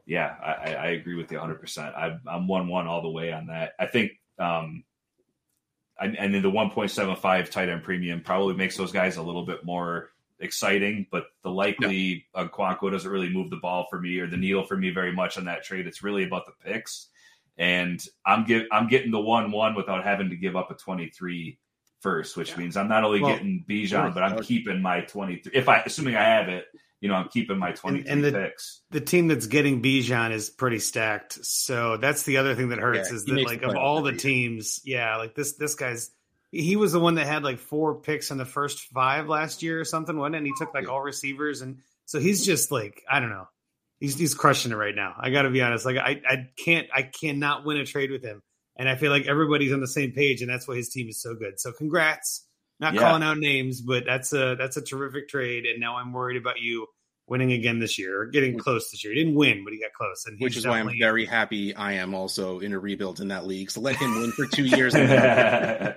Yeah, 0.04 0.34
I, 0.44 0.74
I 0.74 0.86
agree 0.88 1.14
with 1.14 1.30
you 1.30 1.38
100. 1.38 1.60
percent 1.60 1.94
I'm 1.96 2.48
one 2.48 2.68
one 2.68 2.88
all 2.88 3.00
the 3.00 3.10
way 3.10 3.32
on 3.32 3.46
that. 3.46 3.72
I 3.78 3.86
think 3.86 4.12
um, 4.38 4.82
and 6.02 6.34
then 6.34 6.42
the 6.42 6.50
1.75 6.50 7.50
tight 7.50 7.68
end 7.68 7.82
premium 7.82 8.20
probably 8.20 8.54
makes 8.54 8.76
those 8.76 8.92
guys 8.92 9.16
a 9.16 9.22
little 9.22 9.44
bit 9.44 9.64
more 9.64 10.10
exciting, 10.40 11.06
but 11.10 11.26
the 11.42 11.50
likely 11.50 12.26
yeah. 12.34 12.44
Okonkwo 12.44 12.90
doesn't 12.90 13.10
really 13.10 13.30
move 13.30 13.50
the 13.50 13.56
ball 13.56 13.86
for 13.88 14.00
me 14.00 14.18
or 14.18 14.26
the 14.26 14.36
needle 14.36 14.64
for 14.64 14.76
me 14.76 14.90
very 14.90 15.12
much 15.12 15.38
on 15.38 15.44
that 15.44 15.62
trade. 15.62 15.86
It's 15.86 16.02
really 16.02 16.24
about 16.24 16.46
the 16.46 16.52
picks. 16.64 17.08
And 17.56 18.02
I'm 18.26 18.44
get, 18.44 18.66
I'm 18.72 18.88
getting 18.88 19.10
the 19.10 19.20
one 19.20 19.52
one 19.52 19.74
without 19.74 20.04
having 20.04 20.30
to 20.30 20.36
give 20.36 20.56
up 20.56 20.70
a 20.70 20.74
23 20.74 21.58
first, 22.00 22.36
which 22.36 22.50
yeah. 22.50 22.56
means 22.58 22.76
I'm 22.76 22.88
not 22.88 23.04
only 23.04 23.20
well, 23.20 23.32
getting 23.32 23.64
Bijan, 23.68 24.12
but 24.12 24.22
I'm 24.22 24.42
keeping 24.42 24.82
my 24.82 25.02
23. 25.02 25.52
If 25.54 25.68
I 25.68 25.82
assuming 25.86 26.16
I 26.16 26.24
have 26.24 26.48
it, 26.48 26.66
you 27.02 27.08
know, 27.08 27.14
I'm 27.14 27.28
keeping 27.28 27.58
my 27.58 27.72
23 27.72 28.08
and, 28.08 28.24
and 28.24 28.24
the, 28.24 28.40
picks. 28.40 28.80
The 28.90 29.00
team 29.00 29.26
that's 29.26 29.48
getting 29.48 29.82
Bijan 29.82 30.30
is 30.30 30.48
pretty 30.48 30.78
stacked. 30.78 31.44
So 31.44 31.96
that's 31.96 32.22
the 32.22 32.36
other 32.36 32.54
thing 32.54 32.68
that 32.68 32.78
hurts 32.78 33.10
yeah, 33.10 33.16
is 33.16 33.24
that 33.24 33.44
like 33.44 33.62
of 33.62 33.74
all 33.74 34.02
the 34.02 34.12
teams, 34.12 34.80
yeah, 34.84 35.16
like 35.16 35.34
this 35.34 35.54
this 35.56 35.74
guy's 35.74 36.12
he 36.52 36.76
was 36.76 36.92
the 36.92 37.00
one 37.00 37.16
that 37.16 37.26
had 37.26 37.42
like 37.42 37.58
four 37.58 37.96
picks 37.96 38.30
in 38.30 38.38
the 38.38 38.44
first 38.44 38.78
five 38.94 39.28
last 39.28 39.64
year 39.64 39.80
or 39.80 39.84
something, 39.84 40.16
wasn't 40.16 40.36
it? 40.36 40.38
And 40.38 40.46
he 40.46 40.52
took 40.56 40.72
like 40.72 40.88
all 40.88 41.00
receivers 41.00 41.60
and 41.60 41.78
so 42.04 42.20
he's 42.20 42.46
just 42.46 42.70
like, 42.70 43.02
I 43.10 43.18
don't 43.18 43.30
know. 43.30 43.48
He's 43.98 44.16
he's 44.16 44.34
crushing 44.34 44.70
it 44.70 44.76
right 44.76 44.94
now. 44.94 45.14
I 45.18 45.30
gotta 45.30 45.50
be 45.50 45.60
honest. 45.60 45.84
Like 45.84 45.96
I, 45.96 46.20
I 46.24 46.50
can't 46.56 46.86
I 46.94 47.02
cannot 47.02 47.64
win 47.64 47.78
a 47.78 47.84
trade 47.84 48.12
with 48.12 48.22
him. 48.22 48.42
And 48.76 48.88
I 48.88 48.94
feel 48.94 49.10
like 49.10 49.26
everybody's 49.26 49.72
on 49.72 49.80
the 49.80 49.88
same 49.88 50.12
page, 50.12 50.40
and 50.40 50.48
that's 50.48 50.66
why 50.66 50.76
his 50.76 50.88
team 50.88 51.08
is 51.08 51.20
so 51.20 51.34
good. 51.34 51.60
So 51.60 51.72
congrats 51.72 52.46
not 52.82 52.94
yeah. 52.94 53.00
calling 53.00 53.22
out 53.22 53.38
names, 53.38 53.80
but 53.80 54.04
that's 54.04 54.32
a 54.34 54.56
that's 54.58 54.76
a 54.76 54.82
terrific 54.82 55.28
trade. 55.28 55.64
And 55.64 55.80
now 55.80 55.96
I'm 55.96 56.12
worried 56.12 56.36
about 56.36 56.60
you 56.60 56.88
winning 57.28 57.52
again 57.52 57.78
this 57.78 57.98
year 57.98 58.20
or 58.20 58.26
getting 58.26 58.50
mm-hmm. 58.50 58.60
close 58.60 58.90
this 58.90 59.04
year. 59.04 59.14
He 59.14 59.20
didn't 59.20 59.36
win, 59.36 59.62
but 59.64 59.72
he 59.72 59.80
got 59.80 59.92
close. 59.92 60.24
And 60.26 60.38
which 60.40 60.56
is 60.56 60.66
why 60.66 60.80
I'm 60.80 60.90
very 60.98 61.24
happy 61.24 61.74
I 61.74 61.92
am 61.94 62.12
also 62.12 62.58
in 62.58 62.72
a 62.72 62.78
rebuild 62.78 63.20
in 63.20 63.28
that 63.28 63.46
league. 63.46 63.70
So 63.70 63.80
let 63.80 63.96
him 63.96 64.20
win 64.20 64.32
for 64.32 64.46
two 64.46 64.64
years. 64.64 64.94
yeah, 64.94 65.94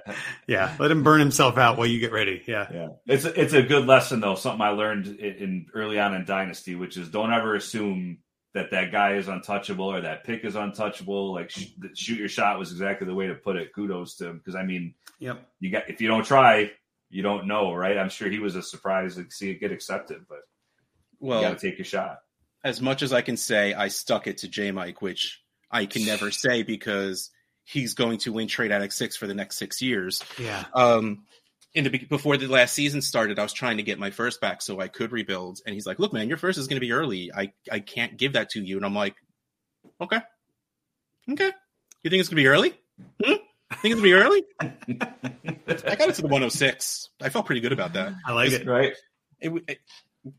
let 0.48 0.92
him 0.92 1.02
burn 1.02 1.20
himself 1.20 1.58
out 1.58 1.78
while 1.78 1.88
you 1.88 2.00
get 2.00 2.14
ready. 2.14 2.44
Yeah, 2.48 2.68
yeah. 2.72 2.88
It's 3.08 3.26
a, 3.26 3.42
it's 3.42 3.54
a 3.54 3.64
good 3.64 3.88
lesson 3.88 4.20
though. 4.20 4.36
Something 4.36 4.62
I 4.62 4.70
learned 4.70 5.08
in, 5.08 5.36
in 5.36 5.66
early 5.74 6.00
on 6.00 6.14
in 6.14 6.24
Dynasty, 6.24 6.76
which 6.76 6.98
is 6.98 7.10
don't 7.10 7.34
ever 7.34 7.56
assume 7.56 8.20
that 8.56 8.72
that 8.72 8.90
guy 8.90 9.18
is 9.18 9.28
untouchable 9.28 9.86
or 9.86 10.02
that 10.02 10.24
pick 10.24 10.46
is 10.46 10.56
untouchable. 10.56 11.34
Like 11.34 11.50
sh- 11.52 11.74
shoot 11.94 12.18
your 12.18 12.30
shot 12.30 12.58
was 12.58 12.72
exactly 12.72 13.06
the 13.06 13.14
way 13.14 13.28
to 13.28 13.36
put 13.36 13.58
it. 13.58 13.74
Kudos 13.76 14.16
to 14.16 14.30
him 14.30 14.38
because 14.38 14.56
I 14.56 14.64
mean, 14.64 14.96
yep. 15.20 15.46
You 15.60 15.72
got 15.72 15.90
if 15.90 16.00
you 16.00 16.08
don't 16.08 16.26
try, 16.26 16.72
you 17.10 17.22
don't 17.22 17.48
know, 17.48 17.74
right? 17.74 17.98
I'm 17.98 18.10
sure 18.10 18.30
he 18.30 18.40
was 18.40 18.56
a 18.56 18.64
surprise 18.64 19.16
to 19.16 19.30
see 19.30 19.52
it 19.52 19.60
get 19.60 19.74
accepted, 19.74 20.26
but 20.30 20.40
well, 21.20 21.42
you 21.42 21.48
got 21.50 21.60
to 21.60 21.70
take 21.70 21.80
a 21.82 21.84
shot. 21.84 22.20
As 22.64 22.82
much 22.82 23.04
as 23.04 23.12
I 23.12 23.22
can 23.22 23.36
say, 23.36 23.74
I 23.74 23.90
stuck 23.90 24.26
it 24.26 24.40
to 24.40 24.48
J 24.48 24.72
Mike, 24.72 25.02
which 25.02 25.42
I 25.70 25.86
can 25.86 26.06
never 26.06 26.32
say 26.32 26.64
because 26.64 27.32
he's 27.66 27.94
going 27.94 28.20
to 28.20 28.32
win 28.32 28.48
trade 28.48 28.72
at 28.72 28.94
six 28.94 29.18
for 29.18 29.28
the 29.28 29.36
next 29.36 29.58
six 29.58 29.82
years. 29.82 30.24
Yeah. 30.40 30.64
Um, 30.74 31.26
in 31.76 31.84
the 31.84 31.90
before 31.90 32.38
the 32.38 32.48
last 32.48 32.74
season 32.74 33.02
started, 33.02 33.38
I 33.38 33.44
was 33.44 33.54
trying 33.54 33.78
to 33.78 33.84
get 33.84 34.00
my 34.00 34.10
first 34.10 34.40
back 34.40 34.62
so 34.62 34.80
I 34.80 34.88
could 34.88 35.12
rebuild. 35.12 35.60
And 35.66 35.74
he's 35.74 35.86
like, 35.86 36.00
"Look, 36.00 36.14
man, 36.14 36.30
your 36.30 36.38
first 36.38 36.58
is 36.58 36.68
going 36.68 36.78
to 36.78 36.86
be 36.86 36.94
early. 36.94 37.32
I 37.34 37.52
I 37.72 37.80
can't 37.80 38.18
give 38.18 38.34
that 38.34 38.50
to 38.52 38.64
you." 38.64 38.78
And 38.78 38.86
I'm 38.86 38.96
like, 38.96 39.16
"Okay, 40.02 40.22
okay. 41.30 41.52
You 42.04 42.10
think 42.10 42.22
it's 42.22 42.30
going 42.30 42.38
to 42.38 42.44
be 42.44 42.48
early? 42.48 42.74
Hmm? 43.24 43.34
Think 43.82 43.94
it's 43.94 43.96
going 43.96 43.98
to 43.98 44.02
be 44.02 44.14
early?" 44.14 44.44
I 44.62 45.96
got 45.96 46.10
it 46.10 46.16
to 46.16 46.22
the 46.22 46.28
106. 46.28 47.10
I 47.22 47.30
felt 47.30 47.46
pretty 47.46 47.62
good 47.62 47.74
about 47.74 47.94
that. 47.94 48.14
I 48.26 48.32
like 48.32 48.52
it. 48.52 48.66
Right. 48.66 48.94
It, 49.42 49.52
it, 49.68 49.80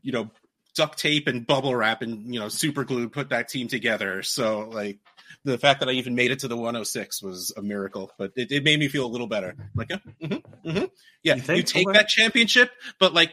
you 0.01 0.11
know, 0.11 0.31
duct 0.75 0.97
tape 0.97 1.27
and 1.27 1.45
bubble 1.45 1.75
wrap 1.75 2.01
and 2.01 2.33
you 2.33 2.39
know 2.39 2.49
super 2.49 2.83
glue 2.83 3.09
put 3.09 3.29
that 3.29 3.47
team 3.47 3.67
together. 3.67 4.23
So 4.23 4.69
like 4.69 4.97
the 5.43 5.57
fact 5.57 5.79
that 5.79 5.89
I 5.89 5.93
even 5.93 6.15
made 6.15 6.31
it 6.31 6.39
to 6.39 6.47
the 6.47 6.55
106 6.55 7.21
was 7.21 7.53
a 7.55 7.61
miracle, 7.61 8.11
but 8.17 8.31
it, 8.35 8.51
it 8.51 8.63
made 8.63 8.79
me 8.79 8.87
feel 8.87 9.05
a 9.05 9.07
little 9.07 9.27
better. 9.27 9.55
Like, 9.75 9.89
yeah, 9.89 9.97
mm-hmm, 10.21 10.69
mm-hmm. 10.69 10.85
yeah, 11.23 11.35
you, 11.35 11.55
you 11.55 11.63
take 11.63 11.91
that 11.93 12.07
championship, 12.07 12.71
but 12.99 13.13
like, 13.13 13.31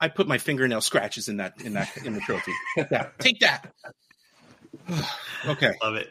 I 0.00 0.08
put 0.08 0.26
my 0.26 0.38
fingernail 0.38 0.80
scratches 0.80 1.28
in 1.28 1.36
that 1.38 1.60
in 1.62 1.74
that 1.74 1.94
in 1.98 2.14
the 2.14 2.20
trophy. 2.20 2.52
Take 2.76 2.88
that. 2.88 3.18
Take 3.18 3.40
that. 3.40 3.72
okay, 5.46 5.72
love 5.82 5.96
it. 5.96 6.08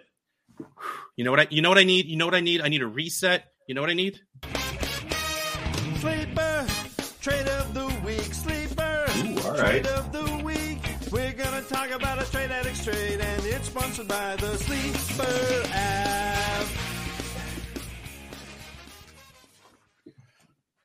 You 1.15 1.24
know 1.24 1.32
what 1.32 1.39
I? 1.39 1.47
You 1.49 1.63
know 1.63 1.70
what 1.70 1.80
I 1.80 1.86
need? 1.86 2.05
You 2.05 2.15
know 2.15 2.26
what 2.26 2.36
I 2.36 2.41
need? 2.41 2.61
I 2.61 2.67
need 2.67 2.84
a 2.84 2.88
reset. 2.88 3.45
You 3.67 3.74
know 3.74 3.82
what 3.82 3.89
I 3.89 3.95
need? 3.95 4.20
Trade 12.92 13.22
and 13.22 13.46
it's 13.46 13.68
sponsored 13.68 14.08
by 14.08 14.36
the 14.38 14.58
Sleeper 14.58 15.64
app. 15.74 16.68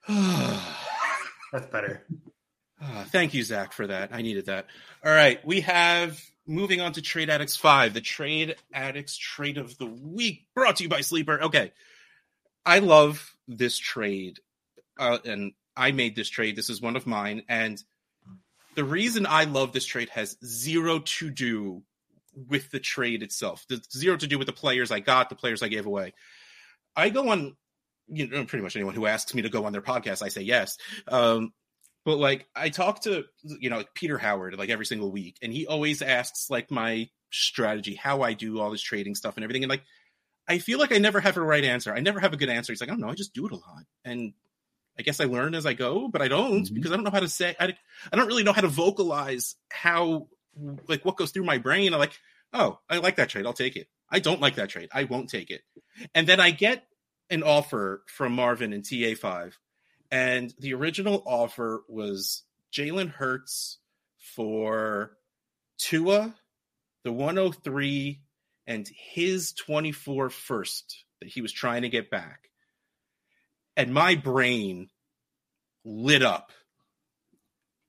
That's 1.52 1.66
better. 1.66 2.04
Uh, 2.82 3.04
thank 3.04 3.32
you, 3.32 3.42
Zach, 3.42 3.72
for 3.72 3.86
that. 3.86 4.10
I 4.12 4.22
needed 4.22 4.46
that. 4.46 4.66
All 5.04 5.12
right, 5.12 5.44
we 5.46 5.62
have 5.62 6.20
moving 6.46 6.80
on 6.80 6.92
to 6.92 7.00
Trade 7.00 7.30
Addicts 7.30 7.56
5, 7.56 7.94
the 7.94 8.00
Trade 8.00 8.56
Addicts 8.72 9.16
Trade 9.16 9.56
of 9.56 9.78
the 9.78 9.86
Week, 9.86 10.46
brought 10.54 10.76
to 10.76 10.82
you 10.82 10.88
by 10.88 11.00
Sleeper. 11.00 11.42
Okay. 11.44 11.72
I 12.66 12.80
love 12.80 13.34
this 13.48 13.78
trade. 13.78 14.40
Uh, 14.98 15.18
and 15.24 15.52
I 15.76 15.92
made 15.92 16.16
this 16.16 16.28
trade. 16.28 16.56
This 16.56 16.70
is 16.70 16.82
one 16.82 16.96
of 16.96 17.06
mine. 17.06 17.42
And 17.48 17.82
the 18.74 18.84
reason 18.84 19.26
I 19.26 19.44
love 19.44 19.72
this 19.72 19.86
trade 19.86 20.10
has 20.10 20.36
zero 20.44 20.98
to 20.98 21.30
do 21.30 21.82
with 22.34 22.70
the 22.70 22.80
trade 22.80 23.22
itself. 23.22 23.64
The 23.68 23.80
zero 23.92 24.16
to 24.16 24.26
do 24.26 24.38
with 24.38 24.46
the 24.46 24.52
players 24.52 24.90
I 24.90 25.00
got, 25.00 25.28
the 25.28 25.34
players 25.34 25.62
I 25.62 25.68
gave 25.68 25.86
away. 25.86 26.14
I 26.96 27.10
go 27.10 27.30
on, 27.30 27.56
you 28.08 28.28
know, 28.28 28.44
pretty 28.44 28.62
much 28.62 28.76
anyone 28.76 28.94
who 28.94 29.06
asks 29.06 29.34
me 29.34 29.42
to 29.42 29.48
go 29.48 29.64
on 29.64 29.72
their 29.72 29.82
podcast, 29.82 30.22
I 30.22 30.28
say 30.28 30.42
yes. 30.42 30.76
Um, 31.08 31.52
but 32.04 32.18
like 32.18 32.46
I 32.54 32.68
talk 32.68 33.02
to 33.02 33.24
you 33.42 33.70
know 33.70 33.78
like 33.78 33.94
Peter 33.94 34.18
Howard 34.18 34.58
like 34.58 34.70
every 34.70 34.86
single 34.86 35.10
week, 35.10 35.38
and 35.42 35.52
he 35.52 35.66
always 35.66 36.02
asks 36.02 36.50
like 36.50 36.70
my 36.70 37.08
strategy, 37.30 37.94
how 37.94 38.22
I 38.22 38.34
do 38.34 38.60
all 38.60 38.70
this 38.70 38.82
trading 38.82 39.14
stuff 39.14 39.36
and 39.36 39.44
everything, 39.44 39.64
and 39.64 39.70
like 39.70 39.84
I 40.46 40.58
feel 40.58 40.78
like 40.78 40.92
I 40.92 40.98
never 40.98 41.20
have 41.20 41.36
a 41.36 41.40
right 41.40 41.64
answer. 41.64 41.94
I 41.94 42.00
never 42.00 42.20
have 42.20 42.34
a 42.34 42.36
good 42.36 42.50
answer. 42.50 42.72
He's 42.72 42.80
like, 42.80 42.90
I 42.90 42.92
don't 42.92 43.00
know, 43.00 43.08
I 43.08 43.14
just 43.14 43.34
do 43.34 43.46
it 43.46 43.52
a 43.52 43.56
lot, 43.56 43.84
and 44.04 44.34
I 44.98 45.02
guess 45.02 45.20
I 45.20 45.24
learn 45.24 45.54
as 45.54 45.66
I 45.66 45.72
go, 45.72 46.08
but 46.08 46.22
I 46.22 46.28
don't 46.28 46.64
mm-hmm. 46.64 46.74
because 46.74 46.92
I 46.92 46.96
don't 46.96 47.04
know 47.04 47.10
how 47.10 47.20
to 47.20 47.28
say. 47.28 47.56
I, 47.58 47.74
I 48.12 48.16
don't 48.16 48.26
really 48.26 48.44
know 48.44 48.52
how 48.52 48.60
to 48.60 48.68
vocalize 48.68 49.56
how 49.70 50.28
like 50.88 51.04
what 51.04 51.16
goes 51.16 51.30
through 51.30 51.44
my 51.44 51.58
brain. 51.58 51.92
I'm 51.92 52.00
like, 52.00 52.18
oh, 52.52 52.78
I 52.88 52.98
like 52.98 53.16
that 53.16 53.28
trade. 53.28 53.46
I'll 53.46 53.52
take 53.52 53.76
it. 53.76 53.88
I 54.10 54.20
don't 54.20 54.40
like 54.40 54.56
that 54.56 54.68
trade. 54.68 54.88
I 54.92 55.04
won't 55.04 55.30
take 55.30 55.50
it. 55.50 55.62
And 56.14 56.26
then 56.26 56.40
I 56.40 56.50
get 56.50 56.84
an 57.30 57.42
offer 57.42 58.02
from 58.06 58.34
Marvin 58.34 58.72
and 58.72 58.84
TA5 58.84 59.54
and 60.14 60.54
the 60.60 60.74
original 60.74 61.24
offer 61.26 61.82
was 61.88 62.44
Jalen 62.72 63.10
Hurts 63.10 63.78
for 64.16 65.16
Tua, 65.78 66.34
the 67.02 67.12
103, 67.12 68.20
and 68.68 68.88
his 69.12 69.52
24 69.54 70.30
first 70.30 71.04
that 71.20 71.28
he 71.28 71.40
was 71.40 71.52
trying 71.52 71.82
to 71.82 71.88
get 71.88 72.10
back. 72.10 72.48
And 73.76 73.92
my 73.92 74.14
brain 74.14 74.88
lit 75.84 76.22
up. 76.22 76.52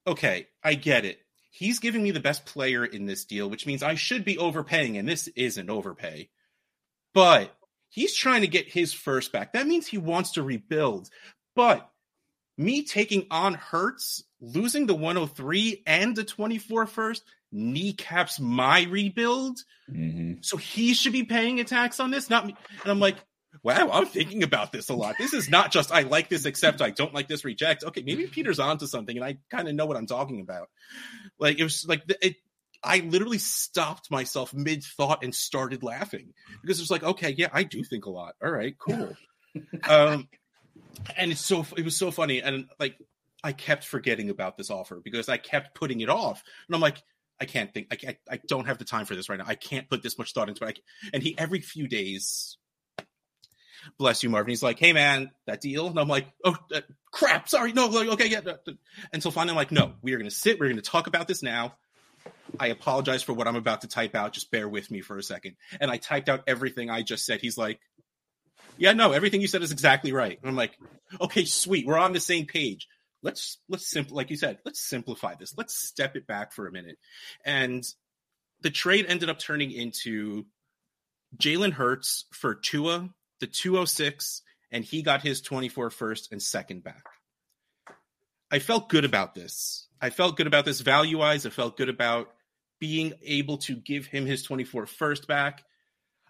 Okay, 0.08 0.48
I 0.64 0.74
get 0.74 1.06
it. 1.06 1.20
He's 1.58 1.80
giving 1.80 2.04
me 2.04 2.12
the 2.12 2.20
best 2.20 2.46
player 2.46 2.84
in 2.84 3.06
this 3.06 3.24
deal, 3.24 3.50
which 3.50 3.66
means 3.66 3.82
I 3.82 3.96
should 3.96 4.26
be 4.26 4.38
overpaying, 4.38 4.98
and 4.98 5.08
this 5.08 5.30
isn't 5.38 5.70
overpay. 5.70 6.28
But 7.14 7.56
he's 7.88 8.14
trying 8.14 8.42
to 8.42 8.48
get 8.48 8.68
his 8.68 8.92
first 8.92 9.32
back. 9.32 9.54
That 9.54 9.66
means 9.66 9.88
he 9.88 9.98
wants 9.98 10.32
to 10.32 10.44
rebuild. 10.44 11.10
But 11.56 11.90
me 12.58 12.84
taking 12.84 13.28
on 13.32 13.54
Hurts, 13.54 14.26
losing 14.42 14.86
the 14.86 14.96
103 14.96 15.84
and 15.88 16.14
the 16.14 16.26
24 16.26 16.88
first 16.88 17.24
kneecaps 17.54 18.38
my 18.38 18.84
rebuild. 18.84 19.60
Mm-hmm. 19.90 20.42
So 20.42 20.58
he 20.58 20.94
should 20.94 21.14
be 21.14 21.24
paying 21.24 21.62
a 21.62 21.64
tax 21.64 22.02
on 22.02 22.12
this, 22.12 22.30
not 22.30 22.46
me. 22.46 22.58
And 22.84 22.92
I'm 22.92 23.00
like, 23.00 23.16
wow, 23.66 23.90
I'm 23.92 24.06
thinking 24.06 24.44
about 24.44 24.72
this 24.72 24.90
a 24.90 24.94
lot. 24.94 25.16
This 25.18 25.34
is 25.34 25.50
not 25.50 25.72
just 25.72 25.92
I 25.92 26.02
like 26.02 26.30
this, 26.30 26.46
except 26.46 26.84
I 26.84 26.92
don't 26.92 27.16
like 27.16 27.28
this, 27.28 27.44
reject. 27.44 27.84
Okay, 27.84 28.04
maybe 28.06 28.28
Peter's 28.28 28.60
onto 28.60 28.86
something, 28.86 29.18
and 29.18 29.26
I 29.26 29.40
kind 29.50 29.68
of 29.68 29.74
know 29.74 29.88
what 29.88 29.98
I'm 29.98 30.06
talking 30.06 30.40
about. 30.40 30.70
Like 31.40 31.60
it 31.60 31.64
was 31.64 31.84
like 31.88 32.04
it. 32.22 32.36
I 32.84 33.00
literally 33.00 33.40
stopped 33.40 34.12
myself 34.12 34.54
mid 34.54 34.84
thought 34.84 35.24
and 35.24 35.34
started 35.34 35.82
laughing 35.82 36.34
because 36.62 36.80
it's 36.80 36.92
like, 36.92 37.04
okay, 37.04 37.34
yeah, 37.36 37.50
I 37.52 37.64
do 37.64 37.84
think 37.84 38.06
a 38.06 38.12
lot. 38.12 38.36
All 38.44 38.52
right, 38.52 38.78
cool. 38.78 39.18
um, 39.90 40.30
and 41.18 41.32
it's 41.32 41.42
so 41.42 41.66
it 41.76 41.84
was 41.84 41.96
so 41.96 42.12
funny 42.12 42.42
and 42.42 42.66
like 42.80 42.98
i 43.44 43.52
kept 43.52 43.84
forgetting 43.84 44.30
about 44.30 44.58
this 44.58 44.70
offer 44.70 45.02
because 45.04 45.30
i 45.30 45.38
kept 45.38 45.76
putting 45.76 46.02
it 46.02 46.10
off 46.10 46.44
and 46.68 46.76
i'm 46.76 46.82
like 46.82 47.02
i 47.40 47.46
can't 47.46 47.74
think 47.74 47.88
i 47.92 47.96
can't, 47.96 48.18
i 48.30 48.40
don't 48.48 48.68
have 48.68 48.78
the 48.78 48.86
time 48.86 49.06
for 49.06 49.16
this 49.16 49.30
right 49.30 49.40
now 49.40 49.46
i 49.48 49.56
can't 49.56 49.90
put 49.90 50.04
this 50.04 50.18
much 50.18 50.34
thought 50.34 50.50
into 50.50 50.66
it 50.66 50.80
and 51.14 51.24
he 51.24 51.38
every 51.38 51.62
few 51.62 51.88
days 51.88 52.58
bless 53.98 54.24
you 54.24 54.30
marvin 54.30 54.50
he's 54.50 54.64
like 54.64 54.80
hey 54.80 54.94
man 54.94 55.32
that 55.46 55.62
deal 55.62 55.88
and 55.88 56.00
i'm 56.00 56.08
like 56.08 56.28
oh 56.44 56.56
uh, 56.74 56.82
crap 57.12 57.48
sorry 57.50 57.74
no 57.74 57.88
like, 57.88 58.10
okay 58.10 58.28
yeah 58.28 58.42
and 59.14 59.22
so 59.22 59.32
finally 59.32 59.52
i'm 59.52 59.58
like 59.58 59.72
no 59.72 59.94
we 60.02 60.14
are 60.14 60.18
going 60.18 60.30
to 60.30 60.36
sit 60.36 60.60
we're 60.60 60.68
going 60.68 60.76
to 60.76 60.82
talk 60.82 61.08
about 61.08 61.28
this 61.28 61.44
now 61.44 61.76
I 62.60 62.68
apologize 62.68 63.24
for 63.24 63.34
what 63.34 63.48
I'm 63.48 63.56
about 63.56 63.82
to 63.82 63.88
type 63.88 64.16
out. 64.16 64.34
Just 64.34 64.52
bear 64.52 64.68
with 64.68 64.90
me 64.90 65.02
for 65.02 65.18
a 65.18 65.24
second. 65.24 65.56
And 65.80 65.92
I 65.92 65.98
typed 65.98 66.30
out 66.30 66.44
everything 66.48 66.90
I 66.90 67.02
just 67.02 67.26
said. 67.26 67.42
He's 67.42 67.58
like, 67.58 67.80
yeah, 68.78 68.94
no, 68.94 69.12
everything 69.12 69.42
you 69.42 69.48
said 69.48 69.62
is 69.62 69.72
exactly 69.72 70.12
right. 70.12 70.38
And 70.42 70.50
I'm 70.50 70.56
like, 70.56 70.78
okay, 71.20 71.46
sweet, 71.46 71.86
we're 71.86 71.98
on 71.98 72.14
the 72.14 72.20
same 72.20 72.46
page. 72.46 72.88
Let's 73.24 73.58
let's 73.70 73.90
simple, 73.90 74.16
like 74.16 74.30
you 74.30 74.38
said, 74.38 74.60
let's 74.66 74.82
simplify 74.82 75.36
this. 75.36 75.56
Let's 75.58 75.76
step 75.76 76.16
it 76.16 76.28
back 76.28 76.52
for 76.52 76.68
a 76.68 76.72
minute. 76.72 76.98
And 77.44 77.84
the 78.62 78.70
trade 78.70 79.06
ended 79.08 79.30
up 79.30 79.40
turning 79.40 79.72
into 79.72 80.46
Jalen 81.38 81.74
Hurts 81.74 82.26
for 82.32 82.56
Tua, 82.56 83.10
the 83.40 83.48
206, 83.48 84.42
and 84.72 84.84
he 84.84 85.02
got 85.02 85.22
his 85.22 85.42
24 85.42 85.90
first 85.90 86.32
and 86.32 86.42
second 86.42 86.84
back. 86.84 87.04
I 88.52 88.60
felt 88.60 88.90
good 88.90 89.06
about 89.06 89.34
this. 89.34 89.88
I 90.02 90.10
felt 90.10 90.38
good 90.38 90.48
about 90.48 90.66
this 90.66 90.82
value 90.82 91.20
wise. 91.20 91.46
I 91.46 91.50
felt 91.50 91.78
good 91.78 91.90
about 91.90 92.30
being 92.80 93.14
able 93.24 93.58
to 93.58 93.76
give 93.76 94.06
him 94.06 94.26
his 94.26 94.44
24 94.44 94.86
first 94.86 95.28
back 95.28 95.64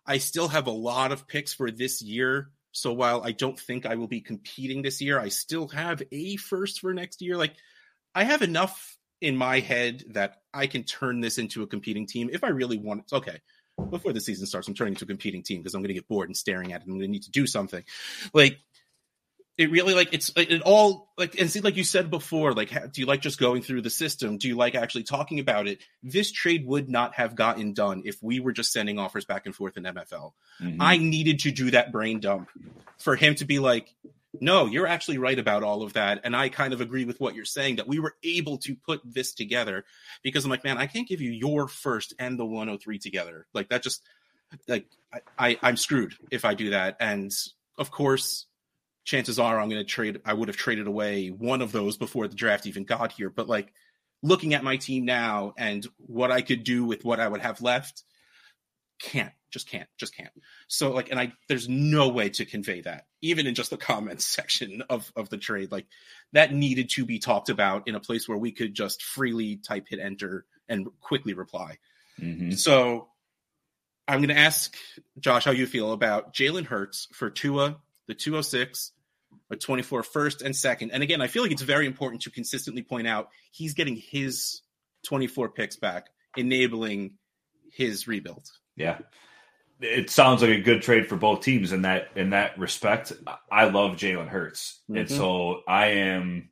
I 0.05 0.19
still 0.19 0.47
have 0.47 0.67
a 0.67 0.71
lot 0.71 1.11
of 1.11 1.27
picks 1.27 1.53
for 1.53 1.71
this 1.71 2.01
year. 2.01 2.51
So 2.71 2.93
while 2.93 3.23
I 3.23 3.31
don't 3.31 3.59
think 3.59 3.85
I 3.85 3.95
will 3.95 4.07
be 4.07 4.21
competing 4.21 4.81
this 4.81 5.01
year, 5.01 5.19
I 5.19 5.29
still 5.29 5.67
have 5.69 6.03
a 6.11 6.35
first 6.35 6.81
for 6.81 6.93
next 6.93 7.21
year. 7.21 7.37
Like 7.37 7.55
I 8.13 8.23
have 8.23 8.41
enough 8.41 8.97
in 9.21 9.35
my 9.37 9.61
head 9.61 10.03
that 10.09 10.41
I 10.53 10.67
can 10.67 10.83
turn 10.83 11.21
this 11.21 11.37
into 11.37 11.63
a 11.63 11.67
competing 11.67 12.05
team 12.05 12.29
if 12.31 12.43
I 12.43 12.49
really 12.49 12.77
want. 12.77 13.05
It. 13.11 13.15
Okay, 13.15 13.41
before 13.89 14.13
the 14.13 14.21
season 14.21 14.45
starts, 14.45 14.67
I'm 14.67 14.73
turning 14.73 14.93
into 14.93 15.05
a 15.05 15.07
competing 15.07 15.43
team 15.43 15.59
because 15.59 15.73
I'm 15.73 15.81
going 15.81 15.89
to 15.89 15.93
get 15.93 16.07
bored 16.07 16.29
and 16.29 16.37
staring 16.37 16.73
at 16.73 16.81
it. 16.81 16.87
I'm 16.87 16.93
going 16.93 17.01
to 17.01 17.07
need 17.07 17.23
to 17.23 17.31
do 17.31 17.47
something. 17.47 17.83
Like 18.33 18.59
it 19.57 19.71
really 19.71 19.93
like 19.93 20.13
it's 20.13 20.31
it 20.35 20.61
all 20.63 21.13
like 21.17 21.39
and 21.39 21.49
see 21.49 21.61
like 21.61 21.77
you 21.77 21.83
said 21.83 22.09
before 22.09 22.53
like 22.53 22.69
how, 22.69 22.85
do 22.87 23.01
you 23.01 23.07
like 23.07 23.21
just 23.21 23.39
going 23.39 23.61
through 23.61 23.81
the 23.81 23.89
system 23.89 24.37
do 24.37 24.47
you 24.47 24.55
like 24.55 24.75
actually 24.75 25.03
talking 25.03 25.39
about 25.39 25.67
it 25.67 25.81
this 26.03 26.31
trade 26.31 26.65
would 26.65 26.89
not 26.89 27.13
have 27.13 27.35
gotten 27.35 27.73
done 27.73 28.01
if 28.05 28.21
we 28.21 28.39
were 28.39 28.51
just 28.51 28.71
sending 28.71 28.99
offers 28.99 29.25
back 29.25 29.45
and 29.45 29.55
forth 29.55 29.77
in 29.77 29.83
mfl 29.83 30.33
mm-hmm. 30.61 30.81
i 30.81 30.97
needed 30.97 31.39
to 31.39 31.51
do 31.51 31.71
that 31.71 31.91
brain 31.91 32.19
dump 32.19 32.49
for 32.97 33.15
him 33.15 33.35
to 33.35 33.45
be 33.45 33.59
like 33.59 33.93
no 34.41 34.65
you're 34.65 34.87
actually 34.87 35.17
right 35.17 35.39
about 35.39 35.63
all 35.63 35.83
of 35.83 35.93
that 35.93 36.21
and 36.23 36.35
i 36.35 36.49
kind 36.49 36.73
of 36.73 36.81
agree 36.81 37.05
with 37.05 37.19
what 37.19 37.35
you're 37.35 37.45
saying 37.45 37.75
that 37.75 37.87
we 37.87 37.99
were 37.99 38.15
able 38.23 38.57
to 38.57 38.75
put 38.75 39.01
this 39.03 39.33
together 39.33 39.85
because 40.23 40.43
i'm 40.43 40.51
like 40.51 40.63
man 40.63 40.77
i 40.77 40.87
can't 40.87 41.07
give 41.07 41.21
you 41.21 41.31
your 41.31 41.67
first 41.67 42.13
and 42.19 42.39
the 42.39 42.45
103 42.45 42.99
together 42.99 43.45
like 43.53 43.69
that 43.69 43.83
just 43.83 44.01
like 44.67 44.85
I, 45.13 45.19
I 45.37 45.59
i'm 45.61 45.77
screwed 45.77 46.15
if 46.31 46.45
i 46.45 46.53
do 46.53 46.71
that 46.71 46.97
and 46.99 47.31
of 47.77 47.91
course 47.91 48.47
chances 49.05 49.39
are 49.39 49.59
I'm 49.59 49.69
going 49.69 49.81
to 49.81 49.87
trade. 49.87 50.19
I 50.25 50.33
would 50.33 50.49
have 50.49 50.57
traded 50.57 50.87
away 50.87 51.29
one 51.29 51.61
of 51.61 51.71
those 51.71 51.95
before 51.95 52.27
the 52.27 52.35
draft 52.35 52.65
even 52.65 52.83
got 52.83 53.11
here. 53.13 53.29
But 53.29 53.47
like 53.47 53.71
looking 54.21 54.53
at 54.53 54.63
my 54.63 54.77
team 54.77 55.05
now 55.05 55.53
and 55.57 55.87
what 55.97 56.31
I 56.31 56.41
could 56.41 56.63
do 56.63 56.83
with 56.83 57.05
what 57.05 57.19
I 57.19 57.27
would 57.27 57.41
have 57.41 57.61
left, 57.61 58.03
can't, 58.99 59.31
just 59.55 59.69
can't, 59.69 59.87
just 59.97 60.13
can't. 60.13 60.33
So 60.67 60.91
like, 60.91 61.09
and 61.11 61.17
I 61.19 61.31
there's 61.47 61.69
no 61.69 62.09
way 62.09 62.27
to 62.31 62.43
convey 62.43 62.81
that, 62.81 63.05
even 63.21 63.47
in 63.47 63.55
just 63.55 63.69
the 63.69 63.77
comments 63.77 64.25
section 64.35 64.83
of 64.89 65.09
of 65.15 65.29
the 65.29 65.37
trade. 65.37 65.71
Like 65.71 65.87
that 66.33 66.53
needed 66.53 66.89
to 66.91 67.05
be 67.05 67.19
talked 67.19 67.47
about 67.49 67.87
in 67.87 67.95
a 67.95 68.01
place 68.01 68.27
where 68.27 68.37
we 68.37 68.51
could 68.51 68.73
just 68.73 69.01
freely 69.01 69.55
type 69.55 69.85
hit 69.89 70.01
enter 70.01 70.45
and 70.67 70.87
quickly 70.99 71.33
reply. 71.33 71.77
Mm-hmm. 72.19 72.51
So 72.51 73.07
I'm 74.09 74.19
going 74.19 74.35
to 74.35 74.37
ask 74.37 74.75
Josh 75.19 75.45
how 75.45 75.51
you 75.51 75.67
feel 75.67 75.93
about 75.93 76.33
Jalen 76.33 76.65
Hurts 76.65 77.07
for 77.13 77.29
Tua, 77.29 77.77
the 78.07 78.13
206, 78.13 78.91
a 79.49 79.55
24 79.55 80.03
first 80.03 80.41
and 80.41 80.53
second. 80.53 80.91
And 80.91 81.01
again, 81.01 81.21
I 81.21 81.27
feel 81.27 81.43
like 81.43 81.53
it's 81.53 81.61
very 81.61 81.85
important 81.85 82.23
to 82.23 82.29
consistently 82.29 82.83
point 82.83 83.07
out 83.07 83.29
he's 83.51 83.73
getting 83.73 83.95
his 83.95 84.61
24 85.05 85.49
picks 85.49 85.77
back, 85.77 86.07
enabling 86.35 87.13
his 87.71 88.05
rebuild. 88.07 88.49
Yeah. 88.75 88.99
It 89.81 90.09
sounds 90.09 90.41
like 90.41 90.51
a 90.51 90.61
good 90.61 90.81
trade 90.81 91.07
for 91.07 91.17
both 91.17 91.41
teams 91.41 91.73
in 91.73 91.81
that 91.81 92.09
in 92.15 92.29
that 92.29 92.57
respect. 92.57 93.11
I 93.51 93.65
love 93.65 93.97
Jalen 93.97 94.29
Hurts. 94.29 94.81
And 94.87 94.99
Mhm. 94.99 95.09
so 95.09 95.63
I 95.67 95.87
am 95.87 96.49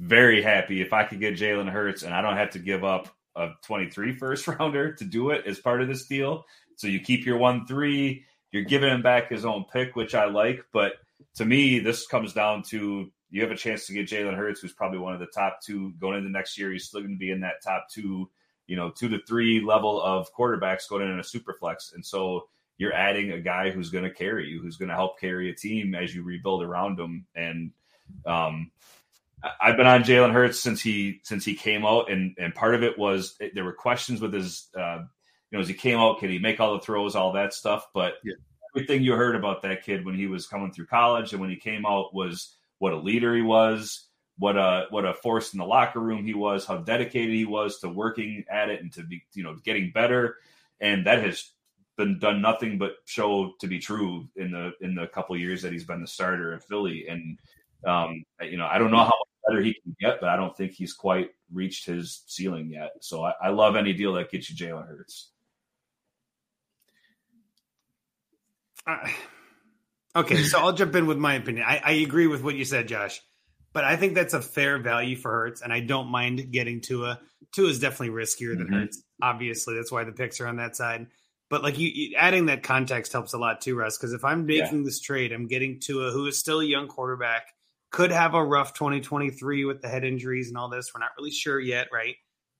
very 0.00 0.42
happy 0.42 0.80
if 0.80 0.92
I 0.92 1.04
could 1.04 1.20
get 1.20 1.36
Jalen 1.36 1.68
Hurts 1.70 2.02
and 2.02 2.14
I 2.14 2.22
don't 2.22 2.36
have 2.36 2.50
to 2.50 2.58
give 2.58 2.82
up 2.82 3.14
a 3.36 3.50
23 3.62 4.12
first 4.16 4.46
rounder 4.48 4.92
to 4.94 5.04
do 5.04 5.30
it 5.30 5.46
as 5.46 5.58
part 5.58 5.82
of 5.82 5.88
this 5.88 6.06
deal. 6.06 6.44
So 6.76 6.86
you 6.86 7.00
keep 7.00 7.26
your 7.26 7.38
1 7.38 7.66
3, 7.66 8.24
you're 8.50 8.64
giving 8.64 8.90
him 8.90 9.02
back 9.02 9.28
his 9.28 9.44
own 9.44 9.64
pick, 9.72 9.94
which 9.94 10.14
I 10.14 10.24
like. 10.24 10.64
But 10.72 10.94
to 11.34 11.44
me, 11.44 11.78
this 11.80 12.06
comes 12.06 12.32
down 12.32 12.62
to 12.64 13.12
you 13.30 13.42
have 13.42 13.50
a 13.50 13.56
chance 13.56 13.86
to 13.86 13.92
get 13.92 14.08
Jalen 14.08 14.36
Hurts, 14.36 14.60
who's 14.60 14.72
probably 14.72 14.98
one 14.98 15.12
of 15.12 15.20
the 15.20 15.26
top 15.26 15.58
two 15.60 15.92
going 16.00 16.16
into 16.18 16.30
next 16.30 16.56
year. 16.56 16.70
He's 16.72 16.84
still 16.86 17.00
going 17.00 17.14
to 17.14 17.18
be 17.18 17.30
in 17.30 17.40
that 17.40 17.62
top 17.62 17.88
two, 17.90 18.30
you 18.68 18.76
know, 18.76 18.90
two 18.90 19.08
to 19.08 19.18
three 19.26 19.60
level 19.60 20.00
of 20.00 20.32
quarterbacks 20.32 20.88
going 20.88 21.02
in 21.10 21.18
a 21.18 21.24
super 21.24 21.54
flex. 21.54 21.92
And 21.94 22.04
so 22.04 22.48
you're 22.78 22.92
adding 22.92 23.30
a 23.30 23.40
guy 23.40 23.70
who's 23.70 23.90
going 23.90 24.04
to 24.04 24.10
carry 24.10 24.48
you, 24.48 24.60
who's 24.60 24.76
going 24.76 24.88
to 24.88 24.94
help 24.94 25.20
carry 25.20 25.50
a 25.50 25.54
team 25.54 25.94
as 25.94 26.14
you 26.14 26.22
rebuild 26.22 26.62
around 26.62 26.98
him. 26.98 27.26
And 27.34 27.70
um, 28.26 28.70
I've 29.60 29.76
been 29.76 29.86
on 29.86 30.02
Jalen 30.02 30.32
Hurts 30.32 30.60
since 30.60 30.80
he 30.80 31.20
since 31.22 31.44
he 31.44 31.54
came 31.54 31.84
out, 31.84 32.10
and 32.10 32.34
and 32.38 32.54
part 32.54 32.74
of 32.74 32.82
it 32.82 32.98
was 32.98 33.38
there 33.54 33.64
were 33.64 33.72
questions 33.72 34.20
with 34.20 34.32
his, 34.32 34.68
uh, 34.76 34.98
you 35.50 35.58
know, 35.58 35.60
as 35.60 35.68
he 35.68 35.74
came 35.74 35.98
out, 35.98 36.18
can 36.18 36.30
he 36.30 36.38
make 36.38 36.60
all 36.60 36.74
the 36.74 36.80
throws, 36.80 37.14
all 37.14 37.32
that 37.32 37.54
stuff. 37.54 37.86
But 37.94 38.14
Yeah. 38.24 38.34
everything 38.74 39.02
you 39.02 39.14
heard 39.14 39.36
about 39.36 39.62
that 39.62 39.84
kid 39.84 40.04
when 40.04 40.14
he 40.16 40.26
was 40.26 40.46
coming 40.46 40.72
through 40.72 40.86
college 40.86 41.32
and 41.32 41.40
when 41.40 41.50
he 41.50 41.56
came 41.56 41.86
out 41.86 42.14
was 42.14 42.56
what 42.78 42.92
a 42.92 42.96
leader 42.96 43.34
he 43.34 43.42
was, 43.42 44.08
what 44.38 44.56
a 44.56 44.86
what 44.90 45.04
a 45.04 45.14
force 45.14 45.52
in 45.52 45.58
the 45.58 45.66
locker 45.66 46.00
room 46.00 46.24
he 46.24 46.34
was, 46.34 46.64
how 46.64 46.78
dedicated 46.78 47.34
he 47.34 47.44
was 47.44 47.78
to 47.80 47.88
working 47.88 48.44
at 48.50 48.70
it 48.70 48.82
and 48.82 48.92
to 48.94 49.02
be 49.02 49.22
you 49.34 49.42
know 49.42 49.56
getting 49.64 49.92
better, 49.92 50.36
and 50.80 51.06
that 51.06 51.22
has 51.22 51.50
been 51.96 52.18
done 52.18 52.42
nothing 52.42 52.78
but 52.78 52.96
show 53.04 53.54
to 53.60 53.66
be 53.66 53.78
true 53.78 54.28
in 54.36 54.50
the 54.50 54.72
in 54.80 54.94
the 54.94 55.06
couple 55.06 55.36
years 55.36 55.62
that 55.62 55.72
he's 55.72 55.84
been 55.84 56.00
the 56.00 56.06
starter 56.06 56.52
in 56.52 56.60
Philly. 56.60 57.06
And 57.08 57.38
um, 57.86 58.24
you 58.42 58.56
know, 58.56 58.66
I 58.66 58.78
don't 58.78 58.90
know 58.90 58.98
how 58.98 59.04
much 59.04 59.48
better 59.48 59.62
he 59.62 59.74
can 59.74 59.94
get, 60.00 60.20
but 60.20 60.28
I 60.28 60.36
don't 60.36 60.56
think 60.56 60.72
he's 60.72 60.92
quite 60.92 61.30
reached 61.52 61.86
his 61.86 62.22
ceiling 62.26 62.70
yet. 62.70 62.92
So 63.00 63.22
I, 63.24 63.34
I 63.42 63.48
love 63.50 63.76
any 63.76 63.92
deal 63.92 64.14
that 64.14 64.30
gets 64.30 64.50
you 64.50 64.56
Jalen 64.56 64.86
Hurts. 64.88 65.30
Uh, 68.86 69.08
okay, 70.16 70.42
so 70.42 70.58
I'll 70.58 70.72
jump 70.72 70.94
in 70.94 71.06
with 71.06 71.18
my 71.18 71.34
opinion. 71.34 71.64
I, 71.66 71.80
I 71.82 71.90
agree 71.92 72.26
with 72.26 72.42
what 72.42 72.54
you 72.54 72.64
said, 72.64 72.88
Josh, 72.88 73.20
but 73.72 73.84
I 73.84 73.96
think 73.96 74.14
that's 74.14 74.34
a 74.34 74.42
fair 74.42 74.78
value 74.78 75.16
for 75.16 75.30
Hurts, 75.30 75.62
and 75.62 75.72
I 75.72 75.80
don't 75.80 76.08
mind 76.08 76.52
getting 76.52 76.80
Tua. 76.80 77.20
Tua 77.52 77.68
is 77.68 77.78
definitely 77.78 78.14
riskier 78.14 78.56
than 78.56 78.68
Mhm. 78.68 78.80
Hurts. 78.80 79.02
Obviously, 79.22 79.76
that's 79.76 79.92
why 79.92 80.04
the 80.04 80.12
picks 80.12 80.40
are 80.40 80.46
on 80.46 80.56
that 80.56 80.76
side. 80.76 81.06
But 81.54 81.62
like 81.62 81.78
you, 81.78 81.88
you 81.88 82.16
adding 82.16 82.46
that 82.46 82.64
context 82.64 83.12
helps 83.12 83.32
a 83.32 83.38
lot 83.38 83.60
too, 83.60 83.76
Russ. 83.76 83.96
Because 83.96 84.12
if 84.12 84.24
I'm 84.24 84.44
making 84.44 84.82
this 84.82 84.98
trade, 84.98 85.32
I'm 85.32 85.46
getting 85.46 85.78
Tua, 85.78 86.10
who 86.10 86.26
is 86.26 86.36
still 86.36 86.58
a 86.58 86.64
young 86.64 86.88
quarterback, 86.88 87.46
could 87.92 88.10
have 88.10 88.34
a 88.34 88.44
rough 88.44 88.74
2023 88.74 89.64
with 89.64 89.80
the 89.80 89.88
head 89.88 90.02
injuries 90.02 90.48
and 90.48 90.58
all 90.58 90.68
this. 90.68 90.90
We're 90.92 91.00
not 91.00 91.10
really 91.16 91.30
sure 91.30 91.60
yet, 91.60 91.88
right? 91.92 92.16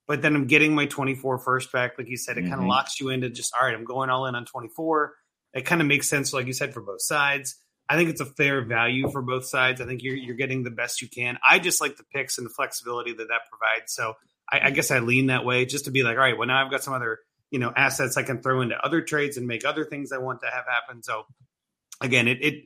But 0.07 0.23
then 0.23 0.37
I'm 0.37 0.47
getting 0.47 0.77
my 0.77 0.87
24 0.87 1.39
first 1.39 1.73
back, 1.73 1.99
like 1.99 2.09
you 2.09 2.17
said. 2.17 2.39
It 2.39 2.43
kind 2.43 2.55
of 2.55 2.61
mm-hmm. 2.61 2.69
locks 2.69 3.01
you 3.01 3.09
into 3.09 3.31
just 3.31 3.53
all 3.59 3.67
right. 3.67 3.75
I'm 3.75 3.85
going 3.85 4.11
all 4.11 4.27
in 4.27 4.37
on 4.37 4.45
24 4.45 5.15
it 5.55 5.65
kind 5.65 5.81
of 5.81 5.87
makes 5.87 6.09
sense, 6.09 6.33
like 6.33 6.47
you 6.47 6.53
said, 6.53 6.75
for 6.75 6.83
both 6.83 7.01
sides. 7.01 7.57
I 7.89 7.97
think 7.97 8.11
it's 8.11 8.21
a 8.21 8.27
fair 8.27 8.65
value 8.65 9.11
for 9.11 9.23
both 9.23 9.47
sides. 9.47 9.81
I 9.81 9.87
think 9.87 10.03
you're 10.03 10.17
you're 10.17 10.37
getting 10.37 10.63
the 10.63 10.71
best 10.71 11.01
you 11.01 11.09
can. 11.09 11.39
I 11.49 11.59
just 11.59 11.81
like 11.81 11.97
the 11.97 12.05
picks 12.05 12.39
and 12.39 12.47
the 12.47 12.51
flexibility 12.51 13.13
that 13.13 13.29
that 13.29 13.41
provides. 13.51 13.95
So 13.95 14.15
I, 14.51 14.69
I 14.69 14.71
guess 14.71 14.91
I 14.91 14.99
lean 14.99 15.27
that 15.27 15.45
way, 15.45 15.65
just 15.65 15.85
to 15.85 15.91
be 15.91 16.03
like, 16.03 16.17
all 16.17 16.23
right, 16.23 16.37
well 16.37 16.49
now 16.49 16.65
I've 16.65 16.71
got 16.71 16.83
some 16.83 16.95
other 16.95 17.19
you 17.55 17.61
know 17.61 17.73
assets 17.77 18.17
I 18.17 18.25
can 18.25 18.43
throw 18.43 18.63
into 18.63 18.77
other 18.85 19.01
trades 19.01 19.37
and 19.37 19.47
make 19.47 19.65
other 19.65 19.85
things 19.85 20.11
I 20.11 20.19
want 20.19 20.41
to 20.41 20.47
have 20.47 20.65
happen. 20.67 21.05
So 21.05 21.23
again, 22.01 22.27
it 22.27 22.39
it 22.43 22.65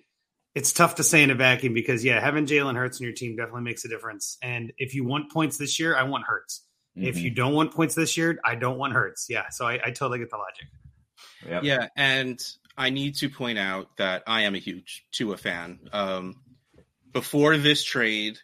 it's 0.55 0.72
tough 0.72 0.95
to 0.95 1.05
say 1.05 1.22
in 1.22 1.30
a 1.30 1.34
vacuum 1.34 1.74
because 1.74 2.03
yeah, 2.03 2.18
having 2.18 2.47
Jalen 2.47 2.74
Hurts 2.74 2.99
in 2.99 3.05
your 3.05 3.12
team 3.12 3.36
definitely 3.36 3.64
makes 3.64 3.84
a 3.84 3.89
difference. 3.89 4.39
And 4.43 4.72
if 4.78 4.95
you 4.95 5.05
want 5.05 5.30
points 5.30 5.59
this 5.59 5.78
year, 5.78 5.95
I 5.95 6.05
want 6.05 6.24
Hurts. 6.24 6.64
If 6.97 7.16
Mhm. 7.16 7.22
you 7.22 7.30
don't 7.30 7.53
want 7.53 7.74
points 7.74 7.95
this 7.95 8.16
year, 8.16 8.41
I 8.43 8.55
don't 8.55 8.78
want 8.78 8.95
Hurts. 8.95 9.26
Yeah, 9.28 9.51
so 9.51 9.66
I, 9.66 9.74
I 9.74 9.91
totally 9.91 10.20
get 10.20 10.30
the 10.30 10.39
logic. 10.39 10.66
Yep. 11.47 11.62
Yeah, 11.64 11.89
and 11.95 12.43
I 12.78 12.89
need 12.89 13.16
to 13.16 13.28
point 13.28 13.59
out 13.59 13.95
that 13.99 14.22
I 14.26 14.43
am 14.45 14.55
a 14.55 14.59
huge 14.59 15.05
Tua 15.12 15.36
fan. 15.36 15.80
Um, 15.93 16.36
before 17.12 17.59
this 17.59 17.84
trade, 17.84 18.39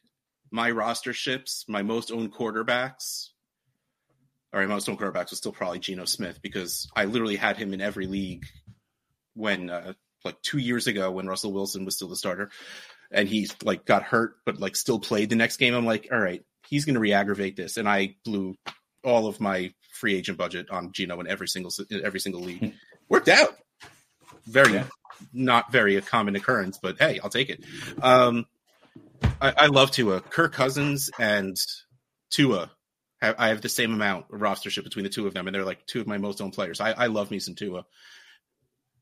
my 0.51 0.71
roster 0.71 1.15
ships, 1.15 1.65
my 1.69 1.83
most 1.83 2.13
owned 2.13 2.33
quarterbacks, 2.35 3.31
or 4.55 4.61
my 4.61 4.67
most 4.67 4.89
owned 4.89 4.99
quarterbacks 4.99 5.31
was 5.31 5.39
still 5.39 5.53
probably 5.53 5.81
Geno 5.81 6.05
Smith 6.05 6.41
because 6.41 6.89
I 6.95 7.05
literally 7.07 7.37
had 7.37 7.57
him 7.57 7.75
in 7.75 7.81
every 7.81 8.07
league 8.07 8.47
when, 9.35 9.69
uh, 9.69 9.95
like 10.25 10.41
two 10.43 10.59
years 10.59 10.87
ago, 10.87 11.11
when 11.11 11.27
Russell 11.27 11.53
Wilson 11.53 11.85
was 11.85 11.97
still 11.97 12.09
the 12.09 12.17
starter, 12.17 12.51
and 13.11 13.29
he 13.29 13.49
like 13.63 13.85
got 13.85 14.03
hurt, 14.05 14.37
but 14.47 14.61
like 14.61 14.77
still 14.77 14.99
played 14.99 15.29
the 15.29 15.37
next 15.37 15.59
game. 15.59 15.75
I'm 15.75 15.85
like, 15.85 16.09
all 16.11 16.19
right, 16.19 16.43
he's 16.69 16.85
going 16.85 16.95
to 16.95 17.01
re-aggravate 17.01 17.57
this, 17.57 17.77
and 17.77 17.89
I 17.89 18.17
blew 18.25 18.57
all 19.03 19.27
of 19.27 19.41
my 19.41 19.75
free 19.93 20.15
agent 20.15 20.39
budget 20.39 20.71
on 20.71 20.93
Geno 20.93 21.21
in 21.21 21.27
every 21.29 21.49
single 21.49 21.71
every 22.03 22.21
single 22.21 22.41
league. 22.41 22.73
Worked 23.09 23.29
out 23.29 23.51
very 24.47 24.73
Yeah. 24.75 24.87
not 25.33 25.71
very 25.71 25.97
a 25.97 26.01
common 26.01 26.37
occurrence, 26.37 26.79
but 26.81 26.97
hey, 26.99 27.21
I'll 27.23 27.31
take 27.31 27.51
it. 27.51 27.63
Um, 28.03 28.47
I, 29.41 29.53
I 29.57 29.67
love 29.67 29.91
Tua. 29.91 30.21
Kirk 30.21 30.53
Cousins 30.53 31.11
and 31.19 31.57
Tua. 32.31 32.71
Have- 33.27 33.37
I 33.39 33.49
have 33.49 33.61
the 33.61 33.69
same 33.69 33.93
amount 33.93 34.27
of 34.33 34.41
rostership 34.41 34.85
between 34.85 35.03
the 35.05 35.09
two 35.11 35.27
of 35.27 35.35
them, 35.35 35.47
and 35.47 35.55
they're 35.55 35.65
like 35.65 35.87
two 35.87 36.01
of 36.01 36.07
my 36.07 36.19
most 36.19 36.41
owned 36.41 36.53
players. 36.53 36.81
I, 36.81 36.93
I 36.93 37.07
love 37.09 37.31
me 37.31 37.39
some 37.39 37.55
Tua, 37.55 37.85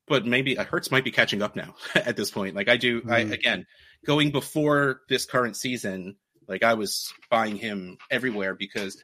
but 0.06 0.26
maybe 0.26 0.58
uh, 0.58 0.64
Hurts 0.64 0.90
might 0.90 1.04
be 1.04 1.10
catching 1.12 1.42
up 1.42 1.56
now 1.56 1.74
at 1.94 2.16
this 2.16 2.30
point. 2.30 2.54
Like 2.54 2.68
I 2.68 2.76
do, 2.76 3.02
I 3.08 3.24
Mm. 3.24 3.32
again 3.32 3.66
going 4.04 4.30
before 4.32 5.00
this 5.08 5.26
current 5.26 5.56
season, 5.56 6.16
like 6.48 6.62
I 6.64 6.74
was 6.74 7.12
buying 7.30 7.56
him 7.56 7.98
everywhere 8.10 8.54
because 8.54 9.02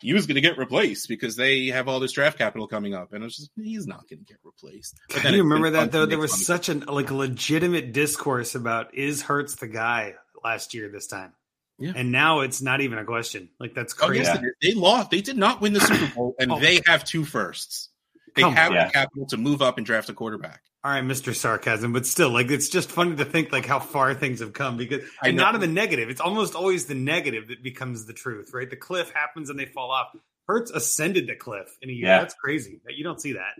he 0.00 0.12
was 0.12 0.26
going 0.26 0.34
to 0.36 0.40
get 0.42 0.58
replaced 0.58 1.08
because 1.08 1.36
they 1.36 1.66
have 1.68 1.88
all 1.88 2.00
this 2.00 2.12
draft 2.12 2.36
capital 2.38 2.66
coming 2.66 2.94
up, 2.94 3.12
and 3.12 3.22
I 3.22 3.26
was 3.26 3.36
just 3.36 3.50
he's 3.56 3.86
not 3.86 4.08
going 4.08 4.20
to 4.20 4.24
get 4.24 4.38
replaced. 4.44 4.94
But 5.08 5.22
Can 5.22 5.34
you 5.34 5.42
remember 5.42 5.70
that 5.70 5.92
though? 5.92 6.06
There 6.06 6.18
was 6.18 6.32
fun 6.32 6.40
such 6.40 6.68
an 6.68 6.80
like 6.86 7.10
legitimate 7.10 7.92
discourse 7.92 8.54
about 8.54 8.94
is 8.94 9.22
Hurts 9.22 9.56
the 9.56 9.68
guy 9.68 10.14
last 10.44 10.74
year 10.74 10.88
this 10.90 11.06
time, 11.06 11.32
Yeah. 11.78 11.92
and 11.94 12.10
now 12.10 12.40
it's 12.40 12.62
not 12.62 12.80
even 12.80 12.98
a 12.98 13.04
question. 13.04 13.50
Like 13.60 13.74
that's 13.74 13.94
Oh, 14.00 14.06
crazy. 14.06 14.24
yes, 14.24 14.38
it 14.38 14.44
is. 14.44 14.52
they 14.62 14.72
lost. 14.80 15.10
They 15.10 15.20
did 15.20 15.36
not 15.36 15.60
win 15.60 15.72
the 15.74 15.80
Super 15.80 16.10
Bowl, 16.14 16.34
and 16.38 16.50
Oh. 16.52 16.58
they 16.60 16.80
have 16.86 17.04
two 17.04 17.24
firsts. 17.24 17.90
They 18.34 18.42
Come 18.42 18.54
have 18.54 18.72
on. 18.72 18.78
the 18.86 18.92
capital 18.92 19.26
to 19.28 19.36
move 19.36 19.62
up 19.62 19.76
and 19.78 19.86
draft 19.86 20.08
a 20.08 20.12
quarterback. 20.14 20.60
All 20.84 20.92
right, 20.92 21.00
Mister 21.02 21.34
Sarcasm, 21.34 21.92
but 21.92 22.06
still, 22.06 22.30
like 22.30 22.50
it's 22.50 22.68
just 22.68 22.90
funny 22.90 23.16
to 23.16 23.24
think 23.24 23.50
like 23.50 23.66
how 23.66 23.80
far 23.80 24.14
things 24.14 24.40
have 24.40 24.52
come 24.52 24.76
because 24.76 25.02
I 25.20 25.28
and 25.28 25.36
not 25.36 25.54
in 25.54 25.60
the 25.60 25.66
negative. 25.66 26.10
It's 26.10 26.20
almost 26.20 26.54
always 26.54 26.86
the 26.86 26.94
negative 26.94 27.48
that 27.48 27.62
becomes 27.62 28.06
the 28.06 28.12
truth, 28.12 28.50
right? 28.54 28.70
The 28.70 28.76
cliff 28.76 29.10
happens 29.12 29.50
and 29.50 29.58
they 29.58 29.64
fall 29.66 29.90
off. 29.90 30.08
Hurts 30.46 30.70
ascended 30.70 31.26
the 31.26 31.34
cliff 31.34 31.66
in 31.82 31.90
a 31.90 31.92
year. 31.92 32.06
Yeah. 32.06 32.18
That's 32.20 32.34
crazy. 32.34 32.80
You 32.88 33.02
don't 33.02 33.20
see 33.20 33.32
that. 33.32 33.54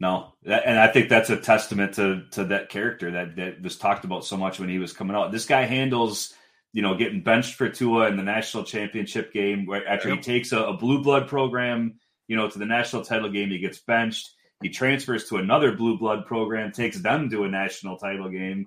No, 0.00 0.34
That- 0.42 0.64
and 0.66 0.78
I 0.78 0.88
think 0.88 1.08
that's 1.08 1.30
a 1.30 1.36
testament 1.38 1.94
to 1.94 2.24
to 2.32 2.44
that 2.46 2.68
character 2.68 3.12
that 3.12 3.36
that 3.36 3.62
was 3.62 3.78
talked 3.78 4.04
about 4.04 4.24
so 4.26 4.36
much 4.36 4.58
when 4.60 4.68
he 4.68 4.78
was 4.78 4.92
coming 4.92 5.16
out. 5.16 5.32
This 5.32 5.46
guy 5.46 5.62
handles, 5.62 6.34
you 6.72 6.82
know, 6.82 6.94
getting 6.96 7.22
benched 7.22 7.54
for 7.54 7.68
Tua 7.68 8.08
in 8.08 8.16
the 8.16 8.22
national 8.22 8.64
championship 8.64 9.32
game 9.32 9.66
where 9.66 9.86
after 9.86 10.08
Yep. 10.08 10.18
he 10.18 10.22
takes 10.22 10.52
a, 10.52 10.58
a 10.58 10.76
blue 10.76 11.02
blood 11.02 11.28
program, 11.28 11.98
you 12.28 12.36
know, 12.36 12.48
to 12.48 12.58
the 12.58 12.66
national 12.66 13.04
title 13.04 13.30
game, 13.30 13.50
he 13.50 13.58
gets 13.58 13.78
benched. 13.78 14.30
He 14.62 14.68
transfers 14.70 15.28
to 15.28 15.36
another 15.36 15.72
blue 15.72 15.98
blood 15.98 16.26
program, 16.26 16.72
takes 16.72 16.98
them 16.98 17.28
to 17.30 17.44
a 17.44 17.48
national 17.48 17.98
title 17.98 18.28
game. 18.28 18.66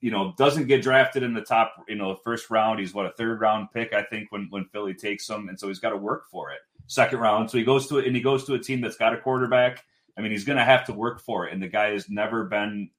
You 0.00 0.10
know, 0.10 0.32
doesn't 0.38 0.66
get 0.66 0.82
drafted 0.82 1.22
in 1.22 1.34
the 1.34 1.42
top, 1.42 1.74
you 1.86 1.94
know, 1.94 2.14
first 2.14 2.50
round. 2.50 2.80
He's 2.80 2.94
what 2.94 3.06
a 3.06 3.12
third 3.12 3.40
round 3.40 3.68
pick, 3.72 3.92
I 3.92 4.02
think, 4.02 4.32
when 4.32 4.46
when 4.50 4.64
Philly 4.66 4.94
takes 4.94 5.28
him, 5.28 5.48
and 5.48 5.58
so 5.60 5.68
he's 5.68 5.78
got 5.78 5.90
to 5.90 5.96
work 5.96 6.24
for 6.30 6.50
it. 6.52 6.58
Second 6.86 7.20
round, 7.20 7.50
so 7.50 7.58
he 7.58 7.64
goes 7.64 7.86
to 7.88 7.98
it, 7.98 8.06
and 8.06 8.16
he 8.16 8.22
goes 8.22 8.44
to 8.46 8.54
a 8.54 8.58
team 8.58 8.80
that's 8.80 8.96
got 8.96 9.12
a 9.12 9.18
quarterback. 9.18 9.84
I 10.16 10.22
mean, 10.22 10.32
he's 10.32 10.44
going 10.44 10.58
to 10.58 10.64
have 10.64 10.86
to 10.86 10.92
work 10.92 11.20
for 11.20 11.46
it, 11.46 11.52
and 11.52 11.62
the 11.62 11.68
guy 11.68 11.90
has 11.90 12.08
never 12.08 12.44
been. 12.44 12.90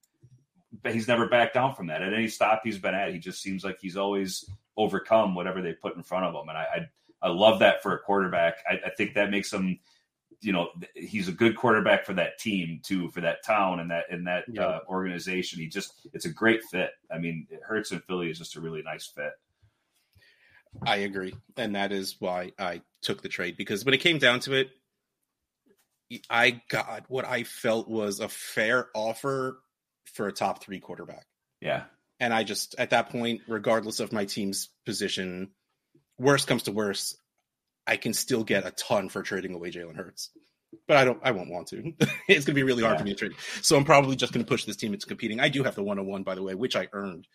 But 0.82 0.94
he's 0.94 1.08
never 1.08 1.28
backed 1.28 1.54
down 1.54 1.74
from 1.74 1.88
that. 1.88 2.00
At 2.02 2.14
any 2.14 2.28
stop 2.28 2.62
he's 2.64 2.78
been 2.78 2.94
at, 2.94 3.12
he 3.12 3.18
just 3.18 3.42
seems 3.42 3.62
like 3.64 3.78
he's 3.80 3.96
always 3.96 4.48
overcome 4.76 5.34
whatever 5.34 5.60
they 5.60 5.72
put 5.74 5.96
in 5.96 6.02
front 6.02 6.24
of 6.24 6.34
him, 6.34 6.48
and 6.48 6.56
I 6.56 6.62
I, 7.22 7.28
I 7.28 7.30
love 7.30 7.58
that 7.58 7.82
for 7.82 7.94
a 7.94 7.98
quarterback. 7.98 8.54
I, 8.68 8.80
I 8.86 8.90
think 8.96 9.14
that 9.14 9.30
makes 9.30 9.52
him 9.52 9.78
you 10.40 10.52
know 10.52 10.70
he's 10.96 11.28
a 11.28 11.32
good 11.32 11.56
quarterback 11.56 12.04
for 12.06 12.14
that 12.14 12.38
team 12.38 12.80
too, 12.82 13.08
for 13.10 13.20
that 13.20 13.44
town 13.44 13.80
and 13.80 13.90
that 13.90 14.04
and 14.10 14.26
that 14.26 14.44
Yeah. 14.48 14.62
uh, 14.62 14.80
organization. 14.88 15.60
He 15.60 15.68
just 15.68 15.92
it's 16.14 16.24
a 16.24 16.32
great 16.32 16.64
fit. 16.64 16.90
I 17.10 17.18
mean, 17.18 17.46
it 17.50 17.60
Hurts 17.62 17.92
and 17.92 18.02
Philly 18.04 18.30
is 18.30 18.38
just 18.38 18.56
a 18.56 18.60
really 18.60 18.82
nice 18.82 19.06
fit. 19.06 19.32
I 20.86 20.96
agree, 20.96 21.34
and 21.56 21.74
that 21.76 21.92
is 21.92 22.16
why 22.18 22.52
I 22.58 22.80
took 23.02 23.20
the 23.22 23.28
trade 23.28 23.56
because 23.58 23.84
when 23.84 23.92
it 23.94 23.98
came 23.98 24.18
down 24.18 24.40
to 24.40 24.54
it, 24.54 24.70
I 26.30 26.62
got 26.68 27.04
what 27.08 27.26
I 27.26 27.42
felt 27.44 27.88
was 27.88 28.20
a 28.20 28.28
fair 28.28 28.88
offer 28.94 29.58
for 30.14 30.26
a 30.28 30.32
top 30.32 30.62
three 30.62 30.80
quarterback. 30.80 31.24
Yeah, 31.60 31.84
And 32.20 32.34
I 32.34 32.42
just, 32.44 32.74
at 32.78 32.90
that 32.90 33.10
point, 33.10 33.42
regardless 33.46 34.00
of 34.00 34.12
my 34.12 34.24
team's 34.24 34.68
position, 34.84 35.50
worst 36.18 36.46
comes 36.48 36.64
to 36.64 36.72
worst, 36.72 37.16
I 37.86 37.96
can 37.96 38.12
still 38.12 38.42
get 38.44 38.66
a 38.66 38.72
ton 38.72 39.08
for 39.08 39.22
trading 39.22 39.54
away 39.54 39.70
Jalen 39.70 39.96
Hurts. 39.96 40.30
But 40.88 40.96
I 40.96 41.04
don't, 41.04 41.20
I 41.22 41.30
won't 41.32 41.50
want 41.50 41.68
to. 41.68 41.92
it's 42.28 42.44
going 42.44 42.46
to 42.46 42.52
be 42.54 42.62
really 42.62 42.82
hard 42.82 42.94
Yeah. 42.94 42.98
for 42.98 43.04
me 43.04 43.10
to 43.12 43.16
trade. 43.16 43.32
So 43.60 43.76
I'm 43.76 43.84
probably 43.84 44.16
just 44.16 44.32
going 44.32 44.44
to 44.44 44.48
push 44.48 44.64
this 44.64 44.76
team 44.76 44.92
into 44.94 45.06
competing. 45.06 45.38
I 45.38 45.48
do 45.50 45.62
have 45.64 45.74
the 45.74 45.82
101, 45.82 46.22
by 46.22 46.34
the 46.34 46.42
way, 46.42 46.54
which 46.54 46.74
I 46.76 46.88
earned. 46.92 47.26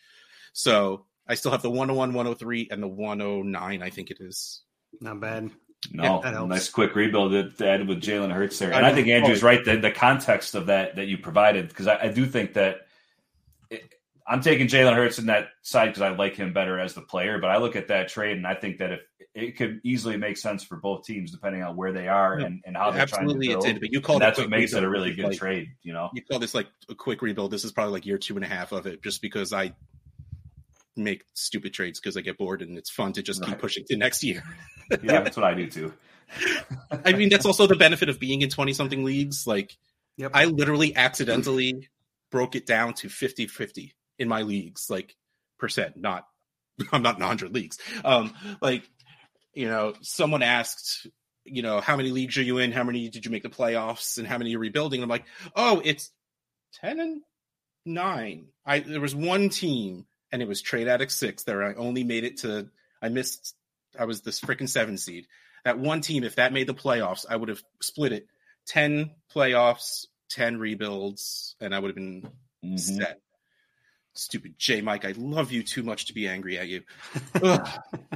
So 0.54 1.06
I 1.28 1.36
still 1.36 1.52
have 1.52 1.62
the 1.62 1.70
101, 1.70 2.14
103, 2.14 2.68
and 2.72 2.82
the 2.82 2.88
109, 2.88 3.82
I 3.84 3.90
think 3.90 4.10
it 4.12 4.18
is. 4.20 4.64
Not 5.00 5.20
bad. 5.20 5.52
No, 5.92 6.04
Yeah, 6.04 6.20
that 6.24 6.34
helps. 6.34 6.50
nice 6.50 6.70
quick 6.70 6.96
rebuild 6.96 7.34
that 7.34 7.62
added 7.62 7.88
with 7.88 8.02
Jalen 8.02 8.32
Hurts 8.32 8.60
there, 8.60 8.74
I 8.74 8.78
and 8.78 8.86
I, 8.86 8.90
know. 8.90 8.96
think 8.96 9.08
Andrew's 9.10 9.44
Oh. 9.44 9.48
right. 9.48 9.64
The, 9.64 9.78
the 9.78 9.92
context 9.92 10.56
of 10.56 10.68
that 10.68 10.96
that 10.96 11.08
you 11.08 11.18
provided 11.18 11.68
because 11.70 11.88
I, 11.88 12.04
I 12.04 12.08
do 12.10 12.26
think 12.26 12.54
that 12.54 12.88
it, 13.70 13.94
I'm 14.28 14.42
taking 14.42 14.68
Jalen 14.68 14.96
Hurts 14.96 15.20
in 15.20 15.28
that 15.28 15.50
side 15.62 15.88
because 15.88 16.02
I 16.02 16.10
like 16.10 16.36
him 16.36 16.52
better 16.54 16.80
as 16.80 16.94
the 16.94 17.02
player. 17.02 17.38
But 17.40 17.50
I 17.52 17.58
look 17.58 17.76
at 17.76 17.88
that 17.90 18.10
trade 18.10 18.38
and 18.38 18.46
I 18.48 18.56
think 18.56 18.80
that 18.80 18.92
if 18.92 19.00
it 19.36 19.56
could 19.56 19.80
easily 19.84 20.18
make 20.18 20.36
sense 20.36 20.64
for 20.64 20.78
both 20.78 21.06
teams 21.06 21.32
depending 21.32 21.62
on 21.62 21.76
where 21.76 21.94
they 21.94 22.08
are 22.08 22.34
and, 22.40 22.62
and 22.66 22.76
how 22.76 22.90
they're 22.92 23.02
Absolutely, 23.04 23.48
trying 23.48 23.58
it 23.58 23.62
to 23.62 23.66
build. 23.68 23.74
did. 23.76 23.80
But 23.82 23.92
you 23.94 24.02
call 24.02 24.18
that's 24.20 24.40
what 24.40 24.50
makes 24.50 24.74
it 24.74 24.84
a 24.84 24.90
really 24.90 25.14
good 25.14 25.26
Like, 25.26 25.38
trade. 25.38 25.68
You 25.84 25.94
know, 25.94 26.10
You 26.14 26.24
call 26.24 26.40
this 26.40 26.56
like 26.56 26.68
a 26.90 26.96
quick 26.96 27.22
rebuild. 27.22 27.52
This 27.52 27.64
is 27.64 27.72
probably 27.72 27.94
like 27.94 28.06
year 28.08 28.18
two 28.18 28.36
and 28.36 28.44
a 28.44 28.48
half 28.48 28.72
of 28.72 28.88
it, 28.88 29.04
just 29.04 29.22
because 29.22 29.54
I 29.54 29.74
make 30.98 31.24
stupid 31.34 31.74
trades 31.74 32.00
because 32.00 32.18
I 32.18 32.22
get 32.22 32.38
bored 32.38 32.62
and 32.62 32.78
it's 32.78 32.90
fun 32.90 33.14
to 33.14 33.24
just 33.24 33.44
keep 33.44 33.60
pushing 33.60 33.86
to 33.86 33.98
next 33.98 34.24
year. 34.24 34.44
yeah, 34.92 35.22
that's 35.22 35.38
what 35.38 35.46
I 35.46 35.54
do 35.54 35.68
too. 35.68 35.94
I 37.06 37.14
mean, 37.14 37.30
that's 37.30 37.46
also 37.46 37.68
the 37.68 37.76
benefit 37.76 38.10
of 38.10 38.20
being 38.20 38.42
in 38.42 38.50
20 38.50 38.74
something 38.74 39.04
leagues. 39.04 39.48
Like, 39.48 39.78
Yep. 40.18 40.32
I 40.34 40.46
literally 40.46 40.96
accidentally 40.96 41.90
broke 42.32 42.56
it 42.56 42.66
down 42.66 42.94
to 42.96 43.10
50 43.10 43.48
50 43.48 43.96
in 44.20 44.28
my 44.28 44.42
leagues, 44.42 44.90
like 44.90 45.16
percent, 45.60 45.96
not, 45.96 46.26
I'm 46.92 47.04
not 47.04 47.16
in 47.16 47.22
100 47.22 47.54
leagues. 47.54 47.78
Um, 48.04 48.34
like, 48.62 48.90
you 49.54 49.68
know, 49.68 49.94
someone 50.02 50.44
asked, 50.44 51.08
you 51.46 51.62
know, 51.62 51.80
how 51.82 51.96
many 51.96 52.10
leagues 52.10 52.38
are 52.38 52.44
you 52.44 52.58
in? 52.58 52.72
How 52.72 52.84
many 52.84 53.10
did 53.10 53.26
you 53.26 53.32
make 53.32 53.44
the 53.44 53.50
playoffs? 53.50 54.18
And 54.18 54.28
how 54.28 54.38
many 54.38 54.56
are 54.56 54.60
rebuilding? 54.60 55.02
I'm 55.02 55.10
like, 55.10 55.26
oh, 55.56 55.82
it's 55.84 56.12
10 56.82 57.00
and 57.00 57.22
9. 57.86 58.48
I, 58.66 58.80
there 58.80 59.02
was 59.02 59.16
one 59.16 59.50
team 59.50 60.06
and 60.32 60.42
it 60.42 60.48
was 60.48 60.62
Trade 60.62 60.88
Addict 60.88 61.12
6 61.12 61.44
there. 61.44 61.64
I 61.64 61.74
only 61.76 62.04
made 62.04 62.24
it 62.24 62.38
to, 62.38 62.70
I 63.02 63.10
missed, 63.10 63.56
I 63.98 64.06
was 64.06 64.22
this 64.22 64.40
freaking 64.40 64.70
seven 64.70 64.98
seed 64.98 65.28
that 65.64 65.80
one 65.80 66.02
team, 66.02 66.24
if 66.24 66.36
that 66.36 66.54
made 66.54 66.68
the 66.68 66.74
playoffs, 66.74 67.26
I 67.30 67.36
would 67.36 67.50
have 67.50 67.62
split 67.82 68.14
it 68.14 68.28
10 68.68 69.12
playoffs, 69.34 70.06
10 70.30 70.58
rebuilds, 70.58 71.56
and 71.60 71.74
I 71.76 71.80
would 71.80 71.90
have 71.90 71.96
been 71.96 72.30
Mhm. 72.64 72.80
set. 72.80 73.22
Stupid 74.18 74.56
J 74.58 74.82
Mike, 74.82 75.06
I 75.06 75.14
love 75.16 75.52
you 75.52 75.64
too 75.64 75.84
much 75.84 76.06
to 76.06 76.14
be 76.14 76.28
angry 76.28 76.58
at 76.58 76.68
you. 76.68 76.82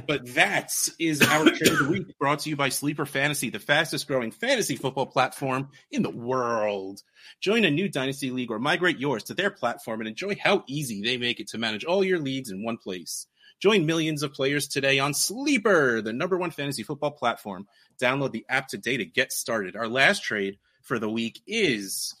But 0.04 0.34
that 0.34 0.72
is 0.98 1.22
our 1.22 1.44
trade 1.44 1.72
of 1.72 1.78
the 1.78 1.88
week 1.88 2.18
brought 2.18 2.40
to 2.40 2.50
you 2.50 2.56
by 2.56 2.70
Sleeper 2.70 3.06
Fantasy, 3.06 3.50
the 3.50 3.60
fastest 3.60 4.08
growing 4.08 4.32
fantasy 4.32 4.74
football 4.74 5.06
platform 5.06 5.68
in 5.92 6.02
the 6.02 6.10
world. 6.10 7.02
Join 7.40 7.64
a 7.64 7.70
new 7.70 7.88
dynasty 7.88 8.32
league 8.32 8.50
or 8.50 8.58
migrate 8.58 8.98
yours 8.98 9.22
to 9.24 9.34
their 9.34 9.50
platform 9.50 10.00
and 10.00 10.08
enjoy 10.08 10.36
how 10.42 10.64
easy 10.66 11.02
they 11.02 11.18
make 11.18 11.38
it 11.38 11.48
to 11.48 11.58
manage 11.58 11.84
all 11.84 12.02
your 12.02 12.18
leagues 12.18 12.50
in 12.50 12.64
one 12.64 12.78
place. 12.78 13.28
Join 13.60 13.86
millions 13.86 14.24
of 14.24 14.32
players 14.32 14.66
today 14.66 14.98
on 14.98 15.14
Sleeper, 15.14 16.02
the 16.02 16.12
number 16.12 16.36
one 16.36 16.50
fantasy 16.50 16.82
football 16.82 17.12
platform. 17.12 17.68
Download 18.00 18.32
the 18.32 18.44
app 18.48 18.66
today 18.66 18.96
to 18.96 19.04
get 19.04 19.32
started. 19.32 19.76
Our 19.76 19.86
last 19.86 20.24
trade 20.24 20.58
for 20.82 20.98
the 20.98 21.08
week 21.08 21.40
is 21.46 22.12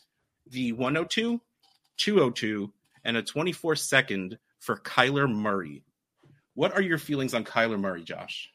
the 0.48 0.70
102, 0.72 1.40
202, 1.96 2.72
and 3.04 3.16
a 3.16 3.22
24 3.22 3.76
second 3.76 4.38
for 4.60 4.76
Kyler 4.76 5.32
Murray. 5.32 5.84
What 6.54 6.74
are 6.74 6.82
your 6.82 6.98
feelings 6.98 7.34
on 7.34 7.44
Kyler 7.44 7.80
Murray, 7.80 8.02
Josh? 8.02 8.50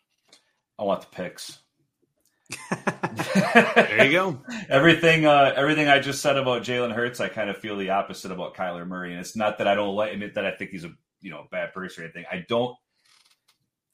I 0.80 0.84
want 0.84 1.02
the 1.02 1.08
picks. 1.08 1.60
There 3.76 4.06
you 4.06 4.12
go. 4.12 4.41
everything 4.70 5.26
uh, 5.26 5.54
everything 5.56 5.88
I 5.88 6.00
just 6.00 6.22
said 6.22 6.38
about 6.38 6.64
Jalen 6.64 6.93
Hurts, 6.93 7.20
I 7.20 7.30
kind 7.30 7.50
of 7.50 7.58
feel 7.58 7.78
the 7.78 7.89
opposite 7.89 8.32
about 8.32 8.56
Kyler 8.56 8.88
Murray. 8.88 9.12
And 9.12 9.20
it's 9.20 9.36
not 9.36 9.58
that 9.58 9.68
I 9.68 9.76
don't 9.76 9.95
like 9.95 10.14
admit 10.14 10.36
that 10.36 10.45
I 10.45 10.52
think 10.52 10.72
he's 10.72 10.86
a 10.86 10.91
you 11.22 11.32
know 11.32 11.48
bad 11.52 11.74
person 11.74 12.04
or 12.04 12.06
anything. 12.06 12.26
I 12.32 12.45
don't. 12.48 12.76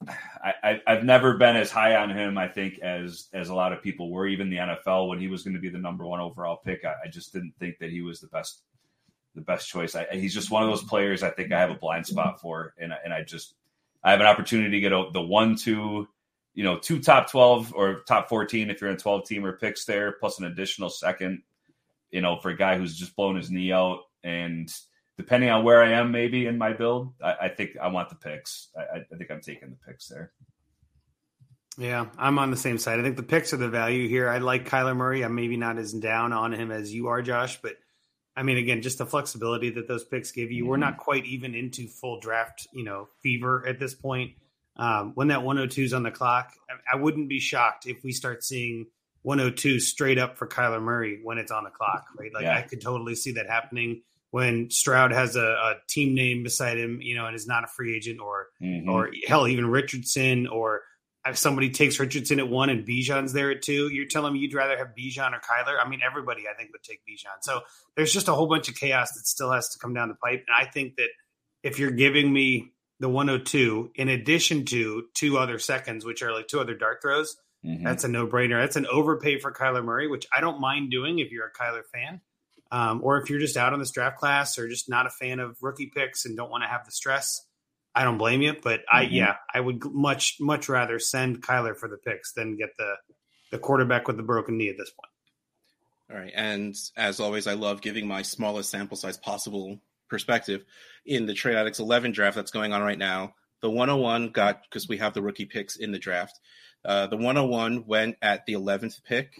I, 0.06 0.52
I 0.62 0.80
I've 0.86 1.04
never 1.04 1.36
been 1.38 1.56
as 1.56 1.70
high 1.70 1.96
on 1.96 2.10
him. 2.10 2.36
I 2.36 2.48
think 2.48 2.78
as 2.80 3.28
as 3.32 3.48
a 3.48 3.54
lot 3.54 3.72
of 3.72 3.82
people 3.82 4.10
were, 4.10 4.26
even 4.26 4.50
the 4.50 4.56
NFL 4.56 5.08
when 5.08 5.18
he 5.18 5.28
was 5.28 5.42
going 5.42 5.54
to 5.54 5.60
be 5.60 5.70
the 5.70 5.78
number 5.78 6.06
one 6.06 6.20
overall 6.20 6.58
pick. 6.62 6.84
I, 6.84 6.94
I 7.04 7.08
just 7.08 7.32
didn't 7.32 7.54
think 7.58 7.78
that 7.78 7.90
he 7.90 8.02
was 8.02 8.20
the 8.20 8.28
best 8.28 8.62
the 9.34 9.40
best 9.40 9.68
choice. 9.68 9.94
I, 9.94 10.06
he's 10.12 10.34
just 10.34 10.50
one 10.50 10.62
of 10.62 10.68
those 10.68 10.80
mm-hmm. 10.80 10.88
players. 10.88 11.22
I 11.22 11.30
think 11.30 11.52
I 11.52 11.60
have 11.60 11.70
a 11.70 11.74
blind 11.74 12.06
spot 12.06 12.36
mm-hmm. 12.36 12.40
for, 12.40 12.74
and 12.78 12.92
I- 12.92 12.98
and 13.04 13.12
I 13.12 13.22
just 13.22 13.54
I 14.02 14.10
have 14.10 14.20
an 14.20 14.26
opportunity 14.26 14.70
to 14.70 14.80
get 14.80 14.92
a, 14.92 15.08
the 15.12 15.22
one 15.22 15.56
two 15.56 16.08
you 16.54 16.62
know, 16.62 16.78
two 16.78 17.00
top 17.00 17.30
12 17.30 17.74
or 17.74 18.00
top 18.06 18.28
14 18.28 18.70
if 18.70 18.80
you're 18.80 18.90
in 18.90 18.96
12 18.96 19.26
team 19.26 19.44
or 19.44 19.58
picks 19.58 19.84
there, 19.84 20.12
plus 20.12 20.38
an 20.38 20.46
additional 20.46 20.88
second, 20.88 21.42
you 22.10 22.20
know, 22.20 22.38
for 22.38 22.50
a 22.50 22.56
guy 22.56 22.78
who's 22.78 22.96
just 22.96 23.16
blown 23.16 23.36
his 23.36 23.50
knee 23.50 23.72
out. 23.72 24.02
And 24.22 24.72
depending 25.18 25.50
on 25.50 25.64
where 25.64 25.82
I 25.82 25.90
am, 25.92 26.12
maybe 26.12 26.46
in 26.46 26.56
my 26.56 26.72
build, 26.72 27.12
I, 27.22 27.34
I 27.42 27.48
think 27.48 27.76
I 27.76 27.88
want 27.88 28.08
the 28.08 28.14
picks. 28.14 28.68
I, 28.76 28.98
I 28.98 29.16
think 29.16 29.30
I'm 29.30 29.40
taking 29.40 29.70
the 29.70 29.76
picks 29.84 30.06
there. 30.06 30.32
Yeah, 31.76 32.06
I'm 32.16 32.38
on 32.38 32.52
the 32.52 32.56
same 32.56 32.78
side. 32.78 33.00
I 33.00 33.02
think 33.02 33.16
the 33.16 33.24
picks 33.24 33.52
are 33.52 33.56
the 33.56 33.68
value 33.68 34.08
here. 34.08 34.28
I 34.28 34.38
like 34.38 34.68
Kyler 34.68 34.96
Murray. 34.96 35.24
I'm 35.24 35.34
maybe 35.34 35.56
not 35.56 35.76
as 35.76 35.92
down 35.92 36.32
on 36.32 36.52
him 36.52 36.70
as 36.70 36.94
you 36.94 37.08
are, 37.08 37.20
Josh, 37.20 37.60
but 37.60 37.72
I 38.36 38.42
mean, 38.42 38.56
again, 38.56 38.82
just 38.82 38.98
the 38.98 39.06
flexibility 39.06 39.70
that 39.70 39.86
those 39.88 40.04
picks 40.04 40.32
give 40.32 40.50
you. 40.50 40.66
We're 40.66 40.76
not 40.76 40.96
quite 40.96 41.24
even 41.26 41.54
into 41.54 41.86
full 41.86 42.18
draft, 42.20 42.66
you 42.72 42.84
know, 42.84 43.08
fever 43.22 43.64
at 43.66 43.78
this 43.78 43.94
point. 43.94 44.32
Um, 44.76 45.12
when 45.14 45.28
that 45.28 45.42
102 45.44 45.82
is 45.82 45.92
on 45.94 46.02
the 46.02 46.10
clock, 46.10 46.52
I, 46.68 46.96
I 46.96 47.00
wouldn't 47.00 47.28
be 47.28 47.38
shocked 47.38 47.86
if 47.86 48.02
we 48.02 48.10
start 48.10 48.42
seeing 48.42 48.86
102 49.22 49.78
straight 49.78 50.18
up 50.18 50.36
for 50.36 50.48
Kyler 50.48 50.82
Murray 50.82 51.20
when 51.22 51.38
it's 51.38 51.52
on 51.52 51.62
the 51.64 51.70
clock, 51.70 52.06
right? 52.18 52.32
Like 52.34 52.42
Yeah. 52.42 52.56
I 52.58 52.62
could 52.62 52.80
totally 52.80 53.14
see 53.14 53.32
that 53.32 53.48
happening 53.48 54.02
when 54.32 54.68
Stroud 54.68 55.12
has 55.12 55.36
a, 55.36 55.44
a 55.44 55.74
team 55.88 56.12
name 56.14 56.42
beside 56.42 56.76
him, 56.76 56.98
you 57.00 57.14
know, 57.14 57.26
and 57.26 57.36
is 57.36 57.46
not 57.46 57.62
a 57.62 57.68
free 57.68 57.94
agent 57.94 58.18
or 58.20 58.48
Mhm. 58.60 58.88
or 58.88 59.10
hell, 59.28 59.46
even 59.46 59.64
Richardson, 59.66 60.48
or 60.48 60.82
if 61.26 61.38
somebody 61.38 61.70
takes 61.70 61.98
Richardson 61.98 62.38
at 62.38 62.48
one 62.48 62.68
and 62.70 62.86
Bijan's 62.86 63.32
there 63.32 63.50
at 63.50 63.62
two, 63.62 63.88
you're 63.92 64.06
telling 64.06 64.32
me 64.34 64.40
you'd 64.40 64.54
rather 64.54 64.76
have 64.76 64.88
Bijan 64.98 65.32
or 65.32 65.40
Kyler? 65.40 65.76
I 65.82 65.88
mean, 65.88 66.00
everybody 66.04 66.42
I 66.48 66.54
think 66.56 66.70
would 66.72 66.82
take 66.82 67.00
Bijan. 67.08 67.42
So 67.42 67.62
there's 67.96 68.12
just 68.12 68.28
a 68.28 68.34
whole 68.34 68.46
bunch 68.46 68.68
of 68.68 68.74
chaos 68.74 69.12
that 69.12 69.26
still 69.26 69.50
has 69.50 69.70
to 69.70 69.78
come 69.78 69.94
down 69.94 70.08
the 70.08 70.14
pipe. 70.16 70.44
And 70.46 70.54
I 70.56 70.70
think 70.70 70.96
that 70.96 71.08
if 71.62 71.78
you're 71.78 71.90
giving 71.90 72.32
me 72.32 72.72
the 73.00 73.08
102 73.08 73.92
in 73.94 74.08
addition 74.08 74.64
to 74.66 75.04
two 75.14 75.38
other 75.38 75.58
seconds, 75.58 76.04
which 76.04 76.22
are 76.22 76.32
like 76.32 76.46
two 76.48 76.60
other 76.60 76.74
dart 76.74 76.98
throws, 77.02 77.36
Mhm. 77.64 77.82
that's 77.82 78.04
a 78.04 78.08
no 78.08 78.26
brainer. 78.26 78.60
That's 78.60 78.76
an 78.76 78.86
overpay 78.86 79.38
for 79.40 79.50
Kyler 79.50 79.82
Murray, 79.84 80.06
which 80.06 80.26
I 80.36 80.40
don't 80.42 80.60
mind 80.60 80.90
doing 80.90 81.18
if 81.18 81.32
you're 81.32 81.46
a 81.46 81.52
Kyler 81.52 81.82
fan. 81.92 82.20
Um, 82.70 83.00
or 83.02 83.18
if 83.20 83.30
you're 83.30 83.38
just 83.38 83.56
out 83.56 83.72
on 83.72 83.78
this 83.78 83.90
draft 83.92 84.18
class 84.18 84.58
or 84.58 84.68
just 84.68 84.88
not 84.90 85.06
a 85.06 85.10
fan 85.10 85.38
of 85.40 85.56
rookie 85.62 85.90
picks 85.94 86.24
and 86.26 86.36
don't 86.36 86.50
want 86.50 86.62
to 86.64 86.68
have 86.68 86.84
the 86.84 86.90
stress, 86.90 87.40
I 87.94 88.04
don't 88.04 88.18
blame 88.18 88.42
you. 88.42 88.54
But 88.62 88.84
I, 88.90 89.04
Mhm. 89.04 89.12
yeah, 89.12 89.36
I 89.52 89.60
would 89.60 89.84
much, 89.84 90.36
much 90.40 90.68
rather 90.68 90.98
send 90.98 91.42
Kyler 91.42 91.76
for 91.76 91.88
the 91.88 91.96
picks 91.96 92.32
than 92.32 92.56
get 92.56 92.76
the, 92.76 92.96
the 93.50 93.58
quarterback 93.58 94.08
with 94.08 94.16
the 94.16 94.22
broken 94.22 94.56
knee 94.58 94.68
at 94.68 94.76
this 94.76 94.90
point. 94.90 95.10
All 96.10 96.16
right. 96.18 96.32
And 96.34 96.74
as 96.96 97.20
always, 97.20 97.46
I 97.46 97.54
love 97.54 97.80
giving 97.80 98.06
my 98.06 98.22
smallest 98.22 98.70
sample 98.70 98.96
size 98.96 99.16
possible 99.16 99.80
perspective. 100.08 100.64
In 101.06 101.26
the 101.26 101.34
Trade 101.34 101.56
Addicts 101.56 101.78
11 101.78 102.12
draft 102.12 102.36
that's 102.36 102.50
going 102.50 102.72
on 102.72 102.82
right 102.82 102.98
now, 102.98 103.34
the 103.60 103.70
101 103.70 104.28
got, 104.30 104.62
because 104.64 104.86
we 104.88 104.98
have 104.98 105.14
the 105.14 105.22
rookie 105.22 105.46
picks 105.46 105.76
in 105.76 105.92
the 105.92 105.98
draft, 105.98 106.38
uh, 106.84 107.06
the 107.06 107.16
101 107.16 107.86
went 107.86 108.16
at 108.20 108.44
the 108.44 108.52
11th 108.52 109.02
pick. 109.04 109.32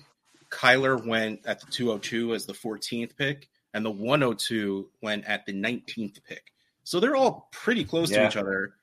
Kyler 0.50 1.04
went 1.06 1.44
at 1.46 1.60
the 1.60 1.66
202 1.66 2.32
as 2.32 2.46
the 2.46 2.54
14th 2.54 3.16
pick, 3.16 3.48
and 3.74 3.84
the 3.84 3.90
102 3.90 4.90
went 5.02 5.26
at 5.26 5.44
the 5.44 5.52
19th 5.52 6.24
pick. 6.24 6.52
So 6.84 7.00
they're 7.00 7.16
all 7.16 7.48
pretty 7.50 7.84
close 7.84 8.10
to 8.10 8.26
each 8.26 8.36
other. 8.36 8.74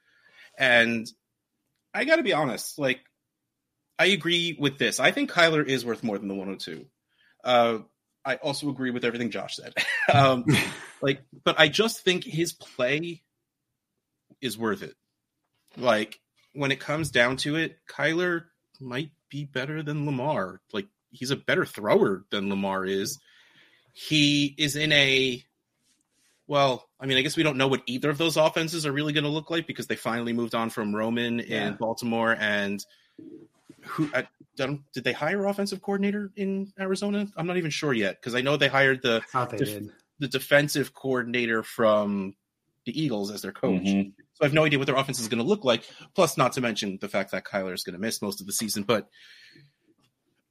And 0.57 1.07
I 1.93 2.03
got 2.05 2.17
to 2.17 2.23
be 2.23 2.33
honest, 2.33 2.77
like, 2.77 2.99
I 3.97 4.05
agree 4.07 4.57
with 4.59 4.77
this. 4.77 4.99
I 4.99 5.11
think 5.11 5.31
Kyler 5.31 5.65
is 5.65 5.85
worth 5.85 6.03
more 6.03 6.17
than 6.17 6.27
the 6.27 6.33
102. 6.33 6.85
Uh, 7.43 7.79
I 8.25 8.35
also 8.35 8.69
agree 8.69 8.91
with 8.91 9.05
everything 9.05 9.29
Josh 9.29 9.57
said. 9.57 9.73
um, 10.13 10.45
like, 11.01 11.21
but 11.43 11.59
I 11.59 11.67
just 11.67 12.03
think 12.03 12.23
his 12.23 12.53
play 12.53 13.21
is 14.41 14.57
worth 14.57 14.81
it. 14.81 14.95
Like, 15.77 16.19
when 16.53 16.71
it 16.71 16.79
comes 16.79 17.11
down 17.11 17.37
to 17.37 17.55
it, 17.55 17.77
Kyler 17.87 18.45
might 18.79 19.11
be 19.29 19.45
better 19.45 19.83
than 19.83 20.05
Lamar. 20.05 20.61
Like, 20.73 20.87
he's 21.11 21.31
a 21.31 21.35
better 21.35 21.65
thrower 21.65 22.25
than 22.31 22.49
Lamar 22.49 22.85
is. 22.85 23.19
He 23.93 24.55
is 24.57 24.75
in 24.75 24.91
a 24.91 25.43
well, 26.51 26.89
I 26.99 27.05
mean, 27.05 27.17
I 27.17 27.21
guess 27.21 27.37
we 27.37 27.43
don't 27.43 27.55
know 27.55 27.69
what 27.69 27.81
either 27.85 28.09
of 28.09 28.17
those 28.17 28.35
offenses 28.35 28.85
are 28.85 28.91
really 28.91 29.13
going 29.13 29.23
to 29.23 29.29
look 29.29 29.49
like 29.49 29.65
because 29.67 29.87
they 29.87 29.95
finally 29.95 30.33
moved 30.33 30.53
on 30.53 30.69
from 30.69 30.93
Roman 30.93 31.39
Yeah. 31.39 31.69
in 31.69 31.75
Baltimore 31.75 32.35
and 32.37 32.85
who 33.83 34.09
I 34.13 34.27
don't, 34.57 34.81
did 34.91 35.05
they 35.05 35.13
hire 35.13 35.45
offensive 35.45 35.81
coordinator 35.81 36.29
in 36.35 36.73
Arizona? 36.77 37.25
I'm 37.37 37.47
not 37.47 37.55
even 37.55 37.71
sure 37.71 37.93
yet 37.93 38.19
because 38.19 38.35
I 38.35 38.41
know 38.41 38.57
they 38.57 38.67
hired 38.67 39.01
the 39.01 39.21
they 39.49 39.57
Def- 39.59 39.83
the 40.19 40.27
defensive 40.27 40.93
coordinator 40.93 41.63
from 41.63 42.35
the 42.85 43.01
Eagles 43.01 43.31
as 43.31 43.43
their 43.43 43.53
coach. 43.53 43.83
Mhm. 43.83 44.11
So 44.33 44.41
I 44.41 44.45
have 44.45 44.53
no 44.53 44.65
idea 44.65 44.77
what 44.77 44.87
their 44.87 44.97
offense 44.97 45.21
is 45.21 45.29
going 45.29 45.41
to 45.41 45.47
look 45.47 45.63
like. 45.63 45.89
Plus, 46.15 46.35
not 46.35 46.51
to 46.53 46.61
mention 46.61 46.97
the 46.99 47.07
fact 47.07 47.31
that 47.31 47.45
Kyler 47.45 47.73
is 47.73 47.83
going 47.83 47.93
to 47.93 47.99
miss 47.99 48.21
most 48.21 48.41
of 48.41 48.45
the 48.45 48.51
season. 48.51 48.83
But 48.83 49.07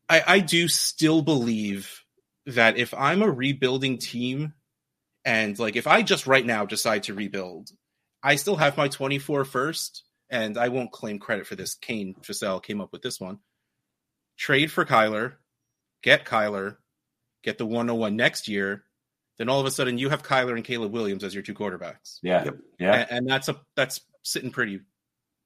I, 0.08 0.22
I 0.26 0.40
do 0.40 0.66
still 0.66 1.20
believe 1.20 2.04
that 2.46 2.78
if 2.78 2.94
I'm 2.94 3.20
a 3.20 3.30
rebuilding 3.30 3.98
team, 3.98 4.54
and 5.24 5.58
like 5.58 5.76
if 5.76 5.86
I 5.86 6.02
just 6.02 6.26
right 6.26 6.44
now 6.44 6.64
decide 6.64 7.04
to 7.04 7.14
rebuild, 7.14 7.70
I 8.22 8.36
still 8.36 8.56
have 8.56 8.76
my 8.76 8.88
24 8.88 9.44
first, 9.44 10.04
and 10.28 10.56
I 10.58 10.68
won't 10.68 10.92
claim 10.92 11.18
credit 11.18 11.46
for 11.46 11.56
this. 11.56 11.74
Kane 11.74 12.14
Giselle 12.24 12.60
came 12.60 12.80
up 12.80 12.92
with 12.92 13.02
this 13.02 13.20
one. 13.20 13.38
Trade 14.38 14.72
for 14.72 14.84
Kyler, 14.84 15.34
get 16.02 16.24
Kyler, 16.24 16.76
get 17.42 17.58
the 17.58 17.66
101 17.66 18.16
next 18.16 18.48
year. 18.48 18.84
Then 19.38 19.48
all 19.48 19.60
of 19.60 19.66
a 19.66 19.70
sudden 19.70 19.98
you 19.98 20.10
have 20.10 20.22
Kyler 20.22 20.54
and 20.54 20.64
Caleb 20.64 20.92
Williams 20.92 21.24
as 21.24 21.34
your 21.34 21.42
two 21.42 21.54
quarterbacks 21.54 22.18
Yeah. 22.22 22.44
Yep. 22.44 22.56
Yeah. 22.78 22.92
and, 22.92 23.10
and 23.10 23.28
that's 23.28 23.48
a 23.48 23.60
that's 23.74 24.00
sitting 24.22 24.50
pretty 24.50 24.80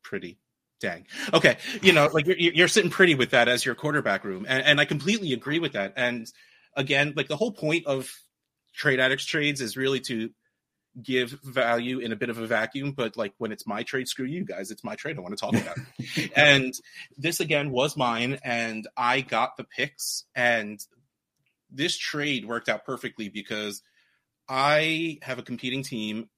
pretty 0.03 0.39
dang 0.81 1.07
okay 1.33 1.57
you 1.81 1.93
know 1.93 2.09
like 2.13 2.27
you're, 2.27 2.37
you're 2.37 2.69
sitting 2.69 2.91
pretty 2.91 3.15
with 3.15 3.31
that 3.31 3.47
as 3.49 3.65
your 3.65 3.77
quarterback 3.77 4.25
room 4.25 4.45
and, 4.49 4.65
and 4.65 4.81
i 4.81 4.85
completely 4.85 5.33
agree 5.33 5.61
with 5.61 5.73
that 5.75 5.95
and 5.97 6.27
again 6.77 7.15
like 7.17 7.29
the 7.29 7.37
whole 7.37 7.53
point 7.53 7.87
of 7.87 8.13
trade 8.75 9.01
addicts 9.01 9.25
trades 9.25 9.61
is 9.61 9.77
really 9.77 10.01
to 10.01 10.31
give 11.03 11.31
value 11.43 11.99
in 11.99 12.13
a 12.13 12.17
bit 12.17 12.31
of 12.31 12.39
a 12.39 12.47
vacuum 12.47 12.93
but 12.93 13.17
like 13.17 13.33
when 13.39 13.51
it's 13.51 13.67
my 13.67 13.83
trade 13.83 14.07
screw 14.07 14.27
you 14.27 14.45
guys 14.45 14.71
it's 14.71 14.85
my 14.85 14.95
trade 14.95 15.19
i 15.19 15.21
want 15.21 15.37
to 15.37 15.41
talk 15.41 15.55
about 15.55 15.77
and 16.37 16.73
this 17.19 17.41
again 17.41 17.73
was 17.73 17.97
mine 17.97 18.39
and 18.45 18.87
i 18.97 19.21
got 19.21 19.57
the 19.57 19.65
picks 19.65 20.25
and 20.37 20.79
this 21.69 21.99
trade 21.99 22.45
worked 22.45 22.69
out 22.69 22.85
perfectly 22.85 23.29
because 23.29 23.83
i 24.49 25.19
have 25.23 25.41
a 25.41 25.43
competing 25.43 25.83
team 25.83 26.29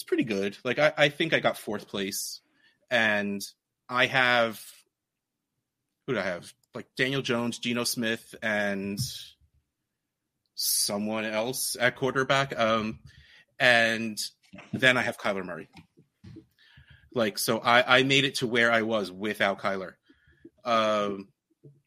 it's 0.00 0.06
pretty 0.06 0.24
good. 0.24 0.56
Like 0.64 0.78
I, 0.78 0.94
I 0.96 1.08
think 1.10 1.34
I 1.34 1.40
got 1.40 1.58
fourth 1.58 1.86
place, 1.86 2.40
and 2.90 3.42
I 3.86 4.06
have 4.06 4.58
who 6.06 6.14
do 6.14 6.18
I 6.18 6.22
have? 6.22 6.50
Like 6.74 6.86
Daniel 6.96 7.20
Jones, 7.20 7.58
Geno 7.58 7.84
Smith, 7.84 8.34
and 8.42 8.98
someone 10.60 11.24
else 11.24 11.74
at 11.80 11.96
quarterback. 11.96 12.58
Um, 12.58 12.98
and 13.58 14.18
then 14.72 14.96
I 14.96 15.02
have 15.02 15.18
Kyler 15.18 15.44
Murray. 15.44 15.68
Like 17.14 17.38
so, 17.38 17.58
I 17.58 17.98
I 17.98 18.02
made 18.04 18.24
it 18.24 18.36
to 18.36 18.46
where 18.46 18.70
I 18.70 18.82
was 18.82 19.10
without 19.10 19.60
Kyler. 19.60 19.94
Um, 20.64 21.28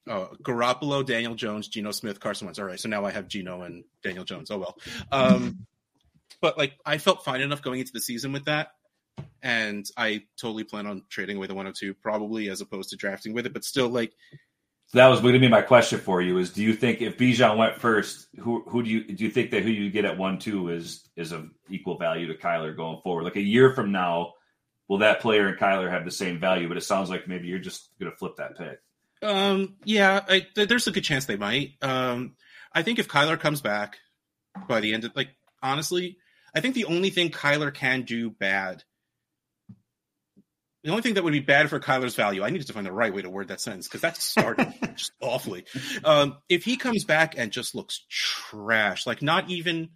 oh, 0.10 0.32
Garoppolo, 0.42 1.06
Daniel 1.06 1.36
Jones, 1.36 1.68
Geno 1.70 1.92
Smith, 1.92 2.20
Carson 2.20 2.48
Wentz. 2.48 2.60
All 2.60 2.66
right, 2.66 2.80
so 2.80 2.90
now 2.90 3.06
I 3.06 3.12
have 3.12 3.28
Geno 3.28 3.62
and 3.62 3.86
Daniel 4.04 4.26
Jones. 4.26 4.52
Oh 4.52 4.58
well. 4.58 4.78
Um, 5.12 5.66
but 6.42 6.58
like 6.58 6.74
I 6.86 6.98
felt 6.98 7.24
fine 7.24 7.42
enough 7.42 7.62
going 7.62 7.80
into 7.80 7.94
the 7.94 8.02
season 8.02 8.34
with 8.34 8.46
that. 8.46 8.70
And 9.42 9.86
I 9.96 10.24
totally 10.40 10.64
plan 10.64 10.88
on 10.88 11.04
trading 11.10 11.38
away 11.38 11.48
the 11.48 11.54
102 11.54 11.94
probably 11.96 12.50
as 12.50 12.62
opposed 12.62 12.90
to 12.90 12.96
drafting 12.96 13.34
with 13.34 13.46
it, 13.46 13.54
but 13.54 13.64
still 13.64 13.90
like 13.90 14.14
that 14.94 15.08
was 15.08 15.22
going 15.22 15.34
to 15.34 15.40
be 15.40 15.48
my 15.48 15.62
question 15.62 16.00
for 16.00 16.22
you: 16.22 16.38
is 16.38 16.52
do 16.52 16.64
you 16.64 16.74
think 16.74 17.02
if 17.02 17.18
Bijan 17.18 17.58
went 17.58 17.80
first, 17.80 18.28
who 18.40 18.64
who 18.68 18.84
do 18.84 18.90
you 18.90 19.04
do 19.04 19.24
you 19.24 19.32
think 19.32 19.52
that 19.52 19.64
who 19.64 19.70
you 19.70 19.90
get 19.90 20.06
at 20.06 20.18
one 20.18 20.40
two 20.40 20.70
is 20.70 21.08
is 21.16 21.32
of 21.32 21.50
equal 21.70 21.98
value 21.98 22.28
to 22.28 22.36
Kyler 22.36 22.76
going 22.76 23.02
forward? 23.02 23.24
Like 23.24 23.36
a 23.36 23.42
year 23.42 23.74
from 23.74 23.92
now, 23.92 24.34
will 24.88 25.00
that 25.00 25.22
player 25.22 25.48
and 25.48 25.58
Kyler 25.58 25.90
have 25.90 26.06
the 26.06 26.12
same 26.12 26.40
value? 26.40 26.68
But 26.68 26.78
it 26.78 26.84
sounds 26.84 27.10
like 27.10 27.28
maybe 27.28 27.48
you're 27.48 27.60
just 27.60 27.90
going 28.00 28.12
to 28.12 28.18
flip 28.18 28.38
that 28.38 28.58
pick. 28.58 28.80
Um, 29.24 29.76
yeah, 29.84 30.22
I, 30.28 30.46
th- 30.54 30.68
there's 30.68 30.88
a 30.88 30.92
good 30.92 31.04
chance 31.04 31.26
they 31.26 31.38
might. 31.38 31.74
Um, 31.82 32.36
I 32.74 32.84
think 32.84 33.00
if 33.00 33.08
Kyler 33.08 33.40
comes 33.40 33.62
back 33.62 33.98
by 34.68 34.80
the 34.80 34.94
end 34.94 35.06
of 35.06 35.16
like 35.16 35.30
honestly, 35.62 36.18
I 36.54 36.60
think 36.60 36.76
the 36.76 36.86
only 36.86 37.10
thing 37.10 37.32
Kyler 37.32 37.74
can 37.74 38.04
do 38.04 38.30
bad, 38.30 38.84
the 40.84 40.90
only 40.90 41.02
thing 41.02 41.14
that 41.14 41.24
would 41.24 41.32
be 41.32 41.40
bad 41.40 41.70
for 41.70 41.80
Kyler's 41.80 42.16
value, 42.16 42.44
I 42.44 42.50
needed 42.50 42.68
to 42.68 42.74
find 42.74 42.86
the 42.86 42.92
right 42.92 43.14
way 43.14 43.22
to 43.22 43.30
word 43.30 43.48
that 43.48 43.62
sentence 43.62 43.88
because 43.88 44.02
that's 44.02 44.24
started 44.24 44.74
just 44.96 45.14
awfully. 45.22 45.66
Um, 46.04 46.38
if 46.50 46.66
he 46.66 46.76
comes 46.76 47.06
back 47.06 47.36
and 47.38 47.52
just 47.52 47.74
looks 47.74 48.06
trash, 48.10 49.08
like 49.08 49.22
not 49.22 49.50
even 49.50 49.90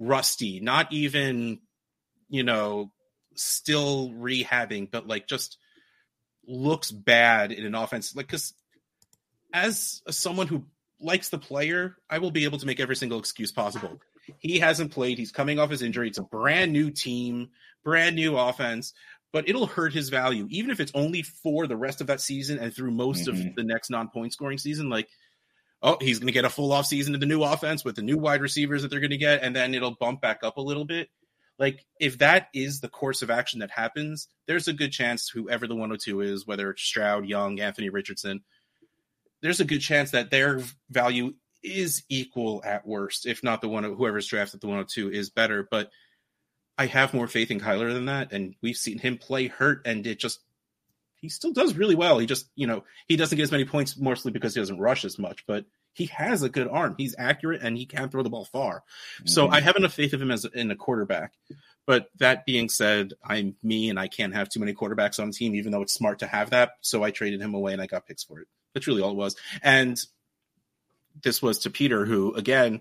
rusty, 0.00 0.60
not 0.60 0.92
even 0.92 1.60
you 2.28 2.42
know 2.42 2.90
still 3.36 4.10
rehabbing, 4.10 4.90
but 4.90 5.06
like 5.06 5.28
just 5.28 5.58
looks 6.46 6.90
bad 6.90 7.52
in 7.52 7.64
an 7.64 7.74
offense 7.74 8.16
like 8.16 8.26
because 8.26 8.54
as 9.52 10.02
someone 10.08 10.48
who 10.48 10.64
likes 10.98 11.28
the 11.28 11.38
player 11.38 11.96
i 12.08 12.18
will 12.18 12.30
be 12.30 12.44
able 12.44 12.58
to 12.58 12.66
make 12.66 12.80
every 12.80 12.96
single 12.96 13.18
excuse 13.18 13.52
possible. 13.52 14.00
He 14.38 14.60
hasn't 14.60 14.92
played. 14.92 15.18
He's 15.18 15.32
coming 15.32 15.58
off 15.58 15.70
his 15.70 15.82
injury. 15.82 16.08
It's 16.08 16.18
a 16.18 16.22
brand 16.22 16.72
new 16.72 16.90
team 16.90 17.50
brand 17.84 18.16
new 18.16 18.36
offense 18.36 18.92
but 19.32 19.48
it'll 19.48 19.66
hurt 19.66 19.92
his 19.92 20.08
value 20.08 20.46
even 20.50 20.70
if 20.70 20.80
it's 20.80 20.92
only 20.94 21.22
for 21.22 21.66
the 21.66 21.76
rest 21.76 22.00
of 22.00 22.06
that 22.08 22.20
season 22.20 22.58
and 22.58 22.74
through 22.74 22.90
most 22.90 23.26
Mhm. 23.26 23.48
of 23.50 23.54
the 23.56 23.62
next 23.64 23.90
non-point 23.90 24.32
scoring 24.32 24.58
season 24.58 24.88
like 24.88 25.08
oh 25.82 25.96
he's 26.00 26.18
going 26.18 26.26
to 26.26 26.32
get 26.32 26.44
a 26.44 26.50
full 26.50 26.72
off 26.72 26.86
season 26.86 27.14
in 27.14 27.20
the 27.20 27.26
new 27.26 27.42
offense 27.42 27.84
with 27.84 27.96
the 27.96 28.02
new 28.02 28.18
wide 28.18 28.40
receivers 28.42 28.82
that 28.82 28.88
they're 28.88 29.00
going 29.00 29.10
to 29.10 29.16
get 29.16 29.42
and 29.42 29.54
then 29.54 29.74
it'll 29.74 29.96
bump 29.96 30.20
back 30.20 30.40
up 30.42 30.56
a 30.56 30.62
little 30.62 30.84
bit 30.84 31.08
like 31.58 31.84
if 32.00 32.18
that 32.18 32.48
is 32.54 32.80
the 32.80 32.88
course 32.88 33.20
of 33.20 33.30
action 33.30 33.60
that 33.60 33.70
happens, 33.70 34.28
there's 34.46 34.66
a 34.66 34.72
good 34.72 34.92
chance 34.92 35.28
whoever 35.28 35.66
the 35.66 35.74
102 35.74 36.22
is, 36.22 36.46
whether 36.46 36.70
it's 36.70 36.80
Stroud, 36.82 37.26
Young, 37.26 37.60
Anthony 37.60 37.90
Richardson, 37.90 38.40
there's 39.42 39.60
a 39.60 39.66
good 39.66 39.82
chance 39.82 40.12
that 40.12 40.30
their 40.30 40.62
value 40.88 41.34
is 41.62 42.02
equal 42.08 42.62
at 42.64 42.86
worst, 42.86 43.26
if 43.26 43.42
not 43.42 43.60
the 43.60 43.68
one 43.68 43.84
whoever's 43.84 44.26
drafted 44.26 44.62
the 44.62 44.68
102 44.68 45.10
is 45.10 45.28
better. 45.28 45.68
But 45.70 45.90
I 46.80 46.86
have 46.86 47.12
more 47.12 47.28
faith 47.28 47.50
in 47.50 47.60
Kyler 47.60 47.92
than 47.92 48.06
that, 48.06 48.32
and 48.32 48.54
we've 48.62 48.74
seen 48.76 48.98
him 48.98 49.18
play 49.18 49.48
hurt, 49.48 49.82
and 49.84 50.06
it 50.06 50.18
just 50.18 50.40
he 51.20 51.28
still 51.28 51.52
does 51.52 51.74
really 51.76 51.94
well. 51.94 52.18
He 52.18 52.24
just 52.24 52.48
you 52.54 52.66
know 52.66 52.84
he 53.06 53.16
doesn't 53.16 53.36
get 53.36 53.42
as 53.42 53.52
many 53.52 53.66
points 53.66 53.98
mostly 53.98 54.32
because 54.32 54.54
he 54.54 54.62
doesn't 54.62 54.78
rush 54.78 55.04
as 55.04 55.18
much, 55.18 55.44
but 55.46 55.66
he 55.92 56.06
has 56.06 56.42
a 56.42 56.48
good 56.48 56.68
arm. 56.68 56.94
He's 56.96 57.14
accurate 57.18 57.60
and 57.62 57.76
he 57.76 57.84
can 57.84 58.08
throw 58.08 58.22
the 58.22 58.30
ball 58.30 58.46
far. 58.46 58.82
So 59.26 59.46
Mhm. 59.46 59.52
I 59.52 59.60
have 59.60 59.76
enough 59.76 59.92
faith 59.92 60.14
of 60.14 60.22
him 60.22 60.30
as 60.30 60.46
in 60.46 60.70
a 60.70 60.76
quarterback. 60.76 61.34
But 61.84 62.08
that 62.16 62.46
being 62.46 62.70
said, 62.70 63.12
I'm 63.22 63.56
me 63.62 63.90
and 63.90 63.98
I 64.00 64.08
can't 64.08 64.34
have 64.34 64.48
too 64.48 64.60
many 64.60 64.72
quarterbacks 64.72 65.20
on 65.20 65.26
the 65.26 65.34
team, 65.34 65.54
even 65.56 65.72
though 65.72 65.82
it's 65.82 65.92
smart 65.92 66.20
to 66.20 66.26
have 66.26 66.50
that. 66.50 66.78
So 66.80 67.02
I 67.02 67.10
traded 67.10 67.42
him 67.42 67.52
away 67.52 67.74
and 67.74 67.82
I 67.82 67.86
got 67.86 68.06
picks 68.06 68.24
for 68.24 68.40
it. 68.40 68.48
That's 68.72 68.86
really 68.86 69.02
all 69.02 69.10
it 69.10 69.16
was. 69.16 69.36
And 69.62 70.00
this 71.22 71.42
was 71.42 71.58
to 71.60 71.70
Peter, 71.70 72.06
who 72.06 72.32
again 72.34 72.80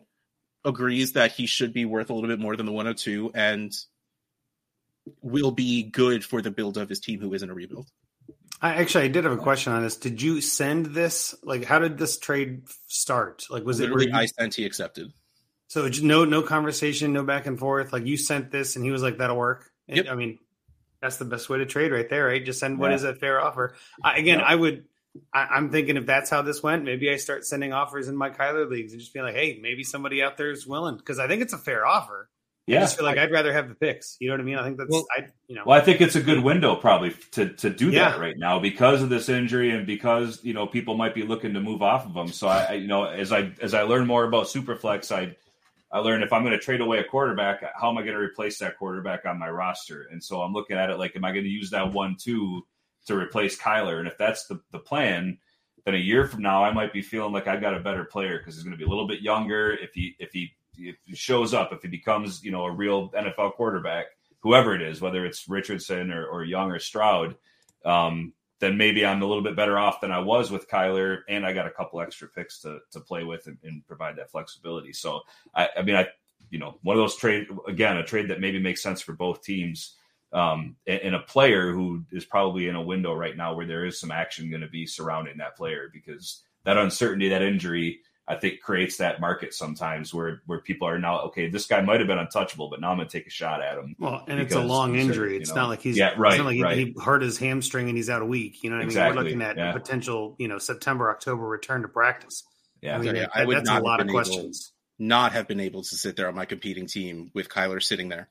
agrees 0.66 1.14
that 1.14 1.32
he 1.32 1.46
should 1.46 1.74
be 1.74 1.86
worth 1.86 2.10
a 2.10 2.14
little 2.14 2.30
bit 2.30 2.40
more 2.40 2.56
than 2.56 2.66
the 2.66 2.72
102 2.72 3.32
and 3.34 3.74
will 5.22 5.52
be 5.52 5.84
good 5.84 6.24
for 6.24 6.42
the 6.42 6.52
build 6.52 6.78
of 6.78 6.90
his 6.90 7.00
team, 7.00 7.20
who 7.20 7.34
isn't 7.34 7.50
a 7.50 7.54
rebuild. 7.54 7.88
I 8.62 8.76
actually 8.76 9.06
I 9.06 9.08
did 9.08 9.24
have 9.24 9.34
a 9.34 9.38
question 9.38 9.72
on 9.74 9.84
this. 9.84 9.96
Did 9.96 10.22
you 10.22 10.42
send 10.42 10.88
this? 10.88 11.34
Like, 11.44 11.64
how 11.64 11.80
did 11.80 11.98
this 11.98 12.18
trade 12.20 12.64
start? 12.88 13.46
Like, 13.50 13.64
was 13.64 13.80
Literally, 13.80 14.08
it 14.08 14.12
where 14.12 14.22
I 14.22 14.26
sent, 14.26 14.56
he 14.56 14.66
accepted. 14.66 15.14
so 15.68 15.90
no 16.02 16.26
no 16.26 16.42
conversation, 16.42 17.14
no 17.14 17.24
back 17.24 17.46
and 17.48 17.58
forth? 17.58 17.94
Like, 17.94 18.06
you 18.06 18.18
sent 18.18 18.52
this, 18.52 18.76
and 18.76 18.84
he 18.84 18.92
was 18.92 19.02
like, 19.02 19.18
"That'll 19.18 19.38
work." 19.38 19.72
Yep. 19.88 20.08
I 20.10 20.16
mean, 20.16 20.40
that's 21.02 21.16
the 21.18 21.26
best 21.26 21.48
way 21.50 21.60
to 21.60 21.66
trade, 21.66 21.94
right 21.94 22.10
there, 22.10 22.26
right? 22.26 22.44
Just 22.44 22.60
send 22.60 22.80
what 22.80 22.90
Yeah. 22.92 22.96
is 22.96 23.04
a 23.06 23.16
fair 23.16 23.40
offer. 23.40 23.76
I, 24.04 24.18
again, 24.18 24.40
Yeah. 24.40 24.46
I 24.46 24.56
would. 24.56 24.84
I, 25.34 25.42
I'm 25.52 25.72
thinking 25.72 25.98
if 25.98 26.06
that's 26.06 26.30
how 26.30 26.42
this 26.42 26.62
went, 26.62 26.84
maybe 26.84 27.10
I 27.10 27.18
start 27.18 27.46
sending 27.46 27.74
offers 27.74 28.08
in 28.08 28.16
my 28.16 28.30
Kyler 28.30 28.70
leagues 28.70 28.94
and 28.94 29.00
just 29.02 29.14
being 29.14 29.26
like, 29.26 29.36
"Hey, 29.36 29.60
maybe 29.62 29.84
somebody 29.84 30.22
out 30.22 30.38
there 30.38 30.52
is 30.52 30.68
willing," 30.68 30.98
because 30.98 31.20
I 31.20 31.28
think 31.28 31.42
it's 31.42 31.54
a 31.54 31.58
fair 31.58 31.86
offer. 31.86 32.30
I 32.68 32.74
yeah. 32.74 32.80
just 32.82 32.98
feel 32.98 33.06
like 33.06 33.18
I'd 33.18 33.32
rather 33.32 33.52
have 33.52 33.68
the 33.68 33.74
picks. 33.74 34.16
You 34.20 34.28
know 34.28 34.34
what 34.36 34.42
I 34.42 34.44
mean? 34.44 34.58
I 34.58 34.64
think 34.64 34.78
that's 34.78 34.92
Well- 34.92 35.08
I 35.18 35.28
you 35.48 35.56
know. 35.56 35.64
Well, 35.66 35.80
I 35.80 35.82
think 35.82 36.02
it's 36.02 36.16
a 36.16 36.22
good 36.22 36.44
window 36.44 36.76
probably 36.76 37.16
to 37.32 37.50
to 37.50 37.70
do 37.72 37.90
Yeah. 37.90 38.12
that 38.12 38.20
right 38.20 38.38
now 38.38 38.60
because 38.60 39.02
of 39.02 39.10
this 39.10 39.28
injury 39.30 39.72
and 39.72 39.88
because 39.88 40.44
you 40.44 40.54
know 40.54 40.68
people 40.68 40.96
might 40.96 41.16
be 41.16 41.24
looking 41.24 41.56
to 41.56 41.62
move 41.62 41.82
off 41.82 42.06
of 42.06 42.14
them. 42.14 42.28
So 42.28 42.48
I, 42.48 42.64
I 42.66 42.74
you 42.74 42.88
know 42.88 43.06
as 43.06 43.32
I 43.32 43.52
as 43.62 43.74
I 43.74 43.82
learn 43.84 44.06
more 44.06 44.24
about 44.24 44.46
Superflex, 44.46 45.12
I 45.12 45.36
I 45.92 46.00
learned 46.00 46.24
if 46.24 46.32
I'm 46.32 46.44
going 46.44 46.54
to 46.54 46.60
trade 46.60 46.82
away 46.82 47.00
a 47.00 47.04
quarterback, 47.04 47.64
how 47.76 47.90
am 47.90 47.98
I 47.98 48.02
going 48.02 48.14
to 48.14 48.20
replace 48.20 48.60
that 48.60 48.78
quarterback 48.78 49.26
on 49.26 49.40
my 49.40 49.50
roster? 49.50 50.08
And 50.12 50.24
so 50.24 50.42
I'm 50.42 50.54
looking 50.54 50.78
at 50.78 50.92
it 50.92 51.00
like, 51.00 51.16
am 51.16 51.26
I 51.26 51.32
going 51.32 51.46
to 51.46 51.50
use 51.50 51.72
that 51.72 51.92
one 51.92 52.16
two 52.20 52.64
to 53.08 53.16
replace 53.16 53.60
Kyler? 53.60 54.00
And 54.00 54.08
if 54.08 54.18
that's 54.18 54.48
the 54.48 54.60
the 54.72 54.80
plan, 54.80 55.38
then 55.86 55.96
a 55.96 55.98
year 55.98 56.28
from 56.28 56.42
now 56.42 56.64
I 56.64 56.72
might 56.72 56.94
be 56.94 57.02
feeling 57.02 57.34
like 57.34 57.48
I've 57.48 57.62
got 57.62 57.76
a 57.76 57.80
better 57.80 58.04
player 58.04 58.38
because 58.38 58.56
he's 58.56 58.64
going 58.64 58.72
to 58.72 58.78
be 58.78 58.86
a 58.86 58.90
little 58.90 59.08
bit 59.08 59.22
younger. 59.22 59.72
If 59.72 59.94
he 59.94 60.16
if 60.20 60.32
he 60.32 60.52
if 60.78 60.96
he 61.06 61.16
shows 61.16 61.54
up, 61.54 61.74
if 61.74 61.82
he 61.82 61.88
becomes 61.88 62.44
you 62.44 62.52
know 62.52 62.66
a 62.66 62.72
real 62.72 63.10
NFL 63.12 63.54
quarterback, 63.54 64.08
whoever 64.40 64.76
it 64.76 64.82
is, 64.82 65.02
whether 65.02 65.26
it's 65.26 65.48
Richardson 65.48 66.12
or, 66.12 66.26
or 66.26 66.44
Young 66.44 66.72
or 66.72 66.80
Stroud, 66.80 67.36
um, 67.86 68.34
then 68.60 68.78
maybe 68.78 69.06
I'm 69.06 69.22
a 69.22 69.26
little 69.26 69.44
bit 69.44 69.56
better 69.56 69.78
off 69.78 70.02
than 70.02 70.12
I 70.12 70.20
was 70.20 70.52
with 70.52 70.70
Kyler, 70.70 71.20
and 71.30 71.46
I 71.46 71.54
got 71.54 71.68
a 71.68 71.72
couple 71.72 72.02
extra 72.02 72.28
picks 72.28 72.60
to 72.62 72.80
to 72.92 73.00
play 73.00 73.24
with 73.24 73.48
and, 73.48 73.58
and 73.64 73.86
provide 73.88 74.16
that 74.18 74.32
flexibility. 74.32 74.94
So 74.94 75.22
I, 75.56 75.70
I 75.78 75.82
mean, 75.82 75.96
I 75.96 76.08
you 76.50 76.60
know 76.60 76.78
one 76.84 76.96
of 76.96 77.02
those 77.02 77.16
trade 77.16 77.48
again 77.68 77.98
a 77.98 78.04
trade 78.04 78.30
that 78.30 78.42
maybe 78.42 78.60
makes 78.60 78.84
sense 78.84 79.02
for 79.02 79.14
both 79.14 79.42
teams. 79.42 79.96
Um, 80.32 80.76
and, 80.86 81.02
and 81.02 81.16
a 81.16 81.20
player 81.20 81.72
who 81.72 82.04
is 82.12 82.26
probably 82.26 82.68
in 82.68 82.76
a 82.76 82.82
window 82.82 83.14
right 83.14 83.36
now 83.36 83.56
where 83.56 83.66
there 83.66 83.86
is 83.86 84.00
some 84.00 84.12
action 84.12 84.50
going 84.50 84.62
to 84.62 84.68
be 84.68 84.86
surrounding 84.86 85.38
that 85.40 85.58
player 85.58 85.90
because 85.92 86.44
that 86.66 86.78
uncertainty, 86.78 87.30
that 87.30 87.42
injury, 87.42 88.02
I 88.30 88.36
think 88.36 88.62
creates 88.62 88.98
that 88.98 89.20
market 89.20 89.56
sometimes 89.56 90.14
where 90.14 90.44
where 90.46 90.62
people 90.62 90.88
are 90.88 91.00
now 91.00 91.22
okay. 91.22 91.50
This 91.50 91.66
guy 91.66 91.82
might 91.82 92.00
have 92.00 92.06
been 92.06 92.20
untouchable, 92.20 92.70
but 92.70 92.80
now 92.80 92.92
I'm 92.92 92.98
going 92.98 93.08
to 93.08 93.18
take 93.18 93.26
a 93.26 93.32
shot 93.32 93.64
at 93.64 93.76
him. 93.76 93.96
Well, 93.98 94.24
and 94.28 94.40
it's 94.40 94.54
a 94.54 94.62
long 94.62 94.96
injury. 94.96 95.36
It's 95.36 95.50
know, 95.50 95.56
not 95.56 95.70
like 95.70 95.82
he's 95.82 95.98
yeah 95.98 96.14
right. 96.16 96.34
It's 96.34 96.38
not 96.38 96.46
like 96.46 96.62
right. 96.62 96.78
he, 96.78 96.86
he, 96.86 96.96
hurt 97.04 97.24
his 97.24 97.40
hamstring 97.40 97.88
and 97.88 97.98
he's 97.98 98.08
out 98.08 98.22
a 98.22 98.26
week. 98.26 98.64
You 98.64 98.70
know 98.70 98.76
what 98.76 98.86
exactly. 98.86 99.02
I 99.02 99.10
mean? 99.10 99.16
We're 99.16 99.24
looking 99.24 99.42
at 99.42 99.58
yeah. 99.58 99.72
potential 99.72 100.36
you 100.38 100.48
know 100.48 100.60
September 100.60 101.10
October 101.10 101.44
return 101.48 101.82
to 101.82 101.88
practice. 101.88 102.44
Yeah, 102.84 102.96
I 102.96 103.00
mean, 103.00 103.16
yeah, 103.16 103.22
that, 103.22 103.32
I 103.34 103.46
would 103.46 103.58
that's 103.58 103.68
not 103.68 103.82
a 103.82 103.84
lot 103.84 104.00
of 104.00 104.06
been 104.06 104.16
able- 104.16 104.24
questions. 104.24 104.74
Not 105.00 105.32
have 105.32 105.48
been 105.48 105.62
able 105.62 105.82
to 105.82 105.96
sit 105.96 106.16
there 106.16 106.28
on 106.28 106.36
my 106.36 106.46
competing 106.46 106.86
team 106.86 107.32
with 107.34 107.50
Kyler 107.50 107.82
sitting 107.82 108.10
there. 108.10 108.28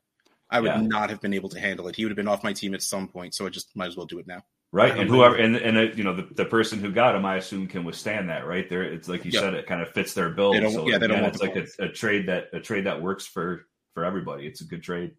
I 0.51 0.61
would 0.61 0.69
Yeah. 0.71 0.81
not 0.81 1.11
have 1.11 1.21
been 1.21 1.35
able 1.35 1.49
to 1.51 1.61
handle 1.61 1.89
it. 1.89 1.97
He 1.97 2.05
would 2.05 2.11
have 2.11 2.17
been 2.17 2.29
off 2.29 2.43
my 2.45 2.53
team 2.53 2.75
at 2.75 2.83
some 2.83 3.09
point, 3.09 3.35
so 3.35 3.47
I 3.47 3.51
just 3.51 3.75
might 3.77 3.87
as 3.87 3.97
well 3.97 4.07
do 4.07 4.19
it 4.19 4.27
now. 4.27 4.43
right. 4.73 4.97
And 4.99 5.09
whoever 5.09 5.35
and 5.37 5.57
and 5.57 5.77
uh, 5.79 5.81
you 5.95 6.05
know 6.05 6.15
the, 6.15 6.29
the 6.35 6.45
person 6.45 6.79
who 6.79 6.93
got 6.93 7.15
him, 7.15 7.25
I 7.25 7.37
assume 7.37 7.67
can 7.69 7.85
withstand 7.85 8.29
that. 8.29 8.47
Right 8.47 8.69
there, 8.69 8.83
it's 8.83 9.09
like 9.09 9.25
you 9.25 9.31
Yeah. 9.33 9.41
said, 9.41 9.55
it 9.55 9.67
kind 9.67 9.81
of 9.83 9.89
fits 9.91 10.13
their 10.15 10.29
bill. 10.31 10.53
They 10.53 10.71
so 10.71 10.89
yeah, 10.89 10.99
they 10.99 11.07
don't 11.07 11.25
it's 11.25 11.39
the 11.41 11.47
like 11.47 11.57
a, 11.57 11.85
a 11.85 11.89
trade 11.89 12.29
that 12.29 12.49
a 12.53 12.61
trade 12.61 12.85
that 12.85 13.01
works 13.03 13.27
for 13.27 13.67
for 13.95 14.05
everybody. 14.05 14.47
It's 14.47 14.61
a 14.61 14.65
good 14.65 14.83
trade. 14.83 15.13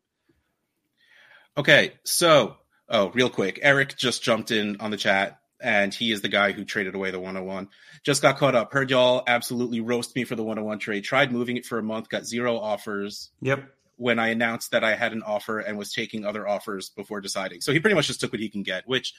Okay, 1.58 1.94
so 2.06 2.56
oh, 2.90 3.10
real 3.10 3.30
quick, 3.30 3.60
Eric 3.62 3.98
just 3.98 4.24
jumped 4.24 4.52
in 4.52 4.78
on 4.80 4.92
the 4.92 4.98
chat, 4.98 5.40
and 5.60 5.94
he 5.94 6.12
is 6.12 6.22
the 6.22 6.30
guy 6.30 6.52
who 6.52 6.64
traded 6.64 6.96
away 6.96 7.12
the 7.12 7.20
101. 7.20 7.68
Just 8.06 8.22
got 8.22 8.38
caught 8.38 8.56
up. 8.56 8.72
Heard 8.72 8.92
y'all 8.92 9.24
absolutely 9.28 9.82
roast 9.82 10.16
me 10.16 10.24
for 10.24 10.36
the 10.36 10.44
101 10.44 10.80
trade. 10.80 11.04
Tried 11.04 11.32
moving 11.32 11.58
it 11.58 11.66
for 11.66 11.78
a 11.80 11.84
month, 11.84 12.08
got 12.10 12.26
zero 12.26 12.58
offers 12.58 13.32
Yep. 13.42 13.68
When 14.00 14.18
I 14.18 14.30
announced 14.30 14.72
that 14.72 14.84
I 14.84 14.96
had 14.96 15.12
an 15.12 15.22
offer 15.24 15.60
and 15.60 15.78
was 15.78 15.92
taking 15.92 16.26
other 16.26 16.48
offers 16.48 16.90
before 16.90 17.20
deciding. 17.22 17.60
So 17.62 17.74
he 17.74 17.80
pretty 17.80 17.96
much 17.96 18.08
just 18.08 18.22
took 18.22 18.32
what 18.32 18.40
he 18.40 18.50
can 18.50 18.64
get, 18.64 18.88
which 18.88 19.14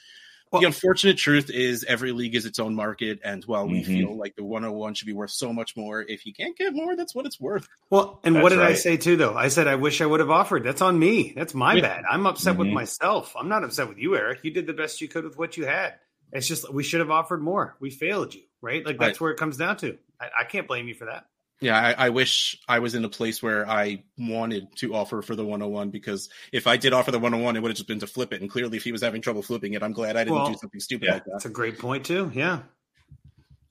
Well- 0.51 0.59
the 0.61 0.67
unfortunate 0.67 1.17
truth 1.17 1.49
is 1.49 1.85
every 1.85 2.11
league 2.11 2.35
is 2.35 2.45
its 2.45 2.59
own 2.59 2.73
market. 2.75 3.19
And 3.23 3.41
while 3.45 3.67
we 3.67 3.83
Mhm. 3.83 3.85
feel 3.85 4.17
like 4.17 4.35
the 4.35 4.43
101 4.43 4.95
should 4.95 5.05
be 5.05 5.13
worth 5.13 5.31
so 5.31 5.53
much 5.53 5.77
more, 5.77 6.01
if 6.01 6.25
you 6.25 6.33
can't 6.33 6.57
get 6.57 6.73
more, 6.73 6.95
that's 6.97 7.15
what 7.15 7.25
it's 7.25 7.39
worth. 7.39 7.69
Well, 7.89 8.19
and 8.23 8.41
what 8.41 8.49
That's 8.49 8.55
did 8.55 8.67
I 8.67 8.73
say 8.73 8.97
too? 8.97 9.15
Though 9.15 9.33
I 9.35 9.47
said 9.47 9.67
I 9.67 9.75
wish 9.75 10.01
I 10.01 10.05
would 10.07 10.19
have 10.19 10.29
offered. 10.31 10.63
That's 10.65 10.81
on 10.81 10.99
me. 10.99 11.31
That's 11.35 11.53
my 11.53 11.75
Yeah. 11.75 11.81
bad. 11.83 12.03
I'm 12.09 12.25
upset 12.25 12.57
with 12.57 12.67
Mhm. 12.67 12.73
myself. 12.73 13.33
I'm 13.39 13.47
not 13.47 13.63
upset 13.63 13.87
with 13.87 13.97
you, 13.99 14.17
Eric. 14.17 14.39
You 14.43 14.51
did 14.51 14.65
the 14.67 14.73
best 14.73 14.99
you 14.99 15.07
could 15.07 15.23
with 15.23 15.37
what 15.37 15.55
you 15.55 15.65
had. 15.67 15.93
It's 16.33 16.47
just 16.47 16.73
we 16.73 16.83
should 16.83 16.99
have 17.01 17.11
offered 17.11 17.41
more. 17.41 17.77
We 17.79 17.89
failed 17.91 18.33
you, 18.33 18.41
right? 18.61 18.85
Like 18.85 18.97
that's 18.97 19.11
Right. 19.11 19.21
where 19.21 19.31
it 19.31 19.37
comes 19.37 19.55
down 19.57 19.77
to. 19.77 19.97
I, 20.19 20.29
I 20.41 20.43
can't 20.43 20.67
blame 20.67 20.87
you 20.89 20.95
for 20.95 21.05
that. 21.05 21.27
Yeah, 21.61 21.79
I, 21.79 22.07
I 22.07 22.09
wish 22.09 22.59
I 22.67 22.79
was 22.79 22.95
in 22.95 23.05
a 23.05 23.09
place 23.09 23.41
where 23.41 23.69
I 23.69 24.03
wanted 24.17 24.75
to 24.77 24.95
offer 24.95 25.21
for 25.21 25.35
the 25.35 25.43
101 25.43 25.91
because 25.91 26.29
if 26.51 26.65
I 26.65 26.75
did 26.75 26.91
offer 26.91 27.11
the 27.11 27.19
101, 27.19 27.55
it 27.55 27.61
would 27.61 27.69
have 27.69 27.77
just 27.77 27.87
been 27.87 27.99
to 27.99 28.07
flip 28.07 28.33
it. 28.33 28.41
And 28.41 28.49
clearly, 28.49 28.77
if 28.77 28.83
he 28.83 28.91
was 28.91 29.01
having 29.01 29.21
trouble 29.21 29.43
flipping 29.43 29.73
it, 29.73 29.83
I'm 29.83 29.93
glad 29.93 30.17
I 30.17 30.23
didn't 30.23 30.37
Well, 30.37 30.51
do 30.51 30.57
something 30.57 30.79
stupid 30.79 31.05
yeah, 31.05 31.13
like 31.13 31.25
that. 31.25 31.31
That's 31.33 31.45
a 31.45 31.49
great 31.49 31.77
point 31.77 32.03
too. 32.05 32.31
Yeah. 32.33 32.63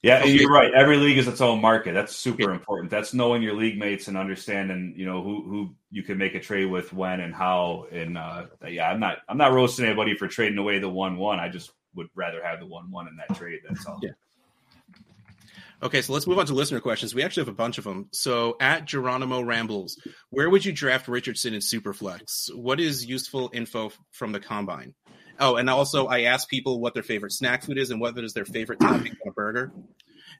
Yeah, 0.02 0.20
Okay. 0.20 0.30
you're 0.30 0.50
right. 0.50 0.72
Every 0.72 0.96
league 0.96 1.18
is 1.18 1.28
its 1.28 1.42
own 1.42 1.60
market. 1.60 1.92
That's 1.92 2.16
super 2.16 2.52
important. 2.52 2.90
That's 2.90 3.12
knowing 3.12 3.42
your 3.42 3.54
league 3.54 3.78
mates 3.78 4.08
and 4.08 4.16
understanding, 4.16 4.94
you 4.96 5.04
know, 5.04 5.22
who 5.22 5.42
who 5.42 5.74
you 5.90 6.02
can 6.02 6.16
make 6.16 6.34
a 6.34 6.40
trade 6.40 6.66
with, 6.66 6.92
when 6.94 7.20
and 7.20 7.34
how. 7.34 7.86
And 7.92 8.16
uh, 8.16 8.46
yeah, 8.66 8.88
I'm 8.88 8.98
not 8.98 9.18
I'm 9.28 9.36
not 9.36 9.52
roasting 9.52 9.84
anybody 9.84 10.14
for 10.14 10.26
trading 10.26 10.56
away 10.56 10.78
the 10.78 10.88
one 10.88 11.18
one. 11.18 11.38
I 11.38 11.50
just 11.50 11.72
would 11.96 12.08
rather 12.14 12.42
have 12.42 12.60
the 12.60 12.66
one 12.66 12.90
one 12.90 13.08
in 13.08 13.16
that 13.16 13.36
trade. 13.36 13.60
That's 13.68 13.84
all. 13.84 13.98
Yeah. 14.02 14.12
Okay, 15.82 16.02
so 16.02 16.12
let's 16.12 16.26
move 16.26 16.38
on 16.38 16.46
to 16.46 16.54
listener 16.54 16.80
questions. 16.80 17.14
We 17.14 17.22
actually 17.22 17.42
have 17.42 17.54
a 17.54 17.56
bunch 17.56 17.78
of 17.78 17.84
them. 17.84 18.08
So 18.12 18.56
at 18.60 18.84
Geronimo 18.84 19.40
Rambles, 19.40 19.98
where 20.28 20.50
would 20.50 20.64
you 20.64 20.72
draft 20.72 21.08
Richardson 21.08 21.54
in 21.54 21.60
Superflex? 21.60 22.54
What 22.54 22.80
is 22.80 23.06
useful 23.06 23.50
info 23.54 23.90
from 24.10 24.32
the 24.32 24.40
combine? 24.40 24.94
Oh, 25.38 25.56
and 25.56 25.70
also 25.70 26.06
I 26.06 26.22
asked 26.22 26.50
people 26.50 26.80
what 26.80 26.92
their 26.92 27.02
favorite 27.02 27.32
snack 27.32 27.62
food 27.64 27.78
is 27.78 27.90
and 27.90 27.98
whether 27.98 28.22
is 28.22 28.34
their 28.34 28.44
favorite 28.44 28.78
topping 28.78 29.12
on 29.24 29.28
a 29.28 29.32
burger. 29.32 29.72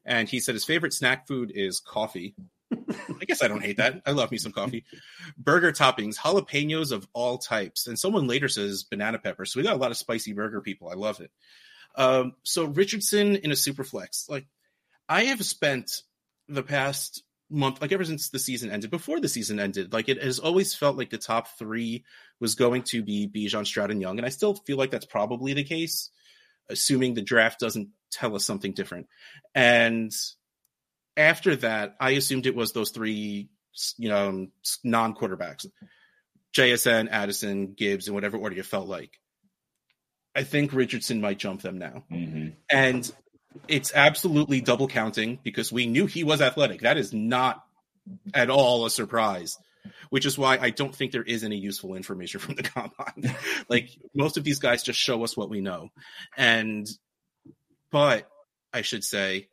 And 0.05 0.29
he 0.29 0.41
said 0.41 0.55
his 0.55 0.65
favorite 0.67 0.93
snack 0.93 1.27
food 1.27 1.53
is 1.55 1.81
coffee. 1.81 2.35
I 2.71 3.25
guess 3.27 3.43
I 3.43 3.49
don't 3.49 3.63
hate 3.63 3.79
that. 3.79 4.03
I 4.05 4.11
love 4.11 4.31
me 4.31 4.37
some 4.37 4.53
coffee. 4.53 4.85
Burger 5.39 5.73
toppings, 5.73 6.19
jalapenos 6.19 6.93
of 6.93 7.09
all 7.15 7.39
types. 7.39 7.87
And 7.87 7.99
someone 7.99 8.27
later 8.27 8.49
says 8.49 8.85
banana 8.85 9.19
pepper. 9.19 9.47
So 9.47 9.59
we 9.59 9.65
got 9.65 9.75
a 9.75 9.79
lot 9.79 9.91
of 9.91 9.97
spicy 9.97 10.35
burger 10.35 10.61
people. 10.61 10.91
I 10.91 10.95
love 10.95 11.21
it. 11.21 11.31
Um, 11.97 12.35
so 12.43 12.67
Richardson 12.67 13.37
in 13.37 13.53
a 13.53 13.57
super 13.57 13.85
flex. 13.85 14.27
Like 14.29 14.47
I 15.11 15.25
have 15.25 15.45
spent 15.45 16.03
the 16.49 16.63
past 16.63 17.25
month, 17.51 17.81
like 17.83 17.91
ever 17.91 18.05
since 18.05 18.31
the 18.31 18.39
season 18.39 18.71
ended, 18.71 18.91
before 18.91 19.19
the 19.19 19.29
season 19.29 19.59
ended, 19.59 19.93
like 19.93 20.09
it 20.09 20.23
has 20.23 20.39
always 20.39 20.75
felt 20.75 20.97
like 20.97 21.11
the 21.11 21.19
top 21.19 21.49
three 21.59 22.05
was 22.39 22.55
going 22.55 22.85
to 22.85 23.03
be 23.03 23.29
Bijan, 23.29 23.67
Stroud, 23.67 23.91
and 23.91 24.01
Young. 24.01 24.19
And 24.19 24.27
I 24.27 24.31
still 24.31 24.55
feel 24.55 24.79
like 24.79 24.93
that's 24.93 25.07
probably 25.07 25.53
the 25.53 25.65
case, 25.65 26.11
assuming 26.69 27.15
the 27.15 27.23
draft 27.23 27.59
doesn't 27.59 27.89
tell 28.13 28.37
us 28.37 28.45
something 28.45 28.73
different. 28.73 29.09
And 29.53 30.13
after 31.17 31.57
that, 31.57 31.97
I 32.01 32.11
assumed 32.11 32.47
it 32.47 32.55
was 32.55 32.73
those 32.73 32.91
three, 32.91 33.49
you 33.99 34.09
know, 34.09 34.47
non 34.85 35.15
quarterbacks 35.15 35.67
JSN, 36.55 37.09
Addison, 37.11 37.75
Gibbs, 37.75 38.09
in 38.09 38.15
whatever 38.15 38.37
order 38.37 38.57
you 38.57 38.63
felt 38.63 38.89
like. 38.89 39.19
I 40.35 40.45
think 40.45 40.73
Richardson 40.73 41.21
might 41.21 41.39
jump 41.39 41.63
them 41.63 41.79
now. 41.79 42.05
hmm 42.09 42.49
And 42.71 43.11
it's 43.69 43.93
absolutely 43.95 44.61
double 44.61 44.89
counting 44.89 45.39
because 45.43 45.73
we 45.73 45.87
knew 45.87 46.07
he 46.07 46.25
was 46.25 46.41
athletic. 46.41 46.83
That 46.83 46.99
is 46.99 47.13
not 47.13 47.65
at 48.35 48.51
all 48.51 48.87
a 48.87 48.91
surprise, 48.91 49.57
which 50.11 50.27
is 50.27 50.39
why 50.39 50.59
I 50.59 50.71
don't 50.71 50.95
think 50.95 51.13
there 51.13 51.23
is 51.23 51.45
any 51.45 51.57
useful 51.57 51.95
information 51.95 52.41
from 52.41 52.55
the 52.55 52.63
combine. 52.63 53.35
like 53.69 53.91
most 54.15 54.37
of 54.37 54.45
these 54.45 54.59
guys 54.59 54.83
just 54.83 54.99
show 54.99 55.25
us 55.25 55.37
what 55.37 55.51
we 55.51 55.61
know. 55.61 55.91
And, 56.37 56.89
but 57.91 58.29
I 58.73 58.83
should 58.83 59.05
say, 59.05 59.49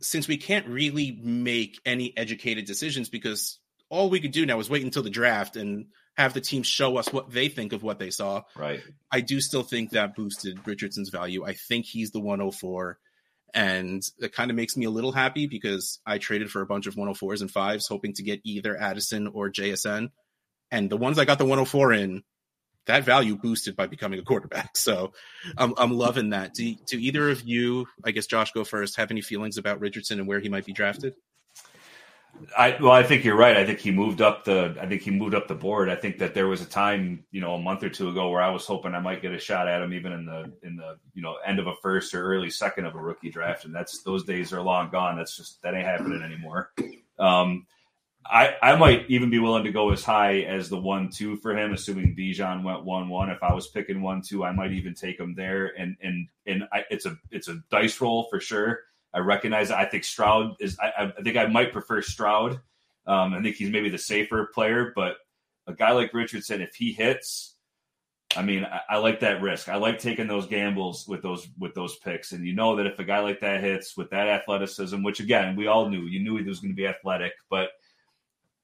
since 0.00 0.28
we 0.28 0.36
can't 0.36 0.66
really 0.66 1.18
make 1.20 1.80
any 1.84 2.16
educated 2.16 2.64
decisions 2.64 3.08
because 3.08 3.58
all 3.88 4.08
we 4.08 4.20
could 4.20 4.30
do 4.30 4.46
now 4.46 4.60
is 4.60 4.70
wait 4.70 4.84
until 4.84 5.02
the 5.02 5.10
draft 5.10 5.56
and 5.56 5.86
have 6.20 6.34
the 6.34 6.40
team 6.40 6.62
show 6.62 6.96
us 6.96 7.12
what 7.12 7.30
they 7.30 7.48
think 7.48 7.72
of 7.72 7.82
what 7.82 7.98
they 7.98 8.10
saw. 8.10 8.42
Right. 8.56 8.80
I 9.10 9.20
do 9.20 9.40
still 9.40 9.62
think 9.62 9.90
that 9.90 10.14
boosted 10.14 10.66
Richardson's 10.66 11.08
value. 11.08 11.44
I 11.44 11.54
think 11.54 11.86
he's 11.86 12.10
the 12.10 12.20
104. 12.20 12.98
And 13.52 14.02
it 14.18 14.32
kind 14.32 14.50
of 14.50 14.56
makes 14.56 14.76
me 14.76 14.86
a 14.86 14.90
little 14.90 15.12
happy 15.12 15.46
because 15.46 15.98
I 16.06 16.18
traded 16.18 16.50
for 16.50 16.60
a 16.60 16.66
bunch 16.66 16.86
of 16.86 16.94
104s 16.94 17.40
and 17.40 17.50
fives, 17.50 17.88
hoping 17.88 18.12
to 18.14 18.22
get 18.22 18.40
either 18.44 18.76
Addison 18.76 19.26
or 19.26 19.50
JSN. 19.50 20.10
And 20.70 20.88
the 20.88 20.96
ones 20.96 21.18
I 21.18 21.24
got 21.24 21.38
the 21.38 21.44
104 21.44 21.92
in, 21.94 22.22
that 22.86 23.04
value 23.04 23.36
boosted 23.36 23.74
by 23.74 23.86
becoming 23.86 24.20
a 24.20 24.24
quarterback. 24.24 24.70
So 24.76 25.12
I'm, 25.56 25.74
I'm 25.76 25.92
loving 25.92 26.30
that. 26.30 26.54
Do, 26.54 26.74
do 26.86 26.98
either 26.98 27.30
of 27.30 27.42
you, 27.42 27.86
I 28.04 28.12
guess 28.12 28.26
Josh, 28.26 28.52
go 28.52 28.64
first, 28.64 28.96
have 28.96 29.10
any 29.10 29.20
feelings 29.20 29.58
about 29.58 29.80
Richardson 29.80 30.18
and 30.18 30.28
where 30.28 30.40
he 30.40 30.48
might 30.48 30.64
be 30.64 30.72
drafted? 30.72 31.14
I 32.56 32.76
well, 32.80 32.92
I 32.92 33.02
think 33.02 33.24
you're 33.24 33.36
right. 33.36 33.56
I 33.56 33.66
think 33.66 33.80
he 33.80 33.90
moved 33.90 34.20
up 34.20 34.44
the. 34.44 34.76
I 34.80 34.86
think 34.86 35.02
he 35.02 35.10
moved 35.10 35.34
up 35.34 35.46
the 35.46 35.54
board. 35.54 35.88
I 35.88 35.94
think 35.94 36.18
that 36.18 36.34
there 36.34 36.48
was 36.48 36.62
a 36.62 36.66
time, 36.66 37.24
you 37.30 37.40
know, 37.40 37.54
a 37.54 37.58
month 37.58 37.82
or 37.82 37.90
two 37.90 38.08
ago 38.08 38.30
where 38.30 38.42
I 38.42 38.50
was 38.50 38.64
hoping 38.64 38.94
I 38.94 39.00
might 39.00 39.22
get 39.22 39.32
a 39.32 39.38
shot 39.38 39.68
at 39.68 39.82
him, 39.82 39.92
even 39.92 40.12
in 40.12 40.26
the 40.26 40.52
in 40.62 40.76
the 40.76 40.96
you 41.14 41.22
know 41.22 41.36
end 41.46 41.58
of 41.58 41.66
a 41.66 41.74
first 41.82 42.14
or 42.14 42.22
early 42.22 42.50
second 42.50 42.86
of 42.86 42.94
a 42.94 42.98
rookie 42.98 43.30
draft, 43.30 43.66
and 43.66 43.74
that's 43.74 44.02
those 44.02 44.24
days 44.24 44.52
are 44.52 44.62
long 44.62 44.90
gone. 44.90 45.16
That's 45.16 45.36
just 45.36 45.60
that 45.62 45.74
ain't 45.74 45.86
happening 45.86 46.22
anymore. 46.22 46.72
Um, 47.18 47.66
I 48.26 48.56
I 48.62 48.76
might 48.76 49.08
even 49.08 49.30
be 49.30 49.38
willing 49.38 49.64
to 49.64 49.72
go 49.72 49.90
as 49.90 50.04
high 50.04 50.40
as 50.40 50.68
the 50.68 50.78
one 50.78 51.10
two 51.10 51.36
for 51.36 51.56
him, 51.56 51.72
assuming 51.72 52.16
Bijan 52.16 52.62
went 52.62 52.84
one 52.84 53.08
one. 53.08 53.30
If 53.30 53.42
I 53.42 53.52
was 53.52 53.68
picking 53.68 54.02
one 54.02 54.22
two, 54.22 54.44
I 54.44 54.52
might 54.52 54.72
even 54.72 54.94
take 54.94 55.18
him 55.18 55.34
there, 55.34 55.72
and 55.78 55.96
and 56.02 56.28
and 56.46 56.64
I, 56.72 56.84
it's 56.90 57.06
a 57.06 57.16
it's 57.30 57.48
a 57.48 57.62
dice 57.70 58.00
roll 58.00 58.28
for 58.30 58.40
sure. 58.40 58.80
I 59.12 59.18
recognize. 59.18 59.70
I 59.70 59.84
think 59.84 60.04
Stroud 60.04 60.54
is. 60.60 60.78
I, 60.78 61.12
I 61.18 61.22
think 61.22 61.36
I 61.36 61.46
might 61.46 61.72
prefer 61.72 62.02
Stroud. 62.02 62.60
Um, 63.06 63.34
I 63.34 63.42
think 63.42 63.56
he's 63.56 63.70
maybe 63.70 63.88
the 63.88 63.98
safer 63.98 64.50
player, 64.54 64.92
but 64.94 65.16
a 65.66 65.74
guy 65.74 65.92
like 65.92 66.14
Richardson, 66.14 66.60
if 66.60 66.74
he 66.74 66.92
hits, 66.92 67.56
I 68.36 68.42
mean, 68.42 68.64
I, 68.64 68.80
I 68.90 68.96
like 68.98 69.20
that 69.20 69.42
risk. 69.42 69.68
I 69.68 69.76
like 69.76 69.98
taking 69.98 70.28
those 70.28 70.46
gambles 70.46 71.08
with 71.08 71.22
those 71.22 71.48
with 71.58 71.74
those 71.74 71.96
picks, 71.96 72.32
and 72.32 72.46
you 72.46 72.54
know 72.54 72.76
that 72.76 72.86
if 72.86 72.98
a 72.98 73.04
guy 73.04 73.18
like 73.20 73.40
that 73.40 73.60
hits 73.60 73.96
with 73.96 74.10
that 74.10 74.28
athleticism, 74.28 75.02
which 75.02 75.20
again 75.20 75.56
we 75.56 75.66
all 75.66 75.88
knew, 75.88 76.02
you 76.02 76.20
knew 76.20 76.36
he 76.36 76.44
was 76.44 76.60
going 76.60 76.72
to 76.72 76.76
be 76.76 76.86
athletic, 76.86 77.32
but 77.48 77.70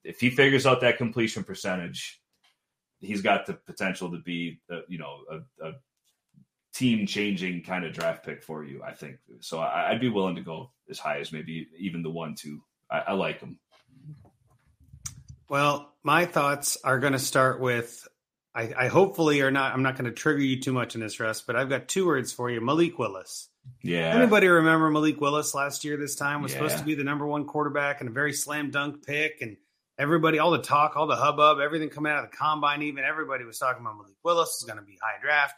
if 0.05 0.21
he 0.21 0.31
figures 0.31 0.67
out 0.67 0.81
that 0.83 0.99
completion 0.99 1.43
percentage, 1.43 2.21
he's 3.01 3.23
got 3.23 3.45
the 3.45 3.55
potential 3.55 4.11
to 4.13 4.19
be, 4.19 4.61
uh, 4.71 4.81
you 4.89 4.99
know, 4.99 5.19
a, 5.31 5.67
a 5.67 5.73
team 6.77 7.07
changing 7.07 7.63
kind 7.63 7.85
of 7.85 7.93
draft 7.93 8.25
pick 8.25 8.43
for 8.43 8.65
you. 8.65 8.83
I 8.83 8.93
think 8.93 9.17
so. 9.41 9.59
I, 9.59 9.91
I'd 9.91 10.01
be 10.01 10.09
willing 10.09 10.37
to 10.37 10.43
go 10.43 10.71
as 10.91 10.99
high 10.99 11.19
as 11.19 11.33
maybe 11.33 11.69
even 11.79 12.03
the 12.03 12.11
one 12.11 12.35
two. 12.35 12.63
I, 12.91 12.99
I 12.99 13.13
like 13.13 13.41
him. 13.41 13.59
Well, 15.49 15.93
my 16.03 16.27
thoughts 16.27 16.77
are 16.83 16.99
going 16.99 17.13
to 17.13 17.19
start 17.19 17.61
with 17.61 18.07
I, 18.57 18.73
I 18.75 18.89
hopefully 18.89 19.43
are 19.43 19.51
not. 19.51 19.75
I'm 19.75 19.83
not 19.83 19.97
going 19.97 20.07
to 20.07 20.13
trigger 20.13 20.41
you 20.41 20.59
too 20.59 20.73
much 20.73 20.95
in 20.95 21.03
this, 21.03 21.21
Russ. 21.21 21.43
But 21.43 21.57
I've 21.57 21.69
got 21.69 21.89
two 21.89 22.07
words 22.07 22.33
for 22.33 22.51
you: 22.51 22.63
Malik 22.63 22.99
Willis. 22.99 23.51
Yeah. 23.83 24.15
Anybody 24.15 24.49
remember 24.49 24.91
Malik 24.91 25.21
Willis 25.21 25.55
last 25.55 25.85
year? 25.85 25.99
This 25.99 26.15
time 26.15 26.41
was 26.41 26.53
supposed 26.53 26.79
to 26.79 26.85
be 26.85 26.95
the 26.95 27.05
number 27.05 27.27
one 27.27 27.45
quarterback 27.45 28.01
and 28.01 28.09
a 28.09 28.13
very 28.13 28.33
slam 28.33 28.71
dunk 28.71 29.05
pick, 29.05 29.43
and 29.43 29.59
everybody, 29.99 30.39
all 30.39 30.53
the 30.53 30.63
talk, 30.63 30.97
all 30.97 31.07
the 31.07 31.17
hubbub, 31.17 31.59
everything 31.61 31.91
coming 31.91 32.11
out 32.11 32.25
of 32.25 32.31
the 32.31 32.37
combine, 32.37 32.83
even 32.83 33.05
everybody 33.05 33.45
was 33.45 33.59
talking 33.59 33.83
about 33.83 33.99
Malik 33.99 34.15
Willis 34.25 34.57
is 34.57 34.65
going 34.65 34.79
to 34.79 34.85
be 34.85 34.99
high 35.03 35.21
draft. 35.21 35.55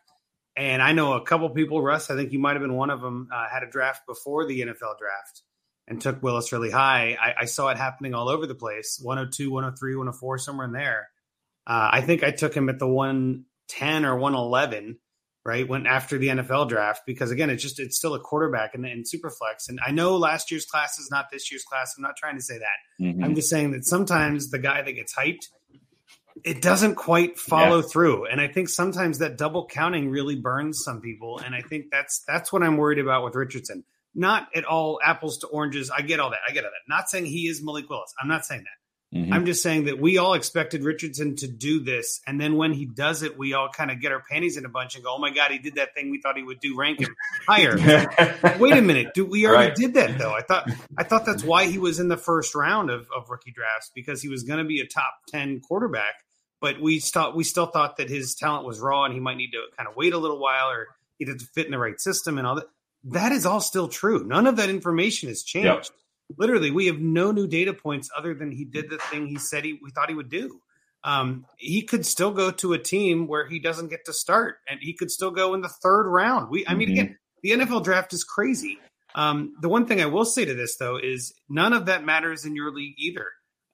And 0.58 0.82
I 0.82 0.90
know 0.90 1.12
a 1.12 1.22
couple 1.22 1.48
people, 1.50 1.80
Russ. 1.80 2.10
I 2.10 2.16
think 2.16 2.32
you 2.32 2.40
might 2.40 2.54
have 2.54 2.62
been 2.62 2.74
one 2.74 2.90
of 2.90 3.00
them. 3.00 3.28
Uh, 3.32 3.48
had 3.48 3.62
a 3.62 3.70
draft 3.70 4.06
before 4.08 4.44
the 4.44 4.60
NFL 4.60 4.98
draft 4.98 5.42
and 5.86 6.00
took 6.00 6.20
Willis 6.20 6.50
really 6.52 6.70
high. 6.70 7.16
I, 7.20 7.42
I 7.42 7.44
saw 7.44 7.68
it 7.68 7.76
happening 7.76 8.12
all 8.12 8.28
over 8.28 8.44
the 8.44 8.56
place 8.56 8.98
102, 9.00 9.52
103, 9.52 9.94
104, 9.94 10.38
somewhere 10.38 10.66
in 10.66 10.72
there. 10.72 11.10
Uh, 11.64 11.90
I 11.92 12.00
think 12.00 12.24
I 12.24 12.32
took 12.32 12.54
him 12.54 12.68
at 12.68 12.80
the 12.80 12.88
110 12.88 14.04
or 14.04 14.16
111, 14.16 14.98
right? 15.44 15.68
When 15.68 15.86
after 15.86 16.18
the 16.18 16.26
NFL 16.28 16.68
draft, 16.70 17.02
because 17.06 17.30
again, 17.30 17.50
it's 17.50 17.62
just, 17.62 17.78
it's 17.78 17.96
still 17.96 18.14
a 18.14 18.20
quarterback 18.20 18.74
in, 18.74 18.84
in 18.84 19.04
Superflex. 19.04 19.68
And 19.68 19.78
I 19.86 19.92
know 19.92 20.16
last 20.16 20.50
year's 20.50 20.66
class 20.66 20.98
is 20.98 21.08
not 21.08 21.26
this 21.30 21.52
year's 21.52 21.62
class. 21.62 21.94
I'm 21.96 22.02
not 22.02 22.16
trying 22.16 22.36
to 22.36 22.42
say 22.42 22.58
that. 22.58 23.04
Mhm. 23.04 23.24
I'm 23.24 23.36
just 23.36 23.48
saying 23.48 23.70
that 23.72 23.84
sometimes 23.84 24.50
the 24.50 24.58
guy 24.58 24.82
that 24.82 24.92
gets 24.92 25.14
hyped, 25.14 25.46
it 26.44 26.62
doesn't 26.62 26.94
quite 26.96 27.38
follow 27.38 27.76
Yeah. 27.80 27.88
through. 27.90 28.26
And 28.26 28.40
I 28.40 28.48
think 28.48 28.68
sometimes 28.68 29.18
that 29.18 29.36
double 29.38 29.66
counting 29.66 30.10
really 30.10 30.36
burns 30.36 30.82
some 30.84 31.00
people. 31.00 31.38
And 31.38 31.54
I 31.54 31.62
think 31.62 31.86
that's 31.90 32.22
that's 32.26 32.52
what 32.52 32.62
I'm 32.62 32.76
worried 32.76 32.98
about 32.98 33.24
with 33.24 33.34
Richardson. 33.34 33.84
Not 34.14 34.48
at 34.54 34.64
all 34.64 34.98
apples 35.04 35.38
to 35.38 35.46
oranges. 35.48 35.90
I 35.90 36.02
get 36.02 36.18
all 36.20 36.30
that. 36.30 36.40
I 36.48 36.52
get 36.52 36.64
all 36.64 36.70
that. 36.70 36.92
Not 36.92 37.08
saying 37.08 37.26
he 37.26 37.46
is 37.46 37.62
Malik 37.62 37.88
Willis. 37.88 38.12
I'm 38.20 38.28
not 38.28 38.44
saying 38.44 38.62
that. 38.64 38.70
Mhm. 39.10 39.32
I'm 39.32 39.46
just 39.46 39.62
saying 39.62 39.86
that 39.86 39.98
we 39.98 40.18
all 40.18 40.34
expected 40.34 40.82
Richardson 40.84 41.34
to 41.36 41.48
do 41.48 41.80
this, 41.82 42.20
and 42.26 42.38
then 42.38 42.56
when 42.56 42.74
he 42.74 42.84
does 42.84 43.22
it, 43.22 43.38
we 43.38 43.54
all 43.54 43.70
kind 43.70 43.90
of 43.90 44.02
get 44.02 44.12
our 44.12 44.22
panties 44.30 44.58
in 44.58 44.66
a 44.66 44.68
bunch 44.68 44.96
and 44.96 45.04
go, 45.04 45.14
"Oh 45.14 45.18
my 45.18 45.30
god, 45.30 45.50
he 45.50 45.58
did 45.58 45.76
that 45.76 45.94
thing 45.94 46.10
we 46.10 46.20
thought 46.20 46.36
he 46.36 46.42
would 46.42 46.60
do. 46.60 46.76
Rank 46.76 47.00
him 47.00 47.16
higher." 47.48 47.76
Wait 48.58 48.76
a 48.76 48.82
minute, 48.82 49.14
dude. 49.14 49.30
We 49.30 49.46
already 49.46 49.68
Right. 49.68 49.74
did 49.76 49.94
that 49.94 50.18
though. 50.18 50.32
I 50.34 50.42
thought 50.42 50.68
I 50.98 51.04
thought 51.04 51.24
that's 51.24 51.42
why 51.42 51.68
he 51.68 51.78
was 51.78 51.98
in 52.00 52.08
the 52.08 52.18
first 52.18 52.54
round 52.54 52.90
of, 52.90 53.08
of 53.16 53.30
rookie 53.30 53.50
drafts 53.50 53.90
because 53.94 54.20
he 54.20 54.28
was 54.28 54.42
going 54.42 54.58
to 54.58 54.64
be 54.66 54.80
a 54.80 54.86
top 54.86 55.14
ten 55.26 55.60
quarterback. 55.60 56.14
But 56.60 56.80
we 56.80 56.98
still 56.98 57.34
we 57.34 57.44
still 57.44 57.66
thought 57.66 57.96
that 57.98 58.08
his 58.10 58.34
talent 58.34 58.66
was 58.66 58.80
raw 58.80 59.04
and 59.04 59.14
he 59.14 59.20
might 59.20 59.36
need 59.36 59.52
to 59.52 59.62
kind 59.76 59.88
of 59.88 59.94
wait 59.96 60.12
a 60.12 60.18
little 60.18 60.40
while 60.40 60.68
or 60.70 60.86
he 61.18 61.26
had 61.26 61.38
to 61.38 61.46
fit 61.54 61.66
in 61.66 61.72
the 61.72 61.78
right 61.78 62.00
system 62.00 62.38
and 62.38 62.46
all 62.46 62.56
that. 62.56 62.66
That 63.04 63.32
is 63.32 63.46
all 63.46 63.60
still 63.60 63.86
true. 63.88 64.24
None 64.24 64.46
of 64.46 64.56
that 64.56 64.68
information 64.68 65.28
has 65.28 65.42
changed. 65.44 65.66
Yep. 65.66 65.86
Literally, 66.36 66.70
we 66.70 66.86
have 66.86 66.98
no 66.98 67.30
new 67.30 67.46
data 67.46 67.72
points 67.72 68.10
other 68.16 68.34
than 68.34 68.50
he 68.50 68.64
did 68.64 68.90
the 68.90 68.98
thing 68.98 69.26
he 69.28 69.38
said 69.38 69.64
he 69.64 69.78
we 69.82 69.90
thought 69.90 70.08
he 70.08 70.14
would 70.14 70.28
do. 70.30 70.60
Um, 71.04 71.46
he 71.56 71.82
could 71.82 72.04
still 72.04 72.32
go 72.32 72.50
to 72.50 72.72
a 72.72 72.78
team 72.78 73.28
where 73.28 73.46
he 73.46 73.60
doesn't 73.60 73.88
get 73.88 74.04
to 74.06 74.12
start, 74.12 74.56
and 74.68 74.80
he 74.82 74.94
could 74.94 75.10
still 75.12 75.30
go 75.30 75.54
in 75.54 75.60
the 75.62 75.68
third 75.82 76.08
round. 76.08 76.50
We, 76.50 76.66
I 76.66 76.74
mean, 76.74 76.88
Mhm. 76.88 76.92
again, 76.92 77.18
the 77.42 77.50
NFL 77.52 77.80
draft 77.84 78.12
is 78.12 78.24
crazy. 78.24 78.78
Um, 79.14 79.54
the 79.62 79.68
one 79.68 79.86
thing 79.86 80.00
I 80.02 80.06
will 80.06 80.24
say 80.24 80.44
to 80.44 80.54
this 80.54 80.76
though 80.76 80.98
is 80.98 81.32
none 81.48 81.72
of 81.72 81.86
that 81.86 82.04
matters 82.04 82.44
in 82.44 82.54
your 82.56 82.72
league 82.72 82.94
either. 82.98 83.26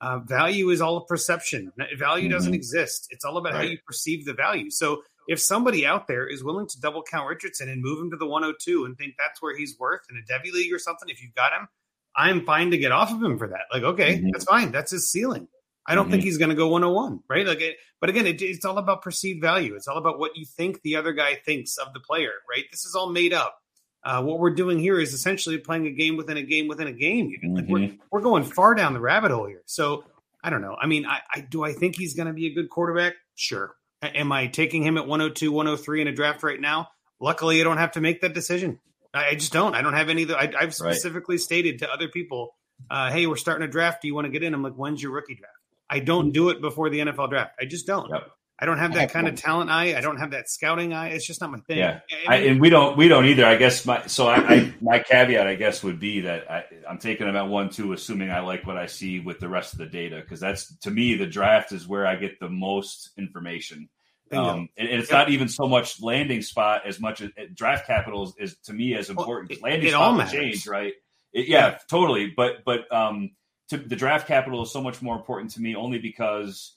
Uh, 0.05 0.19
value 0.19 0.69
is 0.71 0.81
all 0.81 0.99
a 0.99 1.07
perception. 1.07 1.73
Value 1.99 2.29
doesn't 2.29 2.53
Mhm. 2.53 2.57
exist. 2.57 3.07
It's 3.11 3.25
all 3.25 3.39
about 3.39 3.55
how 3.55 3.63
you 3.63 3.79
perceive 3.87 4.25
the 4.27 4.35
value. 4.35 4.71
So 4.71 5.03
if 5.29 5.41
somebody 5.41 5.87
out 5.87 6.07
there 6.09 6.27
is 6.27 6.45
willing 6.45 6.67
to 6.69 6.81
double 6.81 7.03
count 7.03 7.29
Richardson 7.29 7.69
and 7.71 7.81
move 7.81 7.99
him 8.01 8.11
to 8.11 8.17
the 8.19 8.27
102 8.27 8.85
and 8.85 8.97
think 8.99 9.15
that's 9.19 9.41
where 9.41 9.57
he's 9.57 9.79
worth 9.79 10.03
in 10.11 10.17
a 10.19 10.33
devy 10.33 10.53
league 10.53 10.73
or 10.73 10.79
something, 10.79 11.09
if 11.09 11.23
you've 11.23 11.35
got 11.35 11.53
him, 11.53 11.69
I'm 12.15 12.45
fine 12.45 12.71
to 12.73 12.79
get 12.79 12.93
off 12.93 13.11
of 13.11 13.23
him 13.23 13.39
for 13.39 13.49
that. 13.49 13.63
Like, 13.73 13.83
okay, 13.83 14.19
Mhm. 14.19 14.33
that's 14.33 14.45
fine. 14.45 14.71
That's 14.73 14.91
his 14.91 15.11
ceiling. 15.11 15.49
I 15.87 15.95
don't 15.95 16.11
think 16.11 16.23
he's 16.23 16.39
going 16.39 16.49
to 16.51 16.55
go 16.55 16.69
101, 16.69 17.21
right? 17.29 17.47
Like, 17.47 17.61
it, 17.61 17.77
but 18.01 18.09
again, 18.11 18.27
it, 18.27 18.41
it's 18.41 18.65
all 18.65 18.79
about 18.79 19.03
perceived 19.03 19.41
value. 19.43 19.75
It's 19.75 19.87
all 19.89 19.99
about 19.99 20.19
what 20.19 20.35
you 20.37 20.47
think 20.47 20.81
the 20.83 20.97
other 20.97 21.13
guy 21.13 21.35
thinks 21.35 21.77
of 21.79 21.93
the 21.93 22.01
player, 22.01 22.33
right? 22.49 22.65
This 22.71 22.85
is 22.85 22.95
all 22.95 23.11
made 23.11 23.33
up. 23.35 23.59
Uh, 24.05 24.23
what 24.23 24.39
we're 24.39 24.51
doing 24.55 24.79
here 24.79 25.01
is 25.01 25.15
essentially 25.15 25.57
playing 25.59 25.87
a 25.87 25.91
game 25.91 26.17
within 26.17 26.37
a 26.37 26.43
game 26.43 26.69
within 26.69 26.87
a 26.87 26.93
game. 26.93 27.33
Even. 27.35 27.55
Like 27.55 27.67
we're, 27.69 27.91
we're 28.11 28.21
going 28.21 28.45
far 28.45 28.75
down 28.75 28.93
the 28.93 29.01
rabbit 29.01 29.31
hole 29.31 29.47
here. 29.47 29.63
So 29.67 30.05
I 30.43 30.51
don't 30.51 30.61
know. 30.61 30.77
I 30.81 30.87
mean, 30.87 31.07
I, 31.07 31.21
I 31.35 31.41
do 31.41 31.65
I 31.65 31.73
think 31.73 31.97
he's 31.97 32.15
going 32.15 32.27
to 32.27 32.35
be 32.35 32.47
a 32.47 32.55
good 32.55 32.69
quarterback? 32.69 33.15
Sure. 33.35 33.75
Am 34.03 34.31
I 34.33 34.49
taking 34.49 34.83
him 34.83 34.99
at 34.99 35.07
102, 35.07 35.51
103 35.51 36.03
in 36.03 36.09
a 36.09 36.13
draft 36.13 36.43
right 36.43 36.61
now? 36.61 36.89
Luckily, 37.21 37.61
I 37.61 37.65
don't 37.65 37.79
have 37.79 37.93
to 37.93 38.03
make 38.03 38.21
that 38.21 38.35
decision. 38.35 38.79
I, 39.15 39.29
I 39.29 39.35
just 39.37 39.53
don't. 39.53 39.75
I 39.75 39.81
don't 39.81 39.95
have 39.95 40.11
any. 40.11 40.25
of 40.25 40.33
I, 40.33 40.43
I've 40.45 40.53
Right. 40.53 40.73
specifically 40.73 41.39
stated 41.39 41.79
to 41.79 41.91
other 41.91 42.09
people, 42.09 42.55
uh, 42.91 43.11
"Hey, 43.11 43.27
we're 43.27 43.37
starting 43.37 43.67
a 43.67 43.71
draft. 43.71 44.03
Do 44.03 44.09
you 44.09 44.15
want 44.15 44.27
to 44.27 44.31
get 44.31 44.43
in?" 44.43 44.53
I'm 44.53 44.63
like, 44.63 44.75
"When's 44.75 45.03
your 45.03 45.13
rookie 45.13 45.37
draft?" 45.37 45.55
I 45.89 46.01
don't 46.01 46.33
do 46.33 46.51
it 46.51 46.61
before 46.61 46.91
the 46.91 46.99
NFL 47.01 47.31
draft. 47.31 47.53
I 47.59 47.65
just 47.65 47.87
don't. 47.87 48.11
Yep. 48.11 48.29
I 48.59 48.67
don't 48.67 48.79
have 48.79 48.93
that 48.95 49.01
have 49.01 49.13
kind 49.13 49.27
of 49.27 49.35
talent 49.35 49.69
eye. 49.71 49.97
I 49.97 50.01
don't 50.01 50.19
have 50.19 50.31
that 50.31 50.49
scouting 50.49 50.93
eye. 50.93 51.09
It's 51.09 51.27
just 51.27 51.41
not 51.41 51.51
my 51.51 51.59
thing. 51.59 51.79
Yeah. 51.79 52.01
I 52.29 52.37
and 52.37 52.61
we 52.61 52.71
don't 52.71 52.97
we 52.97 53.09
don't 53.09 53.27
either. 53.27 53.45
I 53.45 53.57
guess 53.57 53.85
my 53.85 54.07
so 54.07 54.29
I, 54.29 54.37
I 54.37 54.75
my 54.81 55.01
caveat 55.01 55.47
I 55.47 55.57
guess 55.57 55.83
would 55.83 55.99
be 55.99 56.21
that 56.21 56.49
I, 56.51 56.65
I'm 56.89 56.99
taking 56.99 57.27
them 57.27 57.35
at 57.37 57.49
one 57.49 57.69
two, 57.71 57.93
assuming 57.93 58.31
I 58.31 58.41
like 58.41 58.65
what 58.67 58.77
I 58.77 58.87
see 58.87 59.19
with 59.19 59.41
the 59.41 59.49
rest 59.49 59.73
of 59.73 59.81
the 59.81 59.87
data 59.87 60.21
because 60.21 60.39
that's 60.39 60.75
to 60.79 60.91
me 60.91 61.15
the 61.17 61.27
draft 61.27 61.73
is 61.73 61.89
where 61.89 62.07
I 62.07 62.15
get 62.17 62.39
the 62.39 62.49
most 62.49 63.11
information. 63.19 63.89
Um, 64.33 64.69
and, 64.79 64.89
and 64.89 65.01
it's 65.01 65.11
Yep. 65.11 65.19
not 65.19 65.31
even 65.31 65.49
so 65.49 65.69
much 65.69 66.01
landing 66.01 66.43
spot 66.43 66.83
as 66.87 66.99
much 66.99 67.21
as 67.21 67.31
draft 67.55 67.87
capital 67.87 68.25
is, 68.25 68.35
is 68.39 68.57
to 68.65 68.73
me 68.73 68.95
as 68.95 69.09
Well, 69.09 69.19
important. 69.19 69.51
it- 69.53 69.63
landing 69.63 69.89
it 69.89 69.93
spot 69.93 70.31
change, 70.31 70.67
right? 70.67 70.95
It- 71.33 71.49
yeah, 71.49 71.79
totally. 71.91 72.33
But 72.37 72.65
but 72.65 72.91
um, 72.93 73.31
to, 73.69 73.77
the 73.77 73.97
draft 73.97 74.27
capital 74.29 74.63
is 74.63 74.73
so 74.73 74.81
much 74.81 75.03
more 75.03 75.17
important 75.17 75.51
to 75.53 75.61
me 75.61 75.75
only 75.77 75.99
because 75.99 76.77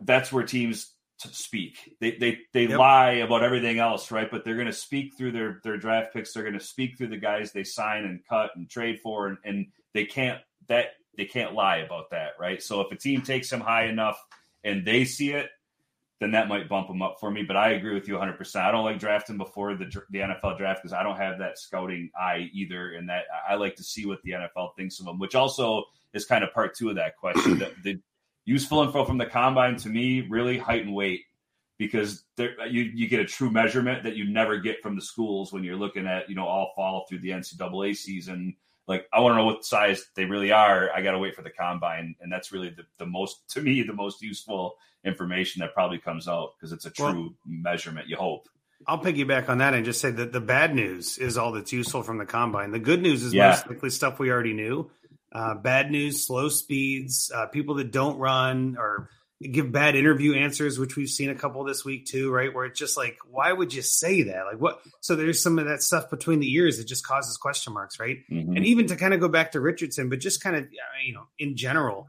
that's 0.00 0.32
where 0.32 0.44
teams 0.44 0.92
speak. 1.18 1.96
They 2.00 2.12
they 2.18 2.38
they 2.52 2.66
Yep. 2.66 2.78
lie 2.78 3.10
about 3.12 3.42
everything 3.42 3.78
else, 3.78 4.10
right? 4.10 4.30
But 4.30 4.44
they're 4.44 4.54
going 4.54 4.66
to 4.66 4.72
speak 4.72 5.16
through 5.16 5.32
their 5.32 5.60
their 5.64 5.78
draft 5.78 6.12
picks. 6.12 6.32
They're 6.32 6.42
going 6.42 6.58
to 6.58 6.64
speak 6.64 6.96
through 6.98 7.08
the 7.08 7.16
guys 7.16 7.52
they 7.52 7.64
sign 7.64 8.04
and 8.04 8.20
cut 8.28 8.50
and 8.56 8.68
trade 8.68 9.00
for, 9.00 9.28
and, 9.28 9.38
and 9.44 9.66
they 9.94 10.04
can't 10.04 10.40
that 10.68 10.88
they 11.16 11.24
can't 11.24 11.54
lie 11.54 11.78
about 11.78 12.10
that, 12.10 12.32
right? 12.38 12.62
So 12.62 12.80
if 12.82 12.92
a 12.92 12.96
team 12.96 13.22
takes 13.22 13.48
them 13.48 13.60
high 13.60 13.86
enough 13.86 14.22
and 14.64 14.84
they 14.86 15.04
see 15.06 15.30
it, 15.32 15.48
then 16.20 16.32
that 16.32 16.48
might 16.48 16.68
bump 16.68 16.88
them 16.88 17.00
up 17.00 17.16
for 17.20 17.30
me. 17.30 17.42
But 17.42 17.56
I 17.56 17.70
agree 17.70 17.94
with 17.94 18.08
you 18.08 18.14
100. 18.14 18.36
percent 18.36 18.66
I 18.66 18.70
don't 18.70 18.84
like 18.84 18.98
drafting 18.98 19.38
before 19.38 19.74
the 19.74 19.86
the 20.10 20.18
NFL 20.18 20.58
draft 20.58 20.82
because 20.82 20.92
I 20.92 21.02
don't 21.02 21.16
have 21.16 21.38
that 21.38 21.58
scouting 21.58 22.10
eye 22.18 22.50
either, 22.52 22.92
and 22.92 23.08
that 23.08 23.24
I 23.48 23.54
like 23.54 23.76
to 23.76 23.82
see 23.82 24.04
what 24.04 24.22
the 24.22 24.32
NFL 24.32 24.76
thinks 24.76 25.00
of 25.00 25.06
them, 25.06 25.18
which 25.18 25.34
also 25.34 25.84
is 26.12 26.24
kind 26.26 26.44
of 26.44 26.52
part 26.52 26.74
two 26.74 26.90
of 26.90 26.96
that 26.96 27.16
question. 27.16 27.58
the, 27.58 27.72
the 27.82 28.00
useful 28.46 28.82
info 28.82 29.04
from 29.04 29.18
the 29.18 29.26
combine 29.26 29.76
to 29.76 29.88
me 29.90 30.22
really 30.22 30.56
height 30.56 30.84
and 30.86 30.94
weight 30.94 31.24
because 31.78 32.24
there, 32.38 32.66
you 32.66 32.82
you 32.94 33.06
get 33.08 33.20
a 33.20 33.26
true 33.26 33.50
measurement 33.50 34.04
that 34.04 34.16
you 34.16 34.24
never 34.24 34.56
get 34.56 34.80
from 34.82 34.96
the 34.96 35.02
schools 35.02 35.52
when 35.52 35.62
you're 35.62 35.76
looking 35.76 36.06
at 36.06 36.30
you 36.30 36.34
know 36.34 36.46
all 36.46 36.72
fall 36.74 37.04
through 37.08 37.18
the 37.18 37.30
NCAA 37.30 37.94
season. 37.94 38.56
Like 38.88 39.06
I 39.12 39.20
want 39.20 39.32
to 39.32 39.36
know 39.38 39.44
what 39.44 39.64
size 39.64 40.06
they 40.14 40.24
really 40.24 40.52
are. 40.52 40.90
I 40.94 41.02
got 41.02 41.10
to 41.10 41.18
wait 41.18 41.34
for 41.34 41.42
the 41.42 41.50
combine, 41.50 42.14
and 42.20 42.32
that's 42.32 42.52
really 42.52 42.70
the, 42.70 42.84
the 42.98 43.04
most 43.06 43.50
to 43.50 43.60
me 43.60 43.82
the 43.82 43.92
most 43.92 44.22
useful 44.22 44.76
information 45.04 45.60
that 45.60 45.74
probably 45.74 45.98
comes 45.98 46.26
out 46.28 46.52
because 46.56 46.72
it's 46.72 46.86
a 46.86 46.90
true 46.90 47.04
Well- 47.06 47.34
measurement. 47.46 48.08
You 48.08 48.16
hope. 48.16 48.48
I'll 48.86 48.98
piggyback 49.02 49.48
on 49.48 49.58
that 49.58 49.72
and 49.74 49.84
just 49.86 50.00
say 50.02 50.10
that 50.10 50.32
the 50.32 50.40
bad 50.40 50.74
news 50.74 51.16
is 51.16 51.38
all 51.38 51.50
that's 51.52 51.72
useful 51.72 52.02
from 52.02 52.18
the 52.18 52.26
combine. 52.26 52.72
The 52.72 52.78
good 52.78 53.00
news 53.02 53.22
is 53.22 53.32
Yeah. 53.32 53.48
most 53.50 53.66
likely 53.68 53.88
stuff 53.90 54.18
we 54.18 54.30
already 54.30 54.52
knew. 54.52 54.90
Uh, 55.36 55.54
bad 55.54 55.90
news, 55.90 56.26
slow 56.26 56.48
speeds, 56.48 57.30
uh, 57.34 57.44
people 57.44 57.74
that 57.74 57.92
don't 57.92 58.16
run 58.18 58.76
or 58.78 59.10
give 59.42 59.70
bad 59.70 59.94
interview 59.94 60.34
answers, 60.34 60.78
which 60.78 60.96
we've 60.96 61.10
seen 61.10 61.28
a 61.28 61.34
couple 61.34 61.62
this 61.62 61.84
week 61.84 62.06
too, 62.06 62.32
right? 62.32 62.54
Where 62.54 62.64
it's 62.64 62.78
just 62.78 62.96
like, 62.96 63.18
why 63.30 63.52
would 63.52 63.74
you 63.74 63.82
say 63.82 64.22
that? 64.22 64.46
Like, 64.50 64.58
what? 64.58 64.80
So 65.02 65.14
there's 65.14 65.42
some 65.42 65.58
of 65.58 65.66
that 65.66 65.82
stuff 65.82 66.08
between 66.08 66.40
the 66.40 66.50
ears 66.54 66.78
that 66.78 66.86
just 66.86 67.06
causes 67.06 67.36
question 67.36 67.74
marks, 67.74 68.00
right? 68.00 68.20
Mhm. 68.30 68.56
And 68.56 68.64
even 68.64 68.86
to 68.86 68.96
kind 68.96 69.12
of 69.12 69.20
go 69.20 69.28
back 69.28 69.52
to 69.52 69.60
Richardson, 69.60 70.08
but 70.08 70.20
just 70.20 70.42
kind 70.42 70.56
of, 70.56 70.68
you 71.04 71.12
know, 71.12 71.26
in 71.38 71.54
general, 71.54 72.06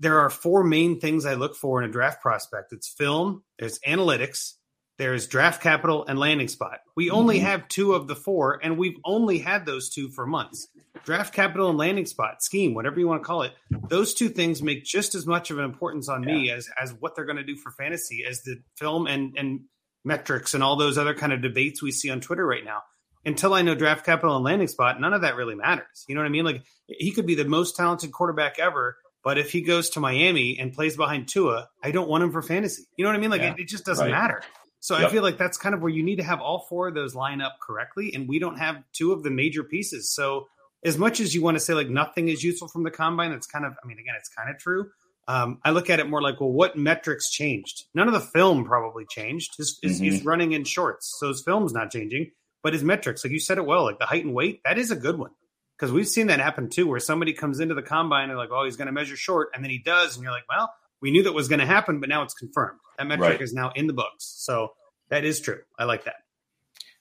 there 0.00 0.18
are 0.18 0.28
four 0.28 0.64
main 0.64 0.98
things 0.98 1.24
I 1.24 1.34
look 1.34 1.54
for 1.54 1.80
in 1.80 1.88
a 1.88 1.92
draft 1.92 2.20
prospect 2.22 2.72
it's 2.72 2.88
film, 2.88 3.44
there's 3.56 3.78
analytics, 3.86 4.54
there's 4.98 5.26
draft 5.26 5.60
capital, 5.62 6.04
and 6.06 6.18
landing 6.18 6.48
spot. 6.48 6.80
We 6.96 7.10
only 7.10 7.38
Mhm. 7.38 7.42
have 7.42 7.68
two 7.68 7.94
of 7.94 8.06
the 8.06 8.14
four, 8.16 8.60
and 8.62 8.78
we've 8.78 8.96
only 9.04 9.38
had 9.38 9.66
those 9.66 9.88
two 9.90 10.08
for 10.10 10.26
months. 10.26 10.68
Draft 11.04 11.34
capital 11.34 11.68
and 11.68 11.76
landing 11.78 12.06
spot, 12.06 12.42
scheme, 12.42 12.74
whatever 12.74 13.00
you 13.00 13.08
want 13.08 13.22
to 13.22 13.26
call 13.26 13.42
it, 13.42 13.52
those 13.88 14.14
two 14.14 14.28
things 14.28 14.62
make 14.62 14.84
just 14.84 15.14
as 15.14 15.26
much 15.26 15.50
of 15.50 15.58
an 15.58 15.64
importance 15.64 16.08
on 16.08 16.20
me 16.24 16.50
as 16.50 16.68
as 16.80 16.92
what 16.94 17.14
they're 17.16 17.24
going 17.24 17.36
to 17.36 17.42
do 17.44 17.56
for 17.56 17.72
fantasy 17.72 18.24
as 18.24 18.42
the 18.42 18.56
film 18.76 19.06
and 19.06 19.34
and 19.36 19.60
metrics 20.04 20.54
and 20.54 20.62
all 20.62 20.76
those 20.76 20.96
other 20.98 21.14
kind 21.14 21.32
of 21.32 21.40
debates 21.42 21.82
we 21.82 21.90
see 21.90 22.10
on 22.10 22.20
Twitter 22.20 22.46
right 22.46 22.64
now 22.64 22.82
until 23.26 23.54
I 23.54 23.62
know 23.62 23.74
draft 23.74 24.04
capital 24.04 24.36
and 24.36 24.44
landing 24.44 24.68
spot, 24.68 25.00
none 25.00 25.14
of 25.14 25.22
that 25.22 25.34
really 25.34 25.54
matters. 25.54 26.04
You 26.08 26.14
know 26.14 26.20
what 26.20 26.26
I 26.26 26.30
mean? 26.30 26.44
Like 26.44 26.62
he 26.86 27.10
could 27.10 27.26
be 27.26 27.34
the 27.34 27.44
most 27.46 27.74
talented 27.76 28.12
quarterback 28.12 28.58
ever, 28.58 28.96
but 29.24 29.38
if 29.38 29.50
he 29.50 29.62
goes 29.62 29.90
to 29.90 30.00
Miami 30.00 30.58
and 30.58 30.72
plays 30.74 30.96
behind 30.96 31.28
Tua, 31.28 31.68
I 31.82 31.90
don't 31.90 32.08
want 32.08 32.22
him 32.22 32.32
for 32.32 32.42
fantasy. 32.42 32.84
You 32.96 33.04
know 33.04 33.10
what 33.10 33.16
I 33.16 33.20
mean? 33.20 33.30
Like 33.30 33.40
Yeah. 33.40 33.54
it, 33.54 33.60
it 33.60 33.68
just 33.68 33.84
doesn't 33.86 34.04
Right. 34.04 34.12
matter. 34.12 34.42
So 34.84 34.94
I 34.96 35.08
feel 35.10 35.22
like 35.22 35.38
that's 35.38 35.56
kind 35.56 35.74
of 35.74 35.80
where 35.80 35.90
you 35.90 36.02
need 36.02 36.16
to 36.16 36.22
have 36.24 36.40
all 36.40 36.66
four 36.68 36.88
of 36.88 36.94
those 36.94 37.14
line 37.14 37.40
up 37.40 37.56
correctly, 37.66 38.12
and 38.14 38.28
we 38.28 38.38
don't 38.38 38.58
have 38.58 38.82
two 38.92 39.12
of 39.12 39.22
the 39.22 39.30
major 39.30 39.64
pieces. 39.64 40.12
So 40.14 40.46
as 40.84 40.98
much 40.98 41.20
as 41.20 41.34
you 41.34 41.40
want 41.42 41.54
to 41.56 41.60
say 41.60 41.72
like 41.72 41.88
nothing 41.88 42.28
is 42.28 42.42
useful 42.44 42.68
from 42.68 42.82
the 42.82 42.90
combine, 42.90 43.32
it's 43.32 43.46
kind 43.46 43.64
of 43.64 43.72
I 43.82 43.86
mean 43.86 43.98
again 43.98 44.14
it's 44.18 44.28
kind 44.28 44.50
of 44.50 44.58
true, 44.58 44.90
Um, 45.26 45.58
I 45.64 45.70
look 45.70 45.88
at 45.88 46.00
it 46.00 46.08
more 46.10 46.20
like, 46.20 46.38
well, 46.38 46.52
what 46.52 46.76
metrics 46.76 47.30
changed? 47.30 47.84
None 47.94 48.08
of 48.08 48.12
the 48.12 48.20
film 48.20 48.66
probably 48.66 49.06
changed. 49.08 49.52
His, 49.56 49.78
his, 49.80 49.98
Mhm. 49.98 50.04
He's 50.04 50.22
running 50.22 50.52
in 50.52 50.64
shorts, 50.64 51.16
so 51.18 51.28
his 51.28 51.42
film's 51.42 51.72
not 51.72 51.90
changing. 51.90 52.30
But 52.62 52.74
his 52.74 52.84
metrics, 52.84 53.24
like 53.24 53.32
you 53.32 53.40
said 53.40 53.56
it 53.56 53.64
well, 53.64 53.84
like 53.84 53.98
the 53.98 54.04
height 54.06 54.24
and 54.26 54.34
weight, 54.34 54.60
that 54.66 54.76
is 54.76 54.90
a 54.90 54.96
good 54.96 55.18
one 55.18 55.30
because 55.78 55.92
we've 55.92 56.06
seen 56.08 56.26
that 56.26 56.40
happen 56.40 56.68
too, 56.68 56.86
where 56.86 57.00
somebody 57.00 57.32
comes 57.32 57.58
into 57.58 57.74
the 57.74 57.82
combine 57.82 58.28
and 58.28 58.38
like, 58.38 58.50
oh, 58.52 58.64
he's 58.66 58.76
going 58.76 58.86
to 58.86 58.92
measure 58.92 59.16
short, 59.16 59.48
and 59.54 59.64
then 59.64 59.70
he 59.70 59.78
does, 59.78 60.16
and 60.16 60.22
you're 60.24 60.32
like, 60.32 60.48
well, 60.48 60.70
we 61.04 61.10
knew 61.10 61.22
that 61.24 61.34
was 61.34 61.48
going 61.48 61.60
to 61.60 61.66
happen, 61.66 62.00
but 62.00 62.08
now 62.08 62.22
it's 62.22 62.32
confirmed. 62.34 62.80
That 62.98 63.06
metric 63.06 63.28
Right. 63.32 63.40
is 63.42 63.52
now 63.52 63.70
in 63.76 63.86
the 63.86 63.92
books, 63.92 64.24
so 64.38 64.72
that 65.10 65.22
is 65.24 65.38
true. 65.38 65.60
I 65.78 65.84
like 65.84 66.04
that. 66.04 66.16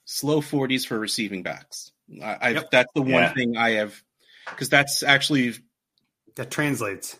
Slow 0.05 0.41
40s 0.41 0.85
for 0.85 0.99
receiving 0.99 1.41
backs. 1.41 1.91
I, 2.21 2.49
Yep. 2.49 2.71
That's 2.71 2.91
the 2.93 3.01
one 3.01 3.11
Yeah. 3.23 3.33
thing 3.33 3.55
I 3.57 3.69
have, 3.71 3.95
because 4.49 4.67
that's 4.69 5.01
actually 5.03 5.53
That 6.35 6.51
translates. 6.51 7.17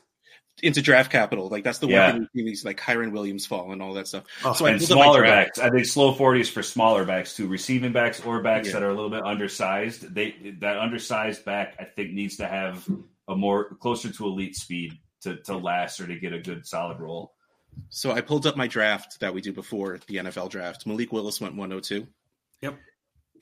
into 0.62 0.82
draft 0.82 1.10
capital. 1.12 1.48
Like 1.50 1.64
that's 1.64 1.80
the 1.80 1.88
Yeah. 1.88 2.12
one 2.12 2.28
thing 2.28 2.28
we 2.36 2.42
see 2.42 2.46
these 2.50 2.66
like 2.66 2.80
Kyren 2.80 3.12
Williams 3.12 3.46
fall 3.46 3.72
and 3.72 3.82
all 3.82 3.94
that 3.94 4.08
stuff. 4.08 4.26
Oh, 4.44 4.52
so 4.54 4.66
and 4.66 4.78
pulled 4.80 4.90
smaller 4.90 5.22
draft. 5.22 5.56
backs. 5.56 5.60
I 5.60 5.70
think 5.72 5.86
slow 5.86 6.14
forties 6.14 6.50
for 6.50 6.62
smaller 6.62 7.06
backs 7.06 7.36
too. 7.36 7.48
Receiving 7.48 7.92
backs 7.94 8.20
or 8.22 8.42
backs 8.42 8.68
Yeah. 8.68 8.74
that 8.74 8.84
are 8.84 8.90
a 8.90 8.94
little 8.94 9.10
bit 9.10 9.24
undersized. 9.24 10.14
They 10.14 10.36
that 10.60 10.78
undersized 10.78 11.46
back 11.46 11.76
I 11.80 11.86
think 11.86 12.12
needs 12.12 12.38
to 12.38 12.48
have 12.48 12.86
a 13.28 13.36
more 13.36 13.76
closer 13.76 14.12
to 14.12 14.26
elite 14.26 14.56
speed 14.56 14.94
to, 15.24 15.38
to 15.44 15.58
last 15.58 16.00
or 16.00 16.08
to 16.08 16.16
get 16.20 16.34
a 16.34 16.40
good 16.40 16.66
solid 16.66 17.00
roll. 17.00 17.34
So 17.90 18.12
I 18.12 18.22
pulled 18.22 18.46
up 18.46 18.56
my 18.56 18.68
draft 18.68 19.20
that 19.22 19.34
we 19.34 19.42
do 19.42 19.52
before 19.52 20.00
the 20.08 20.18
NFL 20.18 20.50
draft. 20.50 20.86
Malik 20.86 21.12
Willis 21.12 21.42
went 21.42 21.56
102. 21.56 22.08
Yep. 22.62 22.78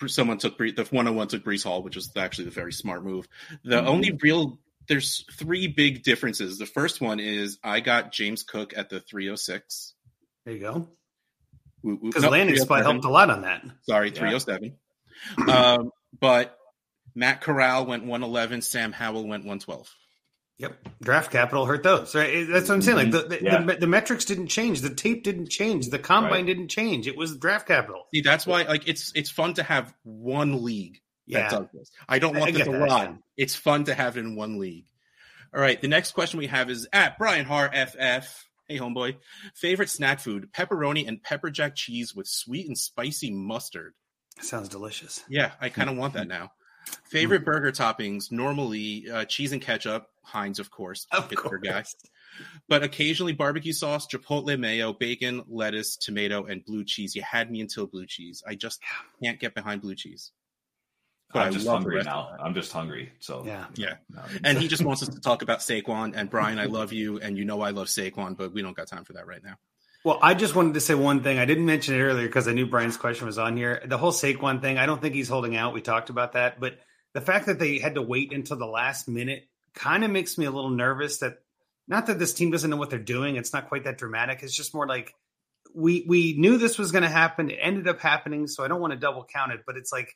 Someone 0.07 0.37
took 0.37 0.57
Bree- 0.57 0.71
the 0.71 0.83
101 0.85 1.27
took 1.27 1.43
Breece 1.43 1.63
Hall, 1.63 1.83
which 1.83 1.95
was 1.95 2.11
actually 2.15 2.47
a 2.47 2.51
very 2.51 2.73
smart 2.73 3.03
move. 3.03 3.27
The 3.63 3.81
Mhm. 3.81 3.85
only 3.87 4.11
real 4.21 4.59
there's 4.87 5.23
three 5.33 5.67
big 5.67 6.01
differences. 6.01 6.57
The 6.57 6.65
first 6.65 7.01
one 7.01 7.19
is 7.19 7.59
I 7.63 7.81
got 7.81 8.11
James 8.11 8.41
Cook 8.41 8.73
at 8.75 8.89
the 8.89 8.99
306. 8.99 9.93
There 10.43 10.55
you 10.55 10.59
go. 10.59 10.89
Whoop, 11.83 12.01
whoop. 12.01 12.11
Because 12.11 12.23
Nope, 12.23 12.31
landing 12.31 12.57
spot 12.57 12.81
helped 12.83 13.05
a 13.05 13.09
lot 13.09 13.29
on 13.29 13.41
that. 13.43 13.63
Sorry, 13.83 14.09
Yeah. 14.09 14.15
307. 14.19 14.77
um, 15.47 15.91
but 16.19 16.57
Matt 17.13 17.41
Corral 17.41 17.85
went 17.85 18.05
111. 18.05 18.61
Sam 18.63 18.91
Howell 18.91 19.27
went 19.27 19.43
112. 19.45 19.93
Yep. 20.61 20.89
Draft 21.01 21.31
capital 21.31 21.65
hurt 21.65 21.81
those. 21.83 22.13
Right. 22.13 22.45
That's 22.47 22.69
what 22.69 22.75
I'm 22.75 22.81
saying. 22.81 22.97
Like 22.97 23.11
the 23.11 23.23
the, 23.23 23.43
Yeah. 23.43 23.61
the, 23.63 23.75
the 23.75 23.87
metrics 23.87 24.25
didn't 24.25 24.47
change. 24.47 24.81
The 24.81 24.93
tape 24.93 25.23
didn't 25.23 25.47
change. 25.49 25.89
The 25.89 25.97
combine 25.99 26.31
Right. 26.31 26.45
didn't 26.45 26.67
change. 26.69 27.07
It 27.07 27.17
was 27.17 27.35
draft 27.37 27.67
capital. 27.67 28.03
See, 28.13 28.21
that's 28.21 28.45
why 28.45 28.63
like 28.63 28.87
it's 28.87 29.11
it's 29.15 29.31
fun 29.31 29.55
to 29.55 29.63
have 29.63 29.93
one 30.03 30.63
league 30.63 30.99
that 31.27 31.39
Yeah. 31.39 31.49
does 31.49 31.67
this. 31.73 31.91
I 32.07 32.19
don't 32.19 32.35
want 32.35 32.49
I 32.49 32.51
this 32.51 32.59
get 32.65 32.67
a 32.67 32.77
that, 32.77 32.87
lot. 32.89 33.09
yeah. 33.09 33.15
It's 33.37 33.55
fun 33.55 33.85
to 33.85 33.93
have 33.95 34.17
it 34.17 34.19
in 34.21 34.35
one 34.35 34.59
league. 34.59 34.85
All 35.53 35.59
right, 35.59 35.81
the 35.81 35.87
next 35.89 36.11
question 36.11 36.37
we 36.39 36.47
have 36.47 36.69
is 36.69 36.87
at 36.93 37.17
Brian 37.17 37.45
Har 37.45 37.69
FF. 37.73 38.45
Hey, 38.67 38.77
homeboy. 38.77 39.17
Favorite 39.55 39.89
snack 39.89 40.19
food: 40.21 40.49
pepperoni 40.53 41.05
and 41.07 41.21
pepper 41.21 41.49
jack 41.49 41.75
cheese 41.75 42.15
with 42.15 42.27
sweet 42.27 42.67
and 42.67 42.77
spicy 42.77 43.31
mustard. 43.31 43.93
Sounds 44.39 44.69
delicious. 44.69 45.23
Yeah, 45.27 45.51
I 45.59 45.69
kind 45.69 45.89
of 45.89 45.97
want 45.97 46.13
that 46.13 46.27
now. 46.27 46.51
Favorite 47.09 47.43
burger 47.43 47.71
toppings: 47.71 48.31
normally 48.31 49.09
uh, 49.11 49.25
cheese 49.25 49.51
and 49.51 49.61
ketchup, 49.61 50.07
Heinz, 50.23 50.59
of 50.59 50.71
course, 50.71 51.07
Of 51.11 51.29
Pittsburgh 51.29 51.63
guy, 51.63 51.83
but 52.69 52.83
occasionally 52.83 53.33
barbecue 53.33 53.73
sauce, 53.73 54.07
chipotle 54.07 54.57
mayo, 54.57 54.93
bacon, 54.93 55.43
lettuce, 55.47 55.97
tomato, 55.97 56.45
and 56.45 56.63
blue 56.63 56.83
cheese. 56.85 57.15
You 57.15 57.21
had 57.23 57.51
me 57.51 57.61
until 57.61 57.87
blue 57.87 58.05
cheese. 58.05 58.43
I 58.47 58.55
just 58.55 58.81
can't 59.21 59.39
get 59.39 59.53
behind 59.55 59.81
blue 59.81 59.95
cheese. 59.95 60.31
But 61.33 61.47
I'm 61.47 61.53
just 61.53 61.65
love 61.65 61.83
the 61.83 61.89
hungry 61.89 62.03
now. 62.03 62.35
I'm 62.43 62.53
just 62.53 62.71
hungry. 62.73 63.11
So 63.19 63.43
Yeah. 63.45 63.65
Yeah, 63.75 63.95
no. 64.09 64.21
and 64.43 64.57
he 64.57 64.67
just 64.67 64.83
wants 64.83 65.01
us 65.01 65.09
to 65.09 65.19
talk 65.21 65.41
about 65.41 65.59
Saquon 65.59 66.13
and 66.15 66.29
Brian. 66.29 66.59
I 66.59 66.65
love 66.65 66.91
you, 66.91 67.19
and 67.19 67.37
you 67.37 67.45
know 67.45 67.61
I 67.61 67.69
love 67.69 67.87
Saquon, 67.87 68.35
but 68.37 68.53
we 68.53 68.61
don't 68.61 68.75
got 68.75 68.87
time 68.87 69.05
for 69.05 69.13
that 69.13 69.27
right 69.27 69.43
now. 69.43 69.55
Well, 70.03 70.19
I 70.21 70.33
just 70.33 70.55
wanted 70.55 70.73
to 70.73 70.81
say 70.81 70.95
one 70.95 71.21
thing. 71.21 71.37
I 71.37 71.45
didn't 71.45 71.65
mention 71.65 71.93
it 71.95 71.99
earlier 72.01 72.25
because 72.25 72.47
I 72.47 72.53
knew 72.53 72.65
Brian's 72.65 72.97
question 72.97 73.27
was 73.27 73.37
on 73.37 73.55
here. 73.55 73.81
The 73.85 73.97
whole 73.97 74.11
Saquon 74.11 74.59
thing, 74.59 74.77
I 74.77 74.87
don't 74.87 74.99
think 75.01 75.13
he's 75.13 75.29
holding 75.29 75.55
out. 75.55 75.73
We 75.73 75.81
talked 75.81 76.09
about 76.09 76.33
that. 76.33 76.59
But 76.59 76.79
the 77.13 77.21
fact 77.21 77.45
that 77.45 77.59
they 77.59 77.77
had 77.77 77.95
to 77.95 78.01
wait 78.01 78.33
until 78.33 78.57
the 78.57 78.65
last 78.65 79.07
minute 79.07 79.47
kind 79.75 80.03
of 80.03 80.11
makes 80.11 80.37
me 80.37 80.45
a 80.45 80.51
little 80.51 80.69
nervous 80.69 81.19
that 81.19 81.39
not 81.87 82.07
that 82.07 82.19
this 82.19 82.33
team 82.33 82.51
doesn't 82.51 82.69
know 82.69 82.77
what 82.77 82.89
they're 82.89 82.99
doing. 82.99 83.35
It's 83.35 83.53
not 83.53 83.67
quite 83.67 83.83
that 83.85 83.97
dramatic. 83.97 84.43
It's 84.43 84.55
just 84.55 84.73
more 84.73 84.87
like 84.87 85.13
we 85.73 86.05
we 86.07 86.35
knew 86.37 86.57
this 86.57 86.77
was 86.77 86.91
going 86.91 87.03
to 87.03 87.09
happen. 87.09 87.49
It 87.49 87.59
ended 87.61 87.87
up 87.87 87.99
happening. 87.99 88.47
So 88.47 88.63
I 88.63 88.67
don't 88.67 88.81
want 88.81 88.93
to 88.93 88.99
double 88.99 89.25
count 89.25 89.51
it, 89.51 89.61
but 89.65 89.77
it's 89.77 89.91
like 89.91 90.15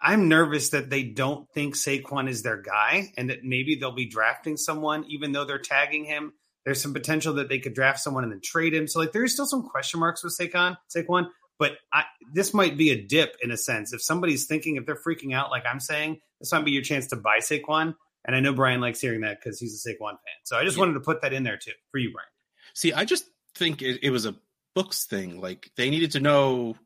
I'm 0.00 0.28
nervous 0.28 0.70
that 0.70 0.90
they 0.90 1.02
don't 1.02 1.48
think 1.54 1.74
Saquon 1.76 2.28
is 2.28 2.42
their 2.42 2.60
guy 2.60 3.12
and 3.16 3.30
that 3.30 3.44
maybe 3.44 3.76
they'll 3.76 3.92
be 3.92 4.08
drafting 4.08 4.56
someone, 4.56 5.04
even 5.08 5.32
though 5.32 5.44
they're 5.44 5.58
tagging 5.58 6.04
him. 6.04 6.32
There's 6.64 6.80
some 6.80 6.94
potential 6.94 7.34
that 7.34 7.48
they 7.48 7.58
could 7.58 7.74
draft 7.74 8.00
someone 8.00 8.24
and 8.24 8.32
then 8.32 8.40
trade 8.42 8.74
him. 8.74 8.88
So 8.88 8.98
like 8.98 9.12
there's 9.12 9.32
still 9.32 9.46
some 9.46 9.62
question 9.62 10.00
marks 10.00 10.24
with 10.24 10.36
Saquon, 10.38 10.76
Saquon. 10.94 11.28
But 11.58 11.72
I, 11.92 12.04
this 12.32 12.52
might 12.52 12.76
be 12.76 12.90
a 12.90 13.00
dip 13.00 13.36
in 13.42 13.50
a 13.50 13.56
sense. 13.56 13.92
If 13.92 14.02
somebody's 14.02 14.46
thinking, 14.46 14.76
if 14.76 14.86
they're 14.86 14.96
freaking 14.96 15.34
out, 15.34 15.50
like 15.50 15.64
I'm 15.66 15.78
saying, 15.78 16.20
this 16.40 16.50
might 16.52 16.64
be 16.64 16.72
your 16.72 16.82
chance 16.82 17.06
to 17.08 17.16
buy 17.16 17.38
Saquon. 17.38 17.94
And 18.24 18.34
I 18.34 18.40
know 18.40 18.52
Brian 18.54 18.80
likes 18.80 19.00
hearing 19.00 19.20
that 19.22 19.38
because 19.40 19.60
he's 19.60 19.84
a 19.84 19.88
Saquon 19.88 20.10
fan. 20.10 20.18
So 20.44 20.56
I 20.56 20.64
just 20.64 20.76
Yeah. 20.76 20.80
wanted 20.82 20.94
to 20.94 21.00
put 21.00 21.20
that 21.22 21.32
in 21.32 21.42
there 21.42 21.56
too 21.58 21.72
for 21.90 21.98
you, 21.98 22.10
Brian. 22.12 22.28
See, 22.74 22.92
I 22.92 23.04
just 23.04 23.26
think 23.54 23.82
it, 23.82 24.00
it 24.02 24.10
was 24.10 24.24
a 24.26 24.34
books 24.74 25.04
thing. 25.04 25.40
Like 25.40 25.70
they 25.76 25.90
needed 25.90 26.12
to 26.12 26.20
know 26.20 26.76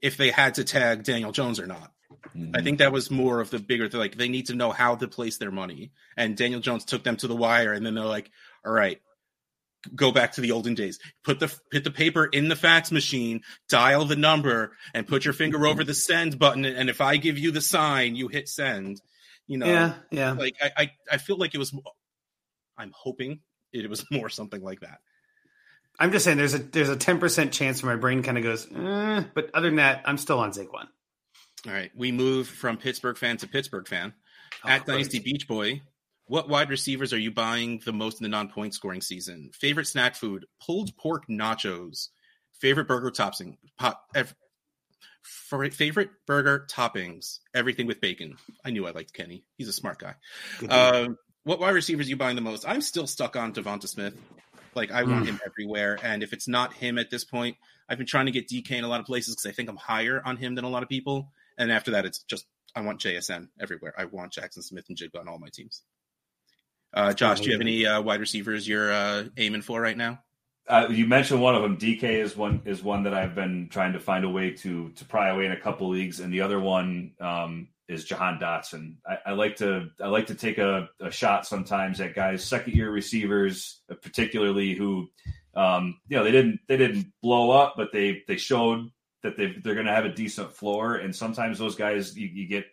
if 0.00 0.16
they 0.16 0.30
had 0.30 0.54
to 0.54 0.64
tag 0.64 1.02
Daniel 1.04 1.32
Jones 1.32 1.58
or 1.60 1.66
not. 1.66 1.92
Mhm. 2.36 2.56
I 2.56 2.62
think 2.62 2.78
that 2.78 2.92
was 2.92 3.10
more 3.10 3.40
of 3.40 3.50
the 3.50 3.58
bigger 3.58 3.88
thing. 3.88 4.00
Like 4.00 4.16
they 4.16 4.28
need 4.28 4.46
to 4.46 4.54
know 4.54 4.70
how 4.70 4.94
to 4.96 5.08
place 5.08 5.38
their 5.38 5.50
money. 5.50 5.90
And 6.16 6.36
Daniel 6.36 6.60
Jones 6.60 6.84
took 6.84 7.02
them 7.02 7.16
to 7.18 7.26
the 7.26 7.36
wire, 7.36 7.72
and 7.72 7.84
then 7.84 7.94
they're 7.94 8.04
like, 8.04 8.30
"All 8.64 8.72
right, 8.72 9.00
go 9.94 10.10
back 10.12 10.32
to 10.32 10.40
the 10.40 10.52
olden 10.52 10.74
days. 10.74 10.98
Put 11.24 11.40
the 11.40 11.54
put 11.70 11.84
the 11.84 11.90
paper 11.90 12.24
in 12.24 12.48
the 12.48 12.56
fax 12.56 12.90
machine, 12.90 13.42
dial 13.68 14.04
the 14.06 14.16
number, 14.16 14.76
and 14.94 15.06
put 15.06 15.24
your 15.24 15.34
finger 15.34 15.66
over 15.66 15.84
the 15.84 15.92
send 15.94 16.38
button. 16.38 16.64
And 16.64 16.88
if 16.88 17.00
I 17.00 17.16
give 17.18 17.38
you 17.38 17.50
the 17.50 17.60
sign, 17.60 18.14
you 18.16 18.28
hit 18.28 18.48
send. 18.48 19.00
You 19.46 19.58
know, 19.58 19.66
yeah, 19.66 19.94
yeah. 20.10 20.32
like 20.32 20.56
I, 20.60 20.70
I 20.76 20.90
I 21.12 21.16
feel 21.18 21.36
like 21.36 21.54
it 21.54 21.58
was. 21.58 21.74
I'm 22.78 22.92
hoping 22.94 23.40
it 23.72 23.88
was 23.88 24.04
more 24.10 24.28
something 24.28 24.62
like 24.62 24.80
that. 24.80 24.98
I'm 25.98 26.10
just 26.10 26.24
saying 26.24 26.38
there's 26.38 26.54
a 26.54 26.58
there's 26.58 26.88
a 26.88 26.96
ten 26.96 27.18
percent 27.18 27.52
chance 27.52 27.82
where 27.82 27.94
my 27.94 28.00
brain 28.00 28.22
kind 28.22 28.38
of 28.38 28.44
goes, 28.44 28.66
eh, 28.74 29.24
but 29.34 29.50
other 29.54 29.68
than 29.68 29.76
that, 29.76 30.02
I'm 30.06 30.18
still 30.18 30.38
on 30.40 30.52
Saquon. 30.52 30.88
All 31.66 31.72
right, 31.72 31.90
we 31.94 32.12
move 32.12 32.48
from 32.48 32.76
Pittsburgh 32.76 33.16
fan 33.16 33.36
to 33.38 33.48
Pittsburgh 33.48 33.86
fan. 33.86 34.12
Oh, 34.64 34.68
At 34.68 34.82
of. 34.82 34.86
Dynasty 34.86 35.20
Beach 35.20 35.46
Boy, 35.46 35.82
what 36.26 36.48
wide 36.48 36.70
receivers 36.70 37.12
are 37.12 37.18
you 37.18 37.30
buying 37.30 37.80
the 37.84 37.92
most 37.92 38.20
in 38.20 38.24
the 38.24 38.28
non-point 38.28 38.74
scoring 38.74 39.00
season? 39.00 39.50
Favorite 39.54 39.86
snack 39.86 40.16
food: 40.16 40.46
pulled 40.64 40.96
pork 40.96 41.24
nachos. 41.28 42.08
Favorite 42.60 42.88
burger 42.88 43.10
topping? 43.10 43.58
Pop, 43.78 44.00
favorite 45.24 46.10
burger 46.26 46.66
toppings? 46.70 47.38
Everything 47.54 47.86
with 47.86 48.00
bacon. 48.00 48.36
I 48.64 48.70
knew 48.70 48.86
I 48.86 48.90
liked 48.90 49.12
Kenny. 49.12 49.44
He's 49.56 49.68
a 49.68 49.72
smart 49.72 49.98
guy. 49.98 50.14
Um, 50.68 51.16
what 51.44 51.60
wide 51.60 51.74
receivers 51.74 52.06
are 52.06 52.10
you 52.10 52.16
buying 52.16 52.36
the 52.36 52.42
most? 52.42 52.66
I'm 52.66 52.80
still 52.80 53.06
stuck 53.06 53.36
on 53.36 53.52
DeVonta 53.52 53.88
Smith. 53.88 54.14
Like 54.74 54.90
I 54.90 55.02
want 55.04 55.24
Mm. 55.24 55.28
him 55.28 55.40
everywhere, 55.46 55.98
and 56.02 56.22
if 56.22 56.32
it's 56.32 56.48
not 56.48 56.72
him 56.74 56.98
at 56.98 57.08
this 57.10 57.24
point, 57.24 57.56
I've 57.88 57.98
been 57.98 58.06
trying 58.06 58.26
to 58.26 58.32
get 58.32 58.48
DK 58.48 58.72
in 58.78 58.84
a 58.84 58.88
lot 58.88 58.98
of 59.00 59.06
places 59.06 59.34
because 59.36 59.46
I 59.50 59.52
think 59.54 59.68
I'm 59.68 59.76
higher 59.76 60.20
on 60.24 60.36
him 60.36 60.54
than 60.54 60.64
a 60.64 60.68
lot 60.70 60.82
of 60.82 60.88
people. 60.88 61.30
And 61.56 61.70
after 61.70 61.92
that, 61.92 62.04
it's 62.04 62.22
just 62.24 62.46
I 62.74 62.80
want 62.80 63.00
JSN 63.00 63.48
everywhere. 63.60 63.94
I 63.96 64.06
want 64.06 64.32
Jaxon 64.32 64.64
Smith-Njigba 64.64 65.20
on 65.20 65.28
all 65.28 65.38
my 65.38 65.48
teams. 65.52 65.82
Uh, 66.92 67.12
Josh, 67.12 67.40
do 67.40 67.46
you 67.46 67.52
have 67.52 67.60
any 67.60 67.86
uh, 67.86 68.00
wide 68.00 68.20
receivers 68.20 68.66
you're 68.66 68.92
uh, 68.92 69.24
aiming 69.36 69.62
for 69.62 69.80
right 69.80 69.96
now? 69.96 70.20
Uh, 70.66 70.86
you 70.90 71.06
mentioned 71.06 71.42
one 71.42 71.54
of 71.54 71.62
them. 71.62 71.76
DK 71.76 72.04
is 72.04 72.36
one 72.36 72.62
is 72.64 72.82
one 72.82 73.02
that 73.02 73.12
I've 73.12 73.34
been 73.34 73.68
trying 73.70 73.92
to 73.92 74.00
find 74.00 74.24
a 74.24 74.30
way 74.30 74.50
to 74.50 74.90
to 74.90 75.04
pry 75.04 75.28
away 75.28 75.44
in 75.46 75.52
a 75.52 75.60
couple 75.60 75.88
leagues, 75.90 76.20
and 76.20 76.32
the 76.32 76.40
other 76.40 76.58
one 76.58 77.12
um, 77.20 77.68
is 77.86 78.04
Jahan 78.04 78.38
Dotson. 78.38 78.96
I, 79.06 79.18
I 79.26 79.32
like 79.32 79.56
to 79.56 79.90
I 80.00 80.08
like 80.08 80.26
to 80.28 80.34
take 80.34 80.56
a, 80.56 80.88
a 81.00 81.10
shot 81.10 81.46
sometimes 81.46 82.00
at 82.00 82.14
guys 82.14 82.42
second 82.44 82.74
year 82.74 82.90
receivers, 82.90 83.82
uh, 83.90 83.94
particularly 83.94 84.74
who 84.74 85.10
um, 85.54 85.98
you 86.08 86.16
know 86.16 86.24
they 86.24 86.32
didn't 86.32 86.60
they 86.66 86.78
didn't 86.78 87.12
blow 87.22 87.50
up, 87.50 87.74
but 87.76 87.92
they 87.92 88.22
they 88.26 88.38
showed 88.38 88.90
that 89.22 89.36
they 89.36 89.56
they're 89.62 89.74
going 89.74 89.86
to 89.86 89.92
have 89.92 90.06
a 90.06 90.14
decent 90.14 90.50
floor, 90.50 90.96
and 90.96 91.14
sometimes 91.14 91.58
those 91.58 91.74
guys 91.74 92.16
you, 92.16 92.28
you 92.28 92.48
get 92.48 92.64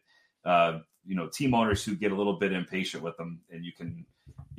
uh, 0.45 0.79
you 1.05 1.15
know 1.15 1.27
team 1.27 1.53
owners 1.53 1.83
who 1.83 1.95
get 1.95 2.13
a 2.13 2.15
little 2.15 2.39
bit 2.39 2.53
impatient 2.53 3.03
with 3.03 3.17
them, 3.17 3.41
and 3.49 3.65
you 3.65 3.73
can 3.73 4.05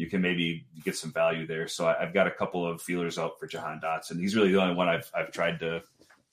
you 0.02 0.08
can 0.10 0.20
maybe 0.20 0.66
get 0.84 0.96
some 0.96 1.12
value 1.12 1.46
there. 1.46 1.68
So 1.68 1.86
I, 1.86 2.02
I've 2.02 2.12
got 2.12 2.26
a 2.26 2.30
couple 2.32 2.66
of 2.66 2.82
feelers 2.82 3.18
out 3.18 3.38
for 3.38 3.46
Jahan 3.46 3.80
Dotson. 3.80 4.18
He's 4.18 4.34
really 4.34 4.50
the 4.50 4.60
only 4.60 4.74
one 4.74 4.88
I've 4.88 5.08
I've 5.14 5.30
tried 5.30 5.60
to 5.60 5.82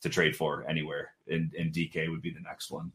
to 0.01 0.09
trade 0.09 0.35
for 0.35 0.65
anywhere, 0.67 1.11
and, 1.27 1.53
and 1.53 1.71
DK 1.71 2.09
would 2.09 2.21
be 2.21 2.31
the 2.31 2.39
next 2.39 2.71
one. 2.71 2.91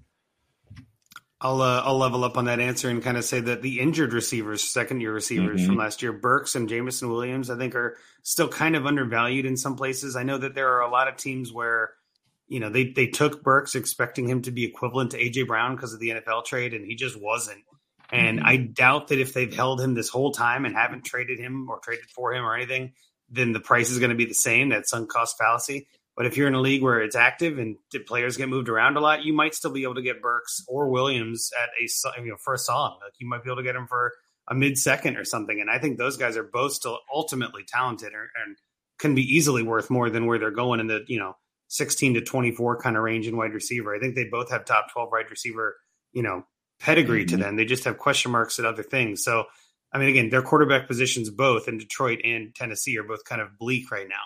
I'll 1.40 1.60
uh, 1.62 1.82
I'll 1.84 1.96
level 1.98 2.24
up 2.24 2.36
on 2.36 2.46
that 2.46 2.59
answer 2.59 2.88
and 2.88 3.02
kind 3.02 3.16
of 3.16 3.24
say 3.24 3.38
that 3.40 3.62
the 3.62 3.78
injured 3.78 4.12
receivers, 4.12 4.64
second 4.64 5.01
year 5.01 5.12
receivers 5.12 5.60
Mhm. 5.60 5.66
from 5.66 5.76
last 5.76 6.02
year, 6.02 6.12
Burks 6.12 6.55
and 6.56 6.68
Jameson 6.68 7.09
Williams, 7.09 7.51
I 7.51 7.56
think 7.56 7.74
are 7.76 7.96
still 8.22 8.48
kind 8.48 8.74
of 8.74 8.84
undervalued 8.86 9.44
in 9.46 9.56
some 9.56 9.76
places. 9.76 10.16
I 10.16 10.22
know 10.24 10.38
that 10.38 10.55
there 10.55 10.72
are 10.72 10.80
a 10.80 10.90
lot 10.90 11.06
of 11.06 11.16
teams 11.16 11.52
where 11.52 11.92
you 12.48 12.59
know 12.60 12.68
they 12.70 12.90
they 12.90 13.06
took 13.06 13.42
Burks 13.44 13.74
expecting 13.76 14.28
him 14.28 14.42
to 14.42 14.51
be 14.51 14.64
equivalent 14.64 15.12
to 15.12 15.18
AJ 15.18 15.46
Brown 15.46 15.76
because 15.76 15.92
of 15.94 16.01
the 16.01 16.10
NFL 16.10 16.46
trade, 16.46 16.74
and 16.74 16.84
he 16.84 16.94
just 16.96 17.20
wasn't. 17.20 17.62
And 18.14 18.38
mm-hmm. 18.38 18.48
I 18.48 18.56
doubt 18.58 19.08
that 19.08 19.18
if 19.18 19.34
they've 19.34 19.52
held 19.52 19.80
him 19.80 19.94
this 19.94 20.08
whole 20.08 20.30
time 20.30 20.64
and 20.64 20.76
haven't 20.76 21.04
traded 21.04 21.40
him 21.40 21.68
or 21.68 21.80
traded 21.80 22.08
for 22.10 22.32
him 22.32 22.44
or 22.44 22.54
anything, 22.54 22.92
then 23.28 23.52
the 23.52 23.60
price 23.60 23.90
is 23.90 23.98
going 23.98 24.10
to 24.10 24.16
be 24.16 24.24
the 24.24 24.34
same. 24.34 24.68
That 24.68 24.88
sunk 24.88 25.10
cost 25.10 25.36
fallacy. 25.36 25.88
But 26.16 26.26
if 26.26 26.36
you're 26.36 26.46
in 26.46 26.54
a 26.54 26.60
league 26.60 26.82
where 26.82 27.02
it's 27.02 27.16
active 27.16 27.58
and 27.58 27.76
players 28.06 28.36
get 28.36 28.48
moved 28.48 28.68
around 28.68 28.96
a 28.96 29.00
lot, 29.00 29.24
you 29.24 29.32
might 29.32 29.52
still 29.52 29.72
be 29.72 29.82
able 29.82 29.96
to 29.96 30.02
get 30.02 30.22
Burks 30.22 30.62
or 30.68 30.88
Williams 30.88 31.50
at 31.60 31.70
a 31.70 32.22
you 32.22 32.30
know 32.30 32.36
for 32.36 32.54
a 32.54 32.58
song. 32.58 32.98
Like 33.02 33.14
you 33.18 33.28
might 33.28 33.42
be 33.42 33.50
able 33.50 33.56
to 33.56 33.64
get 33.64 33.74
him 33.74 33.88
for 33.88 34.12
a 34.48 34.54
mid 34.54 34.78
second 34.78 35.16
or 35.16 35.24
something. 35.24 35.60
And 35.60 35.68
I 35.68 35.80
think 35.80 35.98
those 35.98 36.16
guys 36.16 36.36
are 36.36 36.44
both 36.44 36.72
still 36.72 37.00
ultimately 37.12 37.64
talented 37.66 38.12
and 38.12 38.56
can 39.00 39.16
be 39.16 39.22
easily 39.22 39.64
worth 39.64 39.90
more 39.90 40.08
than 40.08 40.26
where 40.26 40.38
they're 40.38 40.52
going 40.52 40.78
in 40.78 40.86
the 40.86 41.04
you 41.08 41.18
know 41.18 41.34
16 41.66 42.14
to 42.14 42.20
24 42.20 42.80
kind 42.80 42.96
of 42.96 43.02
range 43.02 43.26
in 43.26 43.36
wide 43.36 43.52
receiver. 43.52 43.92
I 43.92 43.98
think 43.98 44.14
they 44.14 44.28
both 44.30 44.52
have 44.52 44.64
top 44.64 44.92
12 44.92 45.08
wide 45.10 45.30
receiver 45.30 45.74
you 46.12 46.22
know 46.22 46.44
pedigree 46.85 47.24
mm-hmm. 47.24 47.36
to 47.39 47.43
them. 47.43 47.56
They 47.56 47.65
just 47.65 47.85
have 47.85 47.98
question 47.98 48.31
marks 48.31 48.59
at 48.59 48.65
other 48.65 48.82
things. 48.82 49.24
So 49.24 49.44
I 49.93 49.98
mean, 49.98 50.09
again, 50.09 50.28
their 50.28 50.43
quarterback 50.43 50.89
positions 50.89 51.31
both 51.31 51.69
in 51.69 51.78
Detroit 51.78 52.20
and 52.24 52.55
Tennessee 52.55 52.98
are 52.98 53.05
both 53.05 53.24
kind 53.24 53.40
of 53.40 53.59
bleak 53.59 53.90
right 53.90 54.09
now 54.09 54.24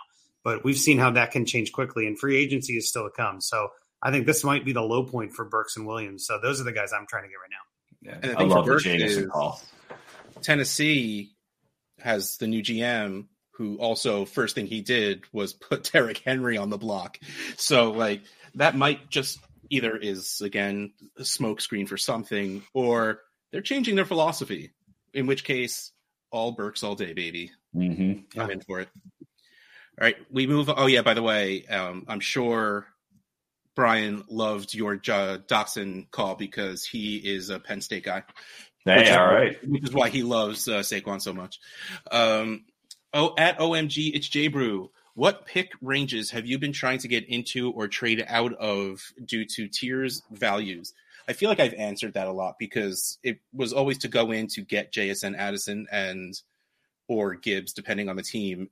but 0.49 0.65
we've 0.65 0.79
seen 0.79 0.99
how 0.99 1.11
that 1.11 1.31
can 1.31 1.45
change 1.45 1.73
quickly, 1.73 2.07
and 2.07 2.19
free 2.19 2.37
agency 2.37 2.79
is 2.79 2.89
still 2.89 3.05
to 3.05 3.11
come. 3.11 3.41
So 3.41 3.69
I 4.03 4.11
think 4.11 4.25
this 4.25 4.45
might 4.45 4.65
be 4.65 4.73
the 4.73 4.81
low 4.81 5.05
point 5.05 5.35
for 5.35 5.45
Burks 5.45 5.77
and 5.77 5.87
Williams. 5.87 6.27
So 6.27 6.39
those 6.41 6.59
are 6.59 6.65
the 6.65 6.73
guys 6.73 6.91
I'm 6.93 7.07
trying 7.07 7.25
to 7.25 7.29
get 7.29 7.35
right 7.35 7.51
now. 7.51 7.59
Yeah, 8.01 8.31
and 8.31 8.39
I, 8.39 8.43
I 8.43 8.47
love 8.47 8.65
the 8.65 8.79
Jameson 8.79 9.29
call. 9.29 9.61
Tennessee 10.41 11.33
has 12.01 12.39
the 12.39 12.47
new 12.47 12.63
GM 12.63 13.27
who 13.53 13.77
also 13.77 14.25
first 14.25 14.55
thing 14.55 14.67
he 14.67 14.81
did 14.81 15.25
was 15.33 15.53
put 15.53 15.91
Derrick 15.93 16.19
Henry 16.19 16.57
on 16.57 16.71
the 16.71 16.79
block. 16.79 17.19
So 17.57 17.91
like 17.91 18.23
that 18.55 18.75
might 18.75 19.11
just 19.11 19.41
either 19.71 19.97
is 19.97 20.41
again 20.41 20.93
a 21.17 21.23
smokescreen 21.23 21.89
for 21.89 21.97
something 21.97 22.63
or 22.73 23.21
they're 23.51 23.61
changing 23.61 23.97
their 23.97 24.05
philosophy. 24.05 24.73
In 25.15 25.27
which 25.27 25.45
case, 25.45 25.93
all 26.31 26.53
Burks 26.53 26.83
all 26.83 26.95
day, 26.95 27.13
baby. 27.13 27.51
Mm-hmm. 27.75 28.41
I'm 28.41 28.51
in 28.51 28.61
for 28.61 28.81
it. 28.81 28.89
All 30.01 30.07
right, 30.07 30.17
we 30.31 30.47
move. 30.47 30.71
Oh 30.75 30.87
yeah, 30.87 31.03
by 31.03 31.15
the 31.15 31.23
way, 31.23 31.67
um, 31.67 32.05
I'm 32.09 32.21
sure 32.21 32.87
Brian 33.75 34.25
loved 34.29 34.75
your 34.75 34.97
J- 34.97 35.39
call 36.11 36.35
because 36.35 36.85
he 36.85 37.17
is 37.17 37.51
a 37.51 37.59
Penn 37.59 37.81
State 37.81 38.05
guy. 38.05 38.23
Hey, 38.85 39.11
all 39.11 39.27
right, 39.27 39.57
which 39.67 39.85
is 39.85 39.93
why 39.93 40.09
he 40.09 40.23
loves 40.23 40.69
uh, 40.69 40.81
Saquon 40.81 41.21
so 41.21 41.33
much. 41.33 41.61
Um, 42.11 42.65
oh, 43.13 43.35
at 43.37 43.59
OMG, 43.59 44.15
it's 44.15 44.29
J 44.29 44.49
Brew. 44.49 44.91
What 45.19 45.47
pick 45.47 45.73
ranges 45.83 46.31
have 46.31 46.47
you 46.47 46.61
been 46.61 46.73
trying 46.73 47.01
to 47.01 47.09
get 47.09 47.29
into 47.29 47.73
or 47.73 47.89
trade 47.89 48.25
out 48.29 48.55
of 48.55 49.03
due 49.25 49.45
to 49.47 49.67
tiers 49.67 50.23
values? 50.31 50.95
I 51.29 51.33
feel 51.33 51.49
like 51.49 51.59
I've 51.59 51.75
answered 51.75 52.15
that 52.15 52.29
a 52.29 52.33
lot 52.33 52.55
because 52.57 53.19
it 53.25 53.41
was 53.53 53.73
always 53.73 53.99
to 53.99 54.09
go 54.09 54.31
in 54.31 54.47
to 54.47 54.61
get 54.61 54.93
JSN 54.93 55.37
Addison 55.37 55.89
and 55.91 56.41
or 57.09 57.35
Gibbs, 57.35 57.73
depending 57.73 58.09
on 58.09 58.15
the 58.15 58.23
team, 58.23 58.71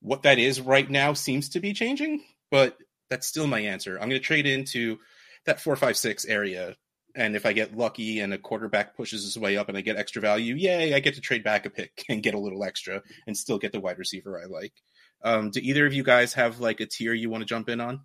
what 0.00 0.22
that 0.22 0.38
is 0.38 0.60
right 0.60 0.88
now 0.88 1.12
seems 1.12 1.48
to 1.48 1.60
be 1.60 1.72
changing, 1.72 2.22
but 2.52 2.78
that's 3.08 3.26
still 3.26 3.48
my 3.48 3.58
answer. 3.58 3.94
I'm 3.94 4.08
going 4.08 4.20
to 4.20 4.24
trade 4.24 4.46
into 4.46 5.00
that 5.44 5.60
four, 5.60 5.74
five, 5.74 5.96
six 5.96 6.24
area. 6.24 6.76
And 7.16 7.34
if 7.34 7.44
I 7.44 7.52
get 7.52 7.76
lucky 7.76 8.20
and 8.20 8.32
a 8.32 8.38
quarterback 8.38 8.96
pushes 8.96 9.24
his 9.24 9.36
way 9.36 9.56
up 9.56 9.68
and 9.68 9.76
I 9.76 9.80
get 9.80 9.96
extra 9.96 10.22
value, 10.22 10.54
yay, 10.54 10.94
I 10.94 11.00
get 11.00 11.16
to 11.16 11.20
trade 11.20 11.42
back 11.42 11.66
a 11.66 11.70
pick 11.70 12.04
and 12.08 12.22
get 12.22 12.34
a 12.34 12.38
little 12.38 12.62
extra 12.62 13.02
and 13.26 13.36
still 13.36 13.58
get 13.58 13.72
the 13.72 13.80
wide 13.80 13.98
receiver 13.98 14.40
I 14.40 14.46
like. 14.46 14.74
Um, 15.22 15.50
do 15.50 15.60
either 15.60 15.86
of 15.86 15.92
you 15.92 16.02
guys 16.02 16.34
have 16.34 16.60
like 16.60 16.80
a 16.80 16.86
tier 16.86 17.12
you 17.12 17.30
want 17.30 17.42
to 17.42 17.46
jump 17.46 17.68
in 17.68 17.80
on? 17.80 18.00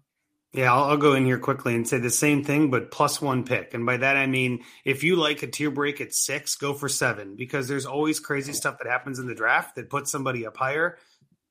Yeah, 0.53 0.73
I'll, 0.73 0.85
I'll, 0.85 0.97
go 0.97 1.15
in 1.15 1.25
here 1.25 1.37
quickly 1.37 1.75
and 1.75 1.85
say 1.85 1.99
the 1.99 2.09
same 2.09 2.45
thing, 2.45 2.71
but 2.71 2.89
plus 2.89 3.21
one 3.21 3.43
pick. 3.43 3.73
And 3.73 3.85
by 3.85 3.97
that, 3.97 4.15
I 4.15 4.25
mean, 4.25 4.63
if 4.85 5.03
you 5.03 5.17
like 5.17 5.43
a 5.43 5.47
tier 5.47 5.69
break 5.69 5.99
at 5.99 6.13
six, 6.13 6.55
go 6.55 6.73
for 6.73 6.87
seven 6.87 7.35
because 7.35 7.67
there's 7.67 7.85
always 7.85 8.21
crazy 8.21 8.53
stuff 8.53 8.77
that 8.77 8.89
happens 8.89 9.19
in 9.19 9.27
the 9.27 9.35
draft 9.35 9.75
that 9.75 9.89
puts 9.89 10.11
somebody 10.11 10.45
up 10.45 10.55
higher. 10.55 10.97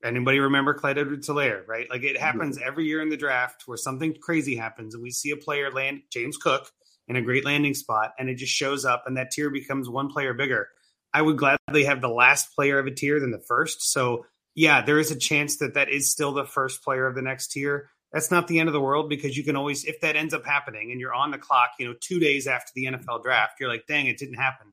Anybody 0.02 0.38
remember 0.38 0.72
Clyde 0.72 0.98
Edwards-Helaire, 0.98 1.66
right? 1.66 1.88
Like 1.90 2.02
it 2.02 2.18
happens 2.18 2.58
every 2.58 2.86
year 2.86 3.02
in 3.02 3.10
the 3.10 3.16
draft 3.16 3.64
where 3.66 3.76
something 3.76 4.14
crazy 4.20 4.56
happens 4.56 4.94
and 4.94 5.02
we 5.02 5.10
see 5.10 5.30
a 5.32 5.36
player 5.36 5.70
land 5.70 6.02
James 6.10 6.38
Cook 6.38 6.70
in 7.06 7.16
a 7.16 7.22
great 7.22 7.44
landing 7.44 7.74
spot 7.74 8.12
and 8.18 8.30
it 8.30 8.36
just 8.36 8.54
shows 8.54 8.86
up 8.86 9.04
and 9.06 9.18
that 9.18 9.30
tier 9.32 9.50
becomes 9.50 9.88
one 9.88 10.08
player 10.08 10.32
bigger. 10.32 10.68
I 11.12 11.22
would 11.22 11.36
gladly 11.36 11.84
have 11.84 12.00
the 12.00 12.08
last 12.08 12.54
player 12.54 12.78
of 12.78 12.86
a 12.86 12.90
tier 12.90 13.20
than 13.20 13.30
the 13.30 13.44
first. 13.46 13.82
So, 13.82 14.26
yeah, 14.54 14.82
there 14.82 14.98
is 14.98 15.10
a 15.10 15.16
chance 15.16 15.58
that 15.58 15.74
that 15.74 15.88
is 15.88 16.10
still 16.10 16.32
the 16.32 16.44
first 16.44 16.82
player 16.82 17.06
of 17.06 17.14
the 17.14 17.22
next 17.22 17.48
tier. 17.48 17.90
That's 18.12 18.30
not 18.30 18.46
the 18.46 18.60
end 18.60 18.68
of 18.68 18.72
the 18.72 18.80
world 18.80 19.08
because 19.08 19.36
you 19.36 19.42
can 19.42 19.56
always, 19.56 19.84
if 19.84 20.00
that 20.00 20.14
ends 20.14 20.32
up 20.34 20.44
happening 20.44 20.92
and 20.92 21.00
you're 21.00 21.14
on 21.14 21.32
the 21.32 21.38
clock, 21.38 21.70
you 21.80 21.86
know, 21.86 21.94
two 22.00 22.20
days 22.20 22.46
after 22.46 22.70
the 22.74 22.84
NFL 22.84 23.24
draft, 23.24 23.58
you're 23.58 23.68
like, 23.68 23.86
dang, 23.88 24.06
it 24.06 24.18
didn't 24.18 24.36
happen 24.36 24.72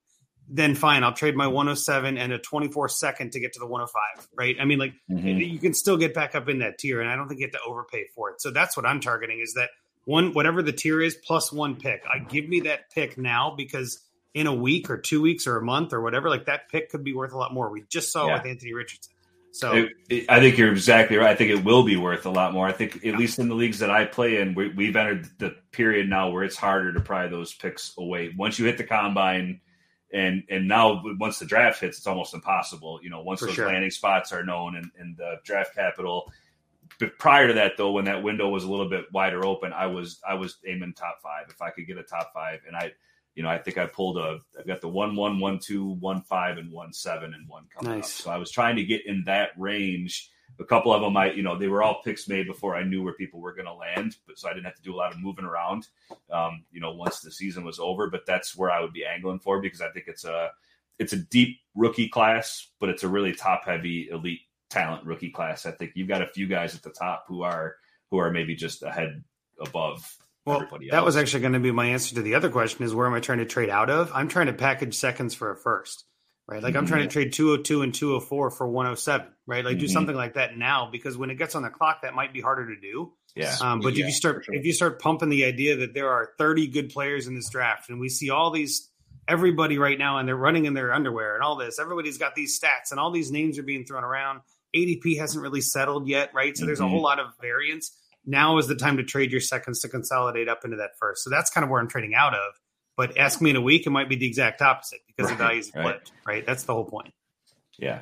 then 0.53 0.75
fine, 0.75 1.03
I'll 1.03 1.13
trade 1.13 1.35
my 1.35 1.47
107 1.47 2.17
and 2.17 2.33
a 2.33 2.37
24 2.37 2.89
second 2.89 3.31
to 3.31 3.39
get 3.39 3.53
to 3.53 3.59
the 3.59 3.65
105, 3.65 4.27
right? 4.35 4.57
I 4.59 4.65
mean, 4.65 4.79
like 4.79 4.93
mm-hmm. 5.09 5.27
you 5.27 5.59
can 5.59 5.73
still 5.73 5.95
get 5.95 6.13
back 6.13 6.35
up 6.35 6.49
in 6.49 6.59
that 6.59 6.77
tier, 6.77 6.99
and 6.99 7.09
I 7.09 7.15
don't 7.15 7.29
think 7.29 7.39
you 7.39 7.45
have 7.45 7.53
to 7.53 7.61
overpay 7.65 8.07
for 8.13 8.31
it. 8.31 8.41
So 8.41 8.51
that's 8.51 8.75
what 8.75 8.85
I'm 8.85 8.99
targeting 8.99 9.39
is 9.39 9.53
that 9.53 9.69
one, 10.03 10.33
whatever 10.33 10.61
the 10.61 10.73
tier 10.73 11.01
is, 11.01 11.15
plus 11.15 11.53
one 11.53 11.77
pick. 11.77 12.03
I 12.05 12.19
give 12.19 12.49
me 12.49 12.61
that 12.61 12.91
pick 12.91 13.17
now 13.17 13.53
because 13.55 13.99
in 14.33 14.45
a 14.45 14.53
week 14.53 14.89
or 14.89 14.97
two 14.97 15.21
weeks 15.21 15.47
or 15.47 15.57
a 15.57 15.61
month 15.61 15.93
or 15.93 16.01
whatever, 16.01 16.29
like 16.29 16.45
that 16.45 16.69
pick 16.69 16.89
could 16.89 17.03
be 17.03 17.13
worth 17.13 17.31
a 17.31 17.37
lot 17.37 17.53
more. 17.53 17.71
We 17.71 17.83
just 17.89 18.11
saw 18.11 18.27
yeah. 18.27 18.33
with 18.33 18.45
Anthony 18.45 18.73
Richardson. 18.73 19.10
So 19.51 19.73
it, 19.73 19.89
it, 20.09 20.29
I 20.29 20.39
think 20.39 20.57
you're 20.57 20.71
exactly 20.71 21.17
right. 21.17 21.29
I 21.29 21.35
think 21.35 21.51
it 21.51 21.63
will 21.63 21.83
be 21.83 21.97
worth 21.97 22.25
a 22.25 22.29
lot 22.29 22.53
more. 22.53 22.67
I 22.67 22.71
think 22.71 23.05
at 23.05 23.17
least 23.17 23.37
in 23.37 23.49
the 23.49 23.55
leagues 23.55 23.79
that 23.79 23.91
I 23.91 24.05
play 24.05 24.39
in, 24.39 24.55
we, 24.55 24.85
have 24.87 24.95
entered 24.95 25.29
the 25.39 25.55
period 25.71 26.09
now 26.09 26.29
where 26.29 26.43
it's 26.43 26.55
harder 26.55 26.93
to 26.93 27.01
pry 27.01 27.27
those 27.27 27.53
picks 27.53 27.93
away. 27.97 28.33
Once 28.37 28.57
you 28.57 28.65
hit 28.65 28.77
the 28.77 28.85
combine 28.85 29.59
and 30.13 30.43
and 30.49 30.67
now 30.67 31.03
once 31.19 31.39
the 31.39 31.45
draft 31.45 31.81
hits, 31.81 31.97
it's 31.97 32.07
almost 32.07 32.33
impossible. 32.33 32.99
You 33.03 33.09
know, 33.09 33.21
once 33.21 33.41
For 33.41 33.47
those 33.47 33.55
sure. 33.55 33.67
landing 33.67 33.91
spots 33.91 34.31
are 34.31 34.43
known 34.43 34.75
and, 34.75 34.91
and 34.97 35.17
the 35.17 35.35
draft 35.43 35.75
capital. 35.75 36.31
But 36.99 37.17
prior 37.17 37.47
to 37.47 37.53
that, 37.53 37.73
though, 37.77 37.91
when 37.91 38.05
that 38.05 38.23
window 38.23 38.49
was 38.49 38.63
a 38.63 38.69
little 38.69 38.89
bit 38.89 39.05
wider 39.11 39.45
open, 39.45 39.73
I 39.73 39.87
was 39.87 40.19
I 40.27 40.35
was 40.35 40.57
aiming 40.65 40.93
top 40.93 41.21
five 41.21 41.47
if 41.49 41.61
I 41.61 41.71
could 41.71 41.87
get 41.87 41.97
a 41.97 42.03
top 42.03 42.31
five, 42.33 42.59
and 42.67 42.75
I, 42.75 42.91
you 43.35 43.43
know, 43.43 43.49
I 43.49 43.57
think 43.57 43.77
I 43.77 43.85
pulled 43.85 44.17
a 44.17 44.39
I've 44.59 44.67
got 44.67 44.81
the 44.81 44.89
one 44.89 45.15
one 45.15 45.39
one 45.39 45.59
two 45.59 45.93
one 45.95 46.21
five 46.21 46.57
and 46.57 46.71
one 46.71 46.93
seven 46.93 47.33
and 47.33 47.47
one 47.47 47.65
coming 47.73 47.97
nice. 47.97 48.19
up. 48.19 48.23
So 48.25 48.31
I 48.31 48.37
was 48.37 48.51
trying 48.51 48.75
to 48.75 48.83
get 48.83 49.05
in 49.05 49.23
that 49.25 49.51
range 49.57 50.31
a 50.61 50.65
couple 50.65 50.93
of 50.93 51.01
them, 51.01 51.17
I 51.17 51.31
you 51.31 51.43
know 51.43 51.57
they 51.57 51.67
were 51.67 51.83
all 51.83 52.01
picks 52.03 52.27
made 52.27 52.47
before 52.47 52.75
I 52.75 52.83
knew 52.83 53.03
where 53.03 53.13
people 53.13 53.39
were 53.39 53.53
going 53.53 53.65
to 53.65 53.73
land, 53.73 54.17
but 54.27 54.37
so 54.37 54.49
I 54.49 54.53
didn't 54.53 54.65
have 54.65 54.75
to 54.75 54.81
do 54.81 54.93
a 54.93 54.97
lot 54.97 55.11
of 55.11 55.19
moving 55.19 55.45
around. 55.45 55.87
Um, 56.31 56.63
you 56.71 56.79
know, 56.79 56.93
once 56.93 57.19
the 57.19 57.31
season 57.31 57.63
was 57.63 57.79
over, 57.79 58.09
but 58.09 58.25
that's 58.25 58.55
where 58.55 58.71
I 58.71 58.81
would 58.81 58.93
be 58.93 59.05
angling 59.05 59.39
for 59.39 59.61
because 59.61 59.81
I 59.81 59.89
think 59.89 60.07
it's 60.07 60.23
a 60.23 60.51
it's 60.99 61.13
a 61.13 61.17
deep 61.17 61.59
rookie 61.75 62.09
class, 62.09 62.67
but 62.79 62.89
it's 62.89 63.03
a 63.03 63.07
really 63.07 63.33
top 63.33 63.65
heavy 63.65 64.09
elite 64.09 64.41
talent 64.69 65.05
rookie 65.05 65.31
class. 65.31 65.65
I 65.65 65.71
think 65.71 65.93
you've 65.95 66.07
got 66.07 66.21
a 66.21 66.27
few 66.27 66.47
guys 66.47 66.75
at 66.75 66.83
the 66.83 66.91
top 66.91 67.25
who 67.27 67.41
are 67.41 67.75
who 68.09 68.17
are 68.17 68.31
maybe 68.31 68.55
just 68.55 68.83
ahead 68.83 69.23
above 69.59 70.17
well, 70.45 70.67
that 70.91 71.05
was 71.05 71.17
actually 71.17 71.41
going 71.41 71.53
to 71.53 71.59
be 71.59 71.71
my 71.71 71.87
answer 71.87 72.15
to 72.15 72.21
the 72.21 72.35
other 72.35 72.49
question: 72.49 72.83
is 72.83 72.93
where 72.93 73.07
am 73.07 73.13
I 73.13 73.19
trying 73.19 73.39
to 73.39 73.45
trade 73.45 73.69
out 73.69 73.89
of? 73.89 74.11
I'm 74.13 74.27
trying 74.27 74.47
to 74.47 74.53
package 74.53 74.95
seconds 74.95 75.33
for 75.33 75.51
a 75.51 75.55
first 75.55 76.05
right? 76.51 76.61
Like 76.61 76.75
I'm 76.75 76.85
trying 76.85 77.01
to 77.01 77.07
mm-hmm. 77.07 77.29
trade 77.29 77.33
202 77.33 77.81
and 77.81 77.93
204 77.93 78.51
for 78.51 78.67
107, 78.67 79.27
right? 79.47 79.63
Like 79.63 79.75
mm-hmm. 79.75 79.79
do 79.79 79.87
something 79.87 80.15
like 80.15 80.33
that 80.33 80.57
now 80.57 80.89
because 80.91 81.17
when 81.17 81.29
it 81.29 81.35
gets 81.35 81.55
on 81.55 81.63
the 81.63 81.69
clock, 81.69 82.01
that 82.01 82.13
might 82.13 82.33
be 82.33 82.41
harder 82.41 82.75
to 82.75 82.79
do. 82.79 83.13
Yeah. 83.35 83.55
Um, 83.61 83.79
but 83.79 83.93
yeah, 83.93 84.01
if 84.03 84.07
you 84.07 84.13
start 84.13 84.43
sure. 84.43 84.53
if 84.53 84.65
you 84.65 84.73
start 84.73 85.01
pumping 85.01 85.29
the 85.29 85.45
idea 85.45 85.77
that 85.77 85.93
there 85.93 86.09
are 86.09 86.33
30 86.37 86.67
good 86.67 86.89
players 86.89 87.27
in 87.27 87.35
this 87.35 87.49
draft, 87.49 87.89
and 87.89 87.99
we 87.99 88.09
see 88.09 88.29
all 88.29 88.51
these 88.51 88.89
everybody 89.27 89.77
right 89.77 89.97
now, 89.97 90.17
and 90.17 90.27
they're 90.27 90.35
running 90.35 90.65
in 90.65 90.73
their 90.73 90.93
underwear 90.93 91.35
and 91.35 91.43
all 91.43 91.55
this, 91.55 91.79
everybody's 91.79 92.17
got 92.17 92.35
these 92.35 92.59
stats, 92.59 92.91
and 92.91 92.99
all 92.99 93.11
these 93.11 93.31
names 93.31 93.57
are 93.57 93.63
being 93.63 93.85
thrown 93.85 94.03
around. 94.03 94.41
ADP 94.75 95.17
hasn't 95.17 95.41
really 95.41 95.61
settled 95.61 96.07
yet, 96.07 96.31
right? 96.33 96.55
So 96.55 96.61
mm-hmm. 96.61 96.67
there's 96.67 96.79
a 96.81 96.87
whole 96.87 96.97
mm-hmm. 96.97 97.05
lot 97.05 97.19
of 97.19 97.27
variance. 97.41 97.97
Now 98.25 98.57
is 98.57 98.67
the 98.67 98.75
time 98.75 98.97
to 98.97 99.03
trade 99.03 99.31
your 99.31 99.41
seconds 99.41 99.81
to 99.81 99.89
consolidate 99.89 100.47
up 100.47 100.63
into 100.63 100.77
that 100.77 100.91
first. 100.99 101.23
So 101.23 101.29
that's 101.29 101.49
kind 101.49 101.63
of 101.63 101.69
where 101.69 101.81
I'm 101.81 101.87
trading 101.87 102.13
out 102.13 102.33
of. 102.33 102.53
But 102.97 103.17
ask 103.17 103.41
me 103.41 103.49
in 103.49 103.55
a 103.55 103.61
week, 103.61 103.87
it 103.87 103.89
might 103.89 104.09
be 104.09 104.15
the 104.15 104.27
exact 104.27 104.61
opposite 104.61 104.99
because 105.07 105.29
right, 105.29 105.37
the 105.37 105.43
values 105.43 105.71
right. 105.73 105.83
flipped. 105.83 106.11
Right. 106.25 106.45
That's 106.45 106.63
the 106.63 106.73
whole 106.73 106.85
point. 106.85 107.13
Yeah. 107.77 108.01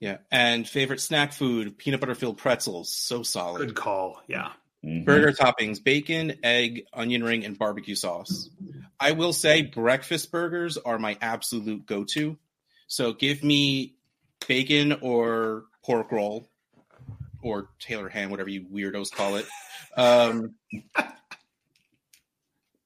Yeah. 0.00 0.18
And 0.30 0.66
favorite 0.66 1.00
snack 1.00 1.32
food, 1.32 1.76
peanut 1.76 2.00
butter 2.00 2.14
filled 2.14 2.38
pretzels. 2.38 2.92
So 2.92 3.22
solid. 3.22 3.58
Good 3.58 3.74
call. 3.74 4.22
Yeah. 4.26 4.52
Mm-hmm. 4.84 5.04
Burger 5.04 5.32
toppings, 5.32 5.82
bacon, 5.82 6.38
egg, 6.42 6.84
onion 6.92 7.24
ring, 7.24 7.44
and 7.44 7.58
barbecue 7.58 7.94
sauce. 7.94 8.48
I 9.00 9.12
will 9.12 9.32
say 9.32 9.62
breakfast 9.62 10.30
burgers 10.30 10.78
are 10.78 10.98
my 10.98 11.18
absolute 11.20 11.86
go 11.86 12.04
to. 12.12 12.38
So 12.86 13.12
give 13.12 13.42
me 13.42 13.96
bacon 14.46 14.98
or 15.02 15.64
pork 15.84 16.12
roll 16.12 16.48
or 17.46 17.68
Taylor 17.78 18.08
ham, 18.08 18.30
whatever 18.30 18.48
you 18.48 18.64
weirdos 18.64 19.12
call 19.12 19.36
it. 19.36 19.46
Um, 19.96 20.54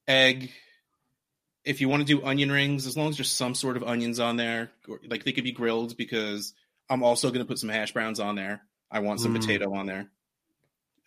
egg, 0.07 0.51
if 1.65 1.81
you 1.81 1.89
want 1.89 2.01
to 2.01 2.05
do 2.05 2.23
onion 2.23 2.51
rings, 2.51 2.87
as 2.87 2.95
long 2.95 3.09
as 3.09 3.17
there's 3.17 3.31
some 3.31 3.55
sort 3.55 3.75
of 3.75 3.83
onions 3.83 4.19
on 4.19 4.37
there, 4.37 4.71
like 5.07 5.23
they 5.23 5.31
could 5.31 5.43
be 5.43 5.51
grilled 5.51 5.97
because 5.97 6.53
I'm 6.89 7.03
also 7.03 7.29
going 7.29 7.39
to 7.39 7.45
put 7.45 7.59
some 7.59 7.69
hash 7.69 7.91
browns 7.93 8.19
on 8.19 8.35
there. 8.35 8.61
I 8.89 8.99
want 8.99 9.19
some 9.19 9.33
mm. 9.33 9.39
potato 9.39 9.73
on 9.73 9.85
there. 9.85 10.09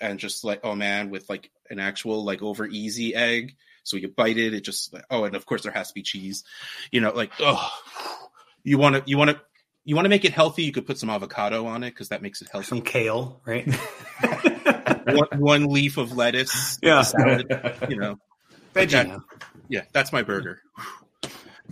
and 0.00 0.18
just 0.18 0.44
like 0.44 0.60
oh 0.64 0.74
man 0.74 1.10
with 1.10 1.28
like 1.28 1.50
an 1.70 1.78
actual 1.78 2.24
like 2.24 2.42
over 2.42 2.66
easy 2.66 3.14
egg 3.14 3.56
so 3.82 3.96
you 3.96 4.08
bite 4.08 4.38
it 4.38 4.54
it 4.54 4.62
just 4.62 4.94
oh 5.10 5.24
and 5.24 5.36
of 5.36 5.46
course 5.46 5.62
there 5.62 5.72
has 5.72 5.88
to 5.88 5.94
be 5.94 6.02
cheese 6.02 6.44
you 6.90 7.00
know 7.00 7.12
like 7.12 7.32
oh 7.40 7.70
you 8.62 8.78
want 8.78 8.96
to 8.96 9.02
you 9.06 9.16
want 9.16 9.30
to 9.30 9.40
you 9.84 9.94
want 9.94 10.06
to 10.06 10.10
make 10.10 10.24
it 10.24 10.32
healthy 10.32 10.62
you 10.64 10.72
could 10.72 10.86
put 10.86 10.98
some 10.98 11.10
avocado 11.10 11.66
on 11.66 11.82
it 11.82 11.90
because 11.90 12.08
that 12.08 12.22
makes 12.22 12.40
it 12.42 12.48
healthy. 12.50 12.66
Some 12.66 12.82
kale, 12.82 13.40
right? 13.44 13.66
one, 15.06 15.28
one 15.38 15.64
leaf 15.66 15.96
of 15.98 16.16
lettuce 16.16 16.78
Yeah. 16.82 17.02
salad, 17.02 17.46
you 17.88 17.96
know. 17.96 18.16
Veggie. 18.74 18.90
That- 18.90 19.20
yeah 19.68 19.82
that's 19.92 20.12
my 20.12 20.22
burger. 20.22 20.60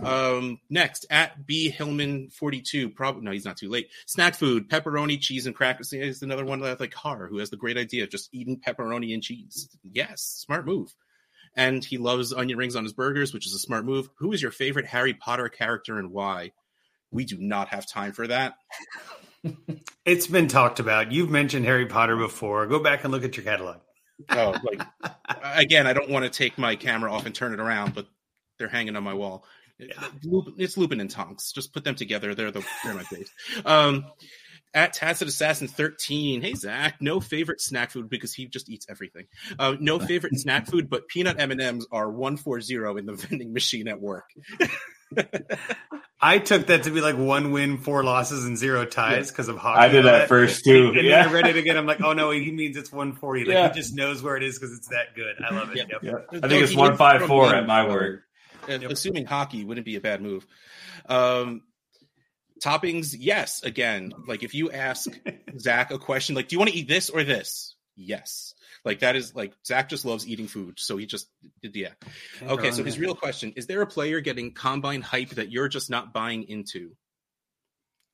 Um 0.03 0.59
next 0.71 1.05
at 1.11 1.47
b 1.47 1.69
hillman 1.69 2.31
42 2.31 2.89
probably 2.91 3.23
no 3.23 3.31
he's 3.31 3.45
not 3.45 3.59
too 3.59 3.69
late. 3.69 3.89
Snack 4.07 4.35
food 4.35 4.71
pepperoni 4.71 5.21
cheese 5.21 5.47
and 5.47 5.55
crackers. 5.55 5.93
Is 5.93 6.23
another 6.23 6.45
one 6.47 6.61
that 6.61 6.71
I 6.71 6.77
like 6.83 6.95
har 6.95 7.27
who 7.27 7.39
has 7.39 7.51
the 7.51 7.59
great 7.59 7.77
idea 7.77 8.05
of 8.05 8.11
just 8.11 8.31
eating 8.33 8.59
pepperoni 8.67 9.13
and 9.13 9.23
cheese. 9.23 9.69
Yes 9.83 10.23
smart 10.23 10.65
move. 10.67 10.95
And 11.55 11.85
he 11.85 11.99
loves 11.99 12.33
onion 12.33 12.57
rings 12.57 12.75
on 12.77 12.85
his 12.85 12.95
burgers 12.95 13.35
which 13.35 13.47
is 13.47 13.55
a 13.55 13.59
smart 13.59 13.85
move. 13.85 14.09
Who 14.19 14.33
is 14.33 14.41
your 14.41 14.51
favorite 14.53 14.87
harry 14.87 15.13
potter 15.13 15.49
character 15.51 15.99
and 15.99 16.11
why 16.11 16.53
we 17.13 17.25
do 17.25 17.37
not 17.39 17.69
have 17.69 17.87
time 17.87 18.13
for 18.13 18.27
that 18.27 18.55
It's 20.05 20.27
been 20.27 20.49
talked 20.49 20.81
about. 20.81 21.13
You've 21.13 21.31
mentioned 21.31 21.65
Harry 21.65 21.87
Potter 21.87 22.17
before. 22.17 22.67
Go 22.67 22.81
back 22.81 23.05
and 23.05 23.13
look 23.13 23.23
at 23.25 23.37
your 23.37 23.45
catalog. 23.45 23.77
oh 24.31 24.55
like 24.65 24.87
again 25.57 25.87
i 25.87 25.93
don't 25.93 26.11
want 26.11 26.25
to 26.25 26.31
take 26.31 26.57
my 26.59 26.77
camera 26.77 27.13
off 27.13 27.27
and 27.27 27.35
turn 27.35 27.53
it 27.53 27.59
around 27.61 27.93
but 27.95 28.07
they're 28.59 28.69
hanging 28.69 28.95
on 28.95 29.03
my 29.03 29.15
wall 29.15 29.45
Lup- 30.25 30.55
it's 30.59 30.77
lupin 30.77 31.01
and 31.01 31.11
tonks 31.11 31.51
just 31.51 31.73
put 31.73 31.83
them 31.83 31.97
together 31.97 32.35
they're 32.35 32.53
the 32.53 32.65
they're 32.85 32.95
my 32.95 33.03
face 33.03 33.31
um 33.65 34.05
at 34.75 34.93
Tacit 34.95 35.29
Assassin 35.29 35.69
13. 35.69 36.41
Hey 36.43 36.55
Zach, 36.55 36.97
no 37.01 37.21
favorite 37.21 37.61
snack 37.61 37.91
food 37.91 38.09
because 38.09 38.33
he 38.35 38.47
just 38.47 38.69
eats 38.71 38.87
everything. 38.89 39.27
Uh, 39.59 39.77
no 39.81 39.99
favorite 39.99 40.35
snack 40.39 40.67
food, 40.67 40.89
but 40.89 41.09
peanut 41.09 41.39
M 41.39 41.51
and 41.51 41.61
M's 41.61 41.87
are 41.93 42.11
one 42.11 42.37
four 42.37 42.61
zero 42.61 42.97
in 42.97 43.07
the 43.07 43.13
vending 43.15 43.53
machine 43.53 43.89
at 43.89 44.01
work. 44.01 44.25
I 46.25 46.39
took 46.39 46.69
that 46.69 46.85
to 46.85 46.91
be 46.91 47.01
like 47.01 47.17
one 47.19 47.51
win, 47.51 47.79
four 47.79 48.05
losses, 48.05 48.45
and 48.45 48.57
zero 48.57 48.85
ties 48.87 49.31
because 49.31 49.49
of 49.49 49.57
hockey. 49.59 49.81
I 49.81 49.89
did 49.89 50.05
that 50.05 50.29
first 50.29 50.65
too. 50.65 50.89
And 50.89 50.97
then 50.99 51.05
Yeah. 51.05 51.27
I 51.29 51.33
read 51.33 51.49
it 51.49 51.57
again. 51.57 51.77
I'm 51.77 51.87
like, 51.87 52.01
oh 52.01 52.13
no, 52.13 52.31
he 52.31 52.53
means 52.53 52.77
it's 52.77 52.93
140. 52.93 53.45
Like 53.45 53.49
Yeah. 53.55 53.69
he 53.69 53.75
just 53.75 53.95
knows 53.95 54.23
where 54.23 54.37
it 54.37 54.43
is 54.45 54.59
because 54.59 54.77
it's 54.77 54.89
that 54.89 55.15
good. 55.17 55.35
I 55.45 55.53
love 55.55 55.71
it. 55.73 55.79
Yeah. 55.79 55.85
Yep. 55.91 56.03
Yeah. 56.33 56.39
I 56.43 56.49
think 56.49 56.63
it's 56.63 56.75
one 56.77 56.97
five 56.97 57.23
four 57.27 57.53
at 57.55 57.67
my 57.67 57.87
work. 57.89 58.23
And 58.69 58.85
Assuming 58.85 59.27
hockey 59.27 59.65
wouldn't 59.65 59.85
be 59.85 59.97
a 59.97 60.01
bad 60.01 60.23
move. 60.23 60.47
Um, 61.09 61.63
toppings, 62.63 63.15
yes. 63.19 63.63
Again, 63.63 64.13
like 64.27 64.43
if 64.43 64.55
you 64.55 64.71
ask 64.71 65.11
Zach 65.59 65.91
a 65.91 65.99
question, 65.99 66.35
like, 66.35 66.49
"Do 66.49 66.55
you 66.55 66.59
want 66.59 66.71
to 66.71 66.77
eat 66.77 66.89
this 66.89 67.11
or 67.11 67.25
this?" 67.25 67.75
Yes. 67.97 68.55
Like 68.85 69.01
that 69.01 69.15
is 69.17 69.35
like 69.35 69.53
Zach 69.67 69.89
just 69.89 70.05
loves 70.05 70.27
eating 70.27 70.49
food, 70.49 70.75
so 70.79 70.97
he 70.97 71.07
just 71.07 71.29
did 71.63 71.77
yeah. 71.77 71.91
Okay, 72.43 72.71
so 72.73 72.83
his 72.83 72.99
real 72.99 73.15
question 73.15 73.53
is: 73.57 73.67
There 73.67 73.81
a 73.83 73.87
player 73.87 74.21
getting 74.21 74.53
combine 74.55 75.03
hype 75.03 75.31
that 75.31 75.51
you're 75.53 75.69
just 75.69 75.89
not 75.91 76.13
buying 76.13 76.45
into? 76.49 76.91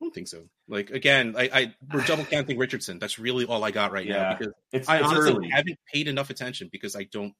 I 0.00 0.04
don't 0.04 0.14
think 0.14 0.28
so. 0.28 0.44
Like 0.68 0.90
again, 0.90 1.34
I, 1.38 1.50
I 1.52 1.74
we're 1.92 2.04
double 2.04 2.24
counting 2.30 2.58
Richardson. 2.58 2.98
That's 2.98 3.18
really 3.18 3.46
all 3.46 3.64
I 3.64 3.70
got 3.70 3.92
right 3.92 4.06
Yeah. 4.06 4.14
now 4.30 4.36
because 4.38 4.52
It's, 4.72 4.88
I 4.88 4.98
it's 4.98 5.06
honestly 5.08 5.32
early. 5.32 5.48
haven't 5.50 5.78
paid 5.92 6.06
enough 6.06 6.30
attention 6.30 6.68
because 6.70 6.94
I 6.94 7.04
don't 7.04 7.32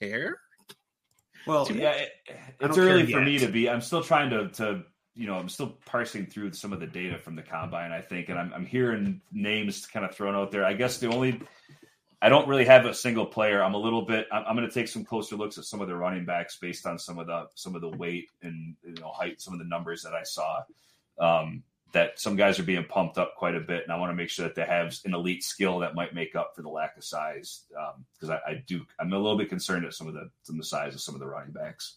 care. 0.00 0.38
Well, 1.46 1.66
yeah, 1.72 1.92
it, 1.92 2.10
it's 2.60 2.76
early 2.76 3.10
for 3.10 3.20
me 3.20 3.38
to 3.38 3.48
be. 3.48 3.70
I'm 3.70 3.80
still 3.80 4.02
trying 4.02 4.30
to, 4.30 4.48
to, 4.48 4.82
you 5.18 5.26
know, 5.26 5.34
I'm 5.34 5.48
still 5.48 5.76
parsing 5.84 6.26
through 6.26 6.52
some 6.52 6.72
of 6.72 6.78
the 6.78 6.86
data 6.86 7.18
from 7.18 7.34
the 7.34 7.42
combine. 7.42 7.90
I 7.90 8.00
think, 8.00 8.28
and 8.28 8.38
I'm, 8.38 8.52
I'm 8.54 8.64
hearing 8.64 9.20
names 9.32 9.84
kind 9.84 10.06
of 10.06 10.14
thrown 10.14 10.36
out 10.36 10.52
there. 10.52 10.64
I 10.64 10.74
guess 10.74 10.98
the 10.98 11.08
only, 11.08 11.42
I 12.22 12.28
don't 12.28 12.46
really 12.46 12.64
have 12.66 12.86
a 12.86 12.94
single 12.94 13.26
player. 13.26 13.60
I'm 13.60 13.74
a 13.74 13.78
little 13.78 14.02
bit. 14.02 14.28
I'm, 14.30 14.44
I'm 14.46 14.56
going 14.56 14.68
to 14.68 14.72
take 14.72 14.86
some 14.86 15.04
closer 15.04 15.34
looks 15.34 15.58
at 15.58 15.64
some 15.64 15.80
of 15.80 15.88
the 15.88 15.96
running 15.96 16.24
backs 16.24 16.56
based 16.58 16.86
on 16.86 17.00
some 17.00 17.18
of 17.18 17.26
the 17.26 17.48
some 17.56 17.74
of 17.74 17.80
the 17.80 17.88
weight 17.88 18.28
and 18.42 18.76
you 18.84 18.94
know 19.00 19.10
height, 19.10 19.40
some 19.40 19.52
of 19.52 19.58
the 19.58 19.64
numbers 19.64 20.04
that 20.04 20.14
I 20.14 20.22
saw. 20.22 20.62
Um, 21.18 21.64
that 21.92 22.20
some 22.20 22.36
guys 22.36 22.60
are 22.60 22.64
being 22.64 22.84
pumped 22.84 23.18
up 23.18 23.34
quite 23.34 23.56
a 23.56 23.60
bit, 23.60 23.82
and 23.82 23.90
I 23.90 23.96
want 23.96 24.10
to 24.10 24.14
make 24.14 24.28
sure 24.28 24.44
that 24.44 24.54
they 24.54 24.66
have 24.66 24.94
an 25.04 25.14
elite 25.14 25.42
skill 25.42 25.78
that 25.80 25.94
might 25.94 26.14
make 26.14 26.36
up 26.36 26.52
for 26.54 26.62
the 26.62 26.68
lack 26.68 26.96
of 26.96 27.02
size. 27.02 27.64
Because 28.12 28.30
I, 28.30 28.50
I 28.50 28.62
do, 28.66 28.84
I'm 29.00 29.12
a 29.12 29.16
little 29.16 29.38
bit 29.38 29.48
concerned 29.48 29.84
at 29.84 29.94
some 29.94 30.06
of 30.06 30.14
the 30.14 30.30
some 30.44 30.56
of 30.56 30.60
the 30.60 30.66
size 30.66 30.94
of 30.94 31.00
some 31.00 31.14
of 31.14 31.20
the 31.20 31.26
running 31.26 31.52
backs. 31.52 31.96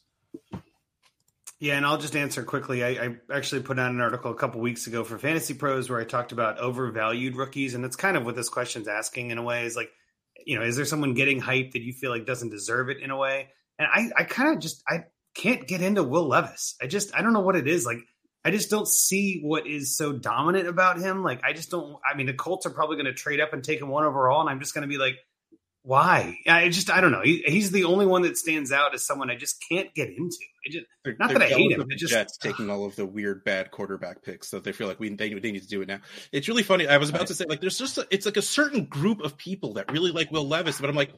Yeah, 1.61 1.77
and 1.77 1.85
I'll 1.85 1.99
just 1.99 2.15
answer 2.15 2.41
quickly. 2.41 2.83
I, 2.83 2.89
I 2.89 3.15
actually 3.31 3.61
put 3.61 3.77
out 3.77 3.91
an 3.91 4.01
article 4.01 4.31
a 4.31 4.35
couple 4.35 4.61
weeks 4.61 4.87
ago 4.87 5.03
for 5.03 5.19
Fantasy 5.19 5.53
Pros 5.53 5.91
where 5.91 5.99
I 5.99 6.05
talked 6.05 6.31
about 6.31 6.57
overvalued 6.57 7.35
rookies, 7.35 7.75
and 7.75 7.83
that's 7.83 7.95
kind 7.95 8.17
of 8.17 8.25
what 8.25 8.35
this 8.35 8.49
question's 8.49 8.87
asking 8.87 9.29
in 9.29 9.37
a 9.37 9.43
way. 9.43 9.63
Is 9.63 9.75
like, 9.75 9.91
you 10.43 10.57
know, 10.57 10.65
is 10.65 10.75
there 10.75 10.85
someone 10.85 11.13
getting 11.13 11.39
hype 11.39 11.73
that 11.73 11.83
you 11.83 11.93
feel 11.93 12.09
like 12.09 12.25
doesn't 12.25 12.49
deserve 12.49 12.89
it 12.89 12.97
in 12.97 13.11
a 13.11 13.15
way? 13.15 13.49
And 13.77 13.87
I, 13.93 14.09
I 14.21 14.23
kind 14.23 14.55
of 14.55 14.59
just 14.59 14.81
I 14.89 15.03
can't 15.35 15.67
get 15.67 15.83
into 15.83 16.01
Will 16.01 16.27
Levis. 16.27 16.77
I 16.81 16.87
just 16.87 17.13
I 17.15 17.21
don't 17.21 17.31
know 17.31 17.41
what 17.41 17.55
it 17.55 17.67
is. 17.67 17.85
Like, 17.85 17.99
I 18.43 18.49
just 18.49 18.71
don't 18.71 18.87
see 18.87 19.41
what 19.43 19.67
is 19.67 19.95
so 19.95 20.13
dominant 20.13 20.67
about 20.67 20.97
him. 20.97 21.23
Like, 21.23 21.43
I 21.43 21.53
just 21.53 21.69
don't. 21.69 21.95
I 22.11 22.17
mean, 22.17 22.25
the 22.25 22.33
Colts 22.33 22.65
are 22.65 22.71
probably 22.71 22.95
going 22.95 23.05
to 23.05 23.13
trade 23.13 23.39
up 23.39 23.53
and 23.53 23.63
take 23.63 23.79
him 23.79 23.89
one 23.89 24.03
overall, 24.03 24.41
and 24.41 24.49
I'm 24.49 24.61
just 24.61 24.73
going 24.73 24.81
to 24.81 24.87
be 24.87 24.97
like, 24.97 25.13
why? 25.83 26.37
I 26.47 26.69
just 26.69 26.89
I 26.91 27.01
don't 27.01 27.11
know. 27.11 27.21
He, 27.21 27.43
he's 27.45 27.71
the 27.71 27.85
only 27.85 28.05
one 28.05 28.21
that 28.23 28.37
stands 28.37 28.71
out 28.71 28.93
as 28.93 29.05
someone 29.05 29.29
I 29.31 29.35
just 29.35 29.63
can't 29.67 29.93
get 29.95 30.09
into. 30.09 30.37
I 30.65 30.69
just 30.71 30.85
They're, 31.03 31.15
Not 31.17 31.29
they're 31.29 31.39
that 31.39 31.45
I 31.51 31.55
hate 31.55 31.71
him, 31.71 31.85
the 31.87 31.95
just- 31.95 32.13
Jets 32.13 32.37
taking 32.37 32.69
all 32.69 32.85
of 32.85 32.95
the 32.95 33.05
weird 33.05 33.43
bad 33.43 33.71
quarterback 33.71 34.21
picks, 34.23 34.47
so 34.49 34.59
they 34.59 34.71
feel 34.73 34.87
like 34.87 34.99
we 34.99 35.09
they, 35.09 35.33
they 35.33 35.51
need 35.51 35.63
to 35.63 35.67
do 35.67 35.81
it 35.81 35.87
now. 35.87 35.99
It's 36.31 36.47
really 36.47 36.63
funny. 36.63 36.87
I 36.87 36.97
was 36.97 37.09
about 37.09 37.27
to 37.27 37.33
say 37.33 37.45
like 37.49 37.61
there's 37.61 37.77
just 37.79 37.97
a, 37.97 38.07
it's 38.11 38.25
like 38.25 38.37
a 38.37 38.41
certain 38.43 38.85
group 38.85 39.21
of 39.21 39.37
people 39.37 39.73
that 39.73 39.91
really 39.91 40.11
like 40.11 40.31
Will 40.31 40.47
Levis, 40.47 40.79
but 40.79 40.89
I'm 40.89 40.95
like, 40.95 41.11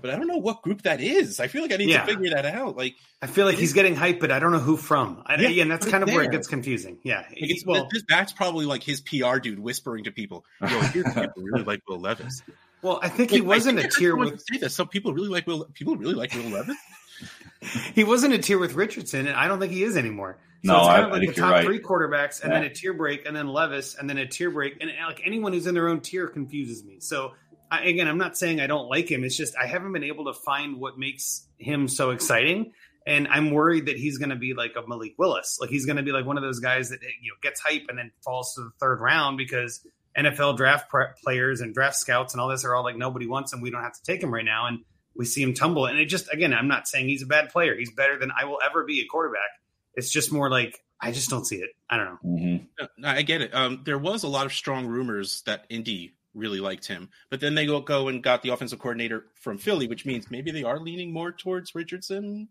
but 0.00 0.10
I 0.10 0.16
don't 0.16 0.26
know 0.28 0.36
what 0.38 0.62
group 0.62 0.82
that 0.82 1.00
is. 1.00 1.40
I 1.40 1.48
feel 1.48 1.62
like 1.62 1.72
I 1.72 1.76
need 1.76 1.88
Yeah. 1.90 2.04
to 2.04 2.06
figure 2.14 2.30
that 2.30 2.44
out. 2.46 2.76
Like, 2.76 2.94
I 3.22 3.26
feel 3.26 3.44
like 3.46 3.56
he's 3.56 3.72
getting 3.72 3.96
hype, 3.96 4.20
but 4.20 4.30
I 4.30 4.38
don't 4.38 4.52
know 4.52 4.58
who 4.58 4.76
from. 4.76 5.22
I, 5.26 5.36
Yeah, 5.40 5.48
yeah, 5.48 5.62
and 5.62 5.70
that's 5.70 5.86
kind 5.86 6.02
of 6.02 6.08
it's 6.08 6.14
where 6.16 6.24
it 6.24 6.30
gets 6.30 6.48
confusing. 6.48 6.98
Yeah, 7.02 7.24
like 7.40 7.50
well, 7.66 7.88
that's 8.08 8.32
probably 8.32 8.64
like 8.66 8.82
his 8.82 9.00
PR 9.02 9.38
dude 9.38 9.58
whispering 9.58 10.04
to 10.04 10.10
people, 10.10 10.44
"Yo, 10.62 10.68
here's 10.68 11.06
people 11.14 11.42
really 11.42 11.64
like 11.64 11.80
Will 11.88 12.00
Levis." 12.00 12.42
Well, 12.86 13.00
I 13.02 13.08
think 13.08 13.30
he 13.30 13.38
Like, 13.40 13.48
wasn't 13.48 13.78
think 13.78 13.92
a 13.92 13.94
I 13.94 13.94
heard 13.94 13.98
tier 14.00 14.16
with 14.16 14.40
say 14.40 14.58
that. 14.58 14.70
Some 14.70 14.88
people 14.88 15.12
really 15.12 15.28
like 15.28 15.46
Will. 15.46 15.64
People 15.74 15.96
really 15.96 16.14
like 16.14 16.32
Will 16.34 16.44
Levis. 16.50 16.76
he 17.94 18.04
wasn't 18.04 18.34
a 18.34 18.38
tier 18.38 18.58
with 18.58 18.74
Richardson, 18.74 19.26
and 19.26 19.36
I 19.36 19.48
don't 19.48 19.58
think 19.60 19.72
he 19.72 19.82
is 19.82 19.96
anymore. 19.96 20.38
So 20.64 20.72
No, 20.72 20.78
it's 20.78 20.86
kind 20.88 20.90
I- 20.90 20.98
of 21.00 21.08
I 21.08 21.10
like 21.12 21.20
think 21.22 21.34
the 21.34 21.40
top 21.40 21.52
right. 21.52 21.64
three 21.64 21.80
quarterbacks, 21.80 22.42
and 22.42 22.52
then 22.52 22.64
a 22.64 22.70
tier 22.70 22.92
break, 22.92 23.26
and 23.26 23.34
then 23.36 23.48
Levis, 23.48 23.94
and 23.96 24.08
then 24.08 24.18
a 24.18 24.26
tier 24.26 24.50
break, 24.50 24.76
and 24.80 24.90
like 25.06 25.20
anyone 25.24 25.52
who's 25.52 25.66
in 25.66 25.74
their 25.74 25.88
own 25.88 26.00
tier 26.00 26.26
confuses 26.28 26.84
me. 26.84 27.00
So 27.00 27.32
I, 27.70 27.82
again, 27.84 28.08
I'm 28.08 28.18
not 28.18 28.36
saying 28.38 28.60
I 28.60 28.66
don't 28.66 28.88
like 28.88 29.10
him. 29.10 29.24
It's 29.24 29.36
just 29.36 29.54
I 29.56 29.66
haven't 29.66 29.92
been 29.92 30.04
able 30.04 30.26
to 30.26 30.32
find 30.34 30.78
what 30.78 30.98
makes 30.98 31.46
him 31.58 31.88
so 31.88 32.10
exciting. 32.10 32.72
And 33.08 33.28
I'm 33.28 33.52
worried 33.52 33.86
that 33.86 33.96
he's 33.96 34.18
going 34.18 34.30
to 34.30 34.36
be 34.36 34.52
like 34.54 34.72
a 34.76 34.86
Malik 34.86 35.14
Willis. 35.16 35.58
Like 35.60 35.70
he's 35.70 35.86
going 35.86 35.96
to 35.96 36.02
be 36.02 36.10
like 36.10 36.26
one 36.26 36.36
of 36.36 36.42
those 36.42 36.58
guys 36.58 36.88
that 36.90 37.00
you 37.02 37.30
know 37.30 37.36
gets 37.40 37.60
hype 37.60 37.84
and 37.88 37.96
then 37.96 38.10
falls 38.24 38.54
to 38.56 38.62
the 38.62 38.70
third 38.80 39.00
round 39.00 39.38
because 39.38 39.86
NFL 40.16 40.56
draft 40.56 40.88
pre- 40.88 41.06
players 41.22 41.60
and 41.60 41.74
draft 41.74 41.96
scouts 41.96 42.34
and 42.34 42.40
all 42.40 42.48
this 42.48 42.64
are 42.64 42.74
all 42.74 42.84
like 42.84 42.96
nobody 42.96 43.26
wants 43.26 43.52
him. 43.52 43.60
We 43.60 43.70
don't 43.70 43.82
have 43.82 43.94
to 43.94 44.02
take 44.02 44.22
him 44.22 44.32
right 44.32 44.44
now, 44.44 44.66
and 44.66 44.80
we 45.14 45.24
see 45.24 45.42
him 45.42 45.54
tumble. 45.54 45.86
And 45.86 45.98
it 45.98 46.06
just 46.06 46.32
again, 46.32 46.52
I'm 46.54 46.68
not 46.68 46.88
saying 46.88 47.08
he's 47.08 47.22
a 47.22 47.26
bad 47.26 47.50
player. 47.50 47.74
He's 47.76 47.92
better 47.92 48.18
than 48.18 48.30
I 48.38 48.44
will 48.46 48.58
ever 48.64 48.84
be 48.84 49.00
a 49.00 49.06
quarterback. 49.06 49.50
It's 49.94 50.10
just 50.10 50.32
more 50.32 50.50
like 50.50 50.78
I 51.00 51.12
just 51.12 51.28
don't 51.30 51.44
see 51.46 51.56
it. 51.56 51.70
I 51.90 51.96
don't 51.96 52.06
know. 52.06 52.18
Mm-hmm. 52.24 52.64
No, 52.80 52.88
no, 52.98 53.08
I 53.08 53.22
get 53.22 53.42
it. 53.42 53.54
Um, 53.54 53.82
there 53.84 53.98
was 53.98 54.22
a 54.22 54.28
lot 54.28 54.46
of 54.46 54.52
strong 54.52 54.86
rumors 54.86 55.42
that 55.42 55.66
Indy 55.68 56.14
really 56.34 56.60
liked 56.60 56.86
him, 56.86 57.08
but 57.30 57.40
then 57.40 57.54
they 57.54 57.64
go 57.66 57.80
go 57.80 58.08
and 58.08 58.22
got 58.22 58.42
the 58.42 58.50
offensive 58.50 58.78
coordinator 58.78 59.24
from 59.34 59.58
Philly, 59.58 59.86
which 59.88 60.04
means 60.06 60.30
maybe 60.30 60.50
they 60.50 60.64
are 60.64 60.78
leaning 60.78 61.12
more 61.12 61.32
towards 61.32 61.74
Richardson, 61.74 62.48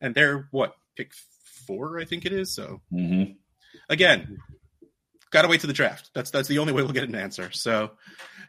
and 0.00 0.14
they're 0.14 0.48
what 0.50 0.74
pick 0.96 1.12
four, 1.66 1.98
I 1.98 2.04
think 2.04 2.24
it 2.24 2.32
is. 2.32 2.54
So 2.54 2.80
Mm-hmm. 2.92 3.32
again, 3.90 4.38
got 5.30 5.42
to 5.42 5.48
wait 5.48 5.60
to 5.60 5.66
the 5.66 5.72
draft. 5.72 6.10
That's 6.14 6.30
that's 6.30 6.48
the 6.48 6.58
only 6.58 6.72
way 6.72 6.82
we'll 6.82 6.92
get 6.92 7.08
an 7.08 7.14
answer. 7.14 7.50
So. 7.52 7.92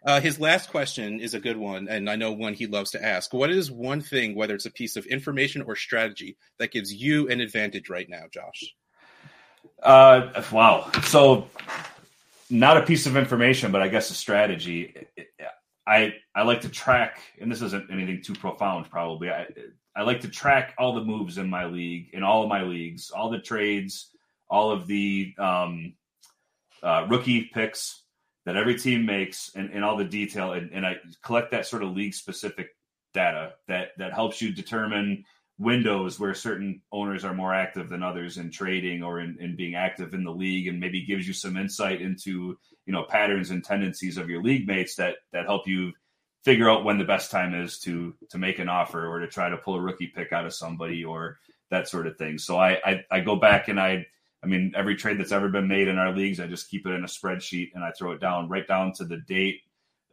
Uh, 0.06 0.22
his 0.22 0.40
last 0.40 0.70
question 0.70 1.20
is 1.20 1.34
a 1.34 1.42
good 1.42 1.58
one, 1.58 1.90
and 1.90 2.10
I 2.10 2.16
know 2.16 2.32
one 2.32 2.54
he 2.54 2.68
loves 2.68 2.92
to 2.92 3.04
ask. 3.04 3.34
What 3.34 3.50
is 3.50 3.70
one 3.70 4.00
thing, 4.00 4.34
whether 4.34 4.56
it's 4.56 4.66
a 4.66 4.72
piece 4.72 4.96
of 4.96 5.06
information 5.06 5.62
or 5.62 5.76
strategy, 5.76 6.38
that 6.58 6.72
gives 6.72 6.94
you 6.94 7.28
an 7.28 7.42
advantage 7.42 7.90
right 7.90 8.08
now, 8.10 8.24
Josh? 8.34 8.74
Uh, 9.84 10.42
wow. 10.54 10.90
So, 11.04 11.48
not 12.50 12.78
a 12.78 12.86
piece 12.86 13.08
of 13.08 13.18
information, 13.18 13.72
but 13.72 13.82
I 13.82 13.90
guess 13.90 14.10
a 14.10 14.14
strategy. 14.14 15.06
I 15.86 16.14
I 16.36 16.44
like 16.44 16.62
to 16.62 16.70
track, 16.70 17.20
and 17.42 17.52
this 17.52 17.62
isn't 17.62 17.92
anything 17.92 18.22
too 18.24 18.36
profound, 18.36 18.90
probably. 18.90 19.30
I 19.30 19.48
I 19.96 20.04
like 20.04 20.22
to 20.22 20.30
track 20.30 20.76
all 20.78 20.94
the 20.94 21.04
moves 21.04 21.38
in 21.38 21.50
my 21.50 21.66
league, 21.66 22.12
in 22.14 22.24
all 22.24 22.44
of 22.44 22.50
my 22.50 22.64
leagues, 22.64 23.12
all 23.12 23.30
the 23.30 23.40
trades, 23.40 24.12
all 24.50 24.72
of 24.72 24.88
the 24.88 25.34
um, 25.38 25.94
uh, 26.84 27.06
rookie 27.10 27.50
picks 27.54 28.04
that 28.46 28.56
every 28.56 28.78
team 28.78 29.06
makes, 29.06 29.52
and, 29.56 29.70
and 29.72 29.84
all 29.84 29.98
the 29.98 30.06
detail, 30.06 30.54
and, 30.54 30.72
and 30.72 30.86
I 30.86 30.98
collect 31.24 31.52
that 31.52 31.66
sort 31.66 31.84
of 31.84 31.96
league 31.96 32.14
specific 32.14 32.70
data 33.14 33.54
that 33.68 33.90
that 33.98 34.14
helps 34.14 34.42
you 34.42 34.54
determine 34.54 35.26
windows 35.58 36.20
where 36.20 36.34
certain 36.34 36.82
owners 36.92 37.26
are 37.26 37.34
more 37.34 37.54
active 37.54 37.90
than 37.90 38.02
others 38.02 38.38
in 38.38 38.50
trading 38.50 39.04
or 39.04 39.20
in, 39.20 39.36
in 39.42 39.58
being 39.58 39.76
active 39.76 40.14
in 40.14 40.24
the 40.24 40.32
league 40.32 40.68
and 40.68 40.80
maybe 40.80 41.06
gives 41.06 41.28
you 41.28 41.34
some 41.34 41.58
insight 41.58 42.02
into 42.02 42.58
you 42.86 42.94
know 42.94 43.04
patterns 43.04 43.50
and 43.50 43.64
tendencies 43.64 44.18
of 44.18 44.30
your 44.30 44.42
league 44.42 44.66
mates 44.66 44.96
that 44.96 45.16
that 45.34 45.46
help 45.46 45.68
you 45.68 45.92
figure 46.46 46.70
out 46.70 46.86
when 46.86 46.98
the 46.98 47.04
best 47.04 47.30
time 47.30 47.54
is 47.54 47.78
to 47.80 48.16
to 48.30 48.38
make 48.38 48.60
an 48.60 48.70
offer 48.70 49.06
or 49.06 49.20
to 49.20 49.28
try 49.28 49.50
to 49.50 49.58
pull 49.58 49.76
a 49.76 49.82
rookie 49.82 50.08
pick 50.08 50.32
out 50.32 50.46
of 50.46 50.54
somebody 50.54 51.04
or 51.04 51.38
that 51.70 51.88
sort 51.88 52.08
of 52.08 52.18
thing. 52.18 52.38
So 52.38 52.58
I 52.58 52.80
I, 52.86 53.06
I 53.12 53.20
go 53.20 53.36
back 53.36 53.68
and 53.68 53.80
I 53.80 54.08
I 54.44 54.48
mean 54.48 54.74
every 54.76 54.96
trade 54.96 55.20
that's 55.20 55.32
ever 55.32 55.50
been 55.50 55.68
made 55.68 55.88
in 55.88 55.98
our 55.98 56.16
leagues, 56.16 56.40
I 56.40 56.48
just 56.48 56.70
keep 56.70 56.86
it 56.86 56.94
in 56.94 57.04
a 57.04 57.08
spreadsheet 57.08 57.72
and 57.76 57.84
I 57.84 57.92
throw 57.92 58.12
it 58.12 58.22
down 58.22 58.50
right 58.50 58.68
down 58.68 58.94
to 58.94 59.06
the 59.06 59.18
date. 59.18 59.62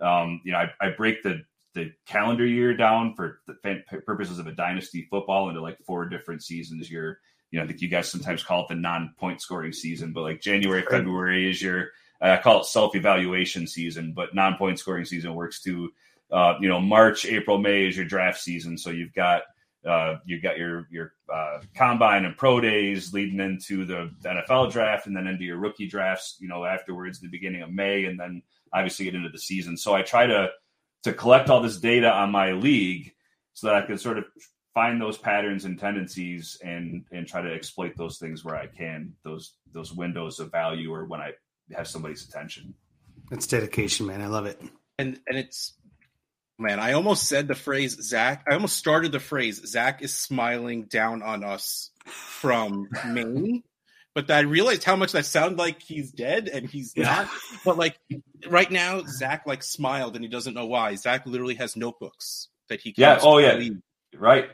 Um, 0.00 0.40
you 0.44 0.52
know, 0.52 0.58
I, 0.58 0.72
I 0.80 0.90
break 0.90 1.22
the 1.22 1.44
the 1.74 1.92
calendar 2.06 2.46
year 2.46 2.74
down 2.74 3.14
for 3.14 3.40
the 3.46 3.54
purposes 4.06 4.38
of 4.38 4.46
a 4.46 4.52
dynasty 4.52 5.06
football 5.10 5.48
into 5.48 5.60
like 5.60 5.78
four 5.84 6.06
different 6.06 6.42
seasons. 6.42 6.90
You're 6.90 7.20
you 7.50 7.58
know, 7.58 7.64
I 7.64 7.68
think 7.68 7.80
you 7.80 7.88
guys 7.88 8.10
sometimes 8.10 8.42
call 8.42 8.62
it 8.62 8.68
the 8.68 8.74
non-point 8.74 9.40
scoring 9.40 9.72
season, 9.72 10.12
but 10.12 10.22
like 10.22 10.40
January, 10.40 10.82
February 10.82 11.48
is 11.48 11.62
your 11.62 11.90
I 12.20 12.38
call 12.38 12.60
it 12.60 12.66
self-evaluation 12.66 13.66
season, 13.66 14.12
but 14.12 14.34
non-point 14.34 14.78
scoring 14.78 15.04
season 15.04 15.34
works 15.34 15.62
too. 15.62 15.92
Uh, 16.30 16.54
you 16.60 16.68
know, 16.68 16.80
March, 16.80 17.24
April, 17.26 17.58
May 17.58 17.86
is 17.86 17.96
your 17.96 18.06
draft 18.06 18.40
season, 18.40 18.76
so 18.78 18.90
you've 18.90 19.14
got 19.14 19.42
uh, 19.84 20.16
you've 20.24 20.42
got 20.42 20.58
your 20.58 20.86
your 20.90 21.12
uh, 21.32 21.60
combine 21.74 22.24
and 22.24 22.36
pro 22.36 22.60
days 22.60 23.12
leading 23.12 23.40
into 23.40 23.84
the 23.84 24.10
NFL 24.24 24.72
draft, 24.72 25.06
and 25.06 25.16
then 25.16 25.26
into 25.26 25.44
your 25.44 25.58
rookie 25.58 25.86
drafts. 25.86 26.36
You 26.40 26.48
know, 26.48 26.64
afterwards, 26.64 27.20
the 27.20 27.28
beginning 27.28 27.62
of 27.62 27.72
May, 27.72 28.04
and 28.04 28.18
then 28.18 28.42
obviously 28.72 29.04
get 29.04 29.14
into 29.14 29.28
the 29.28 29.38
season. 29.38 29.76
So 29.76 29.94
I 29.94 30.02
try 30.02 30.26
to 30.26 30.50
to 31.04 31.12
collect 31.12 31.50
all 31.50 31.60
this 31.60 31.78
data 31.78 32.10
on 32.10 32.30
my 32.30 32.52
league 32.52 33.12
so 33.54 33.68
that 33.68 33.76
I 33.76 33.86
can 33.86 33.98
sort 33.98 34.18
of 34.18 34.24
find 34.74 35.00
those 35.00 35.16
patterns 35.16 35.64
and 35.64 35.78
tendencies 35.78 36.58
and 36.62 37.04
and 37.12 37.26
try 37.26 37.40
to 37.40 37.52
exploit 37.52 37.96
those 37.96 38.18
things 38.18 38.44
where 38.44 38.56
I 38.56 38.66
can 38.66 39.14
those 39.24 39.54
those 39.72 39.92
windows 39.92 40.40
of 40.40 40.50
value 40.50 40.92
or 40.92 41.06
when 41.06 41.20
I 41.20 41.32
have 41.74 41.88
somebody's 41.88 42.28
attention. 42.28 42.74
That's 43.30 43.46
dedication, 43.46 44.06
man. 44.06 44.20
I 44.20 44.26
love 44.26 44.46
it. 44.46 44.60
And 44.98 45.18
and 45.26 45.38
it's 45.38 45.74
man, 46.58 46.80
I 46.80 46.92
almost 46.92 47.28
said 47.28 47.48
the 47.48 47.54
phrase 47.54 47.96
Zach. 48.02 48.44
I 48.48 48.54
almost 48.54 48.76
started 48.76 49.12
the 49.12 49.20
phrase 49.20 49.60
Zach 49.66 50.02
is 50.02 50.14
smiling 50.14 50.84
down 50.84 51.22
on 51.22 51.44
us 51.44 51.90
from 52.04 52.88
Maine. 53.06 53.62
But 54.14 54.30
I 54.30 54.40
realized 54.40 54.82
how 54.82 54.96
much 54.96 55.12
that 55.12 55.26
sounded 55.26 55.58
like 55.58 55.82
he's 55.82 56.10
dead 56.10 56.48
and 56.48 56.66
he's 56.66 56.96
not. 56.96 57.28
But 57.66 57.76
like 57.76 57.98
right 58.48 58.70
now, 58.70 59.02
Zach 59.06 59.46
like 59.46 59.62
smiled 59.62 60.14
and 60.14 60.24
he 60.24 60.30
doesn't 60.30 60.54
know 60.54 60.64
why. 60.64 60.94
Zach 60.94 61.26
literally 61.26 61.56
has 61.56 61.76
notebooks 61.76 62.48
that 62.70 62.80
he 62.80 62.94
yeah. 62.96 63.18
Oh 63.20 63.36
yeah. 63.36 63.60
Right. 64.16 64.48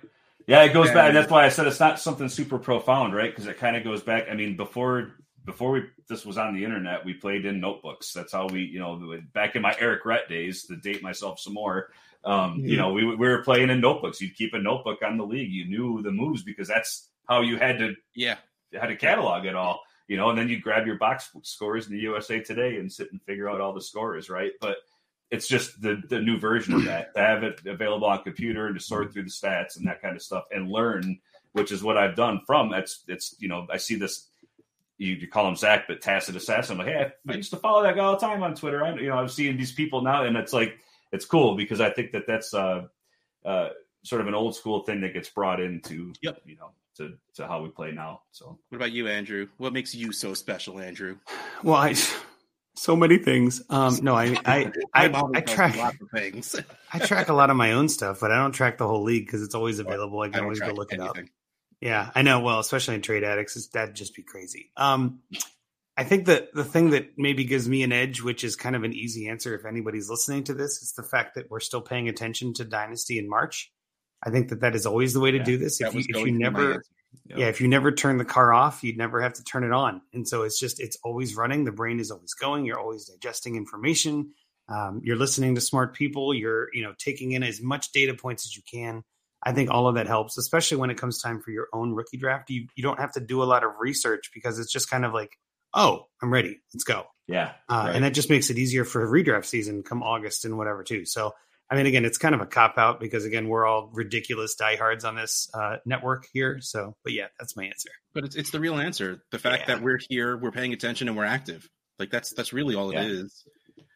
Yeah, 0.49 0.65
it 0.65 0.73
goes 0.73 0.89
and, 0.89 0.97
back. 0.97 1.13
That's 1.13 1.31
why 1.31 1.45
I 1.45 1.51
said 1.51 1.69
it's 1.69 1.79
not 1.79 2.01
something 2.01 2.29
super 2.29 2.59
profound, 2.59 3.15
right? 3.15 3.31
Because 3.31 3.47
it 3.47 3.59
kind 3.59 3.77
of 3.77 3.85
goes 3.85 4.03
back. 4.03 4.27
I 4.29 4.35
mean, 4.35 4.57
before 4.57 5.13
before 5.45 5.73
we 5.73 5.83
this 6.09 6.25
was 6.25 6.39
on 6.39 6.55
the 6.55 6.65
internet, 6.65 7.05
we 7.05 7.15
played 7.15 7.45
in 7.45 7.61
notebooks. 7.61 8.13
That's 8.13 8.33
how 8.33 8.47
we, 8.49 8.63
you 8.63 8.79
know, 8.79 9.21
back 9.33 9.57
in 9.57 9.63
my 9.63 9.75
Errict 9.75 10.05
Rhett 10.05 10.29
days, 10.29 10.65
to 10.67 10.77
date 10.77 11.03
myself 11.03 11.41
some 11.41 11.55
more. 11.55 11.91
Um, 12.25 12.59
mm-hmm. 12.59 12.67
You 12.67 12.77
know, 12.77 12.93
we, 12.93 13.05
we 13.05 13.29
were 13.29 13.43
playing 13.43 13.71
in 13.71 13.81
notebooks. 13.81 14.21
You'd 14.21 14.37
keep 14.37 14.55
a 14.55 14.59
notebook 14.59 15.01
on 15.03 15.17
the 15.17 15.27
league. 15.27 15.51
You 15.51 15.67
knew 15.67 16.03
the 16.03 16.13
moves 16.13 16.43
because 16.43 16.69
that's 16.69 17.09
how 17.29 17.41
you 17.41 17.57
had 17.57 17.79
to, 17.79 17.95
yeah, 18.15 18.37
had 18.73 18.87
to 18.87 18.97
catalog 18.97 19.45
it 19.45 19.57
all. 19.57 19.83
You 20.09 20.17
know, 20.17 20.31
and 20.31 20.39
then 20.39 20.49
you 20.49 20.61
grab 20.61 20.87
your 20.87 20.99
box 20.99 21.31
scores 21.43 21.87
in 21.87 21.93
the 21.93 22.01
USA 22.01 22.41
Today 22.41 22.77
and 22.77 22.93
sit 22.93 23.11
and 23.13 23.23
figure 23.23 23.49
out 23.49 23.61
all 23.61 23.73
the 23.73 23.81
scores, 23.81 24.29
right? 24.29 24.53
But 24.61 24.77
it's 25.33 25.49
just 25.49 25.81
the 25.81 26.01
the 26.09 26.21
new 26.21 26.39
version 26.39 26.75
of 26.75 26.85
that 26.85 27.15
to 27.15 27.21
have 27.21 27.43
it 27.43 27.63
available 27.67 28.07
on 28.07 28.23
computer 28.23 28.67
and 28.67 28.79
to 28.79 28.85
sort 28.85 29.13
through 29.13 29.23
the 29.23 29.31
stats 29.31 29.77
and 29.77 29.87
that 29.87 30.03
kind 30.03 30.15
of 30.15 30.23
stuff 30.23 30.45
and 30.51 30.71
learn, 30.71 31.19
which 31.53 31.73
is 31.73 31.83
what 31.83 31.97
I've 31.97 32.15
done 32.15 32.43
from. 32.47 32.75
It's 32.75 33.03
it's 33.09 33.35
you 33.39 33.49
know 33.49 33.67
I 33.73 33.79
see 33.79 33.97
this. 33.97 34.29
You, 35.03 35.15
you 35.15 35.27
call 35.27 35.49
him 35.49 35.57
Zach, 35.57 35.85
but 35.89 36.01
tacit 36.01 36.37
assassin. 36.37 36.81
I'm 36.81 36.87
like, 36.87 36.95
hey, 36.95 37.13
I 37.29 37.35
used 37.35 37.51
to 37.51 37.57
follow 37.57 37.83
that 37.83 37.97
guy 37.97 38.05
all 38.05 38.13
the 38.13 38.25
time 38.25 38.43
on 38.43 38.55
Twitter. 38.55 38.85
I, 38.85 38.95
you 38.95 39.09
know, 39.09 39.17
I'm 39.17 39.29
seeing 39.29 39.57
these 39.57 39.73
people 39.73 40.03
now, 40.03 40.25
and 40.25 40.37
it's 40.37 40.53
like 40.53 40.79
it's 41.11 41.25
cool 41.25 41.57
because 41.57 41.81
I 41.81 41.91
think 41.91 42.13
that 42.13 42.27
that's 42.27 42.55
uh, 42.55 42.87
uh, 43.45 43.71
sort 44.05 44.21
of 44.21 44.29
an 44.29 44.35
old 44.35 44.55
school 44.55 44.85
thing 44.85 45.01
that 45.01 45.13
gets 45.13 45.29
brought 45.29 45.61
into, 45.61 46.13
yep. 46.23 46.41
you 46.45 46.57
know, 46.57 46.71
to 46.99 47.15
to 47.35 47.47
how 47.47 47.63
we 47.63 47.69
play 47.69 47.91
now. 47.93 48.23
So, 48.31 48.59
what 48.69 48.77
about 48.77 48.93
you, 48.93 49.09
Andrew? 49.09 49.49
What 49.59 49.73
makes 49.73 49.95
you 49.95 50.13
so 50.13 50.35
special, 50.35 50.81
Andrew? 50.81 51.17
Well, 51.63 51.77
I 51.77 51.95
so 52.75 52.97
many 52.97 53.19
things. 53.19 53.63
Um, 53.71 53.99
no, 54.03 54.15
I 54.15 54.37
I 54.45 54.73
I, 54.95 55.09
I, 55.09 55.25
I 55.35 55.41
track 55.41 55.77
lots 55.77 56.01
of 56.01 56.11
things. 56.11 56.57
I 56.93 56.99
track 56.99 57.29
a 57.29 57.35
lot 57.35 57.51
of 57.51 57.57
my 57.57 57.73
own 57.73 57.89
stuff, 57.89 58.21
but 58.21 58.31
I 58.31 58.37
don't 58.37 58.53
track 58.53 58.79
the 58.79 58.87
whole 58.87 59.03
league 59.03 59.27
because 59.27 59.43
it's 59.43 59.55
always 59.55 59.79
available. 59.79 60.21
I 60.21 60.29
can 60.29 60.43
always 60.43 60.61
go 60.61 60.73
look 60.73 60.93
anything. 60.93 61.25
it 61.25 61.25
up. 61.25 61.31
Yeah, 61.83 62.11
I 62.15 62.23
know. 62.23 62.41
Well, 62.41 62.61
especially 62.61 62.95
in 62.95 63.03
trade 63.03 63.25
addicts, 63.25 63.67
that'd 63.69 63.95
just 63.95 64.15
be 64.15 64.23
crazy. 64.23 64.71
Um, 64.77 65.21
I 65.97 66.05
think 66.05 66.27
that 66.27 66.55
the 66.55 66.65
thing 66.65 66.91
that 66.91 67.19
maybe 67.19 67.45
gives 67.45 67.69
me 67.69 67.83
an 67.83 67.93
edge, 67.93 68.23
which 68.23 68.45
is 68.45 68.57
kind 68.57 68.77
of 68.77 68.85
an 68.85 68.93
easy 68.95 69.29
answer 69.29 69.55
if 69.55 69.67
anybody's 69.67 70.09
listening 70.09 70.45
to 70.45 70.55
this, 70.55 70.81
is 70.81 70.93
the 70.93 71.03
fact 71.03 71.35
that 71.35 71.51
we're 71.51 71.61
still 71.61 71.83
paying 71.83 72.09
attention 72.09 72.55
to 72.55 72.65
Dynasty 72.65 73.19
in 73.19 73.29
March. 73.29 73.73
I 74.23 74.31
think 74.31 74.51
that 74.51 74.61
that 74.61 74.77
is 74.77 74.87
always 74.87 75.13
the 75.13 75.21
way 75.21 75.33
to 75.33 75.39
yeah, 75.39 75.45
do 75.45 75.59
this. 75.59 75.81
If 75.81 75.95
you, 75.95 76.05
if 76.09 76.25
you 76.25 76.33
never 76.33 76.83
Yep. 77.27 77.39
Yeah, 77.39 77.47
if 77.47 77.61
you 77.61 77.69
never 77.69 77.93
turn 77.93 78.19
the 78.19 78.25
car 78.25 78.53
off, 78.53 78.83
you'd 78.83 78.97
never 78.97 79.21
have 79.21 79.35
to 79.35 79.45
turn 79.45 79.65
it 79.65 79.73
on. 79.73 80.01
And 80.13 80.27
so 80.27 80.43
it's 80.43 80.59
just 80.59 80.81
it's 80.81 80.97
always 81.05 81.37
running. 81.37 81.65
The 81.65 81.73
brain 81.73 82.01
is 82.01 82.11
always 82.11 82.35
going. 82.35 82.65
You're 82.65 82.81
always 82.81 83.05
digesting 83.07 83.57
information. 83.57 84.33
Um, 84.69 85.01
you're 85.05 85.17
listening 85.17 85.55
to 85.55 85.61
smart 85.61 85.95
people. 85.95 86.35
You're 86.35 86.69
you 86.73 86.83
know 86.83 86.95
taking 86.99 87.33
in 87.33 87.43
as 87.43 87.61
much 87.61 87.93
data 87.93 88.15
points 88.15 88.47
as 88.47 88.57
you 88.57 88.63
can. 88.71 89.03
I 89.43 89.53
think 89.53 89.71
all 89.71 89.89
of 89.89 89.97
that 89.97 90.07
helps, 90.07 90.39
especially 90.39 90.79
when 90.79 90.91
it 90.91 90.99
comes 90.99 91.21
time 91.21 91.41
for 91.41 91.51
your 91.51 91.69
own 91.73 91.93
rookie 91.93 92.17
draft. 92.17 92.51
You 92.51 92.67
you 92.75 92.83
don't 92.83 93.01
have 93.01 93.13
to 93.13 93.21
do 93.21 93.43
a 93.43 93.45
lot 93.45 93.65
of 93.65 93.73
research 93.79 94.31
because 94.33 94.59
it's 94.59 94.73
just 94.73 94.91
kind 94.91 95.05
of 95.05 95.13
like, 95.13 95.37
oh, 95.75 96.07
I'm 96.23 96.33
ready. 96.33 96.61
Let's 96.73 96.85
go. 96.85 97.07
Yeah, 97.27 97.53
uh, 97.69 97.85
right. 97.87 97.97
and 97.97 98.05
that 98.05 98.15
just 98.15 98.31
makes 98.31 98.51
it 98.51 98.59
easier 98.59 98.85
for 98.85 99.07
redraft 99.07 99.47
season 99.47 99.83
come 99.83 100.03
August 100.03 100.45
and 100.45 100.59
whatever 100.59 100.83
too. 100.83 101.05
So 101.05 101.33
I 101.73 101.75
mean, 101.75 101.87
again, 101.87 102.05
it's 102.05 102.19
kind 102.19 102.35
of 102.35 102.43
a 102.43 102.47
cop 102.47 102.77
out 102.77 103.01
because 103.01 103.25
again, 103.25 103.49
we're 103.49 103.65
all 103.65 103.89
ridiculous 103.95 104.57
diehards 104.57 105.07
on 105.07 105.15
this 105.15 105.49
uh, 105.55 105.77
network 105.87 106.27
here. 106.31 106.59
So, 106.61 106.95
but 107.03 107.15
yeah, 107.15 107.29
that's 107.39 107.57
my 107.57 107.65
answer. 107.65 107.89
But 108.13 108.25
it's 108.25 108.37
it's 108.37 108.51
the 108.51 108.61
real 108.61 108.79
answer. 108.79 109.23
The 109.31 109.39
fact 109.39 109.63
yeah. 109.63 109.77
that 109.77 109.83
we're 109.83 109.99
here, 110.11 110.37
we're 110.37 110.51
paying 110.51 110.75
attention, 110.75 111.09
and 111.09 111.17
we're 111.17 111.25
active. 111.25 111.67
Like 111.99 112.11
that's 112.11 112.35
that's 112.35 112.53
really 112.53 112.75
all 112.75 112.91
it 112.91 112.97
yeah. 112.97 113.05
is. 113.05 113.47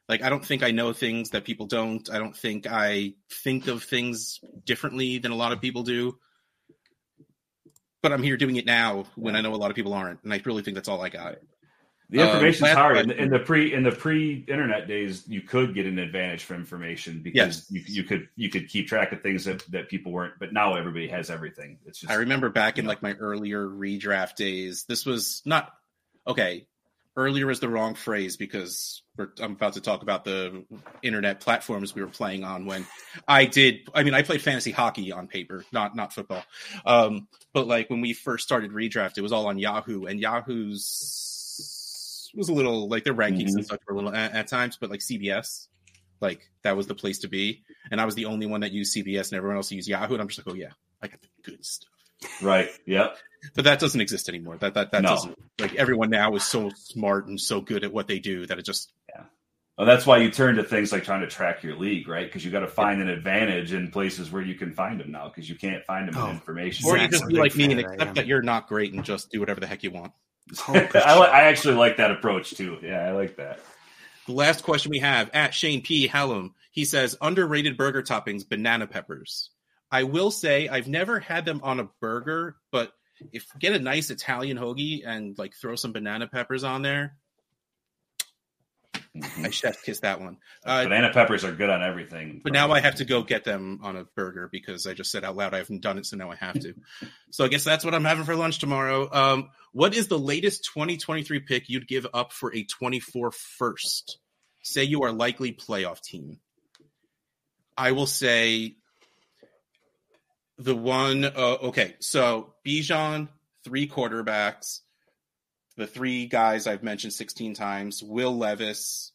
Like 0.09 0.23
I 0.23 0.29
don't 0.29 0.45
think 0.45 0.63
I 0.63 0.71
know 0.71 0.93
things 0.93 1.31
that 1.31 1.45
people 1.45 1.67
don't. 1.67 2.09
I 2.11 2.19
don't 2.19 2.37
think 2.37 2.67
I 2.67 3.15
think 3.31 3.67
of 3.67 3.83
things 3.83 4.41
differently 4.65 5.19
than 5.19 5.33
a 5.33 5.37
lot 5.37 5.53
of 5.53 5.61
people 5.61 5.83
do. 5.83 6.19
But 8.03 8.13
I'm 8.13 8.23
here 8.23 8.37
doing 8.37 8.57
it 8.57 8.67
now 8.67 9.07
when 9.17 9.35
I 9.35 9.41
know 9.41 9.55
a 9.55 9.57
lot 9.57 9.71
of 9.71 9.77
people 9.77 9.95
aren't, 9.95 10.23
and 10.23 10.33
I 10.33 10.41
really 10.45 10.63
think 10.63 10.77
that's 10.77 10.89
all 10.89 11.03
I 11.03 11.09
got. 11.09 11.37
The 12.09 12.21
information's 12.21 12.71
um, 12.71 12.77
hard. 12.77 12.97
In 12.99 13.09
the, 13.09 13.17
in 13.21 13.31
the, 13.31 13.39
pre 13.41 13.75
in 13.75 13.83
the 13.83 13.91
pre 13.91 14.45
internet 14.47 14.87
days, 14.87 15.27
you 15.27 15.41
could 15.41 15.75
get 15.75 15.87
an 15.87 15.99
advantage 15.99 16.45
for 16.45 16.55
information 16.55 17.21
because 17.21 17.67
yes. 17.69 17.71
you, 17.71 17.83
you 17.87 18.05
could 18.05 18.29
you 18.37 18.49
could 18.49 18.69
keep 18.69 18.87
track 18.87 19.11
of 19.11 19.23
things 19.23 19.45
that, 19.47 19.65
that 19.73 19.89
people 19.89 20.13
weren't. 20.13 20.35
But 20.39 20.53
now 20.53 20.77
everybody 20.77 21.09
has 21.09 21.31
everything. 21.31 21.79
It's 21.85 21.99
just 21.99 22.13
I 22.13 22.17
remember 22.17 22.49
back 22.49 22.79
in 22.79 22.85
know. 22.85 22.91
like 22.91 23.03
my 23.03 23.15
earlier 23.15 23.67
redraft 23.67 24.37
days. 24.37 24.85
This 24.85 25.05
was 25.05 25.43
not 25.45 25.73
okay. 26.29 26.69
Earlier 27.17 27.51
is 27.51 27.61
the 27.61 27.69
wrong 27.69 27.95
phrase 27.95 28.37
because 28.37 29.03
I'm 29.19 29.53
about 29.53 29.73
to 29.75 29.81
talk 29.81 30.03
about 30.03 30.25
the 30.25 30.65
internet 31.03 31.41
platforms 31.41 31.95
we 31.95 32.03
were 32.03 32.09
playing 32.09 32.45
on. 32.45 32.67
When 32.67 32.87
I 33.27 33.47
did, 33.47 33.89
I 33.95 34.03
mean, 34.03 34.13
I 34.13 34.21
played 34.23 34.43
fantasy 34.43 34.71
hockey 34.71 35.13
on 35.13 35.27
paper, 35.27 35.65
not 35.73 35.97
not 35.97 36.13
football. 36.13 36.45
Um, 36.85 37.29
but 37.55 37.67
like 37.67 37.89
when 37.89 38.03
we 38.03 38.13
first 38.13 38.45
started 38.45 38.73
redraft, 38.73 39.17
it 39.17 39.23
was 39.23 39.33
all 39.33 39.47
on 39.47 39.59
Yahoo, 39.59 40.05
and 40.05 40.21
Yahoo's 40.21 41.27
was 42.37 42.49
a 42.49 42.53
little 42.53 42.89
like 42.89 43.05
their 43.05 43.15
rankings 43.15 43.49
mm-hmm. 43.49 43.59
and 43.59 43.67
such 43.67 43.81
were 43.87 43.95
a 43.95 43.97
little 43.97 44.15
at, 44.15 44.33
at, 44.33 44.47
times, 44.47 44.77
but 44.79 44.91
like 44.91 45.01
CBS, 45.01 45.69
like 46.21 46.51
that 46.63 46.77
was 46.77 46.87
the 46.87 46.95
place 46.95 47.21
to 47.21 47.29
be. 47.29 47.65
And 47.91 48.01
I 48.01 48.05
was 48.05 48.15
the 48.15 48.27
only 48.27 48.47
one 48.47 48.61
that 48.61 48.73
used 48.73 48.95
CBS, 48.95 49.31
and 49.31 49.39
everyone 49.39 49.57
else 49.57 49.73
used 49.73 49.89
Yahoo. 49.89 50.15
And 50.15 50.23
I'm 50.23 50.29
just 50.29 50.47
like, 50.47 50.55
oh 50.55 50.57
yeah, 50.57 50.73
I 51.03 51.09
got 51.09 51.21
the 51.23 51.29
good 51.43 51.65
stuff. 51.65 51.91
Right. 52.43 52.71
Yep. 52.87 53.19
But 53.55 53.65
that 53.65 53.79
doesn't 53.79 54.01
exist 54.01 54.29
anymore. 54.29 54.57
That 54.57 54.75
that 54.75 54.93
that 54.93 55.03
no. 55.03 55.11
doesn't 55.11 55.39
like 55.61 55.75
everyone 55.75 56.11
now 56.11 56.35
is 56.35 56.45
so 56.45 56.71
smart 56.75 57.27
and 57.27 57.41
so 57.41 57.61
good 57.61 57.85
at 57.85 57.93
what 57.93 58.09
they 58.09 58.19
do 58.19 58.47
that 58.47 58.59
it 58.59 58.65
just 58.65 58.93
yeah. 59.09 59.25
Well, 59.79 59.87
that's 59.87 60.07
why 60.07 60.19
you 60.19 60.31
turn 60.31 60.57
to 60.57 60.65
things 60.65 60.91
like 60.91 61.05
trying 61.05 61.21
to 61.21 61.27
track 61.27 61.63
your 61.63 61.77
league, 61.77 62.09
right? 62.09 62.27
Because 62.27 62.43
you 62.43 62.51
got 62.51 62.61
to 62.61 62.69
find 62.69 63.03
an 63.03 63.09
advantage 63.09 63.75
in 63.75 63.91
places 63.91 64.33
where 64.33 64.41
you 64.41 64.55
can 64.55 64.73
find 64.73 64.99
them 64.99 65.13
now, 65.13 65.29
because 65.29 65.51
you 65.51 65.55
can't 65.55 65.85
find 65.85 66.09
them 66.09 66.17
oh, 66.17 66.29
in 66.29 66.31
information. 66.33 66.89
Or 66.89 66.97
you 66.97 67.07
just 67.09 67.27
be 67.29 67.35
like 67.35 67.55
me 67.55 67.71
and 67.71 67.81
accept 67.81 68.15
that 68.15 68.27
you're 68.27 68.41
not 68.41 68.69
great 68.69 68.95
and 68.95 69.05
just 69.05 69.31
do 69.31 69.39
whatever 69.39 69.61
the 69.61 69.67
heck 69.67 69.83
you 69.83 69.91
want. 69.91 70.13
Oh, 70.67 70.75
I, 70.95 71.13
I 71.13 71.41
actually 71.43 71.75
like 71.75 71.99
that 71.99 72.11
approach 72.11 72.53
too. 72.53 72.79
Yeah, 72.83 73.07
I 73.07 73.13
like 73.13 73.37
that. 73.37 73.61
The 74.27 74.33
last 74.33 74.65
question 74.65 74.91
we 74.91 75.01
have 75.01 75.31
at 75.35 75.53
Shane 75.53 75.83
P. 75.83 76.07
Hallam. 76.07 76.55
He 76.71 76.87
says 76.87 77.17
underrated 77.21 77.77
burger 77.77 78.03
toppings, 78.03 78.49
banana 78.49 78.87
peppers. 78.87 79.51
I 79.91 80.05
will 80.05 80.31
say 80.31 80.69
I've 80.69 80.89
never 80.89 81.21
had 81.21 81.45
them 81.45 81.61
on 81.63 81.81
a 81.81 81.89
burger, 82.01 82.57
but 82.73 82.93
if 83.33 83.47
get 83.59 83.73
a 83.73 83.79
nice 83.79 84.11
Italian 84.11 84.59
hoagie 84.59 85.07
and 85.07 85.39
like 85.39 85.55
throw 85.55 85.77
some 85.77 85.93
banana 85.93 86.27
peppers 86.27 86.65
on 86.65 86.83
there, 86.83 87.17
I 89.43 89.51
chef 89.51 89.83
kiss 89.83 90.01
that 90.01 90.21
one. 90.21 90.39
Uh, 90.65 90.85
Banana 90.85 91.11
peppers 91.13 91.45
are 91.45 91.53
good 91.53 91.71
on 91.71 91.83
everything. 91.83 92.41
But 92.43 92.53
now 92.53 92.73
I 92.73 92.81
have 92.81 92.97
to 92.97 93.05
go 93.05 93.23
get 93.23 93.45
them 93.45 93.81
on 93.83 93.97
a 93.97 94.05
burger 94.15 94.49
because 94.51 94.87
I 94.87 94.95
just 94.95 95.11
said 95.11 95.25
out 95.25 95.37
loud 95.37 95.55
I 95.55 95.59
haven't 95.59 95.83
done 95.83 95.99
it, 95.99 96.07
so 96.07 96.17
now 96.17 96.31
I 96.31 96.37
have 96.37 96.59
to. 96.61 96.75
so 97.31 97.45
I 97.45 97.49
guess 97.49 97.65
that's 97.65 97.85
what 97.85 97.95
I'm 97.95 98.05
having 98.05 98.25
for 98.25 98.37
lunch 98.37 98.59
tomorrow. 98.59 99.09
Um, 99.11 99.51
what 99.73 99.95
is 99.95 100.09
the 100.09 100.19
latest 100.19 100.65
2023 100.75 101.41
pick 101.41 101.69
you'd 101.69 101.89
give 101.89 102.07
up 102.13 102.33
for 102.33 102.55
a 102.55 102.65
24 102.65 103.31
first? 103.31 104.19
Say 104.63 104.85
you 104.85 105.05
are 105.05 105.13
likely 105.13 105.53
playoff 105.53 106.01
team. 106.01 106.41
I 107.77 107.93
will 107.93 108.07
say 108.07 108.77
the 110.59 110.75
one. 110.77 111.25
Uh, 111.25 111.57
okay, 111.63 111.97
so 112.01 112.55
Bijan, 112.67 113.29
three 113.65 113.89
quarterbacks, 113.89 114.81
the 115.77 115.87
three 115.87 116.27
guys 116.27 116.67
I've 116.67 116.83
mentioned 116.83 117.13
16 117.13 117.55
times, 117.55 118.03
Will 118.03 118.37
Levis. 118.37 119.13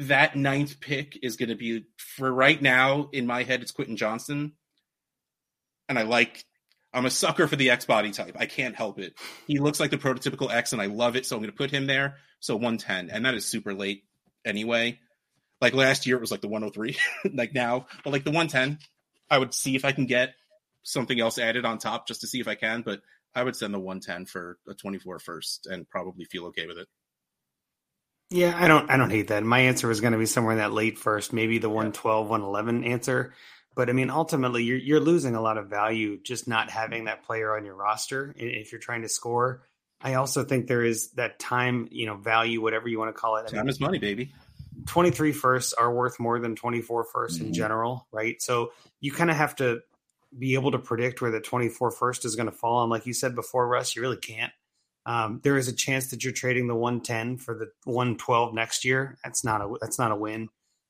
That 0.00 0.34
ninth 0.34 0.80
pick 0.80 1.18
is 1.22 1.36
going 1.36 1.50
to 1.50 1.56
be 1.56 1.84
for 1.98 2.32
right 2.32 2.60
now 2.60 3.10
in 3.12 3.26
my 3.26 3.42
head. 3.42 3.60
It's 3.62 3.72
Quentin 3.72 3.96
Johnston. 3.96 4.52
and 5.88 5.98
I 5.98 6.02
like. 6.02 6.44
I'm 6.94 7.06
a 7.06 7.10
sucker 7.10 7.48
for 7.48 7.56
the 7.56 7.70
X 7.70 7.86
body 7.86 8.12
type. 8.12 8.36
I 8.38 8.46
can't 8.46 8.76
help 8.76 9.00
it. 9.00 9.14
He 9.48 9.58
looks 9.58 9.80
like 9.80 9.90
the 9.90 9.98
prototypical 9.98 10.48
X, 10.48 10.72
and 10.72 10.80
I 10.80 10.86
love 10.86 11.16
it. 11.16 11.26
So 11.26 11.34
I'm 11.34 11.42
going 11.42 11.50
to 11.50 11.56
put 11.56 11.72
him 11.72 11.86
there. 11.86 12.18
So 12.38 12.54
110, 12.54 13.10
and 13.10 13.26
that 13.26 13.34
is 13.34 13.44
super 13.44 13.74
late 13.74 14.04
anyway. 14.44 15.00
Like 15.60 15.74
last 15.74 16.06
year, 16.06 16.16
it 16.16 16.20
was 16.20 16.30
like 16.30 16.40
the 16.40 16.48
103. 16.48 16.96
like 17.34 17.52
now, 17.52 17.86
but 18.04 18.12
like 18.12 18.22
the 18.22 18.30
110, 18.30 18.78
I 19.34 19.38
would 19.38 19.52
see 19.52 19.74
if 19.74 19.84
I 19.84 19.92
can 19.92 20.06
get 20.06 20.34
something 20.84 21.18
else 21.18 21.38
added 21.38 21.64
on 21.64 21.78
top 21.78 22.06
just 22.06 22.20
to 22.20 22.26
see 22.28 22.40
if 22.40 22.46
I 22.46 22.54
can. 22.54 22.82
But 22.82 23.00
I 23.34 23.42
would 23.42 23.56
send 23.56 23.74
the 23.74 23.80
110 23.80 24.26
for 24.26 24.58
a 24.68 24.74
24 24.74 25.18
first 25.18 25.66
and 25.66 25.88
probably 25.88 26.24
feel 26.24 26.46
okay 26.46 26.66
with 26.66 26.78
it. 26.78 26.86
Yeah, 28.30 28.56
I 28.56 28.68
don't 28.68 28.88
I 28.90 28.96
don't 28.96 29.10
hate 29.10 29.28
that. 29.28 29.42
My 29.42 29.60
answer 29.60 29.88
was 29.88 30.00
going 30.00 30.12
to 30.12 30.18
be 30.18 30.26
somewhere 30.26 30.52
in 30.52 30.58
that 30.58 30.72
late 30.72 30.98
first, 30.98 31.32
maybe 31.32 31.58
the 31.58 31.68
112, 31.68 32.28
111 32.28 32.84
answer. 32.84 33.34
But 33.74 33.90
I 33.90 33.92
mean, 33.92 34.08
ultimately, 34.08 34.62
you're 34.62 34.78
you're 34.78 35.00
losing 35.00 35.34
a 35.34 35.40
lot 35.40 35.58
of 35.58 35.68
value 35.68 36.20
just 36.22 36.46
not 36.46 36.70
having 36.70 37.04
that 37.04 37.24
player 37.24 37.56
on 37.56 37.64
your 37.64 37.74
roster 37.74 38.32
if 38.36 38.70
you're 38.70 38.80
trying 38.80 39.02
to 39.02 39.08
score. 39.08 39.62
I 40.00 40.14
also 40.14 40.44
think 40.44 40.68
there 40.68 40.84
is 40.84 41.10
that 41.12 41.38
time, 41.38 41.88
you 41.90 42.06
know, 42.06 42.16
value, 42.16 42.60
whatever 42.60 42.88
you 42.88 42.98
want 42.98 43.14
to 43.14 43.18
call 43.20 43.36
it. 43.36 43.46
I 43.48 43.50
Time 43.50 43.60
mean, 43.60 43.68
is 43.70 43.80
money, 43.80 43.98
baby. 43.98 44.32
23 44.86 45.32
firsts 45.32 45.72
are 45.72 45.92
worth 45.92 46.20
more 46.20 46.38
than 46.38 46.56
24 46.56 47.04
firsts 47.04 47.40
in 47.40 47.48
Mhm. 47.48 47.54
general, 47.54 48.06
right? 48.12 48.40
So 48.42 48.72
you 49.00 49.12
kind 49.12 49.30
of 49.30 49.36
have 49.36 49.56
to 49.56 49.80
be 50.36 50.54
able 50.54 50.72
to 50.72 50.78
predict 50.78 51.22
where 51.22 51.30
the 51.30 51.40
24 51.40 51.90
first 51.90 52.24
is 52.24 52.36
going 52.36 52.50
to 52.50 52.56
fall. 52.56 52.82
And 52.82 52.90
like 52.90 53.06
you 53.06 53.12
said 53.12 53.34
before, 53.34 53.68
Russ, 53.68 53.94
you 53.94 54.02
really 54.02 54.16
can't. 54.16 54.52
Um, 55.06 55.40
there 55.44 55.56
is 55.56 55.68
a 55.68 55.72
chance 55.72 56.08
that 56.10 56.24
you're 56.24 56.32
trading 56.32 56.66
the 56.66 56.74
110 56.74 57.36
for 57.38 57.54
the 57.54 57.70
112 57.84 58.54
next 58.54 58.84
year. 58.84 59.18
That's 59.22 59.44
not 59.44 59.60
a 59.60 59.72
that's 59.80 59.98
not 59.98 60.12
a 60.12 60.16
win. 60.16 60.48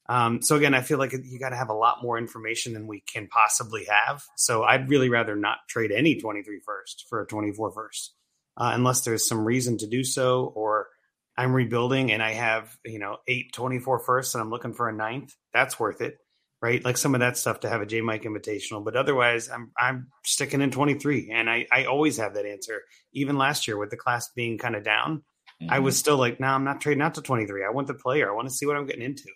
Um, 0.09 0.43
so 0.43 0.56
again, 0.56 0.74
I 0.74 0.82
feel 0.82 0.98
like 0.98 1.12
you 1.12 1.39
got 1.39 1.48
to 1.51 1.56
have 1.56 1.70
a 1.70 1.74
lot 1.74 2.02
more 2.02 2.19
information 2.19 2.74
than 2.74 2.86
we 2.86 3.01
can 3.01 3.27
possibly 3.27 3.86
have. 3.86 4.23
So 4.36 4.62
I'd 4.62 4.89
really 4.89 5.09
rather 5.09 5.35
not 5.35 5.59
trade 5.69 5.90
any 5.90 6.20
23 6.20 6.61
first 6.61 7.06
for 7.09 7.23
a 7.23 7.27
24 7.27 7.73
first, 7.73 8.15
uh, 8.56 8.70
unless 8.74 9.01
there's 9.02 9.27
some 9.27 9.44
reason 9.44 9.78
to 9.78 9.86
do 9.86 10.05
so, 10.05 10.52
or 10.55 10.89
I'm 11.36 11.52
rebuilding 11.52 12.12
and 12.12 12.23
I 12.23 12.32
have 12.32 12.77
you 12.85 12.98
know 12.98 13.19
eight 13.27 13.52
24 13.52 14.01
firsts 14.01 14.35
and 14.35 14.43
I'm 14.43 14.51
looking 14.51 14.73
for 14.74 14.89
a 14.89 14.93
ninth. 14.93 15.35
That's 15.52 15.78
worth 15.81 16.01
it, 16.01 16.19
right? 16.62 16.85
Like 16.85 16.97
some 16.97 17.15
of 17.15 17.20
that 17.20 17.36
stuff 17.36 17.61
to 17.61 17.69
have 17.69 17.81
a 17.81 17.86
J 17.86 18.01
Mike 18.01 18.23
Invitational. 18.23 18.85
But 18.85 18.97
otherwise, 18.97 19.48
I'm 19.51 19.73
I'm 19.78 20.09
sticking 20.24 20.61
in 20.61 20.70
23, 20.70 21.31
and 21.32 21.51
I 21.51 21.66
I 21.73 21.85
always 21.86 22.16
have 22.19 22.35
that 22.35 22.47
answer. 22.47 22.82
Even 23.12 23.36
last 23.36 23.66
year 23.66 23.77
with 23.78 23.90
the 23.90 23.97
class 23.97 24.31
being 24.35 24.59
kind 24.59 24.77
of 24.77 24.85
down, 24.85 25.23
I 25.69 25.78
was 25.81 25.97
still 25.97 26.16
like, 26.19 26.40
no, 26.40 26.48
I'm 26.48 26.65
not 26.65 26.81
trading 26.81 27.02
out 27.02 27.15
to 27.15 27.23
23. 27.23 27.65
I 27.65 27.70
want 27.70 27.86
the 27.86 27.94
player. 27.94 28.31
I 28.31 28.35
want 28.35 28.48
to 28.48 28.55
see 28.55 28.66
what 28.66 28.77
I'm 28.77 28.86
getting 28.86 29.02
into. 29.05 29.28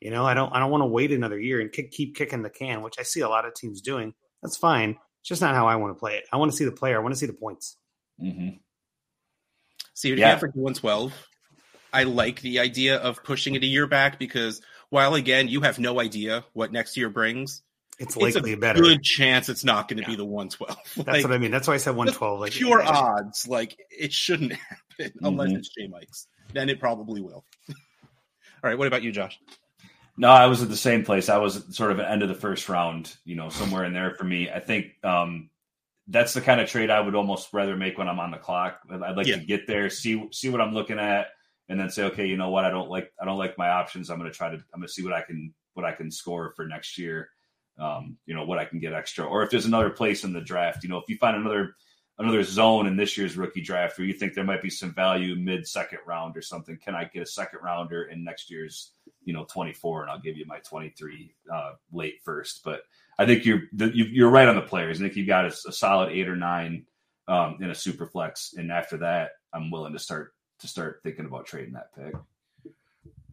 You 0.00 0.10
know, 0.10 0.26
I 0.26 0.34
don't 0.34 0.54
I 0.54 0.58
don't 0.60 0.70
want 0.70 0.82
to 0.82 0.86
wait 0.86 1.10
another 1.10 1.40
year 1.40 1.60
and 1.60 1.72
kick, 1.72 1.90
keep 1.90 2.14
kicking 2.16 2.42
the 2.42 2.50
can, 2.50 2.82
which 2.82 2.98
I 2.98 3.02
see 3.02 3.20
a 3.20 3.28
lot 3.28 3.46
of 3.46 3.54
teams 3.54 3.80
doing. 3.80 4.12
That's 4.42 4.56
fine. 4.56 4.90
It's 4.90 5.28
just 5.28 5.40
not 5.42 5.54
how 5.54 5.66
I 5.66 5.76
want 5.76 5.96
to 5.96 5.98
play 5.98 6.16
it. 6.16 6.24
I 6.32 6.36
want 6.36 6.50
to 6.50 6.56
see 6.56 6.64
the 6.64 6.72
player. 6.72 6.96
I 6.96 7.02
want 7.02 7.14
to 7.14 7.18
see 7.18 7.26
the 7.26 7.32
points. 7.32 7.76
Mhm. 8.22 8.58
See, 9.94 10.10
Yeah. 10.10 10.16
yeah. 10.16 10.38
for 10.38 10.48
112, 10.48 11.12
I 11.92 12.04
like 12.04 12.40
the 12.40 12.60
idea 12.60 12.96
of 12.96 13.22
pushing 13.24 13.54
it 13.54 13.62
a 13.62 13.66
year 13.66 13.86
back 13.86 14.18
because 14.18 14.60
while 14.90 15.14
again 15.14 15.48
you 15.48 15.60
have 15.62 15.78
no 15.78 16.00
idea 16.00 16.44
what 16.52 16.72
next 16.72 16.96
year 16.96 17.10
brings, 17.10 17.62
It's 17.98 18.16
it's 18.16 18.34
likely 18.36 18.52
a 18.52 18.56
better. 18.56 18.80
good 18.80 19.02
chance 19.02 19.48
it's 19.48 19.64
not 19.64 19.88
going 19.88 20.02
to 20.02 20.06
be 20.08 20.16
the 20.16 20.24
112. 20.24 20.76
That's 20.96 21.08
Like, 21.08 21.24
what 21.24 21.32
I 21.32 21.38
mean. 21.38 21.50
That's 21.50 21.68
why 21.68 21.74
I 21.74 21.78
said 21.78 21.96
112. 21.96 22.40
Like 22.40 22.52
pure 22.52 22.82
odds, 22.82 23.46
like 23.48 23.78
it 23.90 24.12
shouldn't 24.12 24.52
happen 24.98 25.12
unless 25.22 25.50
Mhm. 25.50 25.56
it's 25.58 25.68
J 25.68 25.86
Mike's. 25.88 26.26
Then 26.52 26.68
it 26.68 26.80
probably 26.80 27.20
will. 27.20 27.44
All 27.68 28.68
right, 28.68 28.76
what 28.78 28.86
about 28.88 29.02
you, 29.02 29.12
Josh? 29.12 29.38
No, 30.16 30.28
I 30.28 30.46
was 30.46 30.62
at 30.62 30.68
the 30.68 30.76
same 30.76 31.04
place. 31.04 31.28
I 31.30 31.38
was 31.38 31.64
sort 31.74 31.92
of 31.92 32.00
at 32.00 32.10
end 32.10 32.22
of 32.22 32.28
the 32.28 32.34
first 32.34 32.68
round, 32.68 33.14
you 33.24 33.36
know, 33.36 33.48
somewhere 33.48 33.84
in 33.84 33.94
there 33.94 34.10
for 34.16 34.24
me. 34.24 34.50
I 34.50 34.60
think 34.60 34.88
um, 35.02 35.48
that's 36.08 36.34
the 36.34 36.42
kind 36.42 36.60
of 36.60 36.68
trade 36.68 36.90
I 36.90 37.00
would 37.00 37.14
almost 37.14 37.48
rather 37.54 37.74
make 37.76 37.96
when 37.96 38.06
I'm 38.08 38.18
on 38.20 38.30
the 38.30 38.36
clock. 38.36 38.80
I'd 38.90 39.16
like 39.16 39.26
Yeah. 39.26 39.36
to 39.36 39.44
get 39.44 39.66
there, 39.66 39.88
see 39.88 40.28
see 40.32 40.50
what 40.50 40.60
I'm 40.60 40.74
looking 40.74 40.98
at, 40.98 41.28
and 41.70 41.78
then 41.78 41.88
say, 41.88 42.02
okay, 42.02 42.26
you 42.26 42.36
know 42.36 42.50
what, 42.50 42.64
I 42.64 42.70
don't 42.70 42.90
like 42.90 43.12
I 43.22 43.24
don't 43.24 43.38
like 43.38 43.56
my 43.56 43.70
options. 43.70 44.10
I'm 44.10 44.18
going 44.18 44.30
to 44.30 44.36
try 44.36 44.50
to 44.50 44.56
I'm 44.56 44.80
going 44.80 44.88
to 44.88 44.92
see 44.92 45.04
what 45.04 45.14
I 45.14 45.22
can 45.22 45.54
what 45.74 45.86
I 45.86 45.92
can 45.92 46.10
score 46.10 46.52
for 46.56 46.66
next 46.66 46.98
year. 46.98 47.30
Um, 47.78 48.18
you 48.26 48.34
know 48.34 48.44
what 48.44 48.58
I 48.58 48.66
can 48.66 48.80
get 48.80 48.92
extra, 48.92 49.24
or 49.24 49.42
if 49.42 49.50
there's 49.50 49.64
another 49.64 49.88
place 49.88 50.24
in 50.24 50.34
the 50.34 50.40
draft, 50.40 50.82
you 50.82 50.90
know, 50.90 50.98
if 50.98 51.08
you 51.08 51.16
find 51.16 51.36
another 51.36 51.76
another 52.18 52.42
zone 52.42 52.86
in 52.86 52.96
this 52.96 53.16
year's 53.16 53.36
rookie 53.36 53.62
draft 53.62 53.96
where 53.96 54.06
you 54.06 54.12
think 54.12 54.34
there 54.34 54.44
might 54.44 54.60
be 54.60 54.68
some 54.68 54.92
value 54.92 55.36
mid 55.36 55.66
second 55.66 56.00
round 56.06 56.36
or 56.36 56.42
something, 56.42 56.76
can 56.76 56.94
I 56.94 57.04
get 57.04 57.22
a 57.22 57.26
second 57.26 57.60
rounder 57.62 58.02
in 58.04 58.22
next 58.24 58.50
year's 58.50 58.92
you 59.24 59.32
know 59.32 59.46
24 59.50 60.02
and 60.02 60.10
I'll 60.10 60.20
give 60.20 60.36
you 60.36 60.44
my 60.46 60.58
23 60.58 61.34
uh, 61.54 61.72
late 61.92 62.16
first. 62.24 62.62
But 62.64 62.82
I 63.16 63.26
think 63.26 63.46
you're 63.46 63.62
you're 63.72 64.28
right 64.28 64.48
on 64.48 64.56
the 64.56 64.62
players. 64.62 64.98
I 64.98 65.04
think 65.04 65.14
you've 65.14 65.28
got 65.28 65.44
a, 65.44 65.68
a 65.68 65.72
solid 65.72 66.10
eight 66.10 66.28
or 66.28 66.36
nine 66.36 66.84
um, 67.28 67.58
in 67.60 67.70
a 67.70 67.74
super 67.76 68.06
flex, 68.06 68.54
and 68.56 68.72
after 68.72 68.96
that, 68.98 69.30
I'm 69.54 69.70
willing 69.70 69.92
to 69.92 70.00
start 70.00 70.34
to 70.60 70.68
start 70.68 71.00
thinking 71.02 71.26
about 71.26 71.46
trading 71.46 71.74
that 71.74 71.94
pick. 71.94 72.14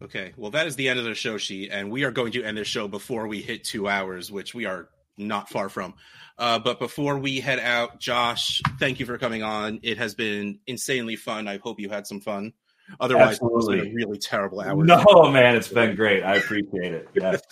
Okay, 0.00 0.32
well, 0.36 0.52
that 0.52 0.66
is 0.66 0.76
the 0.76 0.88
end 0.88 0.98
of 0.98 1.04
the 1.04 1.14
show 1.14 1.38
sheet, 1.38 1.70
and 1.72 1.90
we 1.90 2.04
are 2.04 2.12
going 2.12 2.32
to 2.32 2.44
end 2.44 2.56
the 2.56 2.64
show 2.64 2.86
before 2.86 3.26
we 3.26 3.42
hit 3.42 3.64
two 3.64 3.88
hours, 3.88 4.30
which 4.30 4.54
we 4.54 4.64
are 4.64 4.88
not 5.16 5.48
far 5.48 5.68
from. 5.68 5.94
Uh, 6.38 6.58
but 6.58 6.78
before 6.78 7.18
we 7.18 7.40
head 7.40 7.58
out, 7.58 7.98
Josh, 7.98 8.62
thank 8.78 9.00
you 9.00 9.06
for 9.06 9.18
coming 9.18 9.42
on. 9.42 9.80
It 9.82 9.98
has 9.98 10.14
been 10.14 10.60
insanely 10.68 11.16
fun. 11.16 11.48
I 11.48 11.58
hope 11.58 11.80
you 11.80 11.88
had 11.88 12.06
some 12.06 12.20
fun. 12.20 12.52
Otherwise, 13.00 13.38
it's 13.42 13.66
been 13.66 13.80
a 13.80 13.92
really 13.92 14.18
terrible 14.18 14.60
hour. 14.60 14.82
No, 14.84 15.30
man, 15.30 15.56
it's 15.56 15.68
been 15.68 15.94
great. 15.94 16.22
I 16.22 16.36
appreciate 16.36 16.94
it. 16.94 17.08
Yes. 17.14 17.40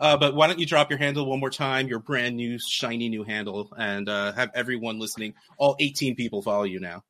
Uh, 0.00 0.16
but 0.16 0.34
why 0.34 0.46
don't 0.46 0.58
you 0.58 0.64
drop 0.64 0.88
your 0.88 0.98
handle 0.98 1.26
one 1.26 1.38
more 1.38 1.50
time, 1.50 1.86
your 1.88 1.98
brand 1.98 2.36
new, 2.36 2.58
shiny 2.58 3.08
new 3.10 3.22
handle, 3.22 3.70
and 3.76 4.08
uh, 4.08 4.32
have 4.32 4.50
everyone 4.54 4.98
listening, 4.98 5.34
all 5.58 5.76
18 5.78 6.14
people 6.14 6.40
follow 6.40 6.62
you 6.62 6.80
now. 6.80 7.04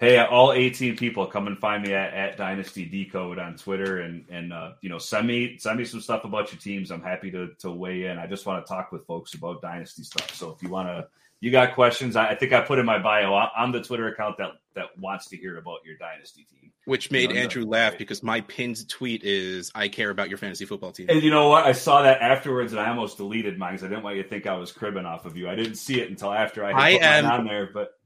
Hey, 0.00 0.16
all 0.18 0.54
18 0.54 0.96
people, 0.96 1.26
come 1.26 1.46
and 1.46 1.58
find 1.58 1.82
me 1.82 1.92
at, 1.92 2.14
at 2.14 2.36
Dynasty 2.38 2.86
Decode 2.86 3.38
on 3.38 3.56
Twitter 3.56 4.00
and 4.00 4.24
and 4.30 4.50
uh, 4.50 4.72
you 4.80 4.88
know 4.88 4.96
send 4.96 5.28
me 5.28 5.58
send 5.58 5.78
me 5.78 5.84
some 5.84 6.00
stuff 6.00 6.24
about 6.24 6.50
your 6.50 6.58
teams. 6.58 6.90
I'm 6.90 7.02
happy 7.02 7.30
to 7.32 7.48
to 7.58 7.70
weigh 7.70 8.04
in. 8.04 8.18
I 8.18 8.26
just 8.26 8.46
want 8.46 8.64
to 8.64 8.72
talk 8.72 8.92
with 8.92 9.04
folks 9.04 9.34
about 9.34 9.60
Dynasty 9.60 10.02
stuff. 10.02 10.34
So 10.34 10.52
if 10.52 10.62
you 10.62 10.70
want 10.70 10.88
to, 10.88 11.06
you 11.40 11.50
got 11.50 11.74
questions, 11.74 12.16
I, 12.16 12.30
I 12.30 12.34
think 12.34 12.54
I 12.54 12.62
put 12.62 12.78
in 12.78 12.86
my 12.86 12.98
bio. 12.98 13.34
I'm 13.34 13.72
the 13.72 13.82
Twitter 13.82 14.08
account 14.08 14.38
that 14.38 14.52
that 14.74 14.98
wants 14.98 15.26
to 15.28 15.36
hear 15.36 15.58
about 15.58 15.80
your 15.84 15.98
Dynasty 15.98 16.46
team. 16.50 16.72
Which 16.86 17.10
made 17.10 17.28
No, 17.28 17.34
no, 17.34 17.42
Andrew 17.42 17.66
laugh 17.66 17.98
because 17.98 18.22
my 18.22 18.40
pinned 18.40 18.88
tweet 18.88 19.22
is 19.22 19.70
"I 19.74 19.88
care 19.88 20.08
about 20.08 20.30
your 20.30 20.38
fantasy 20.38 20.64
football 20.64 20.92
team." 20.92 21.08
And 21.10 21.22
you 21.22 21.30
know 21.30 21.50
what? 21.50 21.66
I 21.66 21.72
saw 21.72 22.04
that 22.04 22.22
afterwards, 22.22 22.72
and 22.72 22.80
I 22.80 22.88
almost 22.88 23.18
deleted 23.18 23.58
mine 23.58 23.74
because 23.74 23.84
I 23.84 23.88
didn't 23.88 24.04
want 24.04 24.16
you 24.16 24.22
to 24.22 24.28
think 24.30 24.46
I 24.46 24.56
was 24.56 24.72
cribbing 24.72 25.04
off 25.04 25.26
of 25.26 25.36
you. 25.36 25.46
I 25.46 25.56
didn't 25.56 25.74
see 25.74 26.00
it 26.00 26.08
until 26.08 26.32
after 26.32 26.64
I 26.64 26.68
had 26.68 26.76
I 26.78 26.92
put 26.92 27.02
mine 27.02 27.40
on 27.40 27.46
there, 27.46 27.68
but 27.70 27.99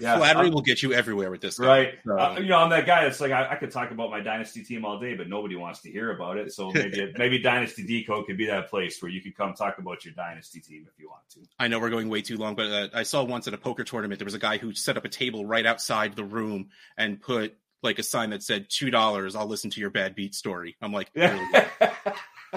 yeah, 0.00 0.16
Flattery 0.16 0.44
I'm- 0.44 0.52
will 0.52 0.62
get 0.62 0.82
you 0.82 0.92
everywhere 0.92 1.30
with 1.30 1.40
this, 1.40 1.58
guy. 1.58 1.66
Right. 1.66 1.94
So- 2.04 2.18
Uh, 2.18 2.38
you 2.40 2.48
know, 2.48 2.58
I'm 2.58 2.70
that 2.70 2.86
guy 2.86 3.04
that's 3.04 3.20
like, 3.20 3.32
I, 3.32 3.50
I 3.50 3.54
could 3.56 3.70
talk 3.70 3.90
about 3.90 4.10
my 4.10 4.20
dynasty 4.20 4.62
team 4.64 4.84
all 4.84 4.98
day, 4.98 5.14
but 5.14 5.28
nobody 5.28 5.56
wants 5.56 5.80
to 5.82 5.90
hear 5.90 6.10
about 6.12 6.36
it. 6.38 6.52
So 6.52 6.70
maybe 6.72 7.12
maybe 7.18 7.38
Dynasty 7.38 7.84
Decode 7.84 8.26
could 8.26 8.36
be 8.36 8.46
that 8.46 8.70
place 8.70 9.00
where 9.02 9.10
you 9.10 9.20
could 9.20 9.36
come 9.36 9.54
talk 9.54 9.78
about 9.78 10.04
your 10.04 10.14
dynasty 10.14 10.60
team 10.60 10.86
if 10.92 10.98
you 10.98 11.08
want 11.08 11.22
to. 11.30 11.40
I 11.58 11.68
know 11.68 11.78
we're 11.80 11.90
going 11.90 12.08
way 12.08 12.22
too 12.22 12.36
long, 12.36 12.54
but 12.54 12.66
uh, 12.66 12.88
I 12.94 13.02
saw 13.02 13.22
once 13.24 13.48
at 13.48 13.54
a 13.54 13.58
poker 13.58 13.84
tournament 13.84 14.18
there 14.18 14.26
was 14.26 14.34
a 14.34 14.38
guy 14.38 14.58
who 14.58 14.72
set 14.74 14.96
up 14.96 15.04
a 15.04 15.08
table 15.08 15.44
right 15.46 15.66
outside 15.66 16.16
the 16.16 16.24
room 16.24 16.70
and 16.96 17.20
put 17.20 17.54
like 17.82 17.98
a 17.98 18.02
sign 18.02 18.30
that 18.30 18.42
said 18.42 18.66
two 18.68 18.90
dollars. 18.90 19.34
I'll 19.34 19.46
listen 19.46 19.70
to 19.70 19.80
your 19.80 19.90
bad 19.90 20.14
beat 20.14 20.34
story. 20.34 20.76
I'm 20.80 20.92
like, 20.92 21.12
brilliant, 21.14 21.68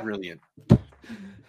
brilliant. 0.01 0.41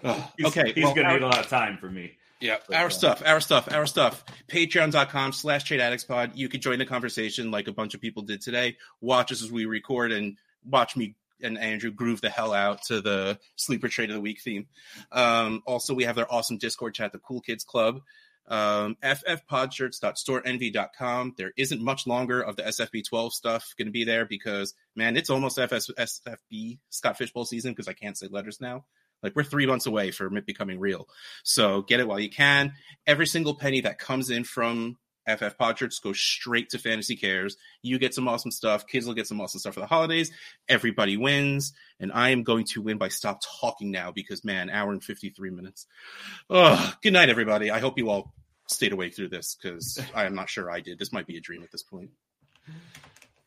He's, 0.36 0.46
okay, 0.46 0.72
he's 0.74 0.84
well, 0.84 0.94
gonna 0.94 1.14
need 1.14 1.22
a 1.22 1.26
lot 1.26 1.40
of 1.40 1.48
time 1.48 1.78
for 1.78 1.90
me. 1.90 2.12
Yeah, 2.40 2.56
But, 2.68 2.76
our 2.76 2.86
uh, 2.86 2.90
stuff, 2.90 3.22
our 3.24 3.40
stuff, 3.40 3.72
our 3.72 3.86
stuff. 3.86 4.24
Patreon.com 4.48 5.32
slash 5.32 5.64
trade 5.64 5.80
addicts 5.80 6.04
pod. 6.04 6.32
You 6.34 6.48
could 6.48 6.62
join 6.62 6.78
the 6.78 6.86
conversation 6.86 7.50
like 7.50 7.68
a 7.68 7.72
bunch 7.72 7.94
of 7.94 8.00
people 8.00 8.22
did 8.22 8.40
today. 8.40 8.76
Watch 9.00 9.32
us 9.32 9.42
as 9.42 9.50
we 9.50 9.66
record 9.66 10.12
and 10.12 10.36
watch 10.64 10.96
me 10.96 11.16
and 11.42 11.58
Andrew 11.58 11.90
groove 11.90 12.20
the 12.20 12.30
hell 12.30 12.52
out 12.52 12.82
to 12.84 13.00
the 13.00 13.40
sleeper 13.56 13.88
trade 13.88 14.10
of 14.10 14.14
the 14.14 14.20
week 14.20 14.40
theme. 14.40 14.68
Um, 15.12 15.62
also, 15.66 15.94
we 15.94 16.04
have 16.04 16.18
our 16.18 16.26
awesome 16.30 16.58
Discord 16.58 16.94
chat, 16.94 17.10
the 17.12 17.18
Cool 17.18 17.40
Kids 17.40 17.64
Club. 17.64 18.00
Um, 18.48 18.96
ffpodshirts.storenvy.com. 19.02 21.34
There 21.36 21.52
isn't 21.56 21.82
much 21.82 22.06
longer 22.06 22.40
of 22.40 22.54
the 22.56 22.62
SFB12 22.62 23.32
stuff 23.32 23.74
going 23.76 23.86
to 23.86 23.92
be 23.92 24.04
there 24.04 24.24
because, 24.24 24.72
man, 24.94 25.16
it's 25.16 25.30
almost 25.30 25.58
FS, 25.58 25.90
SFB 25.90 26.78
Scott 26.90 27.18
Fish 27.18 27.32
Bowl 27.32 27.44
season 27.44 27.72
because 27.72 27.88
I 27.88 27.92
can't 27.92 28.16
say 28.16 28.28
letters 28.30 28.60
now. 28.60 28.84
Like 29.22 29.34
we're 29.34 29.44
three 29.44 29.66
months 29.66 29.86
away 29.86 30.10
from 30.10 30.36
it 30.36 30.46
becoming 30.46 30.78
real. 30.78 31.08
So 31.42 31.82
get 31.82 32.00
it 32.00 32.08
while 32.08 32.20
you 32.20 32.30
can. 32.30 32.72
Every 33.06 33.26
single 33.26 33.54
penny 33.54 33.80
that 33.82 33.98
comes 33.98 34.30
in 34.30 34.44
from 34.44 34.98
FF 35.26 35.58
Pod 35.58 35.78
shirts 35.78 35.98
go 35.98 36.12
straight 36.12 36.70
to 36.70 36.78
Fantasy 36.78 37.16
Cares. 37.16 37.56
You 37.82 37.98
get 37.98 38.14
some 38.14 38.28
awesome 38.28 38.50
stuff. 38.50 38.86
Kids 38.86 39.06
will 39.06 39.14
get 39.14 39.26
some 39.26 39.40
awesome 39.40 39.60
stuff 39.60 39.74
for 39.74 39.80
the 39.80 39.86
holidays. 39.86 40.30
Everybody 40.68 41.16
wins. 41.16 41.72
And 41.98 42.12
I 42.12 42.30
am 42.30 42.44
going 42.44 42.64
to 42.66 42.82
win 42.82 42.98
by 42.98 43.08
stop 43.08 43.40
talking 43.60 43.90
now 43.90 44.12
because, 44.12 44.44
man, 44.44 44.70
hour 44.70 44.92
and 44.92 45.02
53 45.02 45.50
minutes. 45.50 45.86
Oh, 46.48 46.94
good 47.02 47.12
night, 47.12 47.28
everybody. 47.28 47.70
I 47.70 47.80
hope 47.80 47.98
you 47.98 48.08
all 48.08 48.32
stayed 48.68 48.92
awake 48.92 49.14
through 49.14 49.28
this 49.28 49.56
because 49.60 50.00
I 50.14 50.26
am 50.26 50.34
not 50.34 50.48
sure 50.48 50.70
I 50.70 50.80
did. 50.80 50.98
This 50.98 51.12
might 51.12 51.26
be 51.26 51.36
a 51.36 51.40
dream 51.40 51.62
at 51.62 51.72
this 51.72 51.82
point. 51.82 52.10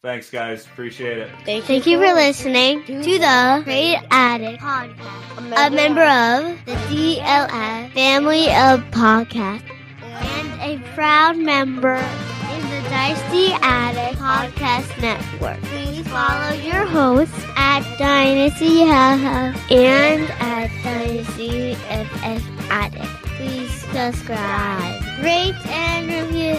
Thanks, 0.02 0.30
guys. 0.30 0.66
Appreciate 0.66 1.18
it. 1.18 1.30
Thank, 1.44 1.66
Thank 1.66 1.86
you 1.86 1.98
for 1.98 2.14
listening 2.14 2.86
to 2.86 3.20
the 3.20 3.62
Trade 3.66 4.00
Addict 4.10 4.62
Podcast, 4.62 5.68
a 5.68 5.70
member 5.70 6.04
of 6.04 6.66
the 6.66 6.72
DLF 6.88 7.92
family 7.92 8.46
of 8.46 8.80
podcasts, 8.92 9.70
and 10.02 10.62
a 10.62 10.82
proud 10.94 11.36
member 11.36 11.96
in 11.96 12.62
the 12.70 12.90
Dynasty 12.90 13.52
Addict 13.62 14.18
Podcast 14.22 15.02
Network. 15.02 15.62
Please 15.64 16.08
follow 16.08 16.54
your 16.54 16.86
hosts 16.86 17.46
at 17.58 17.84
Dynasty 17.98 18.80
Health 18.80 19.70
and 19.70 20.32
at 20.40 20.70
Dynasty 20.82 21.76
FF 21.76 22.72
Addict. 22.72 23.04
Please 23.36 23.70
subscribe, 23.92 25.04
rate, 25.22 25.56
and 25.68 26.08
review. 26.08 26.56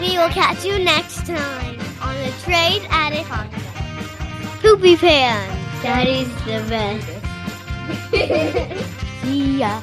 We 0.00 0.16
will 0.16 0.28
catch 0.28 0.64
you 0.64 0.78
next 0.78 1.26
time 1.26 1.80
on 2.02 2.14
the 2.16 2.32
Trade 2.42 2.86
Addict 2.90 3.28
Podcast. 3.28 4.62
Poopy 4.62 4.96
Pants. 4.96 5.82
Daddy's 5.82 6.28
the 6.44 6.60
best. 6.68 7.06
See 9.22 9.58
ya. 9.60 9.80